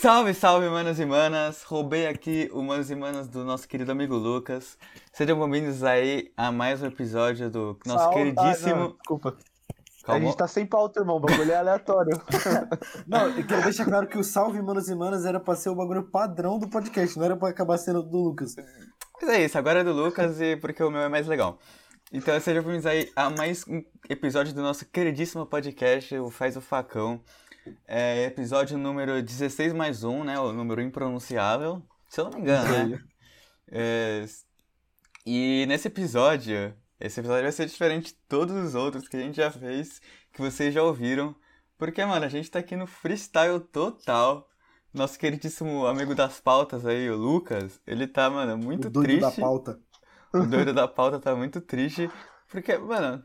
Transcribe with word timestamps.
Salve, 0.00 0.32
salve, 0.34 0.68
manos 0.68 0.98
e 0.98 1.04
manas! 1.04 1.62
Roubei 1.62 2.06
aqui 2.06 2.48
o 2.52 2.62
manos 2.62 2.90
e 2.90 2.94
manas 2.94 3.28
do 3.28 3.44
nosso 3.44 3.68
querido 3.68 3.92
amigo 3.92 4.14
Lucas. 4.16 4.78
Sejam 5.12 5.38
bem-vindos 5.38 5.82
aí 5.84 6.32
a 6.36 6.50
mais 6.50 6.82
um 6.82 6.86
episódio 6.86 7.50
do 7.50 7.78
nosso 7.84 8.04
Salve- 8.04 8.32
queridíssimo. 8.32 8.74
Ah, 8.74 8.78
não, 8.78 8.92
desculpa. 8.96 9.36
A 10.02 10.06
Calma. 10.06 10.24
gente 10.24 10.36
tá 10.36 10.46
sem 10.48 10.64
pauta, 10.64 11.00
irmão. 11.00 11.16
O 11.16 11.20
bagulho 11.20 11.52
é 11.52 11.56
aleatório. 11.56 12.18
Não, 13.06 13.28
eu 13.28 13.46
quero 13.46 13.62
deixar 13.62 13.84
claro 13.84 14.06
que 14.06 14.16
o 14.16 14.24
Salve 14.24 14.60
Manos 14.62 14.88
e 14.88 14.94
Manas 14.94 15.26
era 15.26 15.38
pra 15.38 15.54
ser 15.54 15.68
o 15.68 15.74
bagulho 15.74 16.02
padrão 16.04 16.58
do 16.58 16.66
podcast, 16.68 17.16
não 17.18 17.24
era 17.26 17.36
pra 17.36 17.50
acabar 17.50 17.76
sendo 17.76 18.02
do 18.02 18.16
Lucas. 18.16 18.56
Mas 19.20 19.30
é 19.30 19.44
isso, 19.44 19.58
agora 19.58 19.80
é 19.80 19.84
do 19.84 19.92
Lucas 19.92 20.40
e 20.40 20.56
porque 20.56 20.82
o 20.82 20.90
meu 20.90 21.02
é 21.02 21.08
mais 21.08 21.26
legal. 21.26 21.58
Então 22.10 22.40
sejam 22.40 22.62
bem-vindos 22.62 22.86
aí 22.86 23.12
a 23.14 23.28
mais 23.28 23.64
um 23.68 23.84
episódio 24.08 24.54
do 24.54 24.62
nosso 24.62 24.86
queridíssimo 24.86 25.44
podcast, 25.44 26.16
o 26.18 26.30
Faz 26.30 26.56
o 26.56 26.60
Facão. 26.62 27.20
É 27.86 28.24
episódio 28.24 28.78
número 28.78 29.22
16 29.22 29.72
mais 29.72 30.02
um, 30.04 30.24
né? 30.24 30.38
O 30.38 30.52
número 30.52 30.80
impronunciável. 30.80 31.82
Se 32.08 32.20
eu 32.20 32.24
não 32.24 32.32
me 32.32 32.40
engano, 32.40 32.88
né? 32.88 33.04
É, 33.72 34.24
E 35.26 35.64
nesse 35.66 35.88
episódio, 35.88 36.74
esse 36.98 37.20
episódio 37.20 37.42
vai 37.44 37.52
ser 37.52 37.66
diferente 37.66 38.06
de 38.12 38.14
todos 38.28 38.54
os 38.56 38.74
outros 38.74 39.08
que 39.08 39.16
a 39.16 39.20
gente 39.20 39.36
já 39.36 39.50
fez, 39.50 40.00
que 40.32 40.40
vocês 40.40 40.72
já 40.74 40.82
ouviram. 40.82 41.34
Porque, 41.78 42.04
mano, 42.04 42.24
a 42.26 42.28
gente 42.28 42.50
tá 42.50 42.58
aqui 42.58 42.76
no 42.76 42.86
freestyle 42.86 43.60
total. 43.60 44.48
Nosso 44.92 45.18
queridíssimo 45.18 45.86
amigo 45.86 46.14
das 46.14 46.40
pautas 46.40 46.84
aí, 46.84 47.08
o 47.10 47.16
Lucas, 47.16 47.80
ele 47.86 48.06
tá, 48.08 48.28
mano, 48.28 48.58
muito 48.58 48.88
o 48.88 48.90
doido 48.90 49.18
triste. 49.18 49.20
da 49.20 49.30
pauta. 49.32 49.80
O 50.32 50.46
doido 50.46 50.72
da 50.74 50.88
pauta 50.88 51.20
tá 51.20 51.34
muito 51.36 51.60
triste. 51.60 52.10
Porque, 52.48 52.76
mano, 52.78 53.24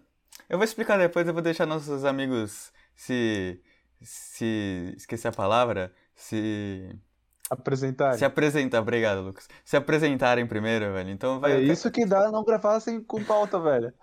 eu 0.49 0.57
vou 0.57 0.63
explicar 0.65 0.97
depois, 0.97 1.27
eu 1.27 1.33
vou 1.33 1.41
deixar 1.41 1.65
nossos 1.65 2.05
amigos 2.05 2.71
se. 2.95 3.61
Se. 4.01 4.93
esqueci 4.97 5.27
a 5.27 5.31
palavra. 5.31 5.91
Se. 6.15 6.97
Apresentar. 7.49 8.17
se 8.17 8.25
apresentar. 8.25 8.81
Obrigado, 8.81 9.21
Lucas. 9.21 9.47
Se 9.63 9.77
apresentarem 9.77 10.47
primeiro, 10.47 10.91
velho. 10.93 11.11
Então 11.11 11.39
vai. 11.39 11.53
É 11.53 11.61
isso 11.61 11.91
que 11.91 12.05
dá 12.05 12.31
não 12.31 12.43
gravar 12.43 12.79
sem, 12.79 13.03
com 13.03 13.23
pauta, 13.23 13.59
velho. 13.59 13.93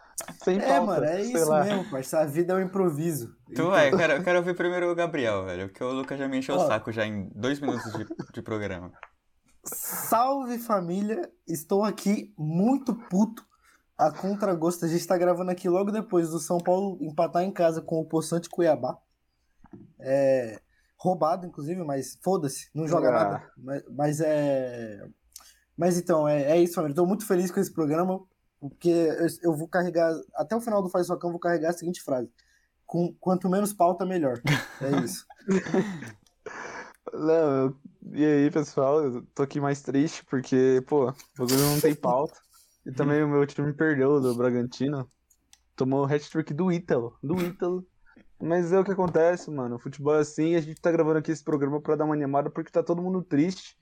Sem 0.45 0.61
pauta. 0.61 0.75
É, 0.75 0.81
mano, 0.81 1.05
é 1.05 1.23
isso 1.23 1.49
lá. 1.49 1.65
mesmo, 1.65 1.91
parceiro. 1.91 2.25
A 2.25 2.29
vida 2.29 2.53
é 2.53 2.57
um 2.57 2.61
improviso. 2.61 3.35
Tu 3.55 3.69
vai, 3.69 3.93
eu 3.93 3.97
quero, 3.97 4.13
eu 4.15 4.23
quero 4.23 4.39
ouvir 4.39 4.55
primeiro 4.55 4.91
o 4.91 4.95
Gabriel, 4.95 5.45
velho. 5.45 5.69
Porque 5.69 5.83
o 5.83 5.93
Lucas 5.93 6.19
já 6.19 6.29
me 6.29 6.39
encheu 6.39 6.55
o 6.55 6.67
saco 6.67 6.93
já 6.93 7.05
em 7.05 7.29
dois 7.35 7.59
minutos 7.59 7.93
de, 7.93 8.07
de 8.33 8.43
programa. 8.43 8.93
Salve 9.65 10.59
família, 10.59 11.31
estou 11.47 11.85
aqui 11.85 12.35
muito 12.37 12.95
puto 13.09 13.45
a 13.97 14.11
contragosto. 14.11 14.85
A 14.85 14.89
gente 14.89 15.07
tá 15.07 15.17
gravando 15.17 15.51
aqui 15.51 15.69
logo 15.69 15.91
depois 15.91 16.31
do 16.31 16.39
São 16.39 16.59
Paulo 16.59 16.99
empatar 17.01 17.43
em 17.43 17.53
casa 17.53 17.81
com 17.81 18.01
o 18.01 18.05
Poçante 18.05 18.49
Cuiabá. 18.49 18.99
É. 19.99 20.61
Roubado, 20.99 21.47
inclusive, 21.47 21.83
mas 21.83 22.17
foda-se, 22.23 22.69
não 22.75 22.87
joga 22.87 23.09
Ah. 23.09 23.13
nada. 23.13 23.53
Mas, 23.57 23.83
mas 23.91 24.21
é. 24.21 25.05
Mas 25.77 25.99
então, 25.99 26.29
é, 26.29 26.53
é 26.53 26.61
isso, 26.61 26.75
família. 26.75 26.95
Tô 26.95 27.05
muito 27.07 27.27
feliz 27.27 27.51
com 27.51 27.59
esse 27.59 27.73
programa, 27.73 28.21
porque 28.61 28.89
eu, 28.89 29.27
eu 29.43 29.57
vou 29.57 29.67
carregar. 29.67 30.13
Até 30.37 30.55
o 30.55 30.61
final 30.61 30.81
do 30.83 30.89
Faz 30.89 31.07
Socão, 31.09 31.29
eu 31.31 31.33
vou 31.33 31.41
carregar 31.41 31.71
a 31.71 31.73
seguinte 31.73 32.01
frase: 32.03 32.31
com, 32.87 33.13
Quanto 33.19 33.49
menos 33.49 33.73
pauta, 33.73 34.07
melhor. 34.07 34.41
É 34.81 35.05
isso. 35.05 35.27
Não, 37.13 37.77
e 38.13 38.25
aí, 38.25 38.51
pessoal? 38.51 39.03
Eu 39.03 39.23
tô 39.35 39.43
aqui 39.43 39.61
mais 39.61 39.83
triste 39.83 40.25
porque, 40.25 40.83
pô, 40.87 41.09
o 41.11 41.15
bagulho 41.37 41.59
não 41.59 41.81
tem 41.81 41.95
pauta. 41.95 42.39
E 42.87 42.93
também 42.93 43.23
o 43.23 43.29
meu 43.29 43.47
time 43.47 43.73
perdeu 43.73 44.21
do 44.21 44.35
Bragantino. 44.35 45.11
Tomou 45.77 46.03
o 46.03 46.05
hat-trick 46.07 46.55
do 46.55 46.71
Ítalo. 46.73 47.17
Do 47.23 47.41
Ítalo. 47.41 47.87
Mas 48.43 48.73
é 48.73 48.79
o 48.79 48.85
que 48.85 48.91
acontece, 48.93 49.51
mano. 49.51 49.77
O 49.77 49.79
futebol 49.79 50.17
é 50.17 50.21
assim. 50.21 50.57
A 50.57 50.61
gente 50.61 50.81
tá 50.81 50.91
gravando 50.91 51.19
aqui 51.19 51.31
esse 51.31 51.45
programa 51.45 51.81
pra 51.81 51.95
dar 51.95 52.05
uma 52.05 52.15
animada 52.15 52.51
porque 52.51 52.71
tá 52.73 52.83
todo 52.83 53.01
mundo 53.03 53.23
triste. 53.23 53.77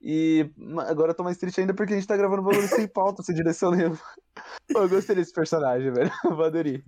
E 0.00 0.50
agora 0.86 1.10
eu 1.10 1.14
tô 1.14 1.24
mais 1.24 1.36
triste 1.38 1.60
ainda 1.60 1.74
porque 1.74 1.92
a 1.92 1.96
gente 1.96 2.06
tá 2.06 2.16
gravando 2.16 2.42
o 2.42 2.44
bagulho 2.44 2.68
sem 2.68 2.86
pauta, 2.86 3.22
sem 3.22 3.34
direção 3.34 3.70
nenhuma. 3.72 3.98
Eu 4.68 4.88
gostei 4.88 5.16
desse 5.16 5.32
personagem, 5.32 5.90
velho. 5.90 6.10
Eu 6.24 6.42
aderir. 6.44 6.84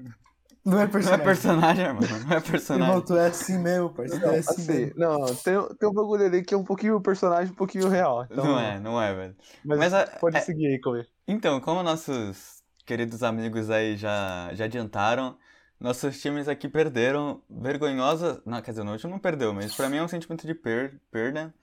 Não 0.65 0.75
é 0.75 0.77
Não 0.77 0.83
é 0.83 0.89
personagem. 0.89 1.25
personagem, 1.25 1.93
mano. 1.95 2.01
Não 2.09 2.37
é 2.37 2.37
Irmão, 2.37 2.43
personagem. 2.51 3.05
tu 3.05 3.17
é 3.17 3.27
assim 3.27 3.59
mesmo, 3.59 3.91
parceiro. 3.95 4.23
Tu 4.25 4.29
é 4.29 4.39
assim, 4.39 4.53
Assim, 4.53 4.73
mesmo. 4.73 4.95
não, 4.97 5.25
tem, 5.37 5.77
tem 5.79 5.89
um 5.89 5.93
bagulho 5.93 6.27
ali 6.27 6.43
que 6.43 6.53
é 6.55 6.57
um 6.57 6.65
pouquinho 6.65 7.01
personagem, 7.01 7.53
um 7.53 7.57
pouquinho 7.57 7.89
real. 7.89 8.25
Então, 8.31 8.45
Não 8.45 8.61
é, 8.61 8.79
não 8.79 9.01
é, 9.03 9.15
velho. 9.15 9.37
Mas, 9.65 9.79
Mas 9.79 9.95
a- 9.95 10.07
pode 10.21 10.37
é- 10.37 10.41
seguir 10.41 10.67
aí, 10.67 10.81
Cauê. 10.81 11.07
Então, 11.27 11.61
como 11.61 11.83
nossos 11.83 12.63
queridos 12.85 13.23
amigos 13.23 13.71
aí 13.71 13.97
já, 13.97 14.51
já 14.55 14.67
adiantaram, 14.67 15.37
nossos 15.81 16.21
times 16.21 16.49
aqui 16.49 16.69
perderam 16.69 17.43
vergonhosa. 17.49 18.43
Não, 18.45 18.61
quer 18.61 18.73
dizer, 18.73 18.85
no 18.85 18.93
último 18.93 19.13
não 19.13 19.19
perdeu, 19.19 19.53
mas 19.55 19.75
pra 19.75 19.89
mim 19.89 19.99
é 19.99 20.03
um 20.03 20.09
sentimento 20.09 20.47
de 20.47 20.55
per, 20.55 21.01
perda. 21.11 21.55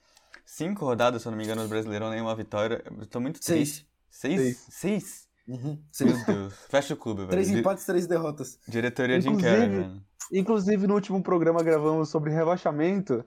Cinco 0.44 0.84
rodadas, 0.84 1.22
se 1.22 1.28
eu 1.28 1.32
não 1.32 1.36
me 1.36 1.44
engano, 1.44 1.62
no 1.62 1.68
Brasileirão, 1.68 2.10
nenhuma 2.10 2.34
vitória. 2.34 2.82
Eu 2.98 3.06
tô 3.06 3.20
muito 3.20 3.44
Seis. 3.44 3.58
triste. 3.58 3.88
Seis? 4.10 4.40
Seis. 4.40 4.66
Seis? 4.70 5.28
Uhum. 5.48 5.80
Meu 6.00 6.24
Deus. 6.24 6.54
Fecha 6.68 6.94
o 6.94 6.96
clube, 6.96 7.20
velho. 7.20 7.30
Três 7.30 7.50
empates, 7.50 7.84
três 7.84 8.06
derrotas. 8.06 8.58
Diretoria 8.66 9.18
de 9.18 9.28
Inquérito. 9.28 10.02
Inclusive, 10.32 10.86
no 10.86 10.94
último 10.94 11.22
programa 11.22 11.62
gravamos 11.62 12.08
sobre 12.08 12.32
rebaixamento. 12.32 13.24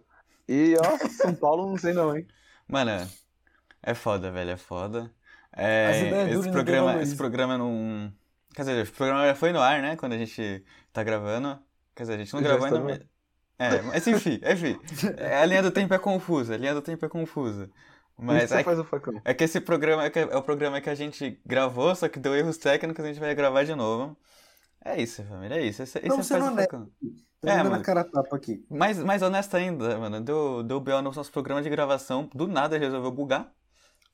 E, 0.47 0.75
ó, 0.77 1.07
São 1.09 1.33
Paulo 1.35 1.69
não 1.69 1.77
sei 1.77 1.93
não, 1.93 2.15
hein? 2.15 2.25
Mano, 2.67 2.91
é 3.81 3.93
foda, 3.93 4.31
velho, 4.31 4.51
é 4.51 4.57
foda. 4.57 5.11
É, 5.55 6.29
esse 6.31 6.51
programa, 6.51 7.01
esse 7.01 7.15
programa 7.15 7.57
não. 7.57 8.13
Quer 8.55 8.61
dizer, 8.63 8.81
esse 8.83 8.91
programa 8.91 9.25
já 9.27 9.35
foi 9.35 9.51
no 9.51 9.59
ar, 9.61 9.81
né? 9.81 9.95
Quando 9.95 10.13
a 10.13 10.17
gente 10.17 10.63
tá 10.91 11.03
gravando. 11.03 11.59
Quer 11.95 12.03
dizer, 12.03 12.13
a 12.13 12.17
gente 12.17 12.33
não 12.33 12.41
Já 12.41 12.47
gravou 12.47 12.65
ainda. 12.65 12.79
mas- 12.79 12.99
É, 13.59 13.81
mas 13.81 14.07
enfim, 14.07 14.39
enfim. 14.43 14.79
É, 15.17 15.37
A 15.41 15.45
linha 15.45 15.61
do 15.61 15.69
tempo 15.71 15.93
é 15.93 15.99
confusa, 15.99 16.53
a 16.53 16.57
linha 16.57 16.73
do 16.73 16.81
tempo 16.81 17.05
é 17.05 17.09
confusa. 17.09 17.69
Mas 18.17 18.51
é, 18.51 18.57
o 18.57 19.21
é 19.23 19.33
que 19.33 19.43
esse 19.45 19.61
programa 19.61 20.03
é, 20.05 20.09
que- 20.09 20.19
é 20.19 20.35
o 20.37 20.41
programa 20.41 20.81
que 20.81 20.89
a 20.89 20.95
gente 20.95 21.39
gravou, 21.45 21.93
só 21.95 22.07
que 22.09 22.19
deu 22.19 22.35
erros 22.35 22.57
técnicos, 22.57 23.03
a 23.03 23.07
gente 23.07 23.19
vai 23.19 23.33
gravar 23.35 23.63
de 23.63 23.73
novo. 23.75 24.17
É 24.83 25.01
isso, 25.01 25.23
família, 25.23 25.55
é 25.55 25.61
isso. 25.65 25.83
Esse, 25.83 25.97
esse 25.99 26.07
Não, 26.07 26.19
é 26.19 26.23
você 26.23 26.33
Faz 26.33 26.45
não 26.45 26.55
o 26.55 26.59
é 26.59 26.63
Facão. 26.63 26.89
É, 27.43 27.63
mano. 27.63 27.75
a 27.75 27.81
cara 27.81 28.03
tapa 28.03 28.35
aqui. 28.35 28.65
Mais, 28.69 28.97
mais 28.99 29.21
honesto 29.21 29.55
ainda, 29.55 29.97
mano. 29.97 30.21
Deu, 30.21 30.63
deu 30.63 30.79
BO 30.79 31.01
no 31.01 31.11
nosso 31.11 31.31
programa 31.31 31.61
de 31.61 31.69
gravação. 31.69 32.29
Do 32.33 32.47
nada 32.47 32.77
resolveu 32.77 33.11
bugar. 33.11 33.51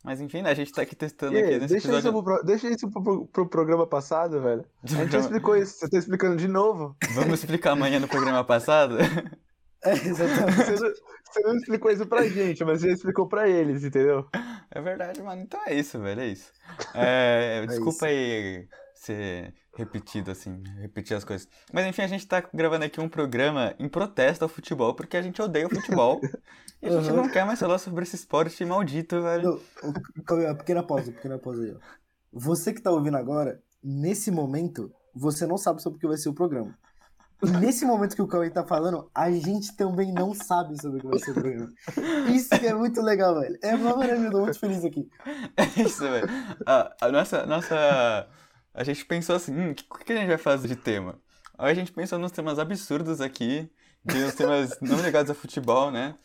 Mas 0.06 0.22
enfim, 0.22 0.42
né? 0.42 0.52
A 0.52 0.54
gente 0.54 0.72
tá 0.72 0.84
aqui 0.84 0.96
testando 0.96 1.34
E 1.36 1.40
aqui 1.40 1.58
nesse 1.60 1.68
deixa, 1.74 1.88
episódio. 1.88 2.10
isso 2.12 2.24
pro, 2.24 2.44
deixa 2.44 2.70
isso 2.70 2.90
pro, 2.92 3.04
pro- 3.04 3.26
pro 3.28 3.50
programa 3.50 3.88
passado, 3.88 4.42
velho. 4.42 4.64
A 4.84 4.88
gente 4.88 5.12
já 5.12 5.20
explicou 5.20 5.56
isso, 5.58 5.80
você 5.80 5.90
tá 5.90 5.98
explicando 5.98 6.38
de 6.38 6.48
novo. 6.48 6.96
Vamos 7.16 7.40
explicar 7.40 7.72
amanhã 7.72 8.00
no 8.00 8.08
programa 8.08 8.44
passado? 8.44 8.96
É, 9.84 9.92
exatamente. 9.92 10.56
Você 10.64 10.72
não, 10.84 10.90
você 10.90 11.42
não 11.44 11.56
explicou 11.58 11.92
isso 11.92 12.08
pra 12.08 12.28
gente, 12.28 12.64
mas 12.66 12.82
você 12.82 12.92
explicou 12.94 13.28
pra 13.28 13.48
eles, 13.48 13.84
entendeu? 13.84 14.26
É 14.72 14.82
verdade, 14.82 15.22
mano. 15.22 15.44
Então 15.44 15.60
é 15.64 15.76
isso, 15.76 16.00
velho. 16.00 16.22
É 16.22 16.28
isso. 16.28 16.52
É, 16.96 17.62
É 17.64 17.68
desculpa 17.68 18.08
aí 18.08 18.68
ser 18.96 19.54
repetido, 19.76 20.32
assim, 20.32 20.62
repetir 20.80 21.16
as 21.16 21.24
coisas. 21.24 21.48
Mas 21.72 21.86
enfim, 21.86 22.02
a 22.02 22.08
gente 22.08 22.28
tá 22.28 22.44
gravando 22.54 22.86
aqui 22.86 23.00
um 23.00 23.10
programa 23.10 23.76
em 23.78 23.88
protesto 23.90 24.44
ao 24.44 24.50
futebol, 24.50 24.94
porque 24.96 25.18
a 25.18 25.22
gente 25.22 25.42
odeia 25.42 25.68
o 25.68 25.70
futebol. 25.70 26.20
e 26.82 26.88
a 26.88 26.92
gente 26.92 27.10
Uhum. 27.12 27.18
não 27.18 27.30
quer 27.30 27.46
mais 27.46 27.60
falar 27.60 27.78
sobre 27.78 28.04
esse 28.04 28.16
esporte 28.16 28.64
maldito, 28.66 29.22
velho. 29.22 29.62
Não, 29.84 30.56
pequena 30.56 30.84
pausa, 30.84 31.12
pequena 31.12 31.38
pausa 31.38 31.64
aí, 31.64 31.72
ó. 31.74 31.78
Você 32.32 32.74
que 32.74 32.82
tá 32.82 32.92
ouvindo 32.92 33.18
agora, 33.18 33.62
nesse 33.84 34.32
momento, 34.32 34.92
você 35.14 35.46
não 35.46 35.58
sabe 35.58 35.82
sobre 35.82 35.98
o 35.98 36.00
que 36.02 36.08
vai 36.08 36.18
ser 36.18 36.30
o 36.30 36.34
programa. 36.34 36.74
Nesse 37.60 37.86
momento 37.86 38.16
que 38.16 38.22
o 38.22 38.28
Cauê 38.28 38.50
tá 38.50 38.64
falando, 38.66 39.10
a 39.14 39.30
gente 39.30 39.76
também 39.76 40.12
não 40.14 40.34
sabe 40.34 40.82
sobre 40.82 41.00
o 41.00 41.02
que 41.02 41.08
vai 41.08 41.20
ser 41.20 41.32
o 41.32 41.34
programa. 41.34 41.72
Isso 42.34 42.50
que 42.50 42.66
é 42.66 42.74
muito 42.74 43.02
legal, 43.02 43.40
velho. 43.40 43.58
É 43.62 43.76
uma 43.76 43.96
maravilha, 43.96 44.28
eu 44.28 44.32
tô 44.32 44.42
muito 44.42 44.58
feliz 44.60 44.84
aqui. 44.86 45.08
É 45.58 45.82
isso, 45.82 46.02
velho. 46.02 46.28
A, 46.66 46.96
a 47.02 47.12
nossa, 47.12 47.46
nossa. 47.46 48.28
A 48.76 48.84
gente 48.84 49.06
pensou 49.06 49.36
assim, 49.36 49.54
hum, 49.58 49.72
o 49.72 49.76
que, 49.76 50.04
que 50.06 50.14
a 50.14 50.18
gente 50.18 50.28
vai 50.28 50.38
fazer 50.38 50.68
de 50.68 50.76
tema? 50.76 51.20
Aí 51.58 51.72
a 51.72 51.76
gente 51.76 51.92
pensou 51.92 52.20
nos 52.20 52.32
temas 52.32 52.60
absurdos 52.60 53.22
aqui, 53.22 53.72
de 54.04 54.18
uns 54.24 54.36
temas 54.36 54.78
não 54.82 55.02
ligados 55.02 55.32
a 55.32 55.34
futebol, 55.34 55.90
né? 55.90 56.16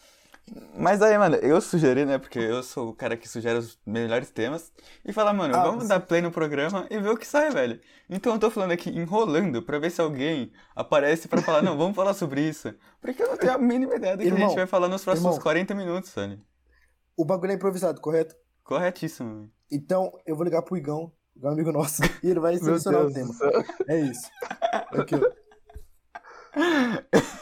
Mas 0.76 1.00
aí, 1.00 1.16
mano, 1.16 1.36
eu 1.36 1.60
sugeri, 1.60 2.04
né? 2.04 2.18
Porque 2.18 2.38
eu 2.40 2.60
sou 2.64 2.88
o 2.88 2.94
cara 2.94 3.16
que 3.16 3.28
sugere 3.28 3.56
os 3.56 3.78
melhores 3.86 4.30
temas. 4.30 4.72
E 5.04 5.12
falar, 5.12 5.32
mano, 5.32 5.54
Ah, 5.54 5.62
vamos 5.62 5.84
você- 5.84 5.88
dar 5.88 6.00
play 6.00 6.20
no 6.20 6.32
programa 6.32 6.88
e 6.90 6.98
ver 6.98 7.10
o 7.10 7.16
que 7.16 7.26
sai, 7.26 7.50
velho. 7.50 7.80
Então 8.08 8.32
eu 8.32 8.38
tô 8.40 8.50
falando 8.50 8.72
aqui 8.72 8.90
enrolando 8.90 9.62
pra 9.62 9.78
ver 9.78 9.90
se 9.90 10.00
alguém 10.00 10.50
aparece 10.74 11.28
pra 11.28 11.40
falar, 11.40 11.62
não, 11.62 11.78
vamos 11.78 11.94
falar 11.94 12.14
sobre 12.14 12.40
isso. 12.48 12.74
Porque 13.00 13.22
eu 13.22 13.28
não 13.28 13.36
tenho 13.36 13.52
a 13.52 13.58
mínima 13.58 13.94
ideia 13.94 14.16
do 14.16 14.22
que 14.24 14.28
a 14.28 14.32
Irmão, 14.32 14.48
gente 14.48 14.56
vai 14.56 14.66
falar 14.66 14.88
nos 14.88 15.04
próximos 15.04 15.34
irmão. 15.34 15.42
40 15.42 15.72
minutos, 15.74 16.12
velho. 16.12 16.40
O 17.16 17.24
bagulho 17.24 17.52
é 17.52 17.54
improvisado, 17.54 18.00
correto? 18.00 18.34
Corretíssimo, 18.64 19.34
velho. 19.36 19.50
Então, 19.70 20.10
eu 20.26 20.34
vou 20.34 20.44
ligar 20.44 20.62
pro 20.62 20.76
Igão, 20.76 21.12
um 21.42 21.48
amigo 21.48 21.72
nosso, 21.72 22.02
e 22.22 22.28
ele 22.30 22.40
vai 22.40 22.56
selecionar 22.58 23.06
o 23.06 23.12
tema. 23.12 23.32
É 23.88 24.00
isso. 24.00 24.28
Aqui, 24.92 25.14
ó. 25.14 25.20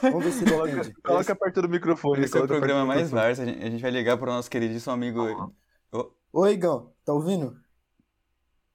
Vamos 0.03 0.25
ver 0.25 0.33
se 0.33 0.45
ele 0.45 0.51
Coloca, 0.53 0.71
entende. 0.71 0.95
coloca 1.03 1.37
perto 1.37 1.63
do 1.63 1.69
microfone. 1.69 2.25
Esse 2.25 2.37
é 2.37 2.43
o 2.43 2.47
programa 2.47 2.85
mais 2.85 3.11
várzea. 3.11 3.45
A 3.45 3.71
gente 3.71 3.81
vai 3.81 3.91
ligar 3.91 4.19
pro 4.19 4.27
nosso 4.31 4.51
queridíssimo 4.51 4.93
amigo. 4.93 5.53
Ô, 5.91 6.13
Oi, 6.33 6.53
Igão, 6.53 6.93
tá 7.05 7.13
ouvindo? 7.15 7.57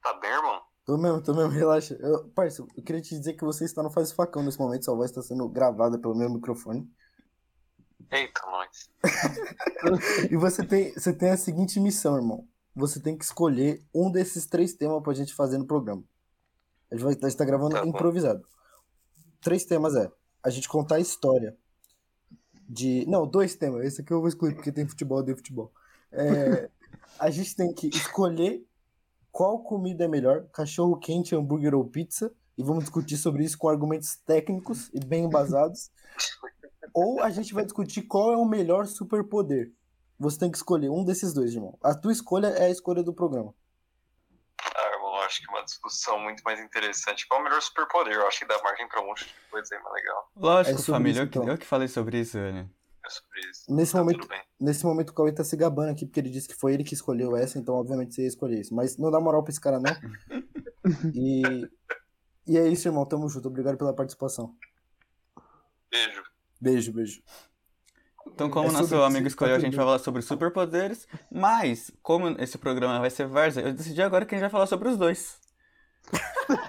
Tá 0.02 0.14
bem, 0.20 0.32
irmão? 0.32 0.60
Tô 0.86 0.98
mesmo, 0.98 1.22
tô 1.22 1.34
mesmo, 1.34 1.52
relaxa. 1.52 1.96
Eu, 2.02 2.28
parça, 2.30 2.62
eu 2.76 2.84
queria 2.84 3.02
te 3.02 3.18
dizer 3.18 3.34
que 3.34 3.46
você 3.46 3.64
está 3.64 3.82
no 3.82 3.92
Faz 3.92 4.12
Facão 4.12 4.44
nesse 4.44 4.60
momento, 4.60 4.84
sua 4.84 4.96
voz 4.96 5.12
está 5.12 5.22
sendo 5.22 5.48
gravada 5.48 5.98
pelo 5.98 6.16
meu 6.16 6.30
microfone. 6.30 6.90
Eita, 8.12 8.42
nós. 8.48 8.90
E 10.32 10.36
você 10.36 10.66
tem, 10.66 10.92
você 10.94 11.14
tem 11.14 11.30
a 11.30 11.38
seguinte 11.38 11.80
missão, 11.80 12.16
irmão. 12.18 12.48
Você 12.76 13.00
tem 13.00 13.18
que 13.18 13.24
escolher 13.24 13.84
um 13.94 14.12
desses 14.12 14.46
três 14.46 14.74
temas 14.74 15.02
pra 15.04 15.14
gente 15.14 15.34
fazer 15.34 15.58
no 15.58 15.66
programa. 15.66 16.04
A 16.90 16.96
gente 16.96 17.04
vai 17.04 17.14
a 17.14 17.30
gente 17.30 17.38
tá 17.38 17.46
gravando 17.46 17.76
Tá 17.76 17.86
improvisado. 17.86 18.46
Três 19.42 19.66
temas 19.66 19.96
é 19.96 20.12
a 20.42 20.50
gente 20.50 20.68
contar 20.68 20.96
a 20.96 21.00
história 21.00 21.56
de. 22.68 23.06
Não, 23.08 23.28
dois 23.28 23.56
temas. 23.56 23.86
Esse 23.86 24.02
aqui 24.02 24.12
eu 24.12 24.20
vou 24.20 24.28
excluir 24.28 24.56
porque 24.56 24.72
tem 24.72 24.88
futebol 24.88 25.22
e 25.22 25.26
tem 25.26 25.36
futebol. 25.36 25.72
É, 26.12 26.70
a 27.20 27.30
gente 27.30 27.56
tem 27.56 27.74
que 27.74 27.88
escolher 27.88 28.66
qual 29.32 29.64
comida 29.64 30.06
é 30.06 30.08
melhor, 30.08 30.46
cachorro 30.54 30.98
quente, 30.98 31.36
hambúrguer 31.36 31.74
ou 31.74 31.86
pizza. 31.86 32.32
E 32.58 32.64
vamos 32.64 32.84
discutir 32.84 33.18
sobre 33.18 33.44
isso 33.44 33.58
com 33.58 33.68
argumentos 33.68 34.16
técnicos 34.18 34.90
e 34.94 35.00
bem 35.00 35.26
embasados. 35.26 35.90
Ou 36.94 37.20
a 37.20 37.32
gente 37.32 37.52
vai 37.52 37.64
discutir 37.64 38.04
qual 38.04 38.32
é 38.32 38.38
o 38.38 38.46
melhor 38.46 38.86
superpoder. 38.86 39.72
Você 40.20 40.40
tem 40.40 40.52
que 40.52 40.58
escolher 40.58 40.90
um 40.90 41.04
desses 41.04 41.34
dois, 41.34 41.54
irmão. 41.54 41.78
A 41.84 41.94
tua 41.96 42.12
escolha 42.12 42.48
é 42.48 42.66
a 42.66 42.70
escolha 42.70 43.04
do 43.04 43.14
programa. 43.14 43.54
Ah, 44.76 44.92
irmão, 44.94 45.16
acho 45.22 45.42
que 45.42 45.50
é 45.50 45.54
uma 45.54 45.64
discussão 45.66 46.20
muito 46.20 46.42
mais 46.44 46.60
interessante. 46.60 47.28
Qual 47.28 47.40
é 47.40 47.42
o 47.42 47.46
melhor 47.46 47.62
superpoder? 47.62 48.14
Eu 48.14 48.28
acho 48.28 48.40
que 48.40 48.46
dá 48.46 48.62
margem 48.64 48.88
pra 48.88 49.02
um 49.02 49.08
monte 49.08 49.26
de 49.26 49.34
coisa 49.52 49.76
aí 49.76 49.82
mais 49.84 49.96
legal. 49.96 50.32
Lógico, 50.36 50.80
É 50.80 50.84
família, 50.84 51.12
isso, 51.12 51.22
eu, 51.24 51.30
que, 51.30 51.38
então. 51.40 51.50
eu 51.52 51.58
que 51.58 51.66
falei 51.66 51.88
sobre 51.88 52.20
isso, 52.20 52.34
velho. 52.38 52.70
É 53.06 53.10
sobre 53.10 53.40
isso. 53.50 53.74
Nesse 53.74 53.92
Tá 53.92 53.98
momento, 54.00 54.20
tudo 54.22 54.30
bem. 54.30 54.42
nesse 54.60 54.86
momento 54.86 55.10
o 55.10 55.14
Cauê 55.14 55.34
tá 55.34 55.44
se 55.44 55.58
gabando 55.58 55.92
aqui 55.92 56.06
porque 56.06 56.20
ele 56.22 56.30
disse 56.30 56.48
que 56.48 56.56
foi 56.56 56.74
ele 56.74 56.86
que 56.86 56.94
escolheu 56.94 57.36
essa, 57.36 57.60
então 57.60 57.76
obviamente 57.76 58.16
você 58.16 58.22
ia 58.22 58.28
escolher 58.30 58.62
isso. 58.62 58.74
Mas 58.74 58.98
não 58.98 59.12
dá 59.12 59.20
moral 59.20 59.44
pra 59.44 59.52
esse 59.52 59.60
cara, 59.62 59.80
não. 59.80 59.92
E, 61.16 61.42
e 62.46 62.58
é 62.58 62.68
isso, 62.68 62.88
irmão. 62.90 63.06
Tamo 63.06 63.28
junto. 63.30 63.48
Obrigado 63.48 63.78
pela 63.78 63.94
participação. 63.96 64.54
Beijo. 65.90 66.24
Beijo, 66.60 66.92
beijo. 66.94 67.24
Então, 68.34 68.50
como 68.50 68.68
É 68.68 68.70
o 68.70 68.74
nosso 68.74 68.96
amigo 69.04 69.24
tá 69.24 69.28
escolheu, 69.28 69.56
a 69.56 69.60
gente 69.60 69.76
vai 69.76 69.86
falar 69.86 70.00
sobre 70.00 70.22
superpoderes, 70.22 71.08
mas, 71.32 71.92
como 72.02 72.30
esse 72.40 72.58
programa 72.58 73.00
vai 73.00 73.10
ser 73.10 73.28
Várzea, 73.28 73.62
eu 73.62 73.74
decidi 73.74 74.02
agora 74.02 74.26
que 74.26 74.34
a 74.34 74.38
gente 74.38 74.44
vai 74.44 74.50
falar 74.50 74.66
sobre 74.66 74.90
os 74.90 74.98
dois. 74.98 75.40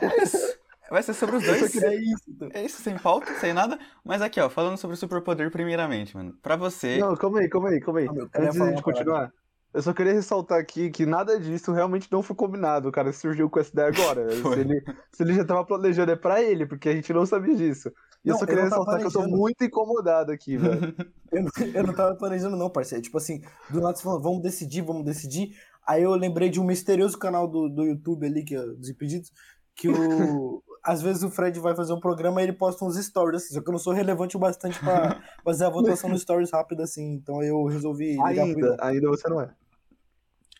É 0.00 0.22
isso. 0.22 0.58
Vai 0.90 1.02
ser 1.02 1.14
sobre 1.14 1.36
os 1.36 1.44
dois. 1.44 1.82
É 1.82 1.94
isso. 1.96 2.22
então. 2.28 2.48
É 2.52 2.62
isso, 2.64 2.82
sem 2.82 2.96
pauta, 2.98 3.32
sem 3.34 3.52
nada. 3.52 3.78
Mas 4.04 4.20
aqui, 4.20 4.38
ó, 4.40 4.48
falando 4.48 4.76
sobre 4.76 4.96
superpoder 4.96 5.50
primeiramente, 5.50 6.16
mano. 6.16 6.34
Pra 6.42 6.56
você. 6.56 6.98
Não, 6.98 7.16
calma 7.16 7.40
aí, 7.40 7.48
calma 7.48 7.70
aí, 7.70 7.80
calma 7.80 8.00
aí. 8.00 8.08
Ah, 8.08 8.40
Antes 8.42 8.76
de 8.76 8.82
continuar, 8.82 9.32
eu 9.72 9.82
só 9.82 9.92
queria 9.92 10.12
ressaltar 10.12 10.60
aqui 10.60 10.90
que 10.90 11.04
nada 11.04 11.40
disso 11.40 11.72
realmente 11.72 12.06
não 12.12 12.22
foi 12.22 12.36
combinado. 12.36 12.88
O 12.88 12.92
cara 12.92 13.12
surgiu 13.12 13.50
com 13.50 13.58
essa 13.58 13.70
ideia 13.70 13.88
agora. 13.88 14.30
se, 14.30 14.60
ele, 14.60 14.84
se 15.10 15.22
ele 15.22 15.34
já 15.34 15.44
tava 15.44 15.64
planejando, 15.64 16.12
é 16.12 16.16
pra 16.16 16.40
ele, 16.40 16.64
porque 16.66 16.88
a 16.88 16.94
gente 16.94 17.12
não 17.12 17.26
sabia 17.26 17.56
disso. 17.56 17.90
E 18.24 18.28
eu 18.30 18.36
só 18.38 18.46
queria 18.46 18.64
ressaltar 18.64 18.98
que 19.00 19.06
eu 19.06 19.10
tô 19.12 19.28
muito 19.28 19.64
incomodado 19.64 20.32
aqui, 20.32 20.56
velho. 20.58 20.94
Eu, 21.30 21.42
não- 21.42 21.66
eu 21.74 21.82
não 21.86 21.94
tava 21.94 22.14
planejando, 22.16 22.56
não, 22.56 22.70
parceiro. 22.70 23.02
Tipo 23.02 23.18
assim, 23.18 23.42
do 23.70 23.80
nada 23.80 23.96
você 23.96 24.02
falando, 24.02 24.22
vamos 24.22 24.42
decidir, 24.42 24.82
vamos 24.82 25.04
decidir. 25.04 25.54
Aí 25.86 26.02
eu 26.02 26.14
lembrei 26.14 26.48
de 26.48 26.58
um 26.60 26.64
misterioso 26.64 27.18
canal 27.18 27.46
do, 27.46 27.68
do 27.68 27.84
YouTube 27.84 28.26
ali, 28.26 28.42
que 28.44 28.54
é 28.56 28.62
dos 28.64 28.88
Impedidos, 28.88 29.30
que 29.74 29.88
o. 29.88 30.62
Às 30.86 31.00
vezes 31.00 31.22
o 31.22 31.30
Fred 31.30 31.58
vai 31.60 31.74
fazer 31.74 31.94
um 31.94 31.98
programa 32.00 32.42
e 32.42 32.44
ele 32.44 32.52
posta 32.52 32.84
uns 32.84 32.96
stories, 33.02 33.42
assim, 33.42 33.54
só 33.54 33.62
que 33.62 33.68
eu 33.70 33.72
não 33.72 33.78
sou 33.78 33.94
relevante 33.94 34.36
o 34.36 34.38
bastante 34.40 34.78
pra 34.78 35.18
fazer 35.42 35.64
a 35.64 35.70
votação 35.70 36.10
no 36.10 36.18
stories 36.18 36.50
rápido, 36.52 36.82
assim. 36.82 37.14
Então 37.14 37.42
eu 37.42 37.64
resolvi 37.64 38.10
ligar 38.10 38.34
pro 38.34 38.66
ainda, 38.70 38.76
ainda 38.80 39.08
você 39.08 39.26
não 39.26 39.40
é. 39.40 39.50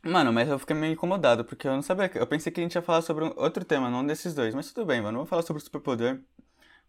Mano, 0.02 0.32
mas 0.32 0.49
eu 0.49 0.58
fiquei 0.58 0.75
meio 0.75 0.94
incomodado, 0.94 1.44
porque 1.44 1.69
eu 1.69 1.72
não 1.72 1.82
sabia. 1.82 2.10
Eu 2.14 2.26
pensei 2.26 2.50
que 2.50 2.58
a 2.58 2.62
gente 2.62 2.75
ia 2.75 2.81
falar 2.81 3.02
sobre 3.02 3.25
um 3.25 3.32
outro 3.37 3.64
tema, 3.67 3.90
não 3.90 4.05
desses 4.06 4.32
dois. 4.34 4.55
Mas 4.55 4.72
tudo 4.72 4.87
bem, 4.87 5.02
mano. 5.02 5.19
Vamos 5.19 5.28
falar 5.28 5.43
sobre 5.43 5.60
o 5.60 5.64
superpoder. 5.64 6.22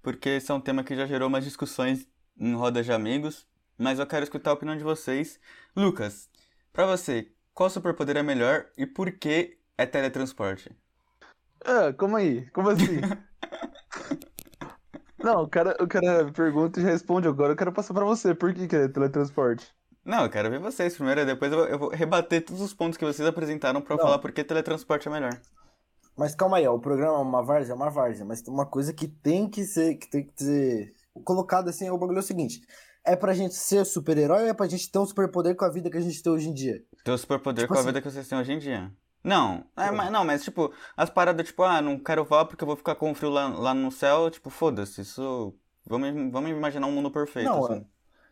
Porque 0.06 0.30
esse 0.30 0.52
é 0.52 0.54
um 0.54 0.62
tema 0.62 0.84
que 0.84 0.96
já 0.96 1.08
gerou 1.08 1.28
umas 1.28 1.44
discussões 1.44 2.08
em 2.38 2.54
rodas 2.54 2.86
de 2.86 2.94
amigos. 2.94 3.48
Mas 3.76 3.98
eu 3.98 4.06
quero 4.06 4.24
escutar 4.24 4.52
a 4.52 4.54
opinião 4.54 4.78
de 4.78 4.84
vocês. 4.84 5.40
Lucas, 5.76 6.30
pra 6.72 6.86
você, 6.86 7.32
qual 7.56 7.72
superpoder 7.72 8.16
é 8.16 8.22
melhor 8.22 8.68
e 8.78 8.86
por 8.86 9.12
que 9.12 9.58
é 9.76 9.84
teletransporte? 9.88 10.72
Ah, 11.66 11.92
calma 11.92 12.20
aí, 12.20 12.48
como 12.52 12.70
assim? 12.70 13.02
Não, 15.18 15.42
o 15.42 15.50
cara, 15.50 15.76
o 15.82 15.88
cara 15.88 16.32
pergunta 16.32 16.80
e 16.80 16.84
já 16.84 16.90
responde 16.90 17.28
agora. 17.28 17.54
Eu 17.54 17.58
quero 17.58 17.74
passar 17.74 17.96
pra 17.96 18.06
você. 18.06 18.36
Por 18.36 18.54
que, 18.54 18.68
que 18.68 18.76
é 18.76 18.88
teletransporte? 18.88 19.74
Não, 20.06 20.26
eu 20.26 20.30
quero 20.30 20.52
ver 20.52 20.60
vocês 20.60 20.96
primeiro, 20.96 21.26
depois 21.26 21.52
eu, 21.52 21.58
vou- 21.58 21.68
eu 21.68 21.80
vou 21.80 21.90
rebater 21.90 22.46
todos 22.46 22.62
os 22.62 22.76
pontos 22.76 22.96
que 22.96 23.04
vocês 23.04 23.28
apresentaram 23.28 23.80
Não. 23.80 23.98
falar 23.98 24.20
por 24.20 24.32
que 24.32 24.44
teletransporte 24.44 25.08
é 25.08 25.12
melhor. 25.12 25.36
Mas 26.18 26.34
calma 26.34 26.58
aí, 26.58 26.68
ó, 26.68 26.74
o 26.74 26.80
programa 26.80 27.18
é 27.18 27.22
uma 27.22 27.44
várzea, 27.44 27.74
é 27.74 27.76
uma 27.76 27.90
várzea, 27.90 28.26
mas 28.26 28.42
uma 28.48 28.66
coisa 28.66 28.94
que 28.94 29.08
tem 29.08 29.50
que 29.50 29.64
ser, 29.66 29.96
que 29.96 30.10
tem 30.10 30.24
que 30.26 30.44
ser 30.44 30.94
colocada 31.24 31.70
assim, 31.70 31.88
é 31.88 31.92
o 31.92 31.98
bagulho 31.98 32.18
é 32.18 32.22
o 32.22 32.24
seguinte, 32.24 32.62
é 33.04 33.16
pra 33.16 33.34
gente 33.34 33.54
ser 33.56 33.86
super-herói 33.86 34.44
ou 34.44 34.48
é 34.50 34.54
pra 34.54 34.68
gente 34.68 34.90
ter 34.92 34.98
um 35.00 35.06
superpoder 35.06 35.56
com 35.56 35.66
a 35.66 35.70
vida 35.70 35.90
que 35.90 35.98
a 35.98 36.02
gente 36.02 36.22
tem 36.24 36.32
hoje 36.32 36.50
em 36.50 36.54
dia? 36.54 36.82
Teu 37.04 37.18
superpoder 37.18 37.64
Tipo 37.64 37.74
com 37.74 37.78
a 37.78 37.82
assim- 37.82 37.88
vida 37.90 38.02
que 38.02 38.10
vocês 38.10 38.28
têm 38.28 38.38
hoje 38.38 38.54
em 38.54 38.60
dia. 38.60 38.92
Não, 39.24 39.66
é, 39.76 39.90
mas, 39.90 40.12
não, 40.12 40.24
mas 40.24 40.44
tipo, 40.44 40.72
as 40.96 41.10
paradas, 41.10 41.48
tipo, 41.48 41.64
ah, 41.64 41.82
não 41.82 41.98
quero 41.98 42.24
voar 42.24 42.46
porque 42.46 42.64
eu 42.64 42.68
vou 42.68 42.76
ficar 42.76 42.94
com 42.96 43.14
frio 43.16 43.32
lá, 43.32 43.48
lá 43.48 43.74
no 43.74 43.92
céu, 43.92 44.30
tipo, 44.30 44.52
foda-se, 44.52 45.02
isso. 45.02 45.54
Vamos, 45.88 46.32
vamos 46.32 46.52
imaginar 46.52 46.86
um 46.88 46.92
mundo 46.92 47.10
perfeito. 47.10 47.46
Não, 47.50 47.66
assim. 47.66 47.74
é. 47.80 47.86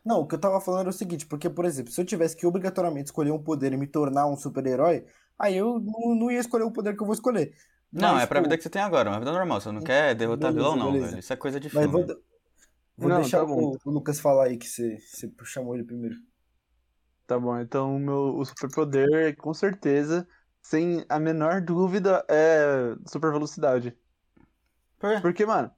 Não, 0.06 0.20
o 0.20 0.28
que 0.28 0.36
eu 0.36 0.40
tava 0.40 0.62
falando 0.62 0.82
era 0.82 0.90
o 0.90 0.94
seguinte, 0.94 1.26
porque, 1.26 1.50
por 1.50 1.66
exemplo, 1.66 1.92
se 1.92 2.00
eu 2.00 2.06
tivesse 2.06 2.36
que 2.36 2.46
obrigatoriamente 2.46 3.06
escolher 3.06 3.32
um 3.32 3.42
poder 3.42 3.74
e 3.74 3.78
me 3.78 3.88
tornar 3.88 4.28
um 4.28 4.36
super-herói, 4.36 5.06
aí 5.40 5.58
eu 5.58 5.80
não, 5.80 6.14
não 6.16 6.32
ia 6.32 6.40
escolher 6.40 6.64
o 6.64 6.72
poder 6.72 6.96
que 6.96 7.02
eu 7.02 7.08
vou 7.08 7.14
escolher. 7.16 7.56
Não, 7.94 8.18
Mas, 8.18 8.20
é 8.20 8.26
pra 8.26 8.40
pô, 8.40 8.42
vida 8.42 8.58
que 8.58 8.64
você 8.64 8.70
tem 8.70 8.82
agora, 8.82 9.10
uma 9.10 9.20
vida 9.20 9.32
normal. 9.32 9.62
Você 9.62 9.72
não 9.72 9.82
quer 9.82 10.16
derrotar 10.16 10.52
Beleza, 10.52 10.54
vilão, 10.54 10.76
não, 10.76 10.98
beleza. 10.98 10.98
velho. 10.98 11.20
Isso 11.20 11.32
é 11.34 11.36
coisa 11.36 11.60
de 11.60 11.70
Mas 11.72 11.90
filme. 11.90 11.92
vou, 11.92 12.06
vou 12.98 13.10
Não, 13.10 13.14
deixar 13.14 13.44
tá 13.46 13.46
o, 13.46 13.78
o 13.86 13.92
Lucas 13.92 14.20
falar 14.20 14.46
aí 14.48 14.58
que 14.58 14.68
você, 14.68 15.00
você 15.00 15.32
chamou 15.46 15.76
ele 15.76 15.84
primeiro. 15.86 16.16
Tá 17.26 17.40
bom, 17.40 17.58
então 17.60 17.96
o 17.96 18.00
meu 18.00 18.36
o 18.38 18.46
superpoder, 18.46 19.36
com 19.38 19.54
certeza, 19.54 20.28
sem 20.62 21.06
a 21.10 21.20
menor 21.20 21.62
dúvida, 21.62 22.26
é 22.30 22.96
super 23.10 23.32
velocidade. 23.32 23.98
Por 25.00 25.10
quê? 25.22 25.22
Porque, 25.22 25.46
mano, 25.46 25.72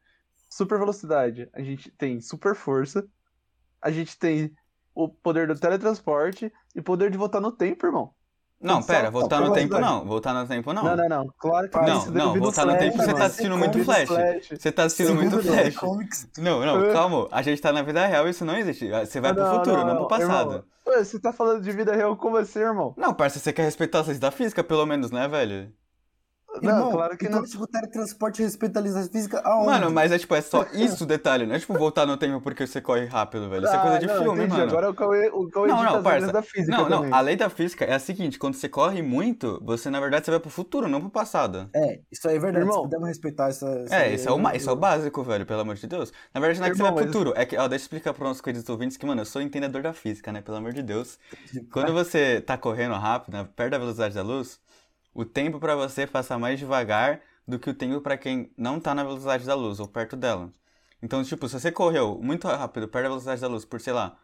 super 0.50 0.80
velocidade, 0.80 1.50
a 1.54 1.62
gente 1.64 1.92
tem 1.92 2.22
super 2.22 2.56
força, 2.56 3.08
a 3.82 3.92
gente 3.92 4.20
tem 4.20 4.56
o 4.96 5.10
poder 5.10 5.48
do 5.48 5.60
teletransporte 5.60 6.54
e 6.76 6.84
poder 6.84 7.12
de 7.12 7.20
voltar 7.20 7.42
no 7.42 7.54
tempo, 7.54 7.88
irmão. 7.88 8.15
Não, 8.62 8.82
pera, 8.82 9.12
voltar 9.12 9.42
no 9.42 9.54
tempo 9.54 9.78
não. 9.80 10.06
Voltar 10.06 10.34
no 10.34 10.48
tempo 10.48 10.74
não. 10.74 10.84
Não, 10.84 10.96
não, 10.96 11.10
não. 11.10 11.34
Claro 11.38 11.70
que 11.70 11.78
Não, 11.78 12.06
não, 12.08 12.40
voltar 12.40 12.66
no 12.66 12.78
tempo 12.78 12.98
você 12.98 13.14
tá 13.14 13.26
assistindo 13.26 13.58
muito 13.58 13.84
Flash. 13.84 14.10
Você 14.50 14.72
tá 14.72 14.84
assistindo 14.84 15.14
muito 15.14 15.42
Flash. 15.42 15.76
Comics, 15.76 16.28
Não, 16.38 16.66
não, 16.66 16.92
calma. 16.94 17.28
A 17.32 17.42
gente 17.42 17.62
tá 17.62 17.72
na 17.72 17.82
vida 17.84 18.06
real, 18.06 18.28
isso 18.28 18.44
não 18.46 18.58
existe. 18.58 18.90
Você 18.90 19.20
vai 19.20 19.32
Ah, 19.32 19.34
pro 19.36 19.46
futuro, 19.52 19.86
não, 19.86 19.98
pro 19.98 20.08
passado. 20.08 20.66
você 20.86 21.20
tá 21.20 21.32
falando 21.34 21.62
de 21.62 21.72
vida 21.72 21.96
real 21.96 22.16
como 22.16 22.38
assim, 22.38 22.60
irmão? 22.60 22.94
Não, 22.98 23.14
parça, 23.14 23.40
você 23.40 23.52
quer 23.54 23.64
respeitar 23.64 24.00
as 24.00 24.08
leis 24.08 24.20
da 24.20 24.32
física, 24.32 24.64
pelo 24.64 24.86
menos, 24.86 25.12
né, 25.12 25.28
velho? 25.28 25.72
Não, 26.62 26.70
Irmão, 26.78 26.92
claro 26.92 27.18
que 27.18 27.26
então, 27.26 27.40
não. 27.42 27.46
tipo, 27.48 27.68
teletransporte 27.68 28.42
respeita 28.42 28.80
a 28.80 28.82
da 28.84 29.04
física 29.04 29.42
aonde? 29.44 29.66
Mano, 29.68 29.92
mas 29.92 30.12
é 30.12 30.18
tipo, 30.20 30.34
é 30.36 30.42
só 30.42 30.66
isso 30.74 31.04
o 31.04 31.08
detalhe, 31.08 31.46
não 31.46 31.56
é 31.56 31.60
tipo 31.60 31.74
voltar 31.78 32.06
no 32.06 32.18
tempo 32.18 32.40
porque 32.42 32.66
você 32.66 32.80
corre 32.82 33.06
rápido, 33.06 33.50
velho. 33.50 33.66
Isso 33.66 33.74
é 33.74 33.80
coisa 33.80 33.96
Ah, 33.96 34.00
de 34.00 34.08
não, 34.08 34.16
filme, 34.22 34.40
entendi. 34.44 34.58
mano. 34.60 34.72
Agora 34.72 34.90
o 34.90 34.94
Cauê, 34.94 35.30
o 35.34 35.48
Cauê 35.50 35.68
Não, 35.68 35.84
não, 35.84 36.04
parça. 36.04 36.32
da 36.32 36.42
física 36.42 36.78
Não, 36.78 36.88
também. 36.90 37.10
não, 37.10 37.18
a 37.18 37.22
lei 37.22 37.36
da 37.36 37.50
física 37.50 37.86
é 37.86 37.94
a 37.94 38.00
seguinte, 38.00 38.38
quando 38.40 38.56
você 38.56 38.70
corre 38.70 39.02
muito, 39.02 39.60
você 39.64 39.90
na 39.90 40.00
verdade 40.00 40.26
você 40.26 40.32
vai 40.32 40.40
pro 40.40 40.50
futuro, 40.50 40.88
não 40.88 41.02
pro 41.02 41.10
passado. 41.10 41.70
É, 41.74 42.00
isso 42.12 42.28
aí 42.28 42.36
é 42.36 42.40
verdade. 42.40 42.64
Irmão. 42.66 42.78
Se 42.78 42.84
pudermos 42.84 43.08
respeitar 43.08 43.50
essa. 43.50 43.68
essa 43.68 43.96
É, 43.96 44.04
lei 44.06 44.14
esse 44.16 44.28
é, 44.28 44.32
o, 44.32 44.50
esse 44.52 44.68
é 44.70 44.72
o 44.72 44.76
básico, 44.76 45.24
velho, 45.24 45.46
pelo 45.46 45.62
amor 45.62 45.76
de 45.76 45.88
Deus. 45.88 46.12
Na 46.34 46.40
verdade, 46.40 46.60
não 46.60 46.68
é 46.68 46.70
que 46.72 46.78
você 46.78 46.82
vai 46.84 46.92
Irmão, 46.92 47.04
pro 47.04 47.06
mas- 47.06 47.14
futuro, 47.16 47.34
é 47.36 47.46
que, 47.46 47.58
ó, 47.58 47.68
deixa 47.68 47.84
eu 47.84 47.86
explicar 47.86 48.14
para 48.14 48.24
nossos 48.28 48.42
queridos 48.42 48.68
ouvintes 48.70 48.98
que, 48.98 49.06
mano, 49.06 49.22
eu 49.22 49.26
sou 49.26 49.42
entendedor 49.42 49.82
da 49.82 49.94
física, 49.94 50.32
né, 50.32 50.42
pelo 50.42 50.58
amor 50.58 50.74
de 50.74 50.82
Deus. 50.84 51.18
Quando 51.72 51.94
você 51.94 52.42
tá 52.42 52.58
correndo 52.58 52.94
rápido, 52.96 53.34
né, 53.34 53.48
perto 53.56 53.72
da 53.72 53.78
velocidade 53.78 54.16
da 54.16 54.22
luz, 54.24 54.60
o 55.16 55.26
tempo 55.26 55.60
pra 55.60 55.76
você 55.76 56.08
passa 56.08 56.38
mais 56.40 56.60
devagar 56.60 57.22
do 57.48 57.60
que 57.60 57.70
o 57.72 57.76
tempo 57.76 58.02
pra 58.02 58.18
quem 58.18 58.54
não 58.58 58.80
tá 58.82 58.96
na 58.96 59.04
velocidade 59.04 59.46
da 59.46 59.56
luz 59.56 59.80
ou 59.80 59.88
perto 59.88 60.18
dela. 60.18 60.52
Então, 61.02 61.24
tipo, 61.24 61.48
se 61.50 61.60
você 61.60 61.72
correu 61.72 62.20
muito 62.22 62.48
rápido 62.48 62.88
perto 62.90 63.04
da 63.06 63.10
velocidade 63.10 63.42
da 63.42 63.48
luz 63.48 63.66
por, 63.66 63.82
sei 63.82 63.94
lá, 63.94 64.20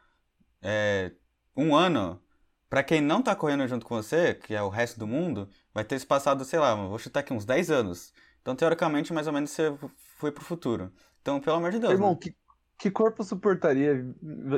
é, 0.62 1.14
um 1.56 1.76
ano, 1.76 2.22
pra 2.70 2.84
quem 2.84 3.02
não 3.02 3.22
tá 3.24 3.36
correndo 3.36 3.68
junto 3.68 3.86
com 3.86 3.96
você, 3.96 4.36
que 4.36 4.56
é 4.56 4.62
o 4.64 4.70
resto 4.70 5.00
do 5.00 5.08
mundo, 5.08 5.50
vai 5.74 5.84
ter 5.86 6.00
se 6.00 6.06
passado, 6.06 6.46
sei 6.46 6.60
lá, 6.60 6.76
vou 6.76 7.00
chutar 7.00 7.22
aqui 7.22 7.34
uns 7.34 7.46
10 7.46 7.72
anos. 7.72 8.14
Então, 8.42 8.56
teoricamente, 8.56 9.14
mais 9.14 9.28
ou 9.28 9.34
menos 9.34 9.52
você 9.52 9.74
foi 10.18 10.32
pro 10.32 10.44
futuro. 10.44 10.92
Então, 11.22 11.40
pelo 11.40 11.58
amor 11.58 11.72
de 11.72 11.80
Deus, 11.80 11.94
Irmão, 11.94 12.16
né? 12.16 12.18
que, 12.20 12.36
que 12.82 12.90
corpo 12.90 13.24
suportaria 13.24 14.04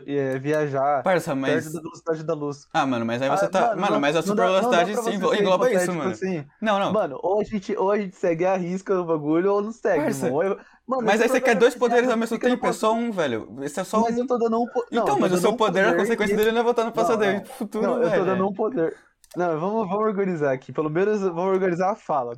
é, 0.07 0.39
viajar 0.39 1.03
Parça, 1.03 1.35
mas... 1.35 1.65
perto 1.65 1.73
da 1.73 1.81
velocidade 1.81 2.23
da 2.23 2.33
luz? 2.33 2.67
Ah, 2.73 2.85
mano, 2.85 3.05
mas 3.05 3.21
aí 3.21 3.29
você 3.29 3.45
Ah, 3.45 3.49
tá... 3.49 3.75
Mano, 3.75 3.93
não- 3.93 3.99
mas 3.99 4.15
a 4.15 4.21
dá- 4.21 4.25
super 4.27 4.45
velocidade 4.45 4.95
sim, 4.95 5.15
engloba 5.41 5.69
isso, 5.73 5.93
mano. 5.93 6.11
assim. 6.11 6.45
Não, 6.61 6.79
não. 6.79 6.93
Mano, 6.93 7.19
ou 7.21 7.41
a, 7.41 7.43
gente, 7.43 7.75
ou 7.75 7.91
a 7.91 7.97
gente 7.97 8.15
segue 8.15 8.45
a 8.45 8.55
risca 8.55 8.97
o 8.97 9.03
bagulho 9.03 9.51
ou 9.51 9.61
não 9.61 9.73
segue, 9.73 10.03
Parça, 10.05 10.27
eu- 10.29 10.57
Mano, 10.87 11.03
Mas 11.03 11.21
aí 11.21 11.27
você 11.29 11.39
quer 11.41 11.55
dois 11.55 11.75
é 11.75 11.77
poderes 11.77 12.09
a 12.09 12.13
ao 12.13 12.17
mesmo 12.17 12.37
tempo, 12.39 12.65
é 12.67 12.71
só 12.73 12.93
um, 12.93 13.11
velho. 13.11 13.55
Esse 13.61 13.79
é 13.79 13.83
só 13.83 14.01
Mas 14.01 14.15
um. 14.15 14.19
eu 14.19 14.27
tô 14.27 14.37
dando 14.37 14.61
um 14.61 14.65
po... 14.67 14.85
não, 14.91 15.03
Então, 15.03 15.19
mas 15.19 15.31
o 15.33 15.37
seu 15.37 15.51
um 15.51 15.55
poder, 15.57 15.81
a 15.81 15.89
poder 15.91 15.99
consequência 15.99 16.33
e- 16.33 16.37
dele 16.37 16.51
não 16.51 16.59
é 16.61 16.63
voltar 16.63 16.83
no 16.85 16.91
passado, 16.91 17.19
Não, 17.19 17.25
é 17.27 17.33
não. 17.35 17.39
pro 17.41 17.53
futuro, 17.53 17.83
Não, 17.85 17.93
eu 17.97 18.03
tô 18.03 18.09
velho. 18.09 18.25
dando 18.25 18.47
um 18.47 18.53
poder. 18.53 18.95
Não, 19.35 19.59
vamos, 19.59 19.87
vamos 19.89 20.05
organizar 20.05 20.51
aqui. 20.53 20.71
Pelo 20.73 20.89
menos 20.89 21.19
vamos 21.21 21.43
organizar 21.53 21.91
a 21.91 21.95
fala. 21.95 22.37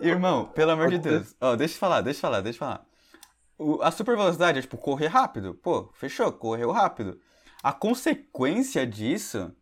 Irmão, 0.00 0.46
pelo 0.46 0.70
amor 0.72 0.88
de. 0.90 0.98
Deus. 0.98 1.34
Ó, 1.40 1.56
deixa 1.56 1.74
eu 1.74 1.78
falar, 1.78 2.00
deixa 2.02 2.18
eu 2.18 2.20
falar, 2.22 2.40
deixa 2.40 2.56
eu 2.56 2.60
falar. 2.60 2.84
O- 3.58 3.82
a 3.82 3.90
super 3.90 4.16
velocidade 4.16 4.58
é 4.58 4.62
tipo 4.62 4.76
correr 4.76 5.08
rápido. 5.08 5.54
Pô, 5.54 5.90
fechou, 5.94 6.32
correu 6.32 6.70
rápido. 6.70 7.18
A 7.62 7.72
consequência 7.72 8.86
disso 8.86 9.52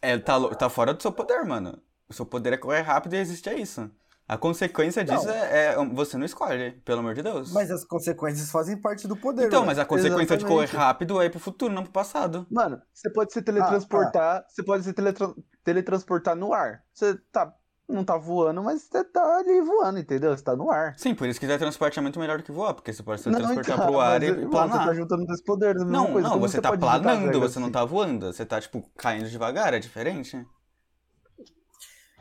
é 0.00 0.16
tá, 0.18 0.34
tá 0.56 0.68
fora 0.68 0.94
do 0.94 1.02
seu 1.02 1.12
poder, 1.12 1.44
mano. 1.44 1.80
O 2.08 2.14
seu 2.14 2.24
poder 2.24 2.52
é 2.52 2.56
correr 2.56 2.82
rápido 2.82 3.14
e 3.14 3.18
existe 3.18 3.48
é 3.48 3.54
isso. 3.58 3.90
A 4.28 4.36
consequência 4.36 5.04
disso 5.04 5.28
é, 5.30 5.74
é- 5.74 5.84
você 5.94 6.16
não 6.16 6.24
escolhe, 6.26 6.72
pelo 6.84 6.98
amor 6.98 7.14
de 7.14 7.22
Deus. 7.22 7.52
Mas 7.52 7.70
as 7.70 7.84
consequências 7.84 8.50
fazem 8.50 8.76
parte 8.80 9.06
do 9.06 9.16
poder. 9.16 9.46
então, 9.46 9.60
ué. 9.60 9.66
mas 9.66 9.78
a 9.78 9.84
consequência 9.84 10.36
de 10.36 10.44
correr 10.44 10.64
Exatamente. 10.64 10.76
rápido 10.84 11.22
é 11.22 11.28
pro 11.28 11.38
futuro, 11.38 11.72
não 11.72 11.84
pro 11.84 11.92
passado. 11.92 12.44
Mano, 12.50 12.80
você 12.92 13.08
pode 13.12 13.30
Ah, 13.30 13.34
se 13.34 13.42
teletransportar, 13.42 14.44
você 14.48 14.64
pode 14.64 14.82
se 14.82 14.92
teletra- 14.92 15.32
teletransportar 15.62 16.34
no 16.34 16.52
ar. 16.52 16.82
Você 16.92 17.16
tá, 17.30 17.52
não 17.88 18.04
tá 18.04 18.16
voando, 18.16 18.62
mas 18.62 18.82
você 18.82 19.04
tá 19.04 19.38
ali 19.38 19.60
voando, 19.62 19.98
entendeu? 19.98 20.36
Você 20.36 20.42
tá 20.44 20.56
no 20.56 20.70
ar. 20.70 20.94
Sim, 20.96 21.14
por 21.14 21.28
isso 21.28 21.38
que 21.38 21.46
teletransporte 21.46 21.98
é 21.98 22.02
muito 22.02 22.18
melhor 22.18 22.38
do 22.38 22.44
que 22.44 22.50
voar, 22.52 22.74
porque 22.74 22.92
você 22.92 23.02
pode 23.02 23.20
se 23.20 23.30
Não, 23.30 23.38
transportar 23.38 23.76
então, 23.76 23.86
pro 23.86 24.00
ar 24.00 24.20
mas, 24.20 24.22
e 24.22 24.26
irmão, 24.26 24.50
planar. 24.50 24.80
Você 24.82 24.88
tá 24.88 24.94
juntando 24.94 25.26
dois 25.26 25.42
poderes, 25.42 25.82
mesma 25.82 25.92
Não, 25.92 26.12
coisa. 26.12 26.28
não, 26.28 26.30
Como 26.30 26.48
você 26.48 26.60
tá 26.60 26.68
pode 26.68 26.82
digitar 26.82 27.12
planando, 27.12 27.40
você 27.40 27.58
não 27.60 27.66
assim? 27.66 27.72
tá 27.72 27.84
voando. 27.84 28.26
Você 28.32 28.46
tá, 28.46 28.60
tipo, 28.60 28.82
caindo 28.96 29.28
devagar, 29.28 29.74
é 29.74 29.78
diferente. 29.78 30.44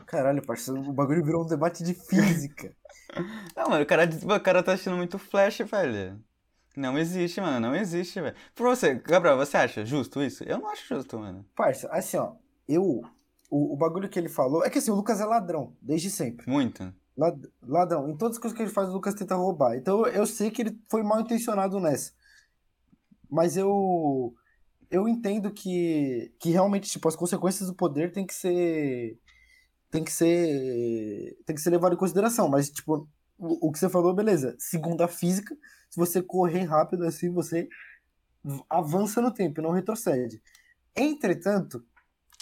Caralho, 0.08 0.42
parceiro, 0.46 0.82
o 0.82 0.94
bagulho 0.94 1.24
virou 1.24 1.44
um 1.44 1.48
debate 1.48 1.84
de 1.84 1.94
física. 1.94 2.74
Não, 3.56 3.70
mano, 3.70 3.84
o 3.84 3.86
cara, 3.86 4.04
o 4.06 4.40
cara 4.40 4.64
tá 4.64 4.74
assistindo 4.74 4.98
muito 4.98 5.18
Flash, 5.20 5.60
velho. 5.60 6.24
Não 6.76 6.98
existe, 6.98 7.42
mano, 7.42 7.60
não 7.60 7.76
existe, 7.76 8.22
velho. 8.22 8.36
Por 8.56 8.66
você, 8.68 8.96
Gabriel, 8.96 9.38
você 9.38 9.58
acha 9.58 9.86
justo 9.86 10.22
isso? 10.22 10.44
Eu 10.44 10.60
não 10.60 10.70
acho 10.70 10.88
justo, 10.88 11.18
mano. 11.20 11.46
Parça, 11.56 11.88
assim, 11.92 12.18
ó, 12.18 12.34
eu. 12.68 13.02
O, 13.50 13.74
o 13.74 13.78
bagulho 13.78 14.10
que 14.10 14.18
ele 14.18 14.30
falou. 14.30 14.64
É 14.66 14.70
que 14.70 14.80
assim, 14.80 14.92
o 14.92 14.96
Lucas 14.96 15.20
é 15.22 15.26
ladrão, 15.26 15.76
desde 15.82 16.10
sempre. 16.10 16.50
Muito. 16.50 16.94
Lad- 17.18 17.48
Ladrão. 17.62 18.10
Em 18.10 18.18
todas 18.18 18.38
as 18.38 18.42
coisas 18.42 18.56
que 18.58 18.64
ele 18.64 18.72
faz, 18.72 18.90
o 18.90 18.94
Lucas 18.94 19.14
tenta 19.14 19.36
roubar. 19.36 19.76
Então 19.78 20.06
eu 20.08 20.26
sei 20.26 20.52
que 20.52 20.62
ele 20.62 20.80
foi 20.90 21.04
mal 21.04 21.20
intencionado 21.22 21.80
nessa. 21.80 22.12
Mas 23.30 23.56
eu. 23.58 24.34
Eu 24.92 25.08
entendo 25.08 25.52
que, 25.52 26.32
que 26.40 26.52
realmente, 26.52 26.90
tipo, 26.90 27.08
as 27.08 27.16
consequências 27.16 27.68
do 27.68 27.76
poder 27.76 28.12
tem 28.12 28.26
que 28.26 28.34
ser. 28.34 29.20
Tem 29.90 30.04
que 30.04 30.12
ser. 30.12 31.38
Tem 31.46 31.56
que 31.56 31.62
ser 31.62 31.70
levado 31.70 31.94
em 31.94 31.98
consideração. 31.98 32.48
Mas, 32.50 32.70
tipo, 32.70 33.08
o, 33.38 33.68
o 33.68 33.72
que 33.72 33.80
você 33.80 33.90
falou, 33.90 34.14
beleza. 34.14 34.56
Segundo 34.60 35.02
a 35.02 35.08
física, 35.08 35.56
se 35.90 35.98
você 35.98 36.22
correr 36.22 36.64
rápido 36.64 37.04
assim, 37.06 37.32
você 37.32 37.68
avança 38.70 39.22
no 39.22 39.32
tempo, 39.34 39.62
não 39.62 39.72
retrocede. 39.72 40.42
Entretanto, 40.96 41.84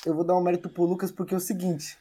eu 0.06 0.14
vou 0.14 0.24
dar 0.24 0.36
um 0.36 0.44
mérito 0.44 0.70
pro 0.70 0.86
Lucas 0.86 1.12
porque 1.12 1.34
é 1.34 1.38
o 1.38 1.42
seguinte. 1.42 1.98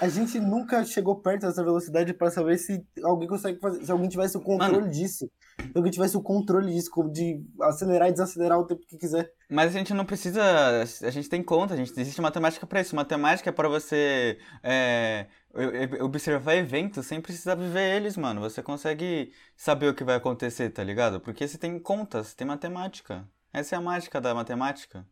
A 0.00 0.08
gente 0.08 0.40
nunca 0.40 0.84
chegou 0.84 1.16
perto 1.16 1.42
dessa 1.42 1.62
velocidade 1.62 2.12
pra 2.12 2.30
saber 2.30 2.58
se 2.58 2.84
alguém 3.02 3.28
consegue 3.28 3.60
fazer. 3.60 3.84
Se 3.84 3.92
alguém 3.92 4.08
tivesse 4.08 4.36
o 4.36 4.40
controle 4.40 4.80
Mano. 4.80 4.90
disso. 4.90 5.30
Se 5.60 5.76
alguém 5.76 5.92
tivesse 5.92 6.16
o 6.16 6.22
controle 6.22 6.72
disso, 6.72 6.90
de 7.12 7.40
acelerar 7.60 8.08
e 8.08 8.12
desacelerar 8.12 8.58
o 8.58 8.66
tempo 8.66 8.82
que 8.86 8.98
quiser. 8.98 9.32
Mas 9.48 9.74
a 9.74 9.78
gente 9.78 9.94
não 9.94 10.04
precisa. 10.04 10.42
A 10.82 11.10
gente 11.10 11.28
tem 11.28 11.42
conta, 11.42 11.74
a 11.74 11.76
gente 11.76 11.92
existe 11.98 12.20
matemática 12.20 12.66
pra 12.66 12.80
isso. 12.80 12.96
Matemática 12.96 13.50
é 13.50 13.52
pra 13.52 13.68
você 13.68 14.38
é, 14.64 15.28
observar 16.00 16.56
eventos 16.56 17.06
sem 17.06 17.20
precisar 17.20 17.54
viver 17.54 17.96
eles, 17.96 18.16
mano. 18.16 18.40
Você 18.40 18.62
consegue 18.62 19.32
saber 19.56 19.88
o 19.88 19.94
que 19.94 20.02
vai 20.02 20.16
acontecer, 20.16 20.70
tá 20.70 20.82
ligado? 20.82 21.20
Porque 21.20 21.46
você 21.46 21.56
tem 21.56 21.78
contas, 21.78 22.28
você 22.28 22.36
tem 22.36 22.46
matemática. 22.46 23.24
Essa 23.52 23.76
é 23.76 23.78
a 23.78 23.82
mágica 23.82 24.20
da 24.20 24.34
matemática. 24.34 25.06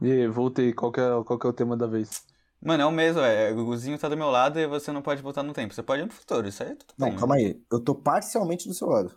E 0.00 0.10
aí, 0.10 0.26
voltei, 0.28 0.72
qual 0.72 0.92
que, 0.92 1.00
é, 1.00 1.04
qual 1.24 1.38
que 1.38 1.46
é 1.46 1.50
o 1.50 1.52
tema 1.52 1.76
da 1.76 1.86
vez? 1.86 2.24
Mano, 2.60 2.82
é 2.82 2.86
o 2.86 2.90
mesmo, 2.90 3.20
é. 3.20 3.52
O 3.52 3.64
Guzinho 3.64 3.98
tá 3.98 4.08
do 4.08 4.16
meu 4.16 4.30
lado 4.30 4.58
e 4.58 4.66
você 4.66 4.90
não 4.90 5.02
pode 5.02 5.22
voltar 5.22 5.42
no 5.42 5.52
tempo. 5.52 5.74
Você 5.74 5.82
pode 5.82 6.02
ir 6.02 6.06
pro 6.06 6.16
futuro, 6.16 6.48
isso 6.48 6.62
aí 6.62 6.70
é 6.70 6.74
tudo 6.74 6.94
Não, 6.98 7.08
bem. 7.08 7.18
calma 7.18 7.34
aí. 7.36 7.60
Eu 7.70 7.80
tô 7.80 7.94
parcialmente 7.94 8.66
do 8.68 8.74
seu 8.74 8.88
lado. 8.88 9.14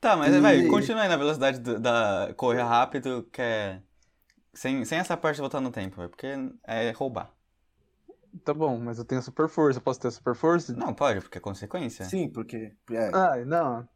Tá, 0.00 0.16
mas 0.16 0.34
E- 0.34 0.40
vai, 0.40 0.66
continua 0.66 1.02
aí 1.02 1.08
na 1.08 1.16
velocidade 1.16 1.58
do- 1.60 1.78
da 1.78 2.32
correr 2.36 2.62
rápido, 2.62 3.28
que 3.32 3.40
é. 3.42 3.80
Sem, 4.52 4.84
sem 4.84 4.98
essa 4.98 5.16
parte 5.16 5.36
de 5.36 5.42
voltar 5.42 5.60
no 5.60 5.70
tempo, 5.70 6.02
é 6.02 6.08
porque 6.08 6.26
é 6.64 6.90
roubar. 6.90 7.30
Tá 8.44 8.54
bom, 8.54 8.78
mas 8.78 8.98
eu 8.98 9.04
tenho 9.04 9.20
super 9.22 9.48
força, 9.48 9.78
eu 9.78 9.82
posso 9.82 10.00
ter 10.00 10.10
super 10.10 10.34
força? 10.34 10.72
Não, 10.72 10.94
pode, 10.94 11.20
porque 11.20 11.38
é 11.38 11.40
consequência. 11.40 12.04
Sim, 12.04 12.28
porque. 12.28 12.72
É. 12.90 13.10
Ah, 13.12 13.36
não. 13.44 13.88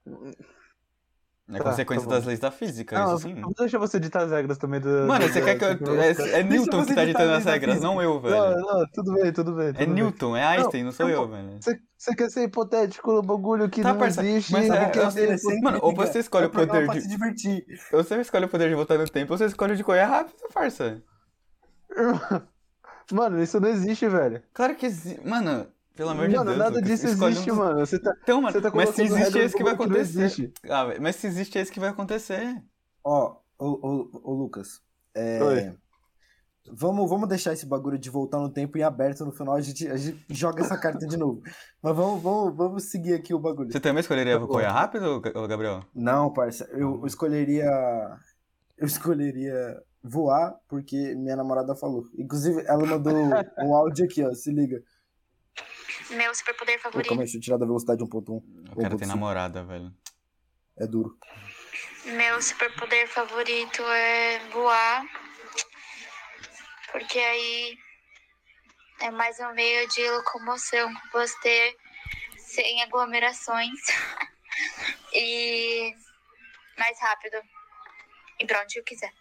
É 1.47 1.59
Tá, 1.59 1.65
consequência 1.65 2.09
tá 2.09 2.15
das 2.15 2.25
leis 2.25 2.41
da 2.41 2.51
física, 2.51 2.99
Não, 2.99 3.17
isso 3.17 3.29
sim. 3.29 3.39
vou 3.39 3.53
deixar 3.53 3.79
você 3.79 4.01
ditar 4.01 4.23
as 4.25 4.31
regras 4.31 4.57
também 4.57 4.81
do. 4.81 4.89
Mano, 5.07 5.29
você 5.29 5.43
quer 5.43 5.59
que 5.59 5.65
eu. 5.85 6.01
É, 6.01 6.41
é 6.41 6.43
Newton 6.43 6.87
que 6.87 6.95
tá 6.95 7.05
ditando 7.05 7.33
as 7.33 7.45
regras, 7.45 7.81
não 7.83 8.01
eu, 8.01 8.15
Não, 8.15 8.21
velho. 8.23 8.61
não, 8.63 8.87
tudo 8.95 9.13
bem, 9.13 9.31
tudo 9.31 9.53
bem. 9.53 9.67
É 9.69 9.73
tudo 9.75 9.79
bem. 9.85 9.89
Newton, 9.89 10.35
é 10.39 10.43
Einstein, 10.43 10.85
não 10.85 10.93
sou 10.93 11.07
eu 11.07 11.21
eu, 11.23 11.29
velho. 11.29 11.51
Você, 11.61 11.79
você 11.99 12.15
quer 12.17 12.31
ser 12.31 12.45
hipotético 12.45 13.13
no 13.13 13.21
bagulho 13.23 13.69
que 13.69 13.83
Tá, 13.83 13.93
não 13.93 13.99
parça, 13.99 14.25
existe? 14.25 14.53
mas 14.53 14.71
é- 14.71 14.93
eu- 14.95 15.11
ser 15.11 15.39
sempre 15.39 15.61
Mano, 15.61 15.79
ou 15.83 15.95
você 15.95 16.21
escolhe 16.21 16.45
É 16.45 16.49
o 16.49 16.51
poder 16.51 16.89
de. 16.89 17.01
se 17.03 17.09
divertir. 17.09 17.67
Ou 17.93 18.03
você 18.03 18.19
escolhe 18.23 18.47
o 18.47 18.49
poder 18.49 18.71
de 18.71 18.75
voltar 18.75 18.97
no 18.97 19.07
tempo, 19.07 19.31
ou 19.35 19.37
você 19.37 19.45
escolhe 19.45 19.77
de 19.77 19.85
correr 19.85 20.05
rápido, 20.05 20.37
parça. 20.53 21.03
Mano, 23.13 23.43
isso 23.43 23.61
não 23.61 23.69
existe, 23.69 24.09
velho. 24.09 24.43
Claro 24.55 24.75
que 24.77 24.87
existe. 24.87 25.21
Mano, 25.29 25.67
pelo 25.95 26.11
amor 26.11 26.29
de 26.29 26.35
mano, 26.37 26.47
Deus. 26.47 26.59
nada 26.59 26.71
Lucas, 26.77 26.89
disso 26.91 27.07
escolhe 27.09 27.33
existe, 27.33 27.51
um 27.53 27.57
mano. 27.57 27.81
Você 27.81 27.99
tá, 27.99 28.15
Então, 28.23 28.41
mano, 28.43 28.53
você 28.53 28.61
tá 28.61 28.71
mas 28.75 28.91
se 28.91 29.03
existe, 29.03 29.39
é 29.39 29.45
isso 29.45 29.57
que 29.57 29.65
vai 29.65 29.77
que 29.77 29.83
acontecer. 29.83 30.23
existe. 30.25 30.53
Ah, 30.69 30.87
mas 31.01 31.17
se 31.17 31.27
existe, 31.27 31.59
é 31.59 31.63
isso 31.63 31.73
que 31.73 31.81
vai 31.81 31.91
acontecer. 31.91 32.63
Ó, 33.05 33.37
ô, 33.59 33.67
ô, 33.67 34.21
ô 34.25 34.35
Lucas. 34.35 34.81
é, 35.15 35.43
Oi. 35.43 35.79
Vamos, 36.73 37.11
vamos 37.11 37.29
deixar 37.29 37.53
esse 37.53 37.67
bagulho 37.67 37.99
de 37.99 38.09
voltar 38.09 38.39
no 38.39 38.49
tempo 38.51 38.79
em 38.79 38.83
aberto 38.83 39.23
no 39.25 39.31
final. 39.33 39.55
A 39.55 39.61
gente, 39.61 39.87
a 39.87 39.97
gente 39.99 40.25
joga 40.31 40.63
essa 40.63 40.79
carta 40.79 41.07
de 41.07 41.15
novo. 41.17 41.43
Mas 41.83 41.95
vamos, 41.95 42.23
vamos, 42.23 42.57
vamos 42.57 42.85
seguir 42.85 43.13
aqui 43.13 43.35
o 43.35 43.39
bagulho. 43.39 43.71
Você 43.71 43.79
também 43.79 44.01
escolheria 44.01 44.41
Tá 44.41 44.47
correr 44.47 44.67
bom. 44.67 44.73
rápido, 44.73 45.21
Gabriel? 45.21 45.85
Não, 45.95 46.33
parça, 46.33 46.65
eu, 46.73 47.01
eu 47.03 47.07
escolheria. 47.07 47.67
Eu 48.79 48.87
escolheria 48.87 49.79
voar, 50.03 50.55
porque 50.67 51.15
minha 51.15 51.37
namorada 51.37 51.75
falou. 51.77 52.05
Inclusive, 52.19 52.63
ela 52.67 52.85
mandou 52.87 53.13
um 53.15 53.75
áudio 53.77 54.07
aqui, 54.07 54.25
ó. 54.25 54.33
Se 54.33 54.51
liga. 54.51 54.83
Meu 56.11 56.35
superpoder 56.35 56.77
Pô, 56.77 56.83
favorito. 56.83 57.09
calma 57.09 57.23
aí, 57.23 57.27
deixa 57.27 57.39
eu 57.39 57.43
tirar 57.43 57.57
da 57.59 57.67
velocidade 57.67 58.03
1.1. 58.03 58.43
O 58.73 58.77
cara 58.77 58.97
tem 58.97 58.99
1.5. 58.99 59.07
namorada, 59.07 59.65
velho. 59.65 59.93
É 60.77 60.87
duro. 60.87 61.19
Meu 62.05 62.43
superpoder 62.43 63.09
favorito 63.09 63.83
é 63.83 64.39
voar. 64.51 65.05
Porque 66.93 67.19
aí 67.19 67.79
é 69.01 69.11
mais 69.11 69.39
um 69.41 69.53
meio 69.55 69.89
de 69.89 70.09
locomoção 70.11 70.95
que 70.95 71.13
você 71.13 71.35
ter 71.41 71.77
sem 72.39 72.83
aglomerações 72.83 73.81
e 75.13 75.95
mais 76.79 77.01
rápido. 77.01 77.37
E 78.39 78.47
pra 78.47 78.63
onde 78.63 78.79
eu 78.79 78.85
quiser. 78.85 79.13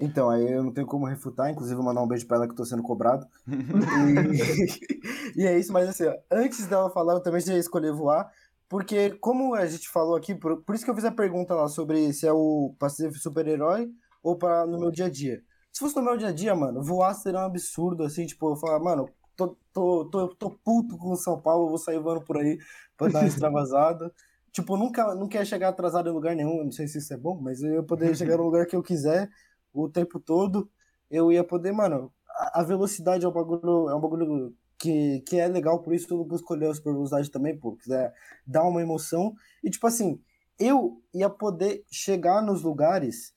Então, 0.00 0.30
aí 0.30 0.50
eu 0.50 0.64
não 0.64 0.72
tenho 0.72 0.86
como 0.86 1.04
refutar, 1.04 1.50
inclusive 1.50 1.76
vou 1.76 1.84
mandar 1.84 2.02
um 2.02 2.08
beijo 2.08 2.26
pra 2.26 2.38
ela 2.38 2.46
que 2.46 2.52
eu 2.52 2.56
tô 2.56 2.64
sendo 2.64 2.82
cobrado. 2.82 3.26
E, 5.36 5.42
e 5.42 5.46
é 5.46 5.58
isso, 5.58 5.72
mas 5.72 5.88
assim, 5.88 6.06
ó, 6.06 6.16
antes 6.30 6.66
dela 6.66 6.90
falar, 6.90 7.14
eu 7.14 7.22
também 7.22 7.40
já 7.40 7.52
ia 7.52 7.58
escolher 7.58 7.92
voar, 7.92 8.30
porque 8.68 9.10
como 9.18 9.54
a 9.54 9.66
gente 9.66 9.88
falou 9.88 10.16
aqui, 10.16 10.34
por, 10.34 10.62
por 10.62 10.74
isso 10.74 10.84
que 10.84 10.90
eu 10.90 10.94
fiz 10.94 11.04
a 11.04 11.12
pergunta 11.12 11.54
lá 11.54 11.68
sobre 11.68 12.12
se 12.12 12.26
é 12.26 12.32
o 12.32 12.74
pra 12.78 12.88
ser 12.88 13.12
super-herói 13.14 13.90
ou 14.22 14.36
para 14.38 14.66
no 14.66 14.78
meu 14.78 14.90
dia 14.90 15.06
a 15.06 15.10
dia. 15.10 15.42
Se 15.72 15.80
fosse 15.80 15.96
no 15.96 16.02
meu 16.02 16.16
dia 16.16 16.28
a 16.28 16.32
dia, 16.32 16.54
mano, 16.54 16.82
voar 16.82 17.14
seria 17.14 17.40
um 17.40 17.44
absurdo, 17.44 18.04
assim, 18.04 18.26
tipo, 18.26 18.50
eu 18.50 18.56
falar, 18.56 18.80
mano, 18.80 19.08
tô, 19.36 19.56
tô, 19.72 20.04
tô, 20.06 20.28
tô 20.34 20.50
puto 20.64 20.96
com 20.96 21.14
São 21.16 21.40
Paulo, 21.40 21.68
vou 21.68 21.78
sair 21.78 21.98
voando 21.98 22.22
por 22.24 22.38
aí 22.38 22.58
pra 22.96 23.08
dar 23.08 23.20
uma 23.20 23.28
extravasada. 23.28 24.12
Tipo, 24.52 24.76
nunca, 24.76 25.14
nunca 25.14 25.38
ia 25.38 25.44
chegar 25.44 25.68
atrasado 25.68 26.08
em 26.08 26.12
lugar 26.12 26.34
nenhum, 26.34 26.64
não 26.64 26.72
sei 26.72 26.88
se 26.88 26.98
isso 26.98 27.14
é 27.14 27.16
bom, 27.16 27.40
mas 27.40 27.62
eu 27.62 27.74
ia 27.74 27.82
poder 27.84 28.16
chegar 28.16 28.36
no 28.36 28.42
lugar 28.42 28.66
que 28.66 28.74
eu 28.74 28.82
quiser 28.82 29.30
o 29.72 29.88
tempo 29.88 30.18
todo. 30.20 30.70
Eu 31.10 31.32
ia 31.32 31.44
poder, 31.44 31.72
mano, 31.72 32.12
a, 32.28 32.60
a 32.60 32.62
velocidade 32.62 33.24
é 33.24 33.28
um 33.28 33.32
bagulho, 33.32 33.88
é 33.88 33.94
um 33.94 34.00
bagulho 34.00 34.54
que, 34.78 35.20
que 35.20 35.36
é 35.36 35.46
legal, 35.46 35.80
por 35.80 35.94
isso 35.94 36.06
eu 36.10 36.34
escolhi 36.34 36.64
a 36.66 36.74
super 36.74 36.92
velocidade 36.92 37.30
também, 37.30 37.56
pô, 37.56 37.76
quiser 37.76 38.12
dar 38.46 38.64
uma 38.64 38.80
emoção. 38.80 39.34
E 39.62 39.68
tipo 39.68 39.86
assim, 39.86 40.18
eu 40.58 41.02
ia 41.12 41.28
poder 41.28 41.84
chegar 41.90 42.42
nos 42.42 42.62
lugares. 42.62 43.34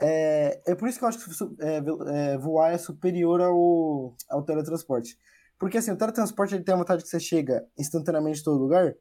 É, 0.00 0.60
é 0.64 0.74
por 0.76 0.88
isso 0.88 0.98
que 0.98 1.04
eu 1.04 1.08
acho 1.08 1.18
que 1.18 1.64
é, 1.64 2.32
é, 2.32 2.38
voar 2.38 2.72
é 2.72 2.78
superior 2.78 3.40
ao, 3.40 4.14
ao 4.30 4.42
teletransporte. 4.44 5.18
Porque 5.58 5.78
assim, 5.78 5.90
o 5.90 5.96
teletransporte 5.96 6.54
ele 6.54 6.62
tem 6.62 6.74
a 6.74 6.78
vantagem 6.78 7.02
que 7.02 7.10
você 7.10 7.18
chega 7.18 7.66
instantaneamente 7.76 8.40
em 8.40 8.44
todo 8.44 8.60
lugar, 8.60 8.94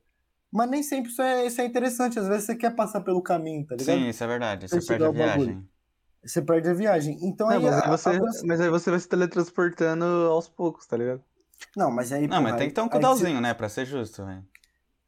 mas 0.51 0.69
nem 0.69 0.81
sempre 0.81 1.11
isso 1.11 1.21
é, 1.21 1.45
isso 1.45 1.61
é 1.61 1.65
interessante. 1.65 2.17
Às 2.17 2.27
vezes 2.27 2.45
você 2.45 2.55
quer 2.55 2.75
passar 2.75 3.01
pelo 3.01 3.21
caminho, 3.21 3.65
tá 3.67 3.75
ligado? 3.75 3.99
Sim, 3.99 4.09
isso 4.09 4.23
é 4.23 4.27
verdade. 4.27 4.67
Pra 4.67 4.81
Você 4.81 4.87
perde 4.87 5.03
a 5.03 5.09
o 5.09 5.13
bagulho. 5.13 5.67
Você 6.27 6.41
perde 6.41 6.69
a 6.69 6.73
viagem. 6.73 7.17
Então 7.21 7.47
Não, 7.47 7.55
aí. 7.55 7.63
mas, 7.63 7.73
aí 7.83 7.89
você, 7.89 8.09
a 8.09 8.45
mas 8.47 8.61
aí 8.61 8.69
você 8.69 8.89
vai 8.91 8.99
se 8.99 9.07
teletransportando 9.07 10.03
aos 10.05 10.49
poucos, 10.49 10.85
tá 10.85 10.97
ligado? 10.97 11.23
Não, 11.75 11.89
mas 11.89 12.11
aí. 12.11 12.23
Não, 12.27 12.37
porra, 12.37 12.41
mas 12.41 12.55
tem 12.57 12.67
que 12.69 12.75
ter 12.75 12.81
um 12.81 12.83
aí- 12.83 12.87
aí 12.87 12.91
cooldownzinho, 12.91 13.41
né? 13.41 13.53
Pra 13.53 13.69
ser 13.69 13.85
justo, 13.85 14.25
velho. 14.25 14.45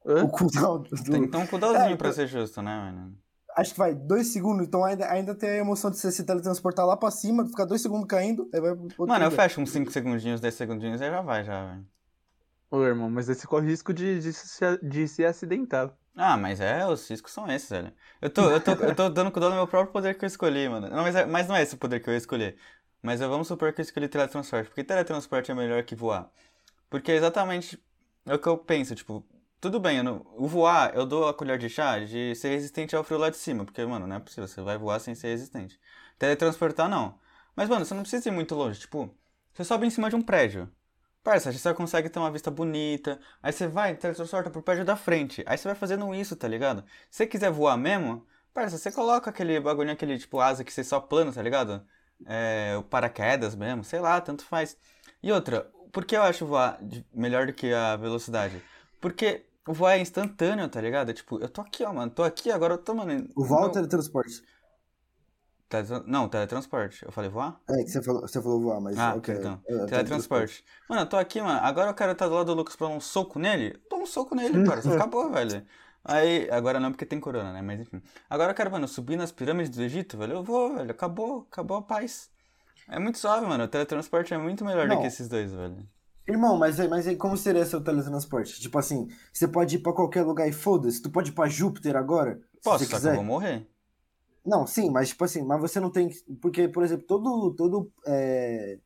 O 0.05 0.27
cooldown 0.29 0.81
do- 0.83 1.03
Tem 1.03 1.21
que 1.23 1.27
ter 1.27 1.37
um 1.37 1.45
cooldownzinho 1.45 1.93
É, 1.93 1.95
pra 1.97 2.13
ser 2.13 2.27
justo, 2.27 2.61
né, 2.61 2.75
mano? 2.77 3.15
Acho 3.55 3.73
que 3.73 3.79
vai 3.79 3.93
dois 3.93 4.27
segundos, 4.27 4.65
então 4.65 4.85
ainda, 4.85 5.11
ainda 5.11 5.35
tem 5.35 5.49
a 5.49 5.57
emoção 5.57 5.91
de 5.91 5.97
você 5.97 6.11
se 6.11 6.23
teletransportar 6.23 6.85
lá 6.85 6.95
pra 6.95 7.11
cima, 7.11 7.45
ficar 7.45 7.65
dois 7.65 7.81
segundos 7.81 8.07
caindo, 8.07 8.49
aí 8.53 8.61
vai 8.61 8.75
Mano, 9.07 9.25
eu 9.25 9.31
fecho 9.31 9.59
uns 9.59 9.71
5 9.71 9.91
segundinhos, 9.91 10.39
10 10.39 10.53
segundinhos 10.53 11.01
e 11.01 11.09
já 11.09 11.21
vai, 11.21 11.43
já, 11.43 11.65
velho. 11.65 11.85
Ô, 12.71 12.83
irmão, 12.83 13.09
mas 13.09 13.27
aí 13.27 13.35
você 13.35 13.45
corre 13.47 13.67
risco 13.67 13.93
de, 13.93 14.19
de, 14.19 14.31
se, 14.31 14.77
de 14.81 15.07
se 15.07 15.25
acidentar. 15.25 15.91
Ah, 16.21 16.35
mas 16.35 16.59
é, 16.59 16.85
os 16.85 17.07
riscos 17.09 17.31
são 17.31 17.49
esses, 17.49 17.69
velho. 17.69 17.93
Eu 18.21 18.29
tô, 18.29 18.51
eu 18.51 18.59
tô, 18.61 18.71
eu 18.73 18.93
tô 18.93 19.09
dando 19.09 19.31
com 19.31 19.39
o 19.39 19.51
meu 19.51 19.67
próprio 19.67 19.93
poder 19.93 20.17
que 20.17 20.25
eu 20.25 20.27
escolhi, 20.27 20.67
mano. 20.67 20.89
Não, 20.89 21.01
mas, 21.03 21.15
é- 21.15 21.25
mas 21.25 21.47
não 21.47 21.55
é 21.55 21.61
esse 21.61 21.75
o 21.75 21.77
poder 21.77 22.01
que 22.01 22.09
eu 22.09 22.15
escolhi. 22.15 22.57
Mas 23.01 23.21
eu, 23.21 23.29
vamos 23.29 23.47
supor 23.47 23.71
que 23.71 23.79
eu 23.79 23.83
escolhi 23.83 24.09
teletransporte. 24.09 24.67
Porque 24.69 24.83
teletransporte 24.83 25.49
é 25.49 25.55
melhor 25.55 25.81
que 25.83 25.95
voar. 25.95 26.29
Porque 26.89 27.11
é 27.11 27.15
exatamente 27.15 27.79
o 28.25 28.39
que 28.39 28.47
eu 28.49 28.57
penso, 28.57 28.95
tipo, 28.95 29.25
tudo 29.61 29.79
bem, 29.79 30.03
não- 30.03 30.25
o 30.37 30.47
voar, 30.47 30.93
eu 30.95 31.05
dou 31.05 31.27
a 31.29 31.33
colher 31.33 31.57
de 31.59 31.69
chá 31.69 31.99
de 31.99 32.35
ser 32.35 32.49
resistente 32.49 32.95
ao 32.95 33.03
frio 33.03 33.19
lá 33.19 33.29
de 33.29 33.37
cima. 33.37 33.65
Porque, 33.65 33.85
mano, 33.85 34.07
não 34.07 34.17
é 34.17 34.19
possível, 34.19 34.47
você 34.47 34.61
vai 34.61 34.77
voar 34.77 34.99
sem 34.99 35.15
ser 35.15 35.29
resistente. 35.29 35.79
Teletransportar, 36.19 36.89
não. 36.89 37.19
Mas, 37.55 37.69
mano, 37.69 37.85
você 37.85 37.93
não 37.95 38.03
precisa 38.03 38.29
ir 38.29 38.31
muito 38.33 38.55
longe. 38.55 38.81
Tipo, 38.81 39.13
você 39.53 39.63
sobe 39.65 39.87
em 39.87 39.91
cima 39.91 40.09
de 40.09 40.15
um 40.17 40.21
prédio. 40.23 40.69
Parça, 41.23 41.51
você 41.51 41.73
consegue 41.73 42.09
ter 42.09 42.17
uma 42.19 42.31
vista 42.31 42.49
bonita. 42.49 43.19
Aí 43.43 43.51
você 43.51 43.67
vai, 43.67 43.95
teletransporta 43.95 44.49
pro 44.49 44.63
prédio 44.63 44.85
da 44.85 44.95
frente. 44.95 45.43
Aí 45.45 45.57
você 45.57 45.67
vai 45.67 45.75
fazendo 45.75 46.13
isso, 46.15 46.35
tá 46.35 46.47
ligado? 46.47 46.83
Se 47.09 47.17
você 47.17 47.27
quiser 47.27 47.51
voar 47.51 47.77
mesmo, 47.77 48.25
parça, 48.53 48.77
você 48.77 48.91
coloca 48.91 49.29
aquele 49.29 49.59
bagulhinho, 49.59 49.93
aquele 49.93 50.17
tipo 50.17 50.39
asa 50.39 50.63
que 50.63 50.71
você 50.73 50.83
só 50.83 50.99
plano, 50.99 51.31
tá 51.33 51.41
ligado? 51.41 51.85
É, 52.25 52.75
o 52.77 52.83
paraquedas 52.83 53.55
mesmo, 53.55 53.83
sei 53.83 53.99
lá, 53.99 54.19
tanto 54.21 54.43
faz. 54.45 54.77
E 55.21 55.31
outra, 55.31 55.69
por 55.91 56.05
que 56.05 56.15
eu 56.15 56.23
acho 56.23 56.45
voar 56.45 56.79
melhor 57.13 57.47
do 57.47 57.53
que 57.53 57.73
a 57.73 57.95
velocidade? 57.97 58.61
Porque 58.99 59.45
voar 59.65 59.95
é 59.97 59.99
instantâneo, 60.01 60.67
tá 60.69 60.81
ligado? 60.81 61.13
Tipo, 61.13 61.39
eu 61.39 61.49
tô 61.49 61.61
aqui, 61.61 61.83
ó, 61.83 61.93
mano, 61.93 62.11
tô 62.11 62.23
aqui, 62.23 62.51
agora 62.51 62.73
eu 62.73 62.77
tô, 62.77 62.95
mano. 62.95 63.27
O 63.35 63.43
voar 63.45 63.59
ou 63.59 63.65
meu- 63.65 63.73
teletransporte? 63.73 64.41
Não, 66.07 66.27
teletransporte. 66.27 67.05
Eu 67.05 67.11
falei 67.11 67.29
voar? 67.29 67.59
É, 67.69 67.83
que 67.83 67.89
você 67.89 68.01
falou, 68.01 68.21
você 68.21 68.41
falou 68.41 68.59
voar, 68.61 68.81
mas. 68.81 68.97
Ah, 68.97 69.13
ok. 69.15 69.35
então. 69.35 69.61
É, 69.67 69.85
Teletransporte. 69.85 70.63
Mano, 70.89 71.03
eu 71.03 71.05
tô 71.05 71.17
aqui, 71.17 71.41
mano. 71.41 71.59
Agora 71.61 71.89
eu 71.89 71.93
quero 71.93 72.11
estar 72.13 72.27
do 72.27 72.33
lado 72.35 72.47
do 72.47 72.53
Lucas 72.55 72.75
pra 72.75 72.87
dar 72.87 72.93
um 72.93 72.99
soco 72.99 73.37
nele. 73.37 73.79
Dou 73.89 74.01
um 74.01 74.05
soco 74.05 74.33
nele, 74.35 74.63
cara. 74.67 74.79
Acabou, 74.95 75.29
velho. 75.31 75.63
Aí, 76.03 76.49
agora 76.49 76.79
não 76.79 76.91
porque 76.91 77.05
tem 77.05 77.19
corona, 77.19 77.51
né? 77.53 77.61
Mas 77.61 77.81
enfim. 77.81 78.01
Agora 78.29 78.51
eu 78.51 78.55
quero, 78.55 78.71
mano, 78.71 78.87
subir 78.87 79.15
nas 79.17 79.31
pirâmides 79.31 79.69
do 79.75 79.83
Egito, 79.83 80.17
velho. 80.17 80.33
Eu 80.37 80.43
vou, 80.43 80.73
velho. 80.75 80.89
Acabou, 80.91 81.45
acabou 81.51 81.77
a 81.77 81.81
paz. 81.81 82.29
É 82.89 82.97
muito 82.97 83.19
suave, 83.19 83.45
mano. 83.45 83.65
O 83.65 83.67
teletransporte 83.67 84.33
é 84.33 84.37
muito 84.37 84.65
melhor 84.65 84.87
do 84.87 84.95
Não. 84.95 85.01
que 85.01 85.07
esses 85.07 85.27
dois, 85.27 85.51
velho. 85.53 85.77
Irmão, 86.27 86.57
mas, 86.57 86.79
aí- 86.79 86.87
mas 86.87 87.07
aí 87.07 87.15
como 87.15 87.35
seria 87.37 87.65
seu 87.65 87.81
teletransporte? 87.81 88.59
Tipo 88.61 88.77
assim, 88.79 89.07
você 89.33 89.47
pode 89.47 89.75
ir 89.75 89.79
pra 89.79 89.93
qualquer 89.93 90.23
lugar 90.23 90.47
e 90.47 90.51
foda-se. 90.51 91.01
Tu 91.01 91.09
pode 91.09 91.29
ir 91.31 91.33
pra 91.33 91.47
Júpiter 91.47 91.95
agora? 91.95 92.39
Posso, 92.63 92.79
se 92.85 92.85
você 92.85 92.91
só 92.91 92.95
que 92.97 93.01
quiser. 93.01 93.11
eu 93.11 93.15
vou 93.15 93.23
morrer. 93.23 93.67
Não, 94.49 94.65
sim, 94.65 94.89
mas 94.89 95.09
tipo 95.09 95.23
assim, 95.23 95.43
mas 95.43 95.61
você 95.61 95.79
não 95.79 95.91
tem. 95.91 96.09
que- 96.09 96.23
Porque, 96.41 96.67
por 96.67 96.83
exemplo, 96.83 97.05
todo. 97.05 97.53
todo 97.55 97.91
é, 98.05 98.79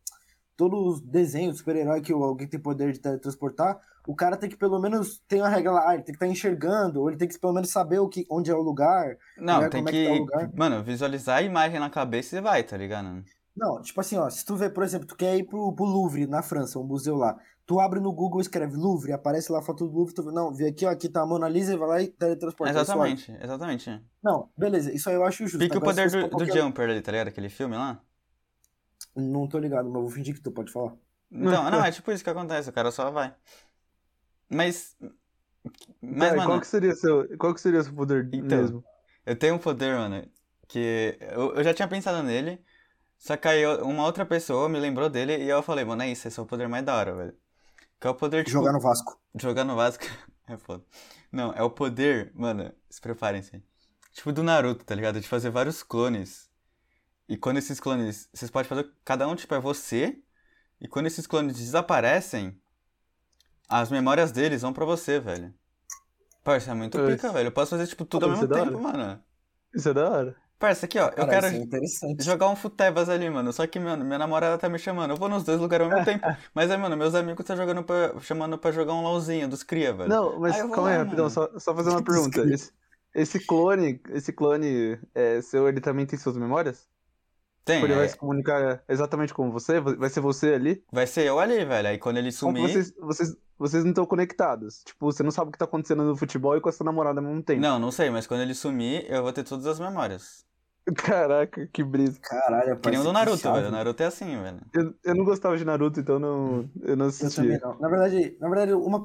todo 0.55 1.01
desenho 1.01 1.51
de 1.51 1.58
super-herói 1.58 2.00
que 2.01 2.13
alguém 2.13 2.48
tem 2.48 2.60
poder 2.60 2.91
de 2.93 3.00
teletransportar, 3.00 3.79
o 4.08 4.15
cara 4.15 4.38
tem 4.38 4.48
que 4.50 4.55
pelo 4.55 4.79
menos 4.79 5.20
ter 5.27 5.38
uma 5.38 5.50
regra 5.50 5.72
lá, 5.72 5.89
ah, 5.89 5.93
ele 5.96 6.03
tem 6.03 6.13
que 6.13 6.17
estar 6.24 6.27
enxergando, 6.27 7.01
ou 7.01 7.10
ele 7.10 7.17
tem 7.17 7.27
que 7.27 7.39
pelo 7.39 7.53
menos 7.53 7.70
saber 7.72 8.00
o 8.00 8.08
que, 8.08 8.25
onde 8.29 8.51
é 8.51 8.53
o 8.55 8.62
lugar. 8.62 9.17
Não, 9.38 9.62
Ver 9.62 9.70
tem 9.72 9.84
como 9.84 9.89
é 9.89 9.91
que 9.91 10.03
tá 10.05 10.12
o 10.12 10.13
que, 10.13 10.20
lugar. 10.20 10.51
mano, 10.53 10.84
visualizar 10.84 11.38
a 11.39 11.41
imagem 11.41 11.79
na 11.79 11.89
cabeça 11.89 12.38
e 12.38 12.41
vai, 12.41 12.63
tá 12.63 12.77
ligado? 12.77 13.24
Não, 13.55 13.81
tipo 13.81 14.00
assim, 14.01 14.17
ó, 14.17 14.29
se 14.29 14.43
tu 14.43 14.55
vê, 14.55 14.69
por 14.69 14.83
exemplo, 14.83 15.07
tu 15.07 15.15
quer 15.15 15.38
ir 15.38 15.43
pro, 15.43 15.74
pro 15.74 15.86
Louvre, 15.86 16.25
na 16.25 16.41
França, 16.41 16.79
um 16.79 16.83
museu 16.83 17.15
lá. 17.15 17.38
Tu 17.65 17.79
abre 17.79 18.00
no 18.00 18.12
Google, 18.12 18.41
escreve 18.41 18.75
Louvre, 18.75 19.13
aparece 19.13 19.51
lá 19.51 19.60
a 19.60 19.62
foto 19.62 19.88
do 19.88 19.93
Louvre, 19.95 20.13
tu 20.13 20.24
vê, 20.24 20.31
não, 20.31 20.51
vê 20.53 20.67
aqui, 20.67 20.86
ó, 20.86 20.89
aqui 20.89 21.07
tá 21.07 21.22
a 21.22 21.25
Mona 21.25 21.48
Lisa 21.48 21.74
e 21.74 21.77
vai 21.77 21.88
lá 21.88 22.01
e 22.01 22.07
teletransporta. 22.07 22.74
é. 22.77 22.81
Exatamente, 22.81 23.31
exatamente. 23.39 24.01
Não, 24.24 24.50
beleza, 24.57 24.91
isso 24.91 25.07
aí 25.07 25.15
eu 25.15 25.24
acho 25.24 25.43
justo. 25.43 25.60
Fica 25.60 25.77
o 25.77 25.81
poder 25.81 26.07
do, 26.10 26.12
pra 26.12 26.22
do 26.24 26.29
qualquer- 26.29 26.57
Jumper 26.57 26.89
ali, 26.89 27.01
tá 27.01 27.12
ligado? 27.12 27.27
Aquele 27.27 27.50
filme 27.50 27.75
lá. 27.75 28.01
Não 29.15 29.48
tô 29.48 29.60
ligado, 29.60 29.89
mas 29.89 30.01
vou 30.01 30.10
fingir 30.10 30.33
que 30.33 30.41
tu 30.41 30.51
pode 30.51 30.72
falar. 30.72 30.95
Então, 31.31 31.69
não, 31.69 31.83
é 31.86 31.91
tipo 31.91 32.12
isso 32.12 32.24
que 32.24 32.29
acontece, 32.29 32.69
o 32.69 32.74
cara 32.74 32.91
só 32.91 33.12
vai. 33.12 33.33
Mas. 34.50 34.95
Mas, 36.01 36.19
Cara, 36.29 36.36
mano, 36.38 36.50
qual 36.50 36.60
que 36.60 36.67
seria 36.67 36.93
seu, 36.95 37.38
qual 37.38 37.53
que 37.53 37.62
seria 37.62 37.81
seu 37.83 37.93
poder 37.93 38.29
Então. 38.33 38.57
mesmo? 38.57 38.83
eu 39.25 39.36
tenho 39.38 39.55
um 39.55 39.60
poder, 39.60 39.95
mano, 39.95 40.27
que 40.67 41.18
eu, 41.31 41.55
eu 41.55 41.63
já 41.63 41.74
tinha 41.74 41.87
pensado 41.87 42.22
nele, 42.24 42.59
só 43.24 43.38
que 43.38 43.48
aí 43.48 43.66
uma 43.66 44.03
outra 44.03 44.25
pessoa 44.25 44.68
me 44.68 44.77
lembrou 44.77 45.09
dele 45.09 45.38
e 45.38 45.48
eu 45.48 45.64
falei, 45.64 45.86
mano, 45.86 46.03
é 46.03 46.09
isso, 46.09 46.27
esse 46.27 46.38
é 46.38 46.44
o 46.44 46.46
poder 46.46 46.68
mais 46.68 46.83
da 46.83 46.94
hora, 46.94 47.16
velho. 47.16 47.38
Que 47.98 48.05
é 48.05 48.09
o 48.09 48.16
poder, 48.16 48.44
tipo, 48.44 48.57
Jogar 48.57 48.74
no 48.74 48.81
Vasco. 48.81 49.18
jogar 49.36 49.64
no 49.64 49.75
Vasco. 49.77 50.03
É 50.46 50.57
foda. 50.57 50.83
Não, 51.31 51.53
é 51.53 51.64
o 51.64 51.70
poder, 51.70 52.29
mano, 52.36 52.70
se 52.90 53.00
preparem-se. 53.00 53.64
Tipo 54.12 54.33
do 54.33 54.44
Naruto, 54.44 54.83
tá 54.83 54.94
ligado? 54.94 55.22
De 55.22 55.25
fazer 55.25 55.50
vários 55.50 55.81
clones. 55.81 56.50
E 57.29 57.38
quando 57.38 57.59
esses 57.59 57.79
clones. 57.79 58.27
Vocês 58.33 58.51
podem 58.51 58.68
fazer. 58.68 58.92
Cada 59.05 59.25
um, 59.25 59.38
tipo, 59.38 59.55
é 59.55 59.59
você. 59.62 60.22
E 60.81 60.88
quando 60.90 61.05
esses 61.05 61.25
clones 61.25 61.55
desaparecem, 61.55 62.62
as 63.70 63.90
memórias 63.90 64.33
deles 64.33 64.64
vão 64.64 64.74
pra 64.74 64.83
você, 64.83 65.18
velho. 65.18 65.53
Parça, 66.44 66.72
é 66.72 66.74
muito 66.74 66.98
pica, 67.05 67.31
velho. 67.31 67.48
Eu 67.48 67.53
posso 67.53 67.70
fazer, 67.70 67.88
tipo, 67.88 68.03
tudo 68.03 68.25
ao 68.25 68.31
Pô, 68.31 68.36
isso 68.36 68.48
mesmo 68.50 68.62
é 68.62 68.66
tempo, 68.66 68.81
mano. 68.81 69.24
Isso 69.74 69.88
é 69.88 69.94
da 69.94 70.09
hora. 70.09 70.43
Parça, 70.63 70.85
aqui, 70.85 70.97
ó. 70.97 71.07
Eu 71.07 71.27
Cara, 71.27 71.51
quero 71.51 71.67
é 71.75 72.23
jogar 72.23 72.47
um 72.47 72.55
futebas 72.55 73.09
ali, 73.09 73.29
mano. 73.29 73.51
Só 73.51 73.67
que, 73.67 73.77
mano, 73.77 74.05
minha 74.05 74.17
namorada 74.17 74.57
tá 74.57 74.69
me 74.69 74.79
chamando. 74.79 75.11
Eu 75.11 75.17
vou 75.17 75.27
nos 75.27 75.43
dois 75.43 75.59
lugares 75.59 75.85
ao 75.85 75.91
mesmo 75.91 76.05
tempo. 76.05 76.25
Mas 76.55 76.71
aí, 76.71 76.77
mano, 76.77 76.95
meus 76.95 77.13
amigos 77.15 77.45
tá 77.45 77.53
jogando 77.53 77.83
pra, 77.83 78.17
chamando 78.21 78.57
pra 78.57 78.71
jogar 78.71 78.93
um 78.93 79.01
LOLzinho 79.01 79.49
dos 79.49 79.61
cria, 79.61 79.91
velho. 79.93 80.07
Não, 80.07 80.39
mas 80.39 80.55
Aí 80.55 80.61
calma 80.69 80.89
aí, 80.89 80.97
rapidão, 80.99 81.29
só, 81.29 81.49
só 81.59 81.75
fazer 81.75 81.89
uma 81.89 81.99
pergunta. 82.01 82.45
Desculpa. 82.45 82.53
Esse, 82.53 82.71
esse 83.13 83.45
clone, 83.45 84.01
esse 84.11 84.31
clone 84.31 84.97
é, 85.13 85.41
seu, 85.41 85.67
ele 85.67 85.81
também 85.81 86.05
tem 86.05 86.17
suas 86.17 86.37
memórias? 86.37 86.87
Tem, 87.65 87.81
Tipo, 87.81 87.87
ele 87.87 87.95
vai 87.95 88.05
é- 88.05 88.07
se 88.07 88.17
comunicar 88.17 88.83
exatamente 88.87 89.33
como 89.33 89.51
você? 89.51 89.81
Vai 89.81 90.09
ser 90.09 90.21
você 90.21 90.53
ali? 90.53 90.81
Vai 90.93 91.07
ser 91.07 91.25
eu 91.25 91.39
ali, 91.39 91.65
velho. 91.65 91.89
Aí 91.89 91.97
quando 91.97 92.17
ele 92.17 92.29
que 92.29 92.33
sumir. 92.35 92.61
vocês, 92.61 92.93
vocês, 92.97 93.35
vocês 93.57 93.83
não 93.83 93.91
estão 93.91 94.05
conectados. 94.05 94.81
Tipo, 94.85 95.11
você 95.11 95.23
não 95.23 95.31
sabe 95.31 95.49
o 95.49 95.51
que 95.51 95.57
tá 95.57 95.65
acontecendo 95.65 96.03
no 96.05 96.15
futebol 96.15 96.55
e 96.55 96.61
com 96.61 96.69
a 96.69 96.71
sua 96.71 96.85
namorada 96.85 97.19
ao 97.19 97.25
mesmo 97.25 97.43
tempo. 97.43 97.59
Não, 97.59 97.79
não 97.79 97.91
sei, 97.91 98.09
mas 98.09 98.25
quando 98.25 98.41
ele 98.41 98.53
sumir, 98.53 99.05
eu 99.09 99.23
vou 99.23 99.33
ter 99.33 99.43
todas 99.43 99.65
as 99.65 99.77
memórias. 99.77 100.45
Caraca, 100.96 101.65
que 101.72 101.81
brisa. 101.81 102.19
Caralho, 102.22 102.77
Que 102.77 102.89
nem 102.89 103.00
o 103.00 103.03
do 103.03 103.13
Naruto, 103.13 103.53
velho. 103.53 103.67
O 103.69 103.72
Naruto 103.72 104.03
é 104.03 104.05
assim, 104.05 104.25
velho. 104.41 104.59
Eu, 104.74 104.93
eu 105.03 105.15
não 105.15 105.24
gostava 105.24 105.57
de 105.57 105.63
Naruto, 105.63 106.01
então 106.01 106.19
não, 106.19 106.69
eu 106.81 106.98
não 106.98 107.05
Eu 107.05 107.09
assistia. 107.09 107.43
também 107.43 107.59
não. 107.61 107.79
Na 107.79 107.87
verdade, 107.87 108.35
na 108.39 108.50
verdade, 108.50 108.74
uma 108.74 109.01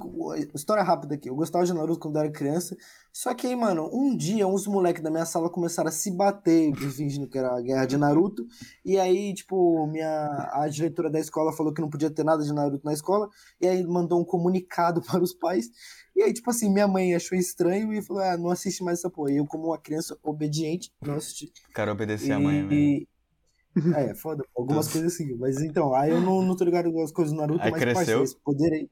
história 0.55 0.83
rápida 0.83 1.15
aqui. 1.15 1.31
Eu 1.31 1.37
gostava 1.37 1.65
de 1.65 1.73
Naruto 1.73 2.01
quando 2.01 2.17
eu 2.17 2.23
era 2.23 2.33
criança. 2.33 2.77
Só 3.13 3.33
que 3.33 3.47
aí, 3.47 3.55
mano, 3.55 3.89
um 3.93 4.17
dia 4.17 4.47
uns 4.47 4.67
moleques 4.67 5.03
da 5.03 5.11
minha 5.11 5.25
sala 5.25 5.49
começaram 5.49 5.89
a 5.89 5.93
se 5.93 6.11
bater, 6.11 6.75
fingindo 6.75 7.29
que 7.29 7.39
era 7.39 7.57
a 7.57 7.61
guerra 7.61 7.87
de 7.87 7.97
Naruto. 7.97 8.45
E 8.85 8.99
aí, 8.99 9.33
tipo, 9.33 9.87
minha, 9.87 10.51
a 10.53 10.69
diretora 10.69 11.09
da 11.09 11.21
escola 11.21 11.53
falou 11.53 11.73
que 11.73 11.81
não 11.81 11.89
podia 11.91 12.11
ter 12.11 12.25
nada 12.25 12.43
de 12.43 12.53
Naruto 12.53 12.85
na 12.85 12.93
escola. 12.93 13.29
E 13.61 13.69
aí 13.69 13.85
mandou 13.87 14.21
um 14.21 14.25
comunicado 14.25 15.01
para 15.07 15.23
os 15.23 15.33
pais. 15.33 15.71
E 16.19 16.23
aí, 16.25 16.33
tipo 16.33 16.51
assim, 16.51 16.69
minha 16.69 16.89
mãe 16.89 17.15
achou 17.15 17.39
estranho 17.39 17.93
e 17.93 18.03
falou: 18.03 18.21
ah, 18.25 18.37
não 18.37 18.51
assiste 18.51 18.83
mais 18.83 18.99
essa 18.99 19.09
porra. 19.09 19.31
E 19.31 19.37
eu, 19.37 19.47
como 19.47 19.67
uma 19.69 19.79
criança 19.79 20.19
obediente, 20.21 20.93
não 21.01 21.15
assisti. 21.15 21.53
Cara 21.73 21.93
obedecer 21.93 22.33
a 22.33 22.41
mãe, 22.41 22.67
velho. 22.67 22.75
E... 22.75 23.09
É, 23.95 24.11
é 24.11 24.15
foda, 24.17 24.45
algumas 24.57 24.89
coisas 24.89 25.15
assim. 25.15 25.37
Mas 25.37 25.63
então, 25.63 25.95
aí 25.95 26.11
eu 26.11 26.21
não, 26.21 26.43
não 26.43 26.57
tô 26.57 26.65
ligado 26.65 26.93
com 26.93 27.01
as 27.05 27.13
coisas 27.13 27.33
do 27.33 27.39
Naruto, 27.39 27.63
Aí 27.63 27.71
mas 27.71 27.79
cresceu. 27.81 27.95
parceiro, 27.95 28.23
esse 28.25 28.37
poder 28.41 28.73
aí. 28.73 28.91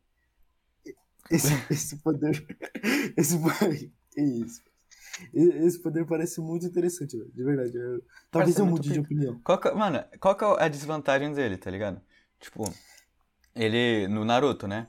Esse, 1.28 1.48
esse 1.68 1.96
poder. 1.96 2.46
Esse 3.16 3.36
poder. 3.36 3.90
Isso? 4.16 4.62
E- 5.34 5.66
Esse 5.66 5.82
poder 5.82 6.06
parece 6.06 6.40
muito 6.40 6.64
interessante, 6.64 7.18
velho, 7.18 7.32
de 7.34 7.42
verdade. 7.42 7.76
Eu- 7.76 8.04
talvez 8.30 8.54
Parece 8.54 8.60
eu 8.60 8.66
mude 8.66 8.88
de 8.92 9.00
opinião. 9.00 9.40
Qual 9.42 9.58
que, 9.58 9.68
mano, 9.72 10.04
qual 10.20 10.36
que 10.36 10.44
é 10.44 10.64
a 10.64 10.68
desvantagem 10.68 11.32
dele, 11.32 11.56
tá 11.56 11.72
ligado? 11.72 12.00
Tipo, 12.38 12.72
ele, 13.52 14.06
no 14.06 14.24
Naruto, 14.24 14.68
né? 14.68 14.86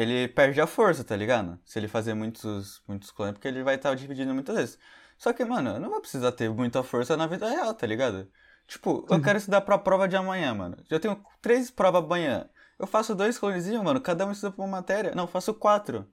Ele 0.00 0.28
perde 0.28 0.58
a 0.62 0.66
força, 0.66 1.04
tá 1.04 1.14
ligado? 1.14 1.58
Se 1.62 1.78
ele 1.78 1.86
fazer 1.86 2.14
muitos, 2.14 2.82
muitos 2.88 3.10
clones, 3.10 3.34
porque 3.34 3.46
ele 3.46 3.62
vai 3.62 3.74
estar 3.74 3.94
dividindo 3.94 4.32
muitas 4.32 4.56
vezes. 4.56 4.78
Só 5.18 5.30
que, 5.30 5.44
mano, 5.44 5.72
eu 5.72 5.80
não 5.80 5.90
vou 5.90 6.00
precisar 6.00 6.32
ter 6.32 6.48
muita 6.48 6.82
força 6.82 7.18
na 7.18 7.26
vida 7.26 7.46
real, 7.46 7.74
tá 7.74 7.86
ligado? 7.86 8.26
Tipo, 8.66 9.04
eu 9.10 9.20
quero 9.20 9.36
estudar 9.36 9.60
pra 9.60 9.76
prova 9.76 10.08
de 10.08 10.16
amanhã, 10.16 10.54
mano. 10.54 10.78
Já 10.88 10.98
tenho 10.98 11.22
três 11.42 11.70
provas 11.70 12.02
amanhã. 12.02 12.48
Eu 12.78 12.86
faço 12.86 13.14
dois 13.14 13.38
clonezinhos, 13.38 13.82
mano. 13.84 14.00
Cada 14.00 14.24
um 14.24 14.32
estuda 14.32 14.52
pra 14.52 14.64
uma 14.64 14.70
matéria. 14.70 15.14
Não, 15.14 15.24
eu 15.24 15.28
faço 15.28 15.52
quatro. 15.52 16.06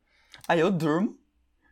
Aí 0.50 0.60
eu 0.60 0.70
durmo 0.70 1.18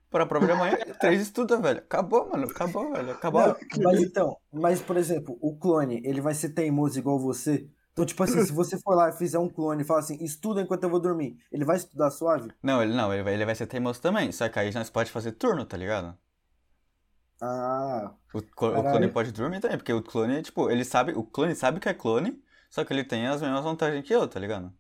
pra 0.09 0.25
prova 0.25 0.45
de 0.45 0.53
amanhã. 0.53 0.77
três 1.01 1.21
estuda, 1.21 1.57
velho. 1.57 1.79
Acabou, 1.79 2.29
mano. 2.29 2.45
Acabou, 2.45 2.93
velho. 2.93 3.11
Acabou. 3.11 3.41
Não, 3.41 3.57
mas 3.83 4.01
então, 4.01 4.37
mas 4.53 4.81
por 4.81 4.95
exemplo, 4.95 5.37
o 5.41 5.53
clone, 5.57 6.01
ele 6.05 6.21
vai 6.21 6.33
ser 6.33 6.51
teimoso 6.51 6.97
igual 6.97 7.19
você? 7.19 7.67
Então, 7.95 8.05
tipo 8.05 8.23
assim, 8.23 8.41
se 8.41 8.53
você 8.53 8.79
for 8.79 8.95
lá 8.95 9.09
e 9.09 9.13
fizer 9.13 9.39
um 9.39 9.49
clone 9.49 9.83
e 9.83 9.85
falar 9.85 10.01
assim, 10.01 10.17
estuda 10.23 10.61
enquanto 10.61 10.83
eu 10.83 10.89
vou 10.91 10.99
dormir, 11.01 11.37
ele 11.51 11.65
vai 11.65 11.77
estudar 11.77 12.11
suave? 12.11 12.53
Não, 12.61 12.81
ele 12.83 12.93
não, 12.93 13.13
ele 13.13 13.23
vai, 13.23 13.33
ele 13.33 13.45
vai 13.45 13.55
ser 13.55 13.65
teimoso 13.67 14.01
também. 14.01 14.29
Só 14.33 14.49
que 14.49 14.59
aí 14.59 14.73
nós 14.73 14.89
pode 14.89 15.09
fazer 15.11 15.31
turno, 15.33 15.65
tá 15.65 15.77
ligado? 15.77 16.17
Ah, 17.41 18.15
O, 18.33 18.39
o 18.79 18.83
clone 18.83 19.07
pode 19.07 19.31
dormir 19.31 19.59
também, 19.61 19.77
porque 19.77 19.91
o 19.93 20.03
clone, 20.03 20.41
tipo, 20.43 20.69
ele 20.69 20.83
sabe, 20.85 21.13
o 21.13 21.23
clone 21.23 21.55
sabe 21.55 21.79
que 21.79 21.89
é 21.89 21.93
clone, 21.93 22.43
só 22.69 22.83
que 22.85 22.93
ele 22.93 23.03
tem 23.03 23.25
as 23.27 23.41
mesmas 23.41 23.63
vantagens 23.63 24.05
que 24.05 24.13
eu, 24.13 24.27
tá 24.27 24.39
ligado? 24.39 24.71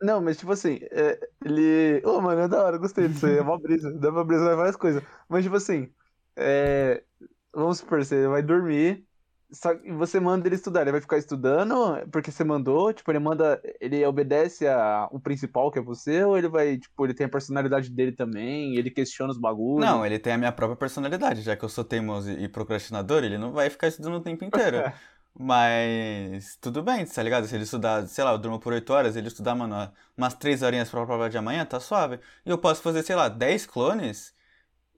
Não, 0.00 0.20
mas 0.20 0.36
tipo 0.38 0.50
assim, 0.52 0.80
é, 0.90 1.18
ele. 1.44 2.02
Ô, 2.04 2.20
mano, 2.20 2.40
é 2.40 2.48
da 2.48 2.62
hora, 2.64 2.76
gostei 2.78 3.08
disso 3.08 3.24
aí, 3.26 3.36
é 3.36 3.42
uma 3.42 3.58
brisa. 3.58 3.92
Dá 3.98 4.10
pra 4.12 4.24
brisar 4.24 4.56
várias 4.56 4.76
coisas. 4.76 5.02
Mas, 5.28 5.44
tipo 5.44 5.54
assim, 5.56 5.92
é, 6.36 7.04
vamos 7.52 7.78
supor, 7.78 8.04
você 8.04 8.26
vai 8.26 8.42
dormir, 8.42 9.06
só 9.52 9.74
que 9.74 9.92
você 9.92 10.18
manda 10.18 10.48
ele 10.48 10.54
estudar, 10.54 10.82
ele 10.82 10.92
vai 10.92 11.00
ficar 11.00 11.18
estudando 11.18 11.74
porque 12.10 12.30
você 12.30 12.42
mandou, 12.42 12.92
tipo, 12.92 13.10
ele 13.10 13.18
manda, 13.18 13.60
ele 13.80 14.04
obedece 14.06 14.66
a 14.66 15.08
o 15.12 15.20
principal 15.20 15.70
que 15.70 15.78
é 15.78 15.82
você, 15.82 16.24
ou 16.24 16.38
ele 16.38 16.48
vai, 16.48 16.78
tipo, 16.78 17.04
ele 17.04 17.12
tem 17.12 17.26
a 17.26 17.28
personalidade 17.28 17.90
dele 17.90 18.12
também, 18.12 18.76
ele 18.76 18.90
questiona 18.90 19.30
os 19.30 19.38
bagulhos. 19.38 19.84
Não, 19.84 20.04
ele 20.04 20.18
tem 20.18 20.32
a 20.32 20.38
minha 20.38 20.52
própria 20.52 20.76
personalidade, 20.76 21.42
já 21.42 21.54
que 21.54 21.64
eu 21.64 21.68
sou 21.68 21.84
teimoso 21.84 22.30
e 22.30 22.48
procrastinador, 22.48 23.24
ele 23.24 23.36
não 23.36 23.52
vai 23.52 23.68
ficar 23.68 23.88
estudando 23.88 24.14
o 24.14 24.20
tempo 24.20 24.44
inteiro. 24.44 24.78
Mas 25.34 26.56
tudo 26.60 26.82
bem, 26.82 27.06
tá 27.06 27.22
ligado? 27.22 27.46
Se 27.46 27.54
ele 27.54 27.64
estudar, 27.64 28.06
sei 28.06 28.22
lá, 28.22 28.32
eu 28.32 28.38
durmo 28.38 28.58
por 28.58 28.72
8 28.72 28.92
horas, 28.92 29.16
ele 29.16 29.28
estudar, 29.28 29.54
mano, 29.54 29.90
umas 30.16 30.34
3 30.34 30.62
horinhas 30.62 30.90
pra 30.90 31.06
prova 31.06 31.30
de 31.30 31.38
amanhã, 31.38 31.64
tá 31.64 31.80
suave. 31.80 32.20
E 32.44 32.50
eu 32.50 32.58
posso 32.58 32.82
fazer, 32.82 33.02
sei 33.02 33.16
lá, 33.16 33.28
10 33.28 33.66
clones 33.66 34.34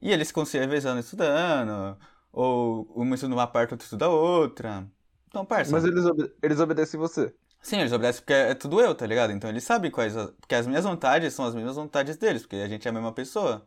e 0.02 0.12
eles 0.12 0.28
ficam 0.28 0.44
se 0.44 0.58
revezando 0.58 1.00
estudando. 1.00 1.96
Ou 2.34 2.82
uma 2.96 3.14
estuda 3.14 3.34
uma 3.34 3.46
parte, 3.46 3.72
outra 3.72 3.84
estuda 3.84 4.08
outra. 4.08 4.86
Então, 5.28 5.44
parça. 5.46 5.70
Mas 5.72 5.84
eles, 5.84 6.04
obede- 6.04 6.32
eles 6.42 6.60
obedecem 6.60 6.98
você. 6.98 7.34
Sim, 7.62 7.78
eles 7.80 7.92
obedecem 7.92 8.20
porque 8.22 8.32
é 8.32 8.54
tudo 8.54 8.80
eu, 8.80 8.94
tá 8.94 9.06
ligado? 9.06 9.32
Então 9.32 9.48
eles 9.48 9.64
sabem 9.64 9.90
quais. 9.90 10.16
as- 10.16 10.30
Porque 10.32 10.54
as 10.54 10.66
minhas 10.66 10.84
vontades 10.84 11.32
são 11.32 11.44
as 11.44 11.54
mesmas 11.54 11.76
vontades 11.76 12.16
deles, 12.16 12.42
porque 12.42 12.56
a 12.56 12.68
gente 12.68 12.86
é 12.86 12.90
a 12.90 12.94
mesma 12.94 13.12
pessoa. 13.12 13.66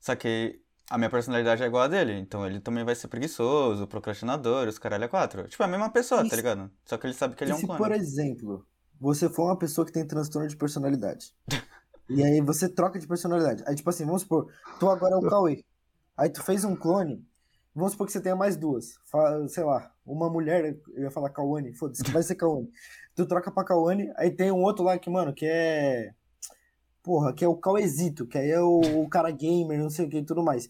Só 0.00 0.14
que 0.14 0.60
a 0.90 0.98
minha 0.98 1.10
personalidade 1.10 1.62
é 1.62 1.66
igual 1.66 1.84
a 1.84 1.88
dele. 1.88 2.12
Então 2.12 2.46
ele 2.46 2.60
também 2.60 2.84
vai 2.84 2.94
ser 2.94 3.08
preguiçoso, 3.08 3.86
procrastinador, 3.88 4.68
os 4.68 4.78
caralho 4.78 5.04
é 5.04 5.08
quatro. 5.08 5.48
Tipo, 5.48 5.62
é 5.62 5.66
a 5.66 5.68
mesma 5.68 5.90
pessoa, 5.90 6.20
E 6.20 6.24
tá 6.24 6.30
se- 6.30 6.36
ligado? 6.36 6.70
Só 6.84 6.96
que 6.98 7.06
ele 7.06 7.14
sabe 7.14 7.34
que 7.34 7.44
ele 7.44 7.52
é 7.52 7.54
um 7.54 7.58
se, 7.58 7.66
clone. 7.66 7.82
por 7.82 7.92
exemplo, 7.92 8.66
você 9.00 9.28
for 9.28 9.44
uma 9.46 9.58
pessoa 9.58 9.84
que 9.84 9.92
tem 9.92 10.06
transtorno 10.06 10.46
de 10.48 10.56
personalidade, 10.56 11.34
e 12.08 12.22
aí 12.22 12.40
você 12.40 12.68
troca 12.68 12.98
de 12.98 13.06
personalidade. 13.06 13.64
Aí, 13.66 13.74
tipo 13.74 13.90
assim, 13.90 14.04
vamos 14.06 14.22
supor, 14.22 14.52
tu 14.78 14.88
agora 14.88 15.14
é 15.14 15.18
o 15.18 15.22
Cauê. 15.28 15.64
Aí 16.16 16.30
tu 16.30 16.42
fez 16.44 16.64
um 16.64 16.76
clone, 16.76 17.26
vamos 17.76 17.92
supor 17.92 18.06
que 18.06 18.12
você 18.12 18.20
tenha 18.20 18.34
mais 18.34 18.56
duas. 18.56 18.98
Sei 19.48 19.62
lá, 19.62 19.92
uma 20.04 20.30
mulher, 20.30 20.78
eu 20.94 21.02
ia 21.02 21.10
falar 21.10 21.28
Cauane, 21.28 21.74
foda-se, 21.74 22.02
que 22.02 22.10
vai 22.10 22.22
ser 22.22 22.34
Cauane. 22.34 22.70
Tu 23.14 23.26
troca 23.26 23.50
pra 23.50 23.64
Cauane, 23.64 24.12
aí 24.16 24.30
tem 24.30 24.50
um 24.50 24.62
outro 24.62 24.84
lá 24.84 24.98
que, 24.98 25.08
mano, 25.08 25.32
que 25.32 25.46
é. 25.46 26.12
Porra, 27.02 27.32
que 27.32 27.44
é 27.44 27.48
o 27.48 27.56
Cauezito, 27.56 28.26
que 28.26 28.36
aí 28.36 28.50
é 28.50 28.60
o, 28.60 28.80
o 29.02 29.08
cara 29.08 29.30
gamer, 29.30 29.78
não 29.78 29.88
sei 29.88 30.06
o 30.06 30.08
que 30.08 30.18
e 30.18 30.24
tudo 30.24 30.42
mais. 30.42 30.68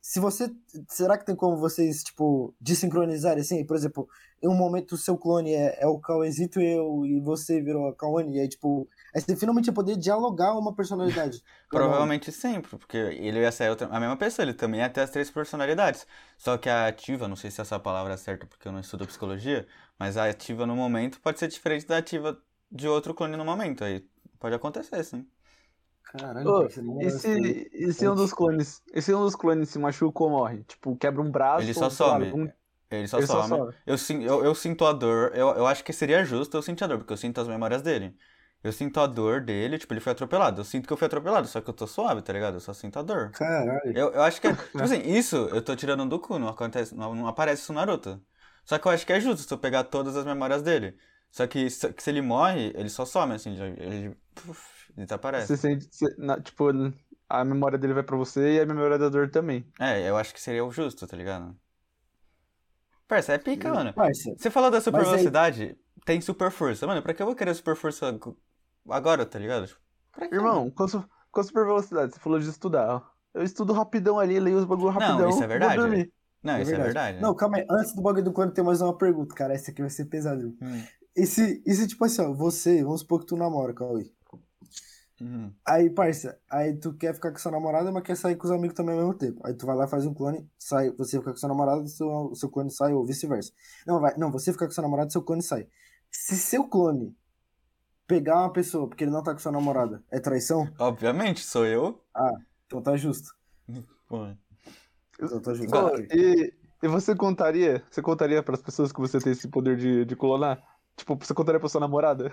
Se 0.00 0.18
você. 0.18 0.50
Será 0.88 1.18
que 1.18 1.26
tem 1.26 1.36
como 1.36 1.56
vocês, 1.58 2.02
tipo, 2.02 2.54
desincronizarem 2.60 3.42
assim? 3.42 3.64
Por 3.64 3.76
exemplo, 3.76 4.08
em 4.42 4.48
um 4.48 4.54
momento 4.54 4.92
o 4.92 4.96
seu 4.96 5.16
clone 5.18 5.52
é, 5.52 5.82
é 5.82 5.86
o 5.86 5.98
Cauezito 5.98 6.60
e, 6.60 6.72
eu, 6.72 7.04
e 7.04 7.20
você 7.20 7.60
virou 7.60 7.88
a 7.88 7.94
Kawane, 7.94 8.36
e 8.36 8.40
aí, 8.40 8.48
tipo, 8.48 8.88
aí 9.14 9.20
você 9.20 9.36
finalmente 9.36 9.70
poder 9.70 9.96
dialogar 9.96 10.56
uma 10.58 10.74
personalidade. 10.74 11.42
Provavelmente 11.70 12.32
sempre, 12.32 12.76
porque 12.78 12.96
ele 12.96 13.40
ia 13.40 13.52
ser 13.52 13.68
outra- 13.68 13.88
a 13.88 14.00
mesma 14.00 14.16
pessoa, 14.16 14.44
ele 14.44 14.54
também 14.54 14.80
ia 14.80 14.88
ter 14.88 15.02
as 15.02 15.10
três 15.10 15.30
personalidades. 15.30 16.06
Só 16.38 16.56
que 16.56 16.68
a 16.68 16.86
ativa, 16.86 17.28
não 17.28 17.36
sei 17.36 17.50
se 17.50 17.60
essa 17.60 17.78
palavra 17.78 18.14
é 18.14 18.16
certa 18.16 18.46
porque 18.46 18.66
eu 18.66 18.72
não 18.72 18.80
estudo 18.80 19.06
psicologia, 19.06 19.66
mas 19.98 20.16
a 20.16 20.28
ativa 20.28 20.66
no 20.66 20.74
momento 20.74 21.20
pode 21.20 21.38
ser 21.38 21.48
diferente 21.48 21.86
da 21.86 21.98
ativa 21.98 22.40
de 22.72 22.88
outro 22.88 23.14
clone 23.14 23.36
no 23.36 23.44
momento. 23.44 23.84
Aí 23.84 24.04
pode 24.38 24.54
acontecer, 24.54 25.04
sim. 25.04 25.26
Caralho, 26.12 26.48
Ô, 26.48 26.62
parceiro, 26.62 26.86
não 26.88 27.00
E 27.00 28.04
é 28.04 28.10
um 28.10 28.14
dos 28.16 28.32
clones, 28.32 28.82
e 28.92 29.00
se 29.00 29.14
um 29.14 29.20
dos 29.20 29.36
clones 29.36 29.68
se 29.68 29.78
machuca 29.78 30.24
ou 30.24 30.30
morre? 30.30 30.64
Tipo, 30.64 30.96
quebra 30.96 31.22
um 31.22 31.30
braço 31.30 31.62
Ele 31.62 31.72
só 31.74 31.82
ou, 31.82 32.08
lá, 32.08 32.14
some. 32.14 32.24
algum- 32.26 32.48
Ele 32.90 33.06
só 33.08 33.18
Ele 33.18 33.26
só 33.26 33.42
some. 33.42 33.56
some. 33.56 33.74
Eu, 33.86 33.96
eu, 34.22 34.44
eu 34.46 34.54
sinto 34.54 34.84
a 34.84 34.92
dor, 34.92 35.32
eu, 35.34 35.48
eu 35.50 35.66
acho 35.66 35.84
que 35.84 35.92
seria 35.92 36.24
justo 36.24 36.56
eu 36.56 36.62
sentir 36.62 36.84
a 36.84 36.86
dor, 36.88 36.98
porque 36.98 37.12
eu 37.12 37.16
sinto 37.16 37.40
as 37.40 37.46
memórias 37.48 37.82
dele. 37.82 38.16
Eu 38.62 38.72
sinto 38.72 39.00
a 39.00 39.06
dor 39.06 39.40
dele, 39.40 39.78
tipo, 39.78 39.92
ele 39.94 40.00
foi 40.00 40.12
atropelado. 40.12 40.60
Eu 40.60 40.64
sinto 40.64 40.86
que 40.86 40.92
eu 40.92 40.96
fui 40.96 41.06
atropelado, 41.06 41.46
só 41.48 41.60
que 41.60 41.70
eu 41.70 41.74
tô 41.74 41.86
suave, 41.86 42.20
tá 42.22 42.32
ligado? 42.32 42.54
Eu 42.54 42.60
só 42.60 42.74
sinto 42.74 42.98
a 42.98 43.02
dor. 43.02 43.30
Caralho. 43.30 43.92
Eu, 43.96 44.12
eu 44.12 44.22
acho 44.22 44.40
que 44.40 44.48
é. 44.48 44.52
Tipo 44.76 44.82
assim, 44.82 45.00
isso 45.02 45.36
eu 45.36 45.62
tô 45.62 45.74
tirando 45.76 46.06
do 46.08 46.18
cu, 46.20 46.38
não 46.38 46.48
acontece, 46.48 46.94
não, 46.94 47.14
não 47.14 47.26
aparece 47.28 47.62
isso 47.62 47.72
no 47.72 47.78
Naruto. 47.80 48.20
Só 48.64 48.78
que 48.78 48.86
eu 48.86 48.92
acho 48.92 49.06
que 49.06 49.12
é 49.12 49.20
justo 49.20 49.46
se 49.46 49.52
eu 49.54 49.58
pegar 49.58 49.84
todas 49.84 50.16
as 50.16 50.24
memórias 50.24 50.62
dele. 50.62 50.96
Só 51.30 51.46
que 51.46 51.70
se, 51.70 51.92
que 51.92 52.02
se 52.02 52.10
ele 52.10 52.20
morre, 52.22 52.72
ele 52.76 52.88
só 52.90 53.04
some, 53.06 53.34
assim, 53.34 53.52
ele, 53.60 53.82
ele, 53.82 54.16
desaparece. 54.96 55.46
Você 55.48 55.56
sente, 55.56 55.88
você- 55.90 56.14
na- 56.18 56.40
tipo, 56.40 56.64
a 57.28 57.44
memória 57.44 57.78
dele 57.78 57.94
vai 57.94 58.02
pra 58.02 58.16
você 58.16 58.54
e 58.54 58.60
a 58.60 58.66
memória 58.66 58.98
da 58.98 59.08
dor 59.08 59.30
também. 59.30 59.66
É, 59.78 60.08
eu 60.08 60.16
acho 60.16 60.32
que 60.34 60.40
seria 60.40 60.64
o 60.64 60.70
justo, 60.70 61.06
tá 61.06 61.16
ligado? 61.16 61.56
Parça, 63.08 63.32
é 63.32 63.38
pica, 63.38 63.72
mano. 63.72 63.92
Parça, 63.92 64.32
Você 64.38 64.50
falou 64.50 64.70
da 64.70 64.80
super 64.80 64.98
Mas 64.98 65.06
aí- 65.08 65.12
velocidade, 65.14 65.76
tem 66.04 66.20
super 66.20 66.50
força. 66.50 66.86
Mano, 66.86 67.02
pra 67.02 67.12
que 67.12 67.20
eu 67.22 67.26
vou 67.26 67.34
querer 67.34 67.54
super 67.54 67.74
força 67.74 68.08
ag- 68.08 68.36
agora, 68.88 69.26
tá 69.26 69.38
ligado? 69.38 69.66
Tipo, 69.66 69.80
pra 70.12 70.28
quê? 70.28 70.34
Irmão, 70.36 70.70
com, 70.70 70.86
su- 70.86 71.04
com 71.30 71.42
super 71.42 71.64
velocidade, 71.66 72.14
você 72.14 72.20
falou 72.20 72.38
de 72.38 72.48
estudar. 72.48 72.88
ó. 72.96 73.02
Eu 73.34 73.42
estudo 73.42 73.72
rapidão 73.72 74.18
ali, 74.18 74.38
leio 74.38 74.58
os 74.58 74.64
bagulho 74.64 74.92
Não, 74.92 75.00
rapidão. 75.00 75.28
isso 75.30 75.42
é 75.42 75.46
verdade. 75.46 75.76
Não, 76.42 76.54
é 76.54 76.62
isso 76.62 76.70
é 76.72 76.76
verdade. 76.76 76.78
verdade. 76.94 77.20
Não, 77.20 77.34
calma 77.34 77.58
aí. 77.58 77.66
Antes 77.70 77.94
do 77.94 78.02
bagulho 78.02 78.24
do 78.24 78.32
clone, 78.32 78.52
tem 78.52 78.64
mais 78.64 78.80
uma 78.80 78.96
pergunta, 78.96 79.34
cara. 79.34 79.54
Essa 79.54 79.70
aqui 79.70 79.80
vai 79.82 79.90
ser 79.90 80.06
pesado. 80.06 80.56
Hum, 80.60 80.82
E 81.16 81.26
se, 81.26 81.62
e 81.66 81.74
se, 81.74 81.86
tipo 81.88 82.04
assim, 82.04 82.22
ó, 82.22 82.32
você, 82.32 82.82
vamos 82.84 83.00
supor 83.00 83.20
que 83.20 83.26
tu 83.26 83.36
namora, 83.36 83.74
Cauê. 83.74 84.10
Hum. 85.20 85.52
Aí, 85.66 85.90
parça, 85.90 86.38
aí 86.50 86.74
tu 86.76 86.94
quer 86.94 87.14
ficar 87.14 87.30
com 87.30 87.38
sua 87.38 87.52
namorada, 87.52 87.90
mas 87.92 88.02
quer 88.02 88.16
sair 88.16 88.36
com 88.36 88.46
os 88.46 88.52
amigos 88.52 88.74
também 88.74 88.94
ao 88.94 89.00
mesmo 89.00 89.14
tempo. 89.14 89.40
Aí 89.44 89.54
tu 89.54 89.66
vai 89.66 89.76
lá, 89.76 89.86
faz 89.86 90.06
um 90.06 90.14
clone, 90.14 90.48
sai, 90.58 90.90
você 90.90 91.18
fica 91.18 91.30
com 91.30 91.36
sua 91.36 91.48
namorada, 91.48 91.86
seu, 91.86 92.34
seu 92.34 92.48
clone 92.48 92.70
sai, 92.70 92.92
ou 92.92 93.04
vice-versa. 93.04 93.52
Não, 93.86 94.00
vai, 94.00 94.16
não, 94.16 94.30
você 94.30 94.52
fica 94.52 94.66
com 94.66 94.72
sua 94.72 94.82
namorada, 94.82 95.10
seu 95.10 95.22
clone 95.22 95.42
sai. 95.42 95.68
Se 96.10 96.36
seu 96.36 96.68
clone 96.68 97.16
pegar 98.06 98.40
uma 98.40 98.52
pessoa 98.52 98.88
porque 98.88 99.04
ele 99.04 99.12
não 99.12 99.22
tá 99.22 99.32
com 99.32 99.38
sua 99.38 99.52
namorada, 99.52 100.02
é 100.10 100.18
traição? 100.18 100.68
Obviamente, 100.78 101.44
sou 101.44 101.64
eu. 101.64 102.02
Então 102.66 102.82
tá 102.82 102.96
justo. 102.96 103.34
Pô. 104.08 104.26
Então 105.22 105.40
tá 105.40 105.54
justo. 105.54 105.70
Pô, 105.70 105.96
e, 106.12 106.52
e 106.82 106.88
você 106.88 107.14
contaria? 107.14 107.84
Você 107.88 108.02
contaria 108.02 108.42
pras 108.42 108.60
pessoas 108.60 108.90
que 108.90 109.00
você 109.00 109.20
tem 109.20 109.32
esse 109.32 109.46
poder 109.48 109.76
de, 109.76 110.04
de 110.04 110.16
clonar? 110.16 110.60
Tipo, 110.96 111.16
você 111.16 111.32
contaria 111.32 111.60
pra 111.60 111.68
sua 111.68 111.80
namorada? 111.80 112.32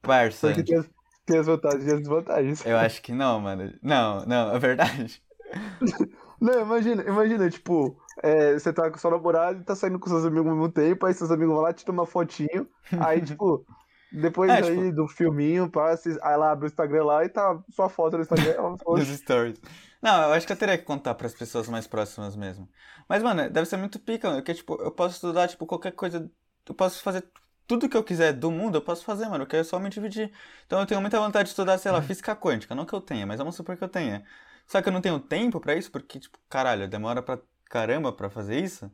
Parça, 0.00 0.48
Porque 0.48 0.62
tem 0.62 0.78
as, 0.78 0.88
tem 1.26 1.38
as 1.38 1.46
vantagens 1.46 1.84
e 1.86 1.92
as 1.92 1.98
desvantagens. 2.00 2.66
eu 2.66 2.76
acho 2.78 3.00
que 3.02 3.12
não, 3.12 3.40
mano. 3.40 3.72
Não, 3.82 4.24
não, 4.26 4.54
é 4.54 4.58
verdade. 4.58 5.22
Não, 6.40 6.60
imagina, 6.60 7.02
imagina, 7.04 7.48
tipo, 7.48 7.96
é, 8.22 8.52
você 8.54 8.72
tá 8.72 8.90
com 8.90 8.98
sua 8.98 9.12
namorada 9.12 9.58
e 9.58 9.64
tá 9.64 9.74
saindo 9.74 9.98
com 9.98 10.10
seus 10.10 10.24
amigos 10.26 10.46
ao 10.48 10.54
mesmo 10.56 10.70
tempo, 10.70 11.06
aí 11.06 11.14
seus 11.14 11.30
amigos 11.30 11.54
vão 11.54 11.62
lá, 11.62 11.72
te 11.72 11.84
tomam 11.84 12.02
uma 12.02 12.10
fotinho, 12.10 12.68
aí, 13.00 13.20
tipo, 13.24 13.64
depois 14.12 14.50
É, 14.50 14.54
aí 14.56 14.62
tipo- 14.76 14.92
do 14.92 15.08
filminho, 15.08 15.70
passa, 15.70 16.10
aí 16.22 16.36
lá 16.36 16.50
abre 16.50 16.66
o 16.66 16.68
Instagram 16.68 17.04
lá 17.04 17.24
e 17.24 17.28
tá 17.28 17.58
sua 17.70 17.88
foto 17.88 18.16
no 18.16 18.22
Instagram. 18.22 18.50
é. 18.50 18.90
Nos 18.98 19.08
stories. 19.08 19.58
Não, 20.02 20.22
eu 20.24 20.32
acho 20.34 20.46
que 20.46 20.52
eu 20.52 20.56
teria 20.56 20.76
que 20.76 20.84
contar 20.84 21.14
pras 21.14 21.32
pessoas 21.34 21.66
mais 21.68 21.86
próximas 21.86 22.36
mesmo. 22.36 22.68
Mas, 23.08 23.22
mano, 23.22 23.48
deve 23.48 23.66
ser 23.66 23.78
muito 23.78 23.98
pica, 23.98 24.28
mano. 24.28 24.40
Porque, 24.40 24.54
tipo, 24.54 24.74
eu 24.82 24.90
posso 24.90 25.14
estudar, 25.14 25.48
tipo, 25.48 25.64
qualquer 25.64 25.92
coisa. 25.92 26.30
Eu 26.68 26.74
posso 26.74 27.02
fazer 27.02 27.24
tudo 27.66 27.88
que 27.88 27.96
eu 27.96 28.04
quiser 28.04 28.32
do 28.32 28.50
mundo, 28.50 28.76
eu 28.76 28.82
posso 28.82 29.04
fazer, 29.04 29.28
mano. 29.28 29.44
Eu 29.44 29.48
quero 29.48 29.64
só 29.64 29.78
me 29.78 29.88
dividir. 29.90 30.32
Então 30.66 30.80
eu 30.80 30.86
tenho 30.86 31.00
muita 31.00 31.18
vontade 31.18 31.44
de 31.44 31.50
estudar, 31.50 31.78
sei 31.78 31.90
lá, 31.92 32.02
física 32.02 32.34
quântica. 32.36 32.74
Não 32.74 32.84
que 32.84 32.92
eu 32.94 33.00
tenha, 33.00 33.26
mas 33.26 33.38
vamos 33.38 33.54
supor 33.56 33.76
que 33.76 33.84
eu 33.84 33.88
tenha. 33.88 34.24
Só 34.66 34.80
que 34.82 34.88
eu 34.88 34.92
não 34.92 35.00
tenho 35.00 35.18
tempo 35.20 35.60
pra 35.60 35.74
isso, 35.74 35.90
porque, 35.90 36.18
tipo, 36.20 36.38
caralho, 36.48 36.88
demora 36.88 37.22
pra 37.22 37.38
caramba 37.66 38.12
pra 38.12 38.30
fazer 38.30 38.60
isso. 38.62 38.90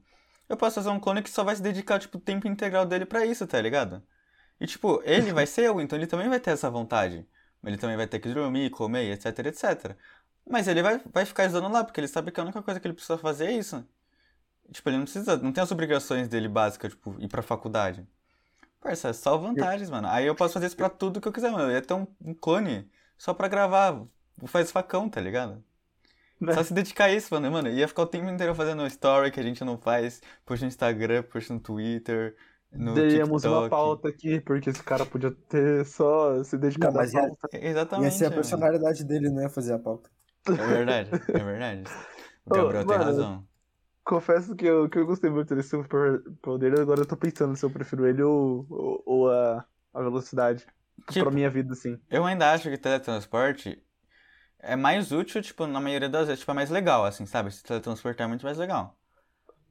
Eu 0.49 0.57
posso 0.57 0.77
fazer 0.77 0.91
um 0.91 1.01
clone 1.01 1.23
que 1.23 1.31
só 1.31 1.45
vai 1.45 1.55
se 1.57 1.63
dedicar, 1.63 1.99
tipo, 2.01 2.19
o 2.19 2.21
tempo 2.21 2.49
integral 2.49 2.85
dele 2.87 3.07
pra 3.07 3.25
isso, 3.25 3.47
tá 3.47 3.61
ligado? 3.61 4.03
E, 4.61 4.67
tipo, 4.67 5.01
ele 5.05 5.33
vai 5.33 5.47
ser 5.47 5.63
eu, 5.67 5.81
então 5.81 5.99
ele 5.99 6.07
também 6.07 6.29
vai 6.29 6.41
ter 6.41 6.51
essa 6.51 6.71
vontade. 6.71 7.27
Ele 7.65 7.77
também 7.79 7.97
vai 7.97 8.07
ter 8.07 8.19
que 8.21 8.33
dormir, 8.33 8.71
comer, 8.71 9.13
etc, 9.13 9.47
etc. 9.47 9.97
Mas 10.49 10.69
ele 10.69 10.83
vai, 10.83 11.01
vai 11.13 11.25
ficar 11.25 11.45
estudando 11.47 11.73
lá, 11.73 11.85
porque 11.85 12.01
ele 12.01 12.09
sabe 12.09 12.33
que 12.33 12.41
a 12.41 12.43
única 12.43 12.63
coisa 12.63 12.81
que 12.81 12.87
ele 12.87 12.95
precisa 12.95 13.19
fazer 13.19 13.47
é 13.47 13.53
isso. 13.53 13.87
Tipo, 14.73 14.89
ele 14.91 14.99
não 14.99 15.05
precisa, 15.05 15.37
não 15.39 15.53
tem 15.53 15.63
as 15.63 15.71
obrigações 15.73 16.29
dele 16.29 16.49
básicas, 16.49 16.93
tipo, 16.93 17.17
ir 17.21 17.29
pra 17.29 17.43
faculdade. 17.43 18.07
Parça, 18.81 19.09
é 19.09 19.12
só 19.12 19.37
vantagens, 19.37 19.90
mano. 19.90 20.09
Aí 20.09 20.27
eu 20.27 20.35
posso 20.35 20.55
fazer 20.55 20.66
isso 20.66 20.77
pra 20.77 20.88
tudo 20.88 21.21
que 21.21 21.29
eu 21.29 21.33
quiser, 21.33 21.51
mano. 21.51 21.64
Eu 21.71 21.73
ia 21.73 21.83
ter 21.83 21.95
um, 21.95 22.07
um 22.25 22.35
clone 22.35 22.90
só 23.19 23.35
pra 23.35 23.49
gravar. 23.49 24.03
Faz 24.47 24.71
facão, 24.71 25.09
tá 25.09 25.21
ligado? 25.21 25.62
Né? 26.40 26.55
Só 26.55 26.62
se 26.64 26.73
dedicar 26.73 27.05
a 27.05 27.12
isso, 27.12 27.33
mano. 27.35 27.51
Mano, 27.51 27.69
ia 27.69 27.87
ficar 27.87 28.03
o 28.03 28.07
tempo 28.07 28.29
inteiro 28.31 28.55
fazendo 28.55 28.87
story 28.87 29.31
que 29.31 29.38
a 29.38 29.43
gente 29.43 29.62
não 29.64 29.77
faz, 29.79 30.23
puxa 30.47 30.62
no 30.64 30.69
Instagram, 30.69 31.23
puxa 31.25 31.53
no 31.53 31.61
Twitter, 31.61 32.35
no 32.73 32.95
Teríamos 32.95 33.45
uma 33.45 33.64
TikTok. 33.64 33.69
pauta 33.71 34.09
aqui, 34.09 34.40
porque 34.40 34.71
esse 34.71 34.83
cara 34.83 35.05
podia 35.05 35.31
ter 35.31 35.85
só 35.85 36.43
se 36.43 36.57
dedicado 36.57 36.95
Não, 36.95 37.01
mas 37.03 37.14
à 37.14 37.21
ia- 37.21 37.29
pauta. 37.29 37.49
É, 37.53 37.64
Ia 37.64 37.69
Exatamente. 37.71 38.14
ser 38.14 38.25
a 38.27 38.31
mano. 38.31 38.37
personalidade 38.37 39.05
dele, 39.05 39.29
não 39.31 39.43
ia 39.43 39.51
fazer 39.51 39.75
a 39.75 39.79
pauta. 39.79 40.09
É 40.49 40.53
verdade, 40.53 41.11
é 41.29 41.45
verdade. 41.45 41.83
O 42.47 42.55
Ô, 42.55 42.57
Gabriel 42.57 42.87
tem 42.87 42.99
mano, 42.99 43.05
razão. 43.05 43.47
Confesso 44.11 44.57
que 44.57 44.66
eu, 44.66 44.90
que 44.90 44.99
eu 44.99 45.07
gostei 45.07 45.31
muito 45.31 45.55
desse 45.55 45.68
superpoder, 45.68 46.81
agora 46.81 47.03
eu 47.03 47.07
tô 47.07 47.16
pensando 47.16 47.55
se 47.55 47.64
eu 47.64 47.70
prefiro 47.70 48.05
ele 48.09 48.20
ou, 48.20 48.66
ou, 48.68 49.03
ou 49.07 49.31
a, 49.31 49.64
a 49.94 50.03
velocidade. 50.03 50.66
Tipo, 51.09 51.27
pra 51.27 51.31
minha 51.31 51.49
vida, 51.49 51.75
assim. 51.75 51.96
Eu 52.11 52.25
ainda 52.25 52.51
acho 52.51 52.68
que 52.68 52.77
teletransporte 52.77 53.81
é 54.59 54.75
mais 54.75 55.12
útil, 55.12 55.40
tipo, 55.40 55.64
na 55.64 55.81
maioria 55.81 56.09
das 56.09 56.27
vezes, 56.27 56.40
tipo, 56.40 56.51
é 56.51 56.55
mais 56.55 56.70
legal, 56.70 57.05
assim, 57.05 57.25
sabe? 57.25 57.53
Se 57.53 57.62
teletransportar 57.62 58.25
é 58.25 58.29
muito 58.29 58.44
mais 58.44 58.59
legal. 58.59 58.99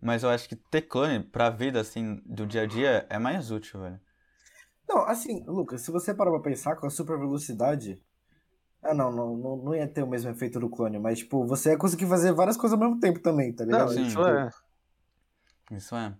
Mas 0.02 0.24
eu 0.24 0.30
acho 0.30 0.48
que 0.48 0.56
ter 0.56 0.84
clone 0.84 1.22
pra 1.22 1.50
vida, 1.50 1.82
assim, 1.82 2.22
do 2.26 2.48
dia 2.48 2.62
a 2.62 2.66
dia 2.66 3.06
é 3.10 3.20
mais 3.20 3.52
útil, 3.52 3.82
velho. 3.82 4.00
Não, 4.88 5.00
assim, 5.00 5.44
Lucas, 5.48 5.82
se 5.82 5.92
você 5.92 6.14
parar 6.14 6.32
pra 6.32 6.40
pensar 6.40 6.78
com 6.78 6.88
a 6.88 6.90
super 6.90 7.20
velocidade. 7.20 8.02
Ah, 8.82 8.94
não, 8.94 9.12
não, 9.12 9.38
não, 9.38 9.58
não 9.58 9.76
ia 9.76 9.88
ter 9.88 10.04
o 10.04 10.08
mesmo 10.08 10.30
efeito 10.32 10.60
do 10.60 10.70
clone, 10.70 10.98
mas, 11.00 11.20
tipo, 11.20 11.46
você 11.46 11.72
ia 11.72 11.78
conseguir 11.78 12.08
fazer 12.08 12.34
várias 12.34 12.56
coisas 12.58 12.80
ao 12.80 12.86
mesmo 12.88 13.00
tempo 13.00 13.20
também, 13.20 13.54
tá 13.54 13.66
ligado? 13.66 13.88
Não, 13.88 13.94
sim. 13.94 14.06
isso 14.08 14.20
Tipo, 14.20 14.46
é. 14.46 14.52
Isso 15.72 15.96
é. 15.96 16.16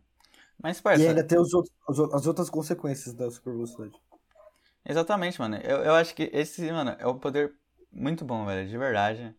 Mas, 0.62 0.82
E 0.94 1.04
parça, 1.04 1.04
ainda 1.04 1.26
tem 1.26 1.40
os 1.40 1.52
outros, 1.56 1.74
as 2.14 2.28
outras 2.28 2.48
consequências 2.48 3.16
da 3.16 3.32
super 3.32 3.54
velocidade. 3.54 4.00
exatamente, 4.86 5.40
mano. 5.40 5.58
Eu, 5.58 5.84
eu 5.84 5.96
acho 5.96 6.14
que 6.16 6.30
esse, 6.34 6.72
mano, 6.72 6.92
é 7.00 7.08
um 7.08 7.18
poder 7.20 7.54
muito 7.92 8.26
bom, 8.26 8.46
velho, 8.46 8.68
de 8.68 8.78
verdade. 8.78 9.36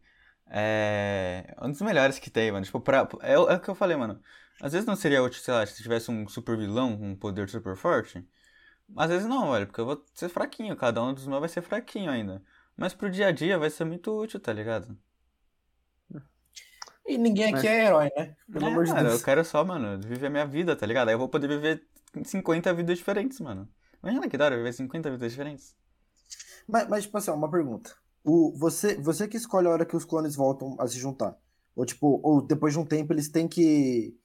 É 0.48 1.54
um 1.62 1.70
dos 1.70 1.80
melhores 1.82 2.18
que 2.18 2.30
tem, 2.30 2.50
mano. 2.52 2.64
Tipo, 2.66 2.80
pra, 2.80 3.08
é, 3.22 3.38
o- 3.38 3.48
é 3.50 3.56
o 3.56 3.60
que 3.60 3.68
eu 3.70 3.74
falei, 3.74 3.96
mano. 3.96 4.20
Às 4.60 4.72
vezes 4.72 4.86
não 4.86 4.96
seria 4.96 5.22
útil, 5.22 5.40
sei 5.42 5.54
lá, 5.54 5.64
se 5.66 5.82
tivesse 5.82 6.10
um 6.10 6.28
super 6.28 6.56
vilão 6.58 6.96
com 6.98 7.10
um 7.12 7.16
poder 7.16 7.48
super 7.48 7.76
forte. 7.76 8.26
Às 8.96 9.10
vezes 9.10 9.28
não, 9.28 9.52
velho, 9.52 9.66
porque 9.66 9.80
eu 9.82 9.86
vou 9.86 10.04
ser 10.14 10.28
fraquinho. 10.30 10.76
Cada 10.76 11.02
um 11.02 11.14
dos 11.14 11.26
meus 11.26 11.40
vai 11.40 11.48
ser 11.50 11.62
fraquinho 11.62 12.10
ainda. 12.12 12.42
Mas 12.80 12.94
pro 12.94 13.08
dia 13.10 13.28
a 13.28 13.32
dia 13.32 13.56
vai 13.58 13.70
ser 13.70 13.84
muito 13.84 14.10
útil, 14.12 14.40
tá 14.40 14.52
ligado? 14.52 14.98
E 17.06 17.18
ninguém 17.18 17.52
aqui 17.52 17.66
é 17.66 17.84
herói, 17.86 18.10
né? 18.16 18.36
Pelo 18.52 18.66
É, 18.66 18.66
amor 18.66 18.84
de 18.86 18.94
mano, 18.94 19.08
Deus. 19.08 19.14
eu 19.14 19.20
quero 19.20 19.44
só, 19.44 19.64
mano, 19.64 20.00
viver 20.00 20.26
a 20.26 20.30
minha 20.30 20.46
vida, 20.46 20.76
tá 20.76 20.86
ligado? 20.86 21.08
Aí 21.08 21.14
eu 21.14 21.18
vou 21.18 21.28
poder 21.28 21.48
viver 21.48 21.86
50 22.24 22.72
vidas 22.74 22.98
diferentes, 22.98 23.40
mano. 23.40 23.68
Imagina 24.02 24.28
que 24.28 24.36
da 24.38 24.46
hora 24.46 24.56
viver 24.56 24.72
50 24.72 25.10
vidas 25.10 25.30
diferentes. 25.32 25.76
Mas, 26.66 26.88
mas, 26.88 27.04
tipo 27.04 27.16
assim, 27.18 27.30
uma 27.30 27.50
pergunta. 27.50 27.94
O, 28.24 28.52
você, 28.56 28.96
você 28.96 29.26
que 29.28 29.36
escolhe 29.36 29.66
a 29.66 29.70
hora 29.70 29.86
que 29.86 29.96
os 29.96 30.04
clones 30.04 30.36
voltam 30.36 30.76
a 30.78 30.86
se 30.86 30.98
juntar. 30.98 31.36
Ou, 31.74 31.84
tipo, 31.86 32.20
ou 32.22 32.42
depois 32.42 32.72
de 32.74 32.78
um 32.78 32.84
tempo 32.86 33.12
eles 33.12 33.28
têm 33.30 33.48
que. 33.48 34.16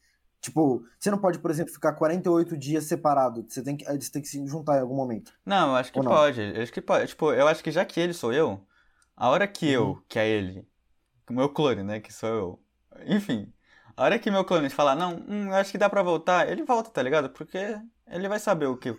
Tipo, 0.45 0.85
você 0.99 1.09
não 1.09 1.17
pode, 1.17 1.39
por 1.39 1.49
exemplo, 1.49 1.73
ficar 1.73 1.93
48 1.93 2.55
dias 2.55 2.83
separado. 2.83 3.43
Você 3.47 3.63
tem 3.63 3.75
que, 3.75 3.83
eles 3.89 4.09
têm 4.11 4.21
que 4.21 4.27
se 4.27 4.45
juntar 4.47 4.77
em 4.77 4.81
algum 4.81 4.95
momento. 4.95 5.33
Não, 5.45 5.69
eu 5.69 5.75
acho 5.75 5.91
que 5.91 5.97
Ou 5.97 6.05
não? 6.05 6.11
pode. 6.11 6.39
Eu 6.41 6.61
acho 6.61 6.71
que 6.71 6.81
pode. 6.81 7.07
Tipo, 7.07 7.33
eu 7.33 7.47
acho 7.47 7.63
que 7.63 7.71
já 7.71 7.83
que 7.83 7.99
ele 7.99 8.13
sou 8.13 8.31
eu, 8.31 8.63
a 9.15 9.29
hora 9.29 9.47
que 9.47 9.67
eu, 9.69 9.87
Uhum. 9.89 10.01
que 10.07 10.19
é 10.19 10.27
ele, 10.27 10.67
o 11.29 11.33
meu 11.33 11.49
clone, 11.49 11.83
né, 11.83 11.99
que 11.99 12.13
sou 12.13 12.29
eu. 12.29 12.59
Enfim, 13.07 13.51
a 13.97 14.03
hora 14.03 14.19
que 14.19 14.29
meu 14.31 14.45
clone 14.45 14.69
falar, 14.69 14.95
não, 14.95 15.15
hum, 15.27 15.47
eu 15.47 15.55
acho 15.55 15.71
que 15.71 15.77
dá 15.77 15.89
pra 15.89 16.03
voltar, 16.03 16.47
ele 16.49 16.63
volta, 16.63 16.89
tá 16.91 17.01
ligado? 17.01 17.29
Porque 17.31 17.57
ele 18.07 18.29
vai 18.29 18.39
saber 18.39 18.67
o 18.67 18.77
que, 18.77 18.91
o, 18.91 18.97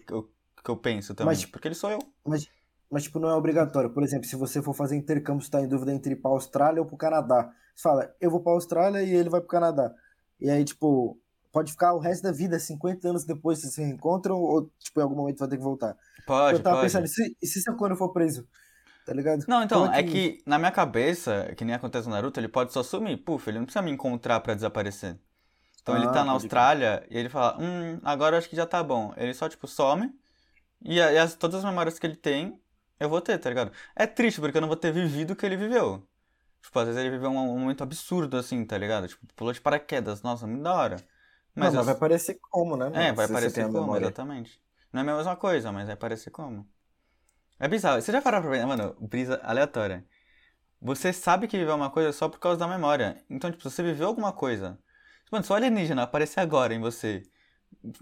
que 0.64 0.70
eu 0.70 0.76
penso 0.76 1.14
também. 1.14 1.34
Mas- 1.34 1.44
porque 1.46 1.68
ele 1.68 1.74
sou 1.76 1.90
eu. 1.90 1.98
Mas, 2.24 2.48
mas, 2.90 3.04
tipo, 3.04 3.18
não 3.20 3.28
é 3.30 3.34
obrigatório. 3.34 3.90
Por 3.90 4.02
exemplo, 4.02 4.26
se 4.26 4.36
você 4.36 4.60
for 4.62 4.74
fazer 4.74 4.96
intercâmbio, 4.96 5.44
você 5.44 5.50
tá 5.50 5.60
em 5.60 5.68
dúvida 5.68 5.92
entre 5.92 6.12
ir 6.14 6.16
pra 6.16 6.30
Austrália 6.30 6.80
ou 6.82 6.86
pro 6.88 6.96
Canadá. 6.96 7.52
Você 7.74 7.82
fala, 7.82 8.14
eu 8.20 8.30
vou 8.30 8.40
pra 8.42 8.52
Austrália 8.52 9.02
e 9.02 9.14
ele 9.14 9.28
vai 9.30 9.40
pro 9.40 9.48
Canadá. 9.48 9.94
E 10.40 10.50
aí, 10.50 10.64
tipo, 10.64 11.18
pode 11.56 11.72
ficar 11.72 11.94
o 11.94 11.98
resto 11.98 12.22
da 12.22 12.32
vida, 12.32 12.58
50 12.58 13.08
anos 13.08 13.24
depois, 13.24 13.58
vocês 13.58 13.72
se 13.72 13.80
reencontram, 13.82 14.36
ou, 14.36 14.70
tipo, 14.78 15.00
em 15.00 15.02
algum 15.02 15.16
momento 15.16 15.38
vai 15.38 15.48
ter 15.48 15.56
que 15.56 15.62
voltar. 15.62 15.96
Pode, 16.26 16.58
eu 16.58 16.62
tava 16.62 16.76
pode. 16.76 16.92
pensando, 16.92 17.06
e 17.06 17.08
se, 17.08 17.36
e 17.40 17.46
se 17.46 17.64
clone 17.78 17.96
for 17.96 18.12
preso? 18.12 18.46
Tá 19.06 19.14
ligado? 19.14 19.46
Não, 19.48 19.62
então, 19.62 19.84
Como 19.84 19.94
é 19.94 20.02
que 20.02 20.42
na 20.44 20.58
minha 20.58 20.70
cabeça, 20.70 21.54
que 21.56 21.64
nem 21.64 21.74
acontece 21.74 22.06
no 22.08 22.14
Naruto, 22.14 22.38
ele 22.38 22.48
pode 22.48 22.74
só 22.74 22.82
sumir. 22.82 23.16
Puf, 23.24 23.48
ele 23.48 23.58
não 23.58 23.64
precisa 23.64 23.80
me 23.80 23.90
encontrar 23.90 24.40
pra 24.40 24.52
desaparecer. 24.52 25.18
Então 25.80 25.96
ele 25.96 26.06
Ah, 26.08 26.12
tá 26.12 26.24
na 26.24 26.32
Austrália 26.32 27.06
e 27.08 27.16
ele 27.16 27.30
fala, 27.30 27.56
hum, 27.58 28.00
agora 28.04 28.36
acho 28.36 28.50
que 28.50 28.56
já 28.56 28.66
tá 28.66 28.82
bom. 28.82 29.14
Ele 29.16 29.32
só, 29.32 29.48
tipo, 29.48 29.66
some 29.66 30.12
e, 30.84 30.96
e 30.96 31.18
as, 31.18 31.34
todas 31.34 31.60
as 31.60 31.64
memórias 31.64 31.98
que 31.98 32.06
ele 32.06 32.16
tem, 32.16 32.60
eu 33.00 33.08
vou 33.08 33.20
ter, 33.20 33.38
tá 33.38 33.48
ligado? 33.48 33.72
É 33.96 34.06
triste 34.06 34.40
porque 34.40 34.58
eu 34.58 34.60
não 34.62 34.68
vou 34.68 34.76
ter 34.76 34.92
vivido 34.92 35.32
o 35.32 35.36
que 35.36 35.46
ele 35.46 35.56
viveu. 35.56 36.06
Tipo, 36.62 36.78
às 36.80 36.86
vezes 36.88 37.00
ele 37.00 37.10
viveu 37.10 37.30
um, 37.30 37.38
um 37.54 37.58
momento 37.60 37.82
absurdo, 37.82 38.36
assim, 38.36 38.64
tá 38.64 38.78
ligado? 38.78 39.08
Tipo, 39.08 39.26
pulou 39.36 39.52
de 39.52 39.60
paraquedas, 39.60 40.22
nossa, 40.22 40.46
muito 40.46 40.62
da 40.62 40.74
hora. 40.74 40.96
Mas, 41.56 41.72
eu- 41.72 41.78
mas 41.78 41.86
vai 41.86 41.94
parecer 41.96 42.38
como, 42.50 42.76
né? 42.76 42.90
é, 42.94 43.12
vai 43.12 43.26
se 43.26 43.32
parecer 43.32 43.64
como, 43.64 43.80
memória. 43.80 44.06
exatamente. 44.06 44.60
Não 44.92 45.00
é 45.00 45.02
a 45.12 45.16
mesma 45.16 45.36
coisa, 45.36 45.72
mas 45.72 45.86
vai 45.86 45.96
parecer 45.96 46.30
como. 46.30 46.68
É 47.58 47.66
bizarro. 47.68 48.00
Você 48.00 48.12
já 48.12 48.20
parou 48.22 48.40
pra 48.42 48.50
ver, 48.50 48.66
mano, 48.66 48.94
brisa 49.00 49.40
aleatória. 49.42 50.04
Você 50.80 51.12
sabe 51.12 51.48
que 51.48 51.56
viveu 51.58 51.74
uma 51.74 51.90
coisa 51.90 52.12
só 52.12 52.28
por 52.28 52.38
causa 52.38 52.58
da 52.58 52.68
memória. 52.68 53.22
Então, 53.30 53.50
tipo, 53.50 53.62
se 53.62 53.70
você 53.74 53.82
viveu 53.82 54.06
alguma 54.08 54.32
coisa. 54.32 54.78
Mano, 55.32 55.44
se 55.44 55.50
o 55.52 55.54
alienígena 55.56 56.02
aparecer 56.02 56.40
agora 56.40 56.74
em 56.74 56.80
você. 56.80 57.22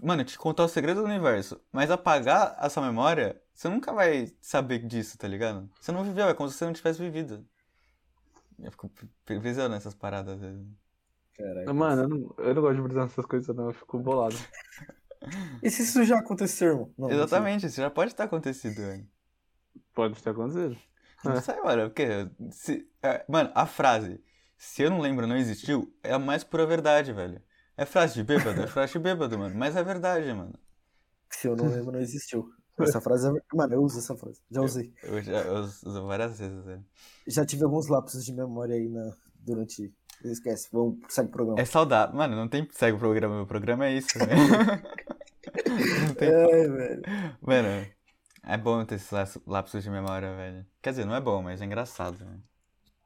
Mano, 0.01 0.23
te 0.23 0.37
contar 0.37 0.63
o 0.65 0.67
segredo 0.69 1.01
do 1.01 1.05
universo, 1.07 1.59
mas 1.71 1.89
apagar 1.91 2.55
a 2.57 2.69
sua 2.69 2.83
memória, 2.85 3.41
você 3.53 3.69
nunca 3.69 3.93
vai 3.93 4.31
saber 4.41 4.79
disso, 4.85 5.17
tá 5.17 5.27
ligado? 5.27 5.69
Você 5.79 5.91
não 5.91 6.03
viveu, 6.03 6.27
é 6.27 6.33
como 6.33 6.49
se 6.49 6.57
você 6.57 6.65
não 6.65 6.73
tivesse 6.73 6.99
vivido. 6.99 7.45
Eu 8.59 8.71
fico 8.71 8.91
brisando 9.25 9.69
nessas 9.75 9.93
paradas. 9.93 10.35
às 10.35 10.39
vezes. 10.41 10.65
Caralho. 11.37 11.75
Mano, 11.75 12.01
eu 12.03 12.09
não, 12.09 12.35
eu 12.37 12.55
não 12.55 12.61
gosto 12.61 12.75
de 12.75 12.81
brisar 12.81 13.03
nessas 13.03 13.25
coisas, 13.25 13.55
não. 13.55 13.67
Eu 13.67 13.73
fico 13.73 13.99
bolado. 13.99 14.35
E 15.63 15.71
se 15.71 15.81
isso 15.81 16.03
já 16.03 16.19
aconteceu, 16.19 16.67
irmão? 16.67 16.93
Não, 16.95 17.09
Exatamente, 17.09 17.65
isso 17.65 17.77
já 17.77 17.89
pode 17.89 18.13
ter 18.13 18.21
acontecido, 18.21 18.75
velho. 18.75 19.07
Pode 19.91 20.21
ter 20.21 20.29
acontecido. 20.29 20.77
Não 21.23 21.31
É. 21.31 21.41
sei, 21.41 21.59
mano, 21.63 21.89
porque. 21.89 22.29
Se, 22.51 22.87
é, 23.01 23.25
mano, 23.27 23.49
a 23.55 23.65
frase 23.65 24.21
se 24.57 24.83
eu 24.83 24.89
não 24.89 25.01
lembro, 25.01 25.27
não 25.27 25.37
existiu, 25.37 25.93
é 26.01 26.13
a 26.13 26.19
mais 26.19 26.43
pura 26.43 26.65
verdade, 26.65 27.11
velho. 27.13 27.41
É 27.77 27.85
frase 27.85 28.13
de 28.15 28.23
bêbado, 28.23 28.61
é 28.61 28.67
frase 28.67 28.93
de 28.93 28.99
bêbado, 28.99 29.37
mano. 29.37 29.55
Mas 29.55 29.75
é 29.75 29.83
verdade, 29.83 30.31
mano. 30.33 30.53
Se 31.29 31.47
eu 31.47 31.55
não 31.55 31.67
lembro, 31.67 31.91
não 31.91 31.99
existiu. 31.99 32.49
Essa 32.79 33.01
frase 33.01 33.27
é. 33.27 33.31
Mano, 33.53 33.73
eu 33.73 33.81
uso 33.81 33.99
essa 33.99 34.15
frase. 34.15 34.41
Já 34.49 34.61
usei. 34.61 34.93
Eu 35.03 35.21
já 35.21 35.41
eu 35.41 35.55
uso 35.55 36.07
várias 36.07 36.39
vezes, 36.39 36.63
velho. 36.63 36.85
Já 37.27 37.45
tive 37.45 37.63
alguns 37.63 37.87
lapsos 37.87 38.23
de 38.25 38.33
memória 38.33 38.75
aí 38.75 38.89
na... 38.89 39.13
durante. 39.35 39.93
Esquece, 40.23 40.69
vamos, 40.71 40.97
segue 41.09 41.29
o 41.29 41.31
programa. 41.31 41.59
É 41.59 41.65
saudável. 41.65 42.15
Mano, 42.15 42.35
não 42.35 42.47
tem. 42.47 42.67
Segue 42.71 42.95
o 42.95 42.99
programa, 42.99 43.35
meu 43.35 43.45
programa 43.45 43.85
é 43.85 43.93
isso, 43.93 44.17
velho. 44.17 44.31
não 46.07 46.13
tem. 46.15 46.29
É, 46.29 46.67
velho. 46.67 47.01
Mano, 47.41 47.87
é 48.43 48.57
bom 48.57 48.83
ter 48.85 48.95
esses 48.95 49.11
lapsos- 49.45 49.83
de 49.83 49.89
memória, 49.89 50.35
velho. 50.35 50.65
Quer 50.81 50.91
dizer, 50.91 51.05
não 51.05 51.15
é 51.15 51.21
bom, 51.21 51.41
mas 51.43 51.61
é 51.61 51.65
engraçado, 51.65 52.17
velho. 52.17 52.41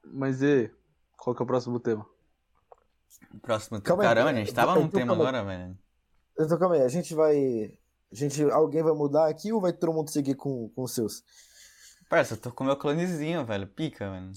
Mas 0.04 0.40
e 0.42 0.70
qual 1.18 1.34
que 1.36 1.42
é 1.42 1.44
o 1.44 1.46
próximo 1.46 1.78
tema? 1.78 2.06
Próximo. 3.42 3.80
Calma 3.82 4.02
aí, 4.02 4.08
Caramba, 4.08 4.30
a 4.30 4.34
gente 4.34 4.54
tava 4.54 4.72
então 4.72 4.82
num 4.82 4.88
tema 4.88 5.06
calma 5.08 5.22
aí. 5.22 5.28
agora, 5.28 5.44
velho. 5.44 5.78
Então 6.38 6.58
calma 6.58 6.74
aí, 6.76 6.82
a 6.82 6.88
gente 6.88 7.14
vai. 7.14 7.72
A 8.10 8.14
gente, 8.14 8.42
alguém 8.50 8.82
vai 8.82 8.92
mudar 8.92 9.28
aqui 9.28 9.52
ou 9.52 9.60
vai 9.60 9.72
todo 9.72 9.92
mundo 9.92 10.10
seguir 10.10 10.34
com, 10.34 10.68
com 10.70 10.82
os 10.82 10.92
seus? 10.94 11.22
Parça, 12.08 12.34
eu 12.34 12.38
tô 12.38 12.50
com 12.50 12.64
meu 12.64 12.76
clonezinho, 12.76 13.44
velho. 13.44 13.68
Pica, 13.68 14.08
mano. 14.10 14.32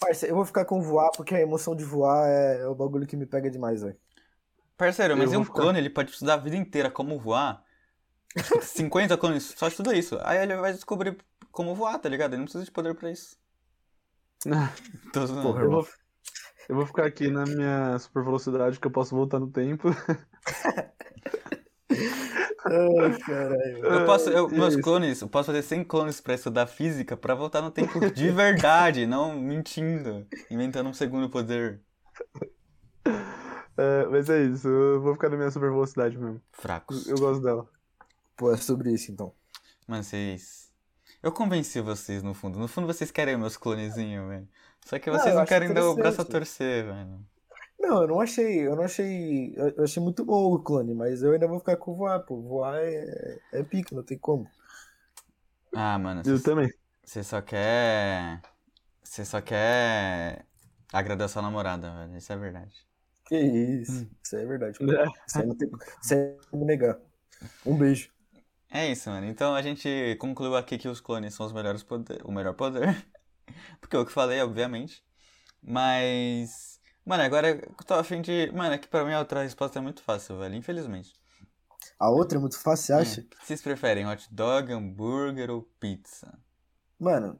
Parça, 0.00 0.26
eu 0.26 0.34
vou 0.34 0.44
ficar 0.46 0.64
com 0.64 0.80
voar 0.80 1.10
porque 1.14 1.34
a 1.34 1.40
emoção 1.40 1.76
de 1.76 1.84
voar 1.84 2.26
é, 2.28 2.62
é 2.62 2.66
o 2.66 2.74
bagulho 2.74 3.06
que 3.06 3.16
me 3.16 3.26
pega 3.26 3.50
demais, 3.50 3.82
velho. 3.82 3.96
Parceiro, 4.76 5.14
mas 5.16 5.30
e 5.32 5.36
um 5.36 5.44
ficar- 5.44 5.60
clone, 5.60 5.78
ele 5.78 5.90
pode 5.90 6.10
estudar 6.10 6.34
a 6.34 6.38
vida 6.38 6.56
inteira 6.56 6.90
como 6.90 7.18
voar. 7.20 7.62
Acho 8.34 8.54
que 8.58 8.64
50 8.64 9.16
clones 9.18 9.54
só 9.56 9.68
estuda 9.68 9.94
isso. 9.94 10.18
Aí 10.22 10.38
ele 10.38 10.56
vai 10.56 10.72
descobrir 10.72 11.18
como 11.52 11.74
voar, 11.74 11.98
tá 11.98 12.08
ligado? 12.08 12.32
Ele 12.32 12.38
não 12.38 12.44
precisa 12.46 12.64
de 12.64 12.70
poder 12.70 12.94
pra 12.94 13.10
isso. 13.10 13.36
Tô. 15.12 15.26
Porra, 15.42 15.62
Eu 15.64 15.70
vou, 15.70 15.86
eu 16.70 16.76
vou 16.76 16.86
ficar 16.86 17.04
aqui 17.04 17.28
na 17.28 17.44
minha 17.44 17.98
super 17.98 18.24
velocidade 18.24 18.80
que 18.80 18.86
eu 18.86 18.90
posso 18.90 19.14
voltar 19.14 19.38
no 19.38 19.50
tempo. 19.50 19.88
Ai, 22.64 23.18
caralho. 23.20 23.84
Eu 23.84 24.06
posso, 24.06 24.30
eu, 24.30 24.48
É, 24.48 24.52
meus 24.52 24.76
clones, 24.76 25.20
eu 25.20 25.28
posso 25.28 25.46
fazer 25.46 25.62
100 25.62 25.84
clones 25.84 26.20
pra 26.20 26.34
estudar 26.34 26.66
física 26.66 27.16
pra 27.16 27.34
voltar 27.34 27.62
no 27.62 27.70
tempo 27.70 27.98
de 28.10 28.30
verdade, 28.30 29.06
não 29.06 29.34
mentindo, 29.34 30.26
inventando 30.50 30.88
um 30.88 30.94
segundo 30.94 31.30
poder. 31.30 31.80
É, 33.76 34.04
mas 34.10 34.28
é 34.28 34.42
isso, 34.42 34.68
eu 34.68 35.00
vou 35.00 35.14
ficar 35.14 35.30
na 35.30 35.36
minha 35.36 35.50
super 35.50 35.70
velocidade 35.70 36.18
mesmo. 36.18 36.40
Fracos. 36.52 37.06
Eu 37.08 37.16
gosto 37.16 37.42
dela. 37.42 37.66
Pô, 38.36 38.52
é 38.52 38.56
sobre 38.56 38.92
isso 38.92 39.10
então. 39.10 39.32
Mano, 39.86 40.04
vocês. 40.04 40.70
Eu 41.22 41.32
convenci 41.32 41.80
vocês 41.80 42.22
no 42.22 42.34
fundo. 42.34 42.58
No 42.58 42.68
fundo 42.68 42.86
vocês 42.86 43.10
querem 43.10 43.36
meus 43.36 43.56
clonezinhos, 43.56 44.28
velho. 44.28 44.48
Só 44.84 44.98
que 44.98 45.10
Não, 45.10 45.18
vocês 45.18 45.30
eu 45.30 45.34
não 45.34 45.42
acho 45.42 45.48
querem 45.48 45.72
dar 45.72 45.86
o 45.88 45.94
braço 45.94 46.20
a 46.20 46.24
torcer, 46.24 46.84
velho. 46.86 47.20
Não, 47.80 48.02
eu 48.02 48.08
não 48.08 48.20
achei, 48.20 48.66
eu 48.66 48.76
não 48.76 48.84
achei. 48.84 49.54
Eu 49.56 49.84
achei 49.84 50.02
muito 50.02 50.24
bom 50.24 50.52
o 50.54 50.62
clone, 50.62 50.94
mas 50.94 51.22
eu 51.22 51.32
ainda 51.32 51.48
vou 51.48 51.58
ficar 51.58 51.76
com 51.76 51.94
voar, 51.96 52.20
pô. 52.20 52.40
Voar 52.40 52.76
é, 52.78 53.38
é 53.52 53.62
pica, 53.62 53.94
não 53.94 54.02
tem 54.02 54.18
como. 54.18 54.46
Ah, 55.74 55.98
mano, 55.98 56.20
Eu 56.20 56.24
vocês- 56.24 56.42
também. 56.42 56.72
Você 57.04 57.22
só 57.24 57.40
quer. 57.40 58.40
Você 59.02 59.24
só 59.24 59.40
quer 59.40 60.44
agradar 60.92 61.28
sua 61.28 61.42
namorada, 61.42 61.90
velho. 61.92 62.16
Isso 62.16 62.32
é 62.32 62.36
verdade. 62.36 62.74
Que 63.26 63.36
isso, 63.38 64.08
isso 64.22 64.36
é 64.36 64.44
verdade. 64.46 64.78
Isso 65.26 65.38
aí 65.38 65.46
não 65.46 65.56
tem 65.56 65.70
não 66.52 66.60
me 66.60 66.66
negar. 66.66 66.98
Um 67.64 67.76
beijo. 67.78 68.10
É 68.70 68.90
isso, 68.90 69.08
mano. 69.10 69.26
Então 69.26 69.54
a 69.54 69.62
gente 69.62 70.16
concluiu 70.20 70.54
aqui 70.56 70.78
que 70.78 70.88
os 70.88 71.00
clones 71.00 71.34
são 71.34 71.46
os 71.46 71.52
melhores 71.52 71.82
poder, 71.82 72.20
o 72.24 72.30
melhor 72.30 72.54
poder. 72.54 73.04
Porque 73.80 73.96
é 73.96 73.98
o 73.98 74.06
que 74.06 74.12
falei, 74.12 74.40
obviamente. 74.40 75.04
Mas. 75.62 76.79
Mano, 77.10 77.24
agora 77.24 77.48
eu 77.48 77.84
tô 77.84 77.94
afim 77.94 78.22
de. 78.22 78.52
Mano, 78.52 78.72
é 78.72 78.78
que 78.78 78.86
pra 78.86 79.04
mim 79.04 79.12
a 79.12 79.18
outra 79.18 79.42
resposta 79.42 79.80
é 79.80 79.82
muito 79.82 80.00
fácil, 80.00 80.38
velho. 80.38 80.54
Infelizmente. 80.54 81.12
A 81.98 82.08
outra 82.08 82.38
é 82.38 82.40
muito 82.40 82.56
fácil, 82.56 82.86
você 82.86 82.92
acha? 82.92 83.20
Hum. 83.20 83.24
Vocês 83.42 83.60
preferem 83.60 84.06
hot 84.06 84.32
dog, 84.32 84.72
hambúrguer 84.72 85.50
ou 85.50 85.62
pizza? 85.80 86.38
Mano, 87.00 87.36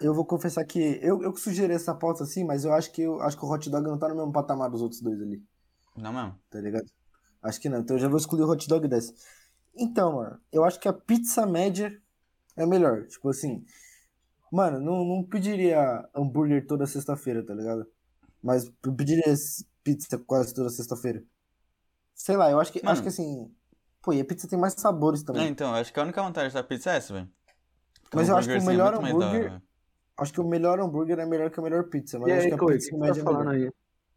eu 0.00 0.14
vou 0.14 0.24
confessar 0.24 0.64
que 0.64 0.98
eu, 1.02 1.22
eu 1.22 1.34
que 1.34 1.40
sugeri 1.40 1.74
essa 1.74 1.94
pauta 1.94 2.24
assim, 2.24 2.44
mas 2.44 2.64
eu 2.64 2.72
acho 2.72 2.90
que 2.92 3.02
eu 3.02 3.20
acho 3.20 3.36
que 3.36 3.44
o 3.44 3.52
hot 3.52 3.68
dog 3.68 3.86
não 3.86 3.98
tá 3.98 4.08
no 4.08 4.16
mesmo 4.16 4.32
patamar 4.32 4.70
dos 4.70 4.80
outros 4.80 5.02
dois 5.02 5.20
ali, 5.20 5.44
Não 5.94 6.14
mesmo? 6.14 6.40
tá 6.48 6.58
ligado? 6.58 6.86
Acho 7.42 7.60
que 7.60 7.68
não, 7.68 7.80
então 7.80 7.96
eu 7.96 8.00
já 8.00 8.08
vou 8.08 8.16
excluir 8.16 8.44
o 8.44 8.48
hot 8.50 8.66
dog 8.66 8.88
dessa. 8.88 9.12
Então, 9.76 10.14
mano, 10.16 10.40
eu 10.50 10.64
acho 10.64 10.80
que 10.80 10.88
a 10.88 10.94
pizza 10.94 11.44
média 11.44 11.94
é 12.56 12.64
melhor. 12.64 13.06
Tipo 13.06 13.28
assim, 13.28 13.66
mano, 14.50 14.80
não, 14.80 15.04
não 15.04 15.22
pediria 15.22 16.08
hambúrguer 16.14 16.66
toda 16.66 16.86
sexta-feira, 16.86 17.44
tá 17.44 17.52
ligado? 17.54 17.86
Mas 18.42 18.70
eu 18.84 18.92
pediria 18.94 19.34
pizza 19.84 20.18
quase 20.18 20.54
toda 20.54 20.70
sexta-feira. 20.70 21.22
Sei 22.14 22.36
lá, 22.36 22.50
eu 22.50 22.60
acho 22.60 22.72
que, 22.72 22.80
Mano. 22.80 22.92
acho 22.92 23.02
que 23.02 23.08
assim, 23.08 23.50
Pô, 24.02 24.12
e 24.14 24.20
a 24.20 24.24
pizza 24.24 24.48
tem 24.48 24.58
mais 24.58 24.72
sabores 24.74 25.20
É, 25.20 25.24
também. 25.24 25.48
então, 25.48 25.68
eu 25.74 25.74
acho 25.80 25.92
que 25.92 26.00
a 26.00 26.02
única 26.02 26.22
vantagem 26.22 26.52
da 26.52 26.62
pizza 26.62 26.90
é 26.90 26.96
essa, 26.96 27.12
velho. 27.12 27.28
Mas 28.14 28.28
um 28.28 28.32
eu 28.32 28.38
acho 28.38 28.48
que 28.48 28.54
o 28.54 28.62
é 28.62 28.64
melhor 28.66 28.94
hora, 28.94 29.06
hambúrguer- 29.06 29.42
velho. 29.50 29.62
Acho 30.18 30.32
que 30.32 30.40
o 30.40 30.48
melhor 30.48 30.80
hambúrguer 30.80 31.18
é 31.18 31.26
melhor 31.26 31.50
que 31.50 31.60
a 31.60 31.62
melhor 31.62 31.84
pizza, 31.84 32.18
mas 32.18 32.28
E 32.28 32.32
acho 32.32 32.42
aí, 32.42 32.48
que 32.48 32.54
a 32.54 32.58
Coi, 32.58 32.74
o 32.74 32.76
pizza 32.76 32.90
que 32.90 32.96
você 32.96 33.00
tá 33.00 33.06
média 33.06 33.20
é 33.20 33.24
melhor. 33.24 33.48
aí? 33.48 33.72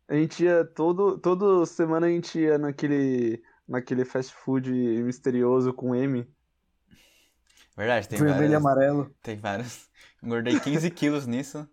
A 0.08 0.16
gente 0.16 0.44
ia 0.44 0.66
todo, 0.66 1.18
toda 1.18 1.66
semana 1.66 2.08
a 2.08 2.10
gente 2.10 2.40
ia 2.40 2.58
naquele, 2.58 3.42
naquele 3.68 4.04
fast 4.06 4.34
food 4.34 4.70
misterioso 4.72 5.74
com 5.74 5.96
M. 5.96 6.28
Verdade, 7.76 8.08
tem 8.08 8.20
Vermelho 8.20 8.38
e 8.54 8.56
várias. 8.56 8.58
amarelo. 8.58 9.16
Tem 9.22 9.38
várias. 9.38 9.90
Engordei 10.22 10.60
15 10.60 10.90
quilos 10.92 11.26
nisso. 11.26 11.68